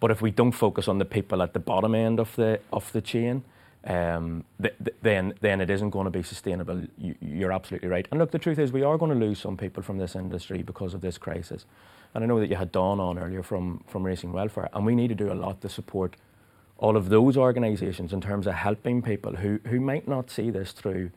But 0.00 0.10
if 0.10 0.20
we 0.20 0.30
don't 0.30 0.52
focus 0.52 0.86
on 0.88 0.98
the 0.98 1.04
people 1.04 1.42
at 1.42 1.52
the 1.52 1.60
bottom 1.60 1.94
end 1.94 2.20
of 2.20 2.34
the 2.36 2.60
of 2.72 2.92
the 2.92 3.00
chain, 3.00 3.42
um, 3.84 4.44
th- 4.60 4.74
th- 4.84 4.96
then 5.02 5.34
then 5.40 5.60
it 5.60 5.70
isn't 5.70 5.90
going 5.90 6.04
to 6.04 6.10
be 6.10 6.22
sustainable. 6.22 6.82
You, 6.98 7.14
you're 7.20 7.52
absolutely 7.52 7.88
right. 7.88 8.06
And 8.10 8.20
look, 8.20 8.32
the 8.32 8.38
truth 8.38 8.58
is, 8.58 8.72
we 8.72 8.82
are 8.82 8.98
going 8.98 9.12
to 9.12 9.26
lose 9.26 9.38
some 9.38 9.56
people 9.56 9.82
from 9.82 9.98
this 9.98 10.14
industry 10.14 10.62
because 10.62 10.94
of 10.94 11.00
this 11.00 11.16
crisis. 11.16 11.64
And 12.14 12.22
I 12.22 12.26
know 12.26 12.38
that 12.38 12.48
you 12.48 12.56
had 12.56 12.70
Dawn 12.70 13.00
on 13.00 13.18
earlier 13.18 13.42
from 13.42 13.82
from 13.86 14.04
Racing 14.04 14.32
Welfare, 14.32 14.68
and 14.72 14.86
we 14.86 14.94
need 14.94 15.08
to 15.08 15.14
do 15.14 15.32
a 15.32 15.34
lot 15.34 15.60
to 15.62 15.68
support 15.68 16.16
all 16.78 16.96
of 16.96 17.08
those 17.08 17.36
organisations 17.36 18.12
in 18.12 18.20
terms 18.20 18.46
of 18.46 18.54
helping 18.54 19.02
people 19.02 19.36
who, 19.36 19.60
who 19.66 19.80
might 19.80 20.08
not 20.08 20.30
see 20.30 20.50
this 20.50 20.72
through 20.72 21.10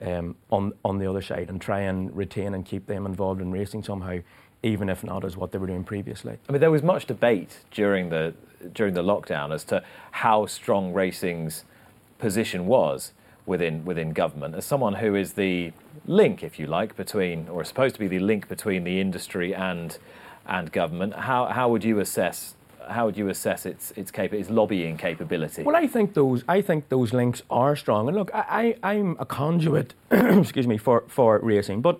um, 0.00 0.36
on 0.50 0.72
on 0.84 0.98
the 0.98 1.06
other 1.06 1.22
side, 1.22 1.48
and 1.48 1.60
try 1.60 1.80
and 1.80 2.16
retain 2.16 2.54
and 2.54 2.64
keep 2.64 2.86
them 2.86 3.06
involved 3.06 3.40
in 3.40 3.50
racing 3.50 3.82
somehow, 3.82 4.18
even 4.62 4.88
if 4.88 5.02
not 5.02 5.24
as 5.24 5.36
what 5.36 5.50
they 5.50 5.58
were 5.58 5.66
doing 5.66 5.84
previously. 5.84 6.38
I 6.48 6.52
mean, 6.52 6.60
there 6.60 6.70
was 6.70 6.82
much 6.82 7.06
debate 7.06 7.58
during 7.70 8.10
the 8.10 8.34
during 8.72 8.94
the 8.94 9.02
lockdown 9.02 9.52
as 9.52 9.64
to 9.64 9.82
how 10.12 10.46
strong 10.46 10.92
racing's 10.92 11.64
position 12.18 12.66
was 12.66 13.12
within 13.46 13.84
within 13.84 14.12
government. 14.12 14.54
As 14.54 14.64
someone 14.64 14.94
who 14.94 15.14
is 15.16 15.32
the 15.32 15.72
link, 16.06 16.42
if 16.42 16.58
you 16.58 16.66
like, 16.66 16.96
between 16.96 17.48
or 17.48 17.62
is 17.62 17.68
supposed 17.68 17.94
to 17.96 18.00
be 18.00 18.08
the 18.08 18.20
link 18.20 18.48
between 18.48 18.84
the 18.84 19.00
industry 19.00 19.54
and 19.54 19.98
and 20.46 20.70
government, 20.72 21.14
how 21.14 21.46
how 21.46 21.68
would 21.70 21.84
you 21.84 22.00
assess 22.00 22.54
how 22.88 23.06
would 23.06 23.16
you 23.16 23.28
assess 23.28 23.64
its 23.66 23.92
its 23.96 24.10
capa- 24.10 24.36
its 24.36 24.50
lobbying 24.50 24.96
capability? 24.96 25.62
Well, 25.62 25.76
I 25.76 25.86
think 25.86 26.14
those 26.14 26.44
I 26.48 26.60
think 26.62 26.88
those 26.88 27.12
links 27.12 27.42
are 27.50 27.76
strong. 27.76 28.08
And 28.08 28.16
look, 28.16 28.30
I, 28.34 28.76
I 28.82 28.92
I'm 28.92 29.16
a 29.18 29.24
conduit, 29.24 29.94
excuse 30.10 30.66
me, 30.66 30.78
for 30.78 31.04
for 31.08 31.38
racing, 31.40 31.80
but 31.82 31.98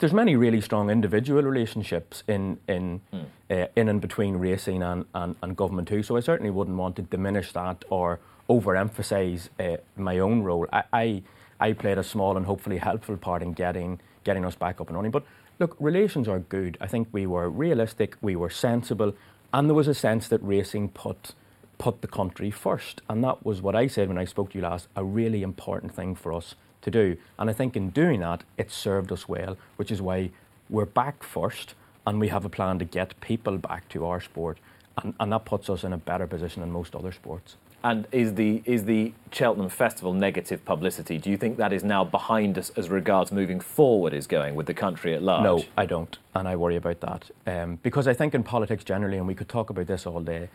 there's 0.00 0.12
many 0.12 0.34
really 0.36 0.60
strong 0.60 0.90
individual 0.90 1.42
relationships 1.42 2.22
in 2.28 2.58
in 2.68 3.00
Hmm. 3.12 3.22
uh, 3.50 3.66
in 3.76 3.88
and 3.88 4.00
between 4.00 4.36
racing 4.36 4.82
and, 4.82 5.04
and, 5.14 5.36
and 5.42 5.56
government 5.56 5.88
too. 5.88 6.02
So 6.02 6.16
I 6.16 6.20
certainly 6.20 6.50
wouldn't 6.50 6.76
want 6.76 6.96
to 6.96 7.02
diminish 7.02 7.52
that 7.52 7.84
or 7.90 8.18
overemphasise 8.48 9.48
uh, 9.60 9.76
my 9.96 10.18
own 10.18 10.42
role. 10.42 10.66
I, 10.72 10.82
I 10.92 11.22
I 11.60 11.72
played 11.72 11.98
a 11.98 12.02
small 12.02 12.36
and 12.36 12.46
hopefully 12.46 12.78
helpful 12.78 13.16
part 13.16 13.42
in 13.42 13.52
getting 13.52 14.00
getting 14.24 14.44
us 14.44 14.54
back 14.56 14.80
up 14.80 14.88
and 14.88 14.96
running. 14.96 15.10
But 15.12 15.24
look, 15.58 15.76
relations 15.78 16.28
are 16.28 16.38
good. 16.38 16.76
I 16.80 16.86
think 16.86 17.08
we 17.12 17.26
were 17.26 17.48
realistic, 17.48 18.16
we 18.20 18.36
were 18.36 18.50
sensible, 18.50 19.14
and 19.52 19.68
there 19.68 19.74
was 19.74 19.88
a 19.88 19.94
sense 19.94 20.28
that 20.28 20.42
racing 20.42 20.88
put 20.90 21.34
put 21.78 22.00
the 22.02 22.08
country 22.08 22.50
first. 22.50 23.02
And 23.08 23.22
that 23.24 23.44
was 23.44 23.60
what 23.60 23.74
I 23.74 23.88
said 23.88 24.08
when 24.08 24.18
I 24.18 24.24
spoke 24.24 24.50
to 24.50 24.58
you 24.58 24.62
last, 24.62 24.88
a 24.94 25.04
really 25.04 25.42
important 25.42 25.94
thing 25.94 26.14
for 26.14 26.32
us 26.32 26.54
to 26.82 26.90
do. 26.90 27.16
And 27.38 27.50
I 27.50 27.52
think 27.52 27.76
in 27.76 27.90
doing 27.90 28.20
that, 28.20 28.44
it 28.56 28.70
served 28.70 29.10
us 29.10 29.28
well, 29.28 29.56
which 29.76 29.90
is 29.90 30.00
why 30.00 30.30
we're 30.70 30.86
back 30.86 31.22
first 31.22 31.74
and 32.06 32.20
we 32.20 32.28
have 32.28 32.44
a 32.44 32.48
plan 32.48 32.78
to 32.78 32.84
get 32.84 33.20
people 33.20 33.58
back 33.58 33.88
to 33.90 34.06
our 34.06 34.20
sport. 34.20 34.58
And, 35.02 35.14
and 35.18 35.32
that 35.32 35.44
puts 35.44 35.68
us 35.68 35.84
in 35.84 35.92
a 35.92 35.98
better 35.98 36.26
position 36.26 36.60
than 36.60 36.70
most 36.70 36.94
other 36.94 37.12
sports. 37.12 37.56
And 37.84 38.06
is 38.12 38.34
the 38.34 38.62
is 38.64 38.86
the 38.86 39.12
Cheltenham 39.30 39.68
Festival 39.68 40.14
negative 40.14 40.64
publicity? 40.64 41.18
Do 41.18 41.28
you 41.28 41.36
think 41.36 41.58
that 41.58 41.70
is 41.70 41.84
now 41.84 42.02
behind 42.02 42.56
us 42.56 42.70
as 42.76 42.88
regards 42.88 43.30
moving 43.30 43.60
forward 43.60 44.14
is 44.14 44.26
going 44.26 44.54
with 44.54 44.64
the 44.64 44.72
country 44.72 45.12
at 45.12 45.22
large? 45.22 45.44
No, 45.44 45.62
I 45.76 45.84
don't, 45.84 46.16
and 46.34 46.48
I 46.48 46.56
worry 46.56 46.76
about 46.76 47.00
that 47.00 47.30
um, 47.46 47.78
because 47.82 48.08
I 48.08 48.14
think 48.14 48.34
in 48.34 48.42
politics 48.42 48.84
generally, 48.84 49.18
and 49.18 49.26
we 49.26 49.34
could 49.34 49.50
talk 49.50 49.68
about 49.68 49.86
this 49.86 50.06
all 50.06 50.20
day, 50.20 50.48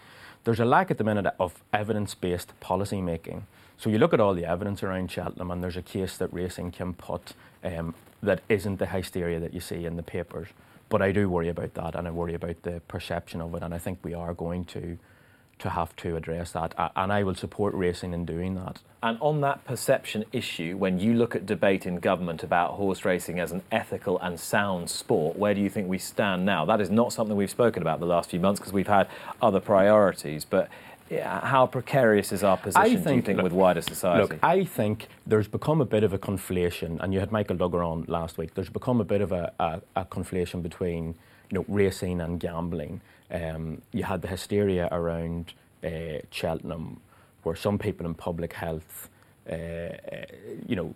there's 0.43 0.59
a 0.59 0.65
lack 0.65 0.89
at 0.89 0.97
the 0.97 1.03
minute 1.03 1.32
of 1.39 1.61
evidence-based 1.71 2.59
policy 2.61 2.99
making. 2.99 3.45
So 3.77 3.91
you 3.91 3.99
look 3.99 4.13
at 4.15 4.19
all 4.19 4.34
the 4.34 4.45
evidence 4.45 4.82
around 4.82 5.11
Cheltenham, 5.11 5.51
and 5.51 5.61
there's 5.61 5.77
a 5.77 5.84
case 5.84 6.17
that 6.17 6.34
racing 6.34 6.71
can 6.71 6.95
put 6.95 7.34
um, 7.63 7.93
that 8.23 8.41
isn't 8.49 8.80
the 8.80 8.88
hysteria 8.88 9.39
that 9.39 9.53
you 9.53 9.59
see 9.59 9.86
in 9.86 9.97
the 9.97 10.03
papers. 10.03 10.47
But 10.89 11.03
I 11.03 11.11
do 11.11 11.30
worry 11.30 11.49
about 11.49 11.75
that, 11.75 11.93
and 11.93 12.07
I 12.07 12.11
worry 12.11 12.34
about 12.34 12.63
the 12.63 12.82
perception 12.88 13.39
of 13.39 13.53
it, 13.53 13.61
and 13.61 13.71
I 13.71 13.77
think 13.77 13.99
we 14.01 14.15
are 14.15 14.34
going 14.34 14.65
to 14.65 14.97
to 15.60 15.70
have 15.70 15.95
to 15.97 16.16
address 16.16 16.53
that, 16.53 16.74
and 16.95 17.12
I 17.12 17.24
will 17.24 17.36
support 17.36 17.74
racing 17.74 18.14
in 18.14 18.26
doing 18.26 18.55
that. 18.55 18.80
And 19.03 19.18
on 19.22 19.41
that 19.41 19.64
perception 19.66 20.26
issue, 20.32 20.76
when 20.78 20.99
you 20.99 21.14
look 21.14 21.36
at 21.36 21.45
debate 21.45 21.86
in 21.86 21.99
government 21.99 22.43
about 22.43 22.72
horse 22.72 23.05
racing 23.05 23.39
as 23.39 23.51
an 23.51 23.62
ethical 23.72 24.20
and 24.20 24.39
sound 24.39 24.89
sport, 24.89 25.38
where 25.38 25.53
do 25.53 25.62
you 25.62 25.70
think 25.70 25.88
we 25.88 25.97
stand 25.97 26.45
now? 26.45 26.66
That 26.66 26.82
is 26.82 26.89
not 26.89 27.14
something 27.14 27.36
we've 27.36 27.49
spoken 27.49 27.82
about 27.82 27.99
the 27.99 28.05
last 28.05 28.30
few 28.30 28.39
months 28.39 28.60
because 28.60 28.74
we've 28.74 28.88
had 28.88 29.07
other 29.41 29.60
priorities. 29.60 30.43
But 30.45 30.70
yeah, 31.10 31.45
how 31.45 31.66
precarious 31.66 32.32
is 32.32 32.43
our 32.43 32.57
position, 32.57 32.84
do 32.84 32.91
you 32.91 32.97
think- 32.99 33.26
think, 33.26 33.38
look- 33.38 33.43
with 33.45 33.53
wider 33.53 33.82
society? 33.82 34.22
Look, 34.22 34.43
I 34.43 34.64
think 34.64 35.07
there's 35.26 35.47
become 35.47 35.82
a 35.82 35.86
bit 35.86 36.03
of 36.03 36.14
a 36.14 36.18
conflation, 36.20 36.99
and 37.01 37.14
you 37.14 37.20
had 37.20 37.32
Michael 37.32 37.55
Dugher 37.57 37.86
on 37.86 38.05
last 38.07 38.38
week. 38.38 38.53
There's 38.53 38.70
become 38.70 39.01
a 39.01 39.05
bit 39.05 39.22
of 39.22 39.32
a, 39.32 39.51
a, 39.60 39.82
a 39.95 40.05
conflation 40.05 40.62
between 40.62 41.16
you 41.51 41.60
know 41.60 41.66
racing 41.68 42.22
and 42.22 42.39
gambling. 42.39 43.01
Um, 43.32 43.82
you 43.91 44.03
had 44.03 44.21
the 44.21 44.27
hysteria 44.27 44.89
around 44.91 45.53
uh, 45.84 46.19
Cheltenham, 46.32 46.99
where 47.43 47.55
some 47.55 47.77
people 47.77 48.05
in 48.05 48.13
public 48.13 48.53
health, 48.53 49.09
uh, 49.49 49.53
uh, 49.53 49.95
you 50.67 50.75
know, 50.75 50.93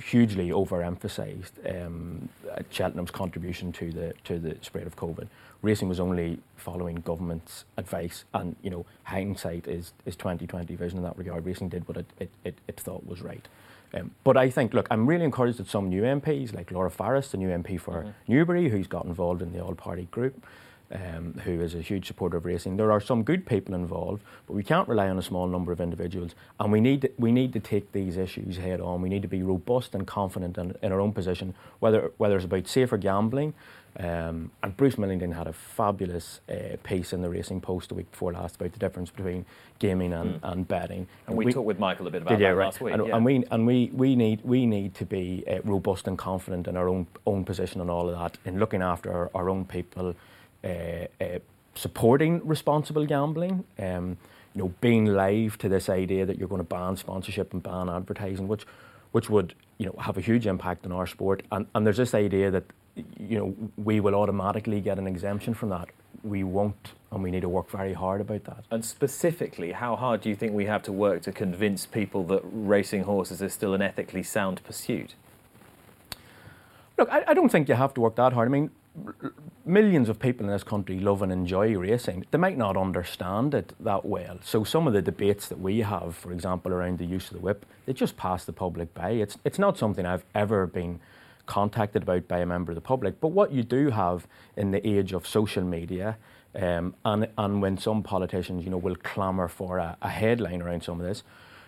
hugely 0.00 0.48
overemphasised 0.48 1.52
um, 1.68 2.28
Cheltenham's 2.70 3.10
contribution 3.10 3.72
to 3.72 3.90
the 3.92 4.14
to 4.24 4.38
the 4.38 4.56
spread 4.62 4.86
of 4.86 4.96
COVID. 4.96 5.28
Racing 5.62 5.88
was 5.88 6.00
only 6.00 6.38
following 6.56 6.96
government's 6.96 7.64
advice, 7.76 8.24
and 8.34 8.56
you 8.62 8.70
know, 8.70 8.86
hindsight 9.04 9.66
is 9.66 9.92
is 10.06 10.16
2020 10.16 10.74
vision 10.76 10.98
in 10.98 11.04
that 11.04 11.16
regard. 11.18 11.44
Racing 11.44 11.68
did 11.68 11.86
what 11.88 11.96
it 11.96 12.06
it, 12.18 12.30
it, 12.44 12.54
it 12.68 12.80
thought 12.80 13.06
was 13.06 13.22
right. 13.22 13.46
Um, 13.94 14.10
but 14.24 14.36
I 14.36 14.50
think, 14.50 14.74
look, 14.74 14.88
I'm 14.90 15.06
really 15.06 15.24
encouraged 15.24 15.58
that 15.58 15.68
some 15.68 15.88
new 15.88 16.02
MPs, 16.02 16.52
like 16.52 16.72
Laura 16.72 16.90
Farris, 16.90 17.30
the 17.30 17.36
new 17.36 17.48
MP 17.48 17.80
for 17.80 18.12
Newbury, 18.26 18.68
who's 18.68 18.88
got 18.88 19.04
involved 19.04 19.40
in 19.40 19.52
the 19.52 19.60
all 19.60 19.74
party 19.74 20.08
group, 20.10 20.44
um, 20.92 21.40
who 21.44 21.60
is 21.60 21.74
a 21.74 21.80
huge 21.80 22.06
supporter 22.06 22.36
of 22.36 22.44
racing. 22.44 22.76
There 22.76 22.92
are 22.92 23.00
some 23.00 23.22
good 23.22 23.46
people 23.46 23.74
involved, 23.74 24.22
but 24.46 24.54
we 24.54 24.62
can't 24.62 24.88
rely 24.88 25.08
on 25.08 25.18
a 25.18 25.22
small 25.22 25.46
number 25.46 25.72
of 25.72 25.80
individuals. 25.80 26.34
And 26.60 26.70
we 26.70 26.80
need 26.80 27.02
to, 27.02 27.10
we 27.18 27.32
need 27.32 27.52
to 27.54 27.60
take 27.60 27.92
these 27.92 28.16
issues 28.16 28.56
head 28.56 28.80
on. 28.80 29.02
We 29.02 29.08
need 29.08 29.22
to 29.22 29.28
be 29.28 29.42
robust 29.42 29.94
and 29.94 30.06
confident 30.06 30.58
in, 30.58 30.76
in 30.82 30.92
our 30.92 31.00
own 31.00 31.12
position, 31.12 31.54
whether, 31.80 32.12
whether 32.16 32.36
it's 32.36 32.44
about 32.44 32.68
safer 32.68 32.96
gambling. 32.96 33.54
Um, 33.96 34.50
and 34.62 34.76
Bruce 34.76 34.98
Millington 34.98 35.30
had 35.32 35.46
a 35.46 35.52
fabulous 35.52 36.40
uh, 36.48 36.76
piece 36.82 37.12
in 37.12 37.22
the 37.22 37.28
Racing 37.28 37.60
Post 37.60 37.90
the 37.90 37.94
week 37.94 38.10
before 38.10 38.32
last 38.32 38.56
about 38.56 38.72
the 38.72 38.78
difference 38.80 39.10
between 39.10 39.46
gaming 39.78 40.12
and, 40.12 40.40
and 40.42 40.66
betting. 40.66 41.06
and 41.28 41.36
we, 41.36 41.52
talked 41.52 41.66
with 41.66 41.78
Michael 41.78 42.08
a 42.08 42.10
bit 42.10 42.22
about 42.22 42.38
you? 42.38 42.44
that 42.44 42.56
right. 42.56 42.64
last 42.64 42.80
week. 42.80 42.94
And, 42.94 43.06
yeah. 43.06 43.16
and 43.16 43.24
we 43.24 43.44
and 43.52 43.66
we 43.66 43.90
we 43.92 44.16
need 44.16 44.40
we 44.42 44.66
need 44.66 44.94
to 44.96 45.06
be 45.06 45.44
uh, 45.48 45.60
robust 45.62 46.08
and 46.08 46.18
confident 46.18 46.66
in 46.66 46.76
our 46.76 46.88
own 46.88 47.06
own 47.24 47.44
position 47.44 47.80
and 47.80 47.88
all 47.88 48.08
of 48.08 48.18
that 48.18 48.36
in 48.44 48.58
looking 48.58 48.82
after 48.82 49.12
our, 49.12 49.30
our 49.32 49.48
own 49.48 49.64
people, 49.64 50.16
supporting 51.74 52.46
responsible 52.46 53.06
gambling. 53.06 53.64
Um, 53.78 54.16
you 54.54 54.62
know, 54.62 54.74
being 54.80 55.06
live 55.06 55.58
to 55.58 55.68
this 55.68 55.88
idea 55.88 56.24
that 56.26 56.38
you're 56.38 56.48
going 56.48 56.60
to 56.60 56.68
ban 56.68 56.96
sponsorship 56.96 57.52
and 57.52 57.62
ban 57.62 57.88
advertising, 57.88 58.46
which 58.46 58.64
which 59.12 59.28
would 59.28 59.54
you 59.78 59.86
know 59.86 59.94
have 59.98 60.16
a 60.16 60.20
huge 60.20 60.46
impact 60.46 60.86
on 60.86 60.92
our 60.92 61.06
sport. 61.06 61.42
And 61.50 61.66
and 61.74 61.84
there's 61.84 61.96
this 61.96 62.14
idea 62.14 62.50
that 62.50 62.64
you 63.18 63.38
know 63.38 63.70
we 63.76 64.00
will 64.00 64.14
automatically 64.14 64.80
get 64.80 64.98
an 64.98 65.06
exemption 65.06 65.54
from 65.54 65.70
that. 65.70 65.88
We 66.22 66.44
won't, 66.44 66.92
and 67.10 67.22
we 67.22 67.30
need 67.30 67.42
to 67.42 67.48
work 67.48 67.68
very 67.68 67.92
hard 67.92 68.20
about 68.20 68.44
that. 68.44 68.64
And 68.70 68.84
specifically, 68.84 69.72
how 69.72 69.96
hard 69.96 70.20
do 70.20 70.28
you 70.28 70.36
think 70.36 70.52
we 70.52 70.66
have 70.66 70.82
to 70.84 70.92
work 70.92 71.22
to 71.22 71.32
convince 71.32 71.84
people 71.84 72.24
that 72.24 72.42
racing 72.44 73.02
horses 73.02 73.42
is 73.42 73.52
still 73.52 73.74
an 73.74 73.82
ethically 73.82 74.22
sound 74.22 74.62
pursuit? 74.64 75.16
Look, 76.96 77.08
I, 77.10 77.24
I 77.26 77.34
don't 77.34 77.50
think 77.50 77.68
you 77.68 77.74
have 77.74 77.92
to 77.94 78.00
work 78.00 78.14
that 78.16 78.32
hard. 78.32 78.48
I 78.48 78.52
mean, 78.52 78.70
millions 79.64 80.08
of 80.08 80.18
people 80.18 80.46
in 80.46 80.52
this 80.52 80.62
country 80.62 81.00
love 81.00 81.22
and 81.22 81.32
enjoy 81.32 81.76
racing. 81.76 82.24
They 82.30 82.38
might 82.38 82.56
not 82.56 82.76
understand 82.76 83.54
it 83.54 83.72
that 83.80 84.04
well. 84.04 84.38
So 84.42 84.62
some 84.64 84.86
of 84.86 84.92
the 84.92 85.02
debates 85.02 85.48
that 85.48 85.58
we 85.58 85.80
have, 85.80 86.14
for 86.14 86.32
example, 86.32 86.72
around 86.72 86.98
the 86.98 87.06
use 87.06 87.28
of 87.28 87.34
the 87.34 87.40
whip, 87.40 87.66
they 87.86 87.92
just 87.92 88.16
pass 88.16 88.44
the 88.44 88.52
public 88.52 88.94
by. 88.94 89.10
It's 89.10 89.36
it's 89.44 89.58
not 89.58 89.78
something 89.78 90.06
I've 90.06 90.24
ever 90.34 90.66
been 90.66 91.00
contacted 91.46 92.02
about 92.02 92.28
by 92.28 92.38
a 92.38 92.46
member 92.46 92.72
of 92.72 92.76
the 92.76 92.80
public. 92.80 93.20
But 93.20 93.28
what 93.28 93.52
you 93.52 93.62
do 93.62 93.90
have 93.90 94.26
in 94.56 94.70
the 94.70 94.86
age 94.86 95.12
of 95.12 95.26
social 95.26 95.64
media, 95.64 96.16
um, 96.54 96.94
and 97.04 97.28
and 97.36 97.60
when 97.60 97.78
some 97.78 98.02
politicians, 98.02 98.64
you 98.64 98.70
know, 98.70 98.78
will 98.78 98.96
clamour 98.96 99.48
for 99.48 99.78
a, 99.78 99.96
a 100.02 100.08
headline 100.08 100.62
around 100.62 100.84
some 100.84 101.00
of 101.00 101.06
this, 101.06 101.24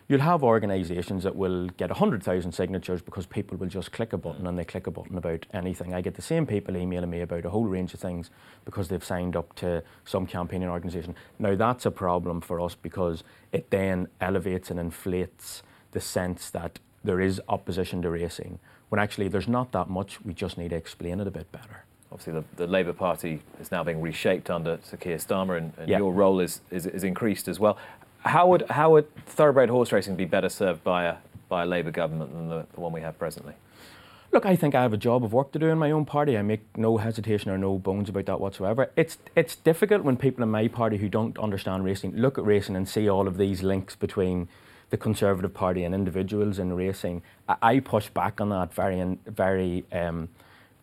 you'll 0.09 0.21
have 0.21 0.43
organisations 0.43 1.25
that 1.25 1.35
will 1.35 1.67
get 1.77 1.91
100,000 1.91 2.53
signatures 2.53 3.03
because 3.03 3.27
people 3.27 3.57
will 3.59 3.67
just 3.67 3.93
click 3.93 4.13
a 4.13 4.19
button 4.19 4.47
and 4.47 4.59
they 4.59 4.65
click 4.65 4.87
a 4.87 4.91
button 4.91 5.19
about 5.19 5.47
anything. 5.53 5.95
I 5.95 6.01
get 6.01 6.15
the 6.15 6.23
same 6.23 6.47
people 6.47 6.77
emailing 6.77 7.11
me 7.11 7.21
about 7.21 7.45
a 7.45 7.51
whole 7.51 7.65
range 7.65 7.93
of 7.95 8.01
things 8.01 8.31
because 8.65 8.89
they've 8.89 9.03
signed 9.05 9.35
up 9.37 9.55
to 9.57 9.83
some 10.05 10.27
campaigning 10.27 10.69
organisation. 10.69 11.15
Now, 11.39 11.55
that's 11.57 11.87
a 11.87 11.91
problem 11.91 12.41
for 12.41 12.61
us 12.61 12.75
because 12.75 13.25
it 13.53 13.71
then 13.71 14.09
elevates 14.21 14.71
and 14.71 14.79
inflates 14.79 15.63
the 15.93 16.01
sense 16.01 16.51
that 16.51 16.79
there 17.03 17.21
is 17.21 17.41
opposition 17.49 18.03
to 18.03 18.11
racing 18.11 18.59
when 18.89 19.01
actually 19.01 19.29
there's 19.29 19.49
not 19.49 19.73
that 19.73 19.89
much. 19.91 20.25
We 20.25 20.35
just 20.35 20.59
need 20.59 20.71
to 20.71 20.77
explain 20.77 21.21
it 21.21 21.27
a 21.27 21.31
bit 21.31 21.51
better. 21.51 21.85
Obviously, 22.13 22.35
the, 22.35 22.45
the 22.55 22.67
Labour 22.69 22.93
Party 22.93 23.43
is 23.61 23.73
now 23.73 23.83
being 23.83 24.01
reshaped 24.01 24.49
under 24.49 24.79
Sir 24.85 24.97
Keir 24.97 25.17
Starmer, 25.17 25.59
and, 25.59 25.73
and 25.77 25.89
Yeah. 25.89 25.99
your 25.99 26.13
role 26.13 26.39
is, 26.39 26.61
is, 26.71 26.87
is 26.87 27.03
increased 27.03 27.49
as 27.49 27.59
well. 27.59 27.77
How 28.27 28.49
would, 28.49 28.67
how 28.69 28.91
would 28.91 29.15
thoroughbred 29.25 29.71
horse 29.71 29.93
racing 29.93 30.17
be 30.17 30.25
better 30.25 30.49
served 30.49 30.83
by 30.83 31.05
a, 31.05 31.17
by 31.49 31.63
a 31.63 31.67
Labour 31.67 31.93
government 31.93 32.33
than 32.33 32.49
the, 32.49 32.67
the 32.75 32.81
one 32.81 32.93
we 32.93 33.01
have 33.01 33.19
presently? 33.19 33.55
Look, 34.33 34.45
I 34.45 34.57
think 34.57 34.75
I 34.75 34.83
have 34.83 34.93
a 34.93 34.99
job 34.99 35.25
of 35.25 35.33
work 35.33 35.53
to 35.53 35.59
do 35.59 35.69
in 35.69 35.79
my 35.79 35.93
own 35.93 36.05
party. 36.05 36.37
I 36.37 36.43
make 36.43 36.77
no 36.77 36.97
hesitation 36.97 37.51
or 37.51 37.57
no 37.57 37.79
bones 37.79 38.09
about 38.09 38.27
that 38.27 38.41
whatsoever. 38.41 38.91
It's 38.97 39.19
it's 39.37 39.57
difficult 39.57 40.03
when 40.03 40.17
people 40.17 40.43
in 40.43 40.51
my 40.51 40.69
party 40.69 40.99
who 40.99 41.09
don't 41.09 41.39
understand 41.39 41.85
racing 41.85 42.17
look 42.17 42.37
at 42.37 42.45
racing 42.45 42.77
and 42.77 42.89
see 42.89 43.09
all 43.09 43.29
of 43.29 43.39
these 43.39 43.63
links 43.63 43.95
between 43.95 44.49
the 44.91 44.97
Conservative 44.97 45.55
Party 45.55 45.85
and 45.85 45.95
individuals 45.95 46.59
in 46.59 46.73
racing. 46.75 47.23
I, 47.49 47.57
I 47.63 47.81
push 47.81 48.09
back 48.09 48.41
on 48.41 48.49
that 48.51 48.75
very 48.75 49.17
very 49.27 49.85
um, 49.93 50.29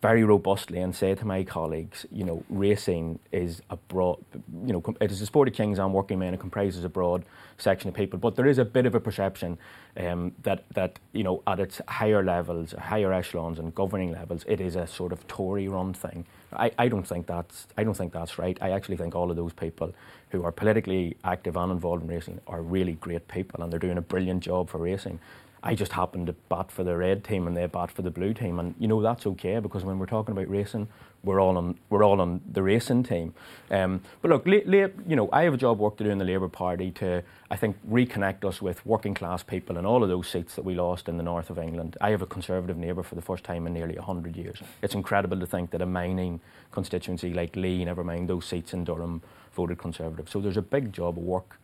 very 0.04 0.26
robustly 0.26 0.80
and 0.82 0.94
say 0.94 1.16
to 1.16 1.26
my 1.26 1.46
colleagues, 1.46 2.06
you 2.12 2.26
know, 2.26 2.44
racing 2.50 3.20
is 3.32 3.62
a 3.70 3.78
broad, 3.78 4.18
you 4.66 4.74
know, 4.74 4.84
it 5.00 5.10
is 5.14 5.22
a 5.22 5.26
sport 5.26 5.48
of 5.48 5.54
kings 5.54 5.80
and 5.80 5.94
working 5.94 6.20
men. 6.20 6.34
It 6.34 6.42
comprises 6.42 6.84
a 6.84 6.90
broad 6.90 7.24
section 7.58 7.88
of 7.88 7.96
people, 7.96 8.20
but 8.20 8.36
there 8.36 8.46
is 8.46 8.58
a 8.58 8.66
bit 8.66 8.86
of 8.86 8.96
a 8.96 9.00
perception 9.00 9.58
um, 9.96 10.34
that 10.44 10.66
that 10.74 11.00
you 11.14 11.24
know 11.24 11.42
at 11.48 11.62
its 11.62 11.80
higher 11.88 12.22
levels, 12.22 12.74
higher 12.74 13.14
echelons 13.14 13.60
and 13.60 13.74
governing 13.74 14.12
levels, 14.12 14.44
it 14.46 14.60
is 14.60 14.76
a 14.76 14.86
sort 14.86 15.14
of 15.14 15.26
Tory-run 15.30 15.94
thing. 15.94 16.26
I, 16.52 16.72
I 16.78 16.90
don't 16.90 17.08
think 17.08 17.26
that's 17.26 17.68
I 17.78 17.86
don't 17.86 17.96
think 17.96 18.12
that's 18.12 18.38
right. 18.38 18.58
I 18.60 18.72
actually 18.72 18.98
think 18.98 19.16
all 19.16 19.32
of 19.32 19.38
those 19.38 19.54
people 19.54 19.94
who 20.32 20.44
are 20.44 20.52
politically 20.52 21.16
active 21.24 21.56
and 21.56 21.72
involved 21.72 22.04
in 22.04 22.10
racing 22.10 22.42
are 22.46 22.62
really 22.62 22.94
great 22.94 23.30
people, 23.30 23.64
and 23.64 23.72
they're 23.72 23.80
doing 23.88 23.98
a 23.98 24.08
brilliant 24.14 24.44
job 24.44 24.70
for 24.70 24.80
racing. 24.80 25.20
I 25.66 25.76
just 25.76 25.94
happen 25.94 26.26
to 26.26 26.34
bat 26.50 26.72
for 26.72 26.84
the 26.84 26.98
red 26.98 27.24
team 27.24 27.48
and 27.48 27.56
they 27.56 27.66
bat 27.68 27.90
for 27.90 28.02
the 28.02 28.12
blue 28.12 28.34
team, 28.34 28.60
and 28.60 28.76
you 28.78 28.88
know 28.88 29.02
that's 29.02 29.26
okay 29.26 29.60
because 29.60 29.86
when 29.86 29.98
we're 29.98 30.06
talking 30.06 30.34
about 30.34 30.50
racing, 30.50 30.90
we're 31.24 31.40
all 31.40 31.58
on 31.58 31.80
we're 31.90 32.04
all 32.04 32.20
on 32.20 32.42
the 32.52 32.62
racing 32.62 33.04
team. 33.04 33.34
Um, 33.72 34.02
but 34.22 34.30
look, 34.30 34.46
la- 34.46 34.60
la- 34.66 34.90
you 35.08 35.16
know, 35.16 35.30
I 35.32 35.44
have 35.44 35.54
a 35.54 35.58
job 35.58 35.80
work 35.80 35.96
to 35.98 36.04
do 36.04 36.10
in 36.10 36.18
the 36.18 36.26
Labour 36.26 36.50
Party 36.50 36.92
to 36.92 37.24
I 37.50 37.56
think 37.56 37.78
reconnect 37.90 38.44
us 38.44 38.62
with 38.62 38.86
working 38.86 39.14
class 39.14 39.42
people 39.42 39.78
and 39.78 39.88
all 39.88 40.04
of 40.04 40.10
those 40.10 40.28
seats 40.28 40.56
that 40.56 40.66
we 40.66 40.76
lost 40.76 41.08
in 41.08 41.16
the 41.16 41.24
north 41.24 41.50
of 41.50 41.58
England. 41.58 41.96
I 42.02 42.10
have 42.10 42.22
a 42.22 42.28
Conservative 42.28 42.76
neighbour 42.78 43.04
for 43.04 43.16
the 43.16 43.22
first 43.22 43.46
time 43.46 43.66
in 43.66 43.74
nearly 43.74 43.96
hundred 43.96 44.36
years. 44.36 44.62
It's 44.82 44.96
incredible 44.96 45.40
to 45.40 45.46
think 45.46 45.72
that 45.72 45.82
a 45.82 45.86
mining 45.86 46.42
constituency 46.72 47.34
like 47.34 47.56
Leigh, 47.56 47.86
never 47.86 48.04
mind 48.04 48.28
those 48.28 48.46
seats 48.46 48.74
in 48.74 48.84
Durham, 48.84 49.22
voted 49.54 49.78
Conservative. 49.78 50.28
So 50.30 50.42
there's 50.42 50.58
a 50.58 50.62
big 50.62 50.92
job 50.92 51.18
of 51.18 51.24
work 51.24 51.58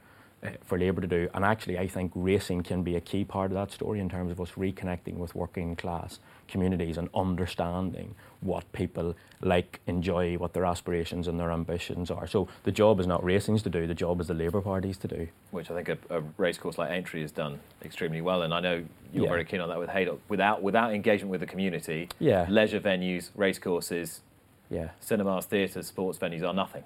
for 0.64 0.78
Labour 0.80 1.02
to 1.02 1.08
do. 1.08 1.30
And 1.34 1.44
actually, 1.44 1.78
I 1.78 1.88
think 1.88 2.12
racing 2.16 2.64
can 2.64 2.82
be 2.84 2.96
a 2.96 3.02
key 3.02 3.26
part 3.26 3.52
of 3.52 3.56
that 3.56 3.72
story 3.72 4.00
in 4.00 4.10
terms 4.10 4.32
of 4.32 4.40
us 4.40 4.52
reconnecting 4.52 5.16
with 5.16 5.36
working 5.36 5.76
class 5.76 6.20
communities 6.48 6.98
and 6.98 7.10
understanding 7.14 8.16
what 8.42 8.72
people 8.72 9.16
like, 9.42 9.80
enjoy, 9.86 10.36
what 10.38 10.54
their 10.54 10.66
aspirations 10.66 11.28
and 11.28 11.40
their 11.40 11.52
ambitions 11.52 12.10
are. 12.10 12.26
So 12.26 12.48
the 12.64 12.72
job 12.72 13.00
is 13.00 13.06
not 13.08 13.24
racing's 13.24 13.62
to 13.64 13.70
do, 13.70 13.86
the 13.86 13.94
job 13.94 14.20
is 14.22 14.28
the 14.28 14.34
Labour 14.34 14.62
Party's 14.62 14.98
to 15.00 15.08
do. 15.08 15.28
Which 15.52 15.70
I 15.70 15.76
think 15.82 15.90
a, 16.10 16.18
a 16.18 16.22
racecourse 16.38 16.78
like 16.78 16.90
Aintree 16.92 17.22
has 17.22 17.32
done 17.32 17.60
extremely 17.84 18.22
well, 18.22 18.42
and 18.44 18.54
I 18.54 18.62
know 18.62 18.84
you're 19.14 19.26
Yeah. 19.26 19.30
very 19.30 19.46
keen 19.46 19.60
on 19.60 19.70
that 19.70 19.78
with 19.80 19.90
Haydock. 19.90 20.20
Without 20.30 20.64
without 20.64 20.94
engagement 20.94 21.32
with 21.32 21.42
the 21.42 21.48
community, 21.48 22.10
Yeah. 22.20 22.46
leisure 22.50 22.80
venues, 22.80 23.30
racecourses, 23.36 24.22
Yeah. 24.70 24.90
cinemas, 25.02 25.46
theatres, 25.46 25.88
sports 25.88 26.18
venues 26.18 26.48
are 26.48 26.54
nothing. 26.54 26.84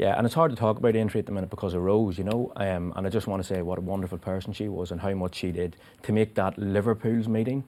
Yeah, 0.00 0.16
and 0.16 0.24
it's 0.24 0.34
hard 0.34 0.50
to 0.50 0.56
talk 0.56 0.78
about 0.78 0.96
Aintree 0.96 1.18
at 1.18 1.26
the 1.26 1.32
minute 1.32 1.50
because 1.50 1.74
of 1.74 1.82
Rose, 1.82 2.16
you 2.16 2.24
know. 2.24 2.54
Um, 2.56 2.94
and 2.96 3.06
I 3.06 3.10
just 3.10 3.26
want 3.26 3.42
to 3.42 3.46
say 3.46 3.60
what 3.60 3.76
a 3.76 3.82
wonderful 3.82 4.16
person 4.16 4.54
she 4.54 4.66
was 4.66 4.90
and 4.90 4.98
how 4.98 5.12
much 5.12 5.34
she 5.34 5.52
did 5.52 5.76
to 6.04 6.12
make 6.12 6.36
that 6.36 6.56
Liverpool's 6.56 7.28
meeting. 7.28 7.64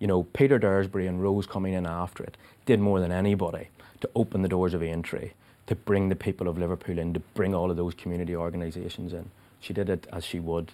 You 0.00 0.08
know, 0.08 0.24
Peter 0.24 0.58
Daresbury 0.58 1.06
and 1.06 1.22
Rose 1.22 1.46
coming 1.46 1.74
in 1.74 1.86
after 1.86 2.24
it 2.24 2.36
did 2.64 2.80
more 2.80 2.98
than 2.98 3.12
anybody 3.12 3.68
to 4.00 4.10
open 4.16 4.42
the 4.42 4.48
doors 4.48 4.74
of 4.74 4.82
Aintree, 4.82 5.30
to 5.68 5.76
bring 5.76 6.08
the 6.08 6.16
people 6.16 6.48
of 6.48 6.58
Liverpool 6.58 6.98
in, 6.98 7.14
to 7.14 7.20
bring 7.34 7.54
all 7.54 7.70
of 7.70 7.76
those 7.76 7.94
community 7.94 8.34
organisations 8.34 9.12
in. 9.12 9.30
She 9.60 9.72
did 9.72 9.88
it 9.88 10.08
as 10.12 10.24
she 10.24 10.40
would, 10.40 10.72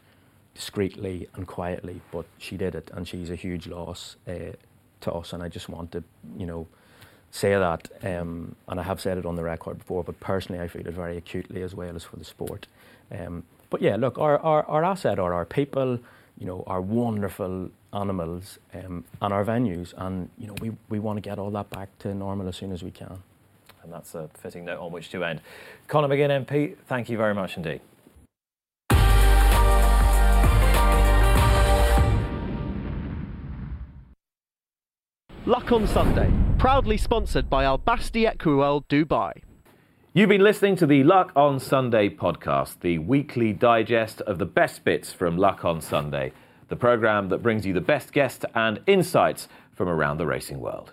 discreetly 0.55 1.29
and 1.35 1.47
quietly, 1.47 2.01
but 2.11 2.25
she 2.39 2.57
did 2.57 2.75
it, 2.75 2.91
and 2.95 3.07
she's 3.07 3.29
a 3.29 3.37
huge 3.37 3.67
loss 3.67 4.17
uh, 4.27 4.57
to 5.03 5.13
us. 5.13 5.35
And 5.35 5.43
I 5.43 5.51
just 5.51 5.69
want 5.69 5.93
to, 5.93 6.03
you 6.39 6.47
know, 6.47 6.69
say 7.33 7.55
that, 7.55 7.89
um, 8.03 8.55
and 8.69 8.79
I 8.79 8.83
have 8.83 9.01
said 9.01 9.19
it 9.19 9.27
on 9.27 9.37
the 9.37 9.43
record 9.43 9.79
before, 9.79 10.05
but 10.05 10.21
personally 10.21 10.63
I 10.63 10.69
feel 10.69 10.87
it 10.87 10.95
very 10.95 11.17
acutely 11.17 11.63
as 11.63 11.75
well 11.75 11.97
as 11.97 12.05
for 12.05 12.17
the 12.17 12.25
sport. 12.25 12.67
Um, 13.11 13.43
but 13.71 13.81
yeah, 13.81 13.97
look, 13.97 14.19
our, 14.19 14.39
our, 14.39 14.65
our 14.67 14.85
asset 14.85 15.19
are 15.19 15.33
our 15.33 15.47
people, 15.47 15.99
you 16.39 16.47
know, 16.47 16.63
our 16.67 16.83
wonderful 16.83 17.71
animals 17.95 18.59
um, 18.75 19.05
and 19.23 19.33
our 19.33 19.45
venues, 19.45 19.95
and 19.97 20.29
you 20.39 20.47
know, 20.47 20.55
we, 20.61 20.73
we 20.91 20.99
want 20.99 21.17
to 21.17 21.23
get 21.23 21.39
all 21.39 21.51
that 21.51 21.71
back 21.71 21.89
to 22.01 22.15
normal 22.15 22.47
as 22.49 22.57
soon 22.57 22.71
as 22.71 22.83
we 22.83 22.91
can. 22.91 23.19
And 23.83 23.91
that's 23.91 24.15
a 24.15 24.29
fitting 24.35 24.67
note 24.67 24.79
on 24.79 24.93
which 24.93 25.09
to 25.11 25.25
end. 25.25 25.41
Conor 25.89 26.09
McGinn 26.09 26.45
MP, 26.45 26.77
thank 26.87 27.09
you 27.09 27.17
very 27.17 27.35
much 27.35 27.57
indeed. 27.57 27.81
Luck 35.45 35.73
on 35.73 35.89
Sunday, 35.89 36.33
proudly 36.57 36.97
sponsored 36.97 37.51
by 37.51 37.65
Al 37.65 37.77
Basti 37.77 38.27
Equiworld 38.27 38.85
Dubai. 38.87 39.33
You've 40.15 40.29
been 40.29 40.45
listening 40.45 40.77
to 40.77 40.87
the 40.87 41.03
Luck 41.03 41.33
on 41.35 41.59
Sunday 41.59 42.11
podcast, 42.11 42.79
the 42.79 42.99
weekly 42.99 43.53
digest 43.53 44.21
of 44.21 44.39
the 44.39 44.47
best 44.47 44.85
bits 44.85 45.13
from 45.13 45.37
Luck 45.37 45.65
on 45.65 45.81
Sunday, 45.81 46.31
the 46.69 46.77
programme 46.77 47.29
that 47.31 47.43
brings 47.43 47.67
you 47.67 47.73
the 47.73 47.81
best 47.81 48.13
guests 48.13 48.45
and 48.55 48.79
insights 48.87 49.49
from 49.73 49.89
around 49.89 50.19
the 50.19 50.27
racing 50.27 50.61
world. 50.61 50.93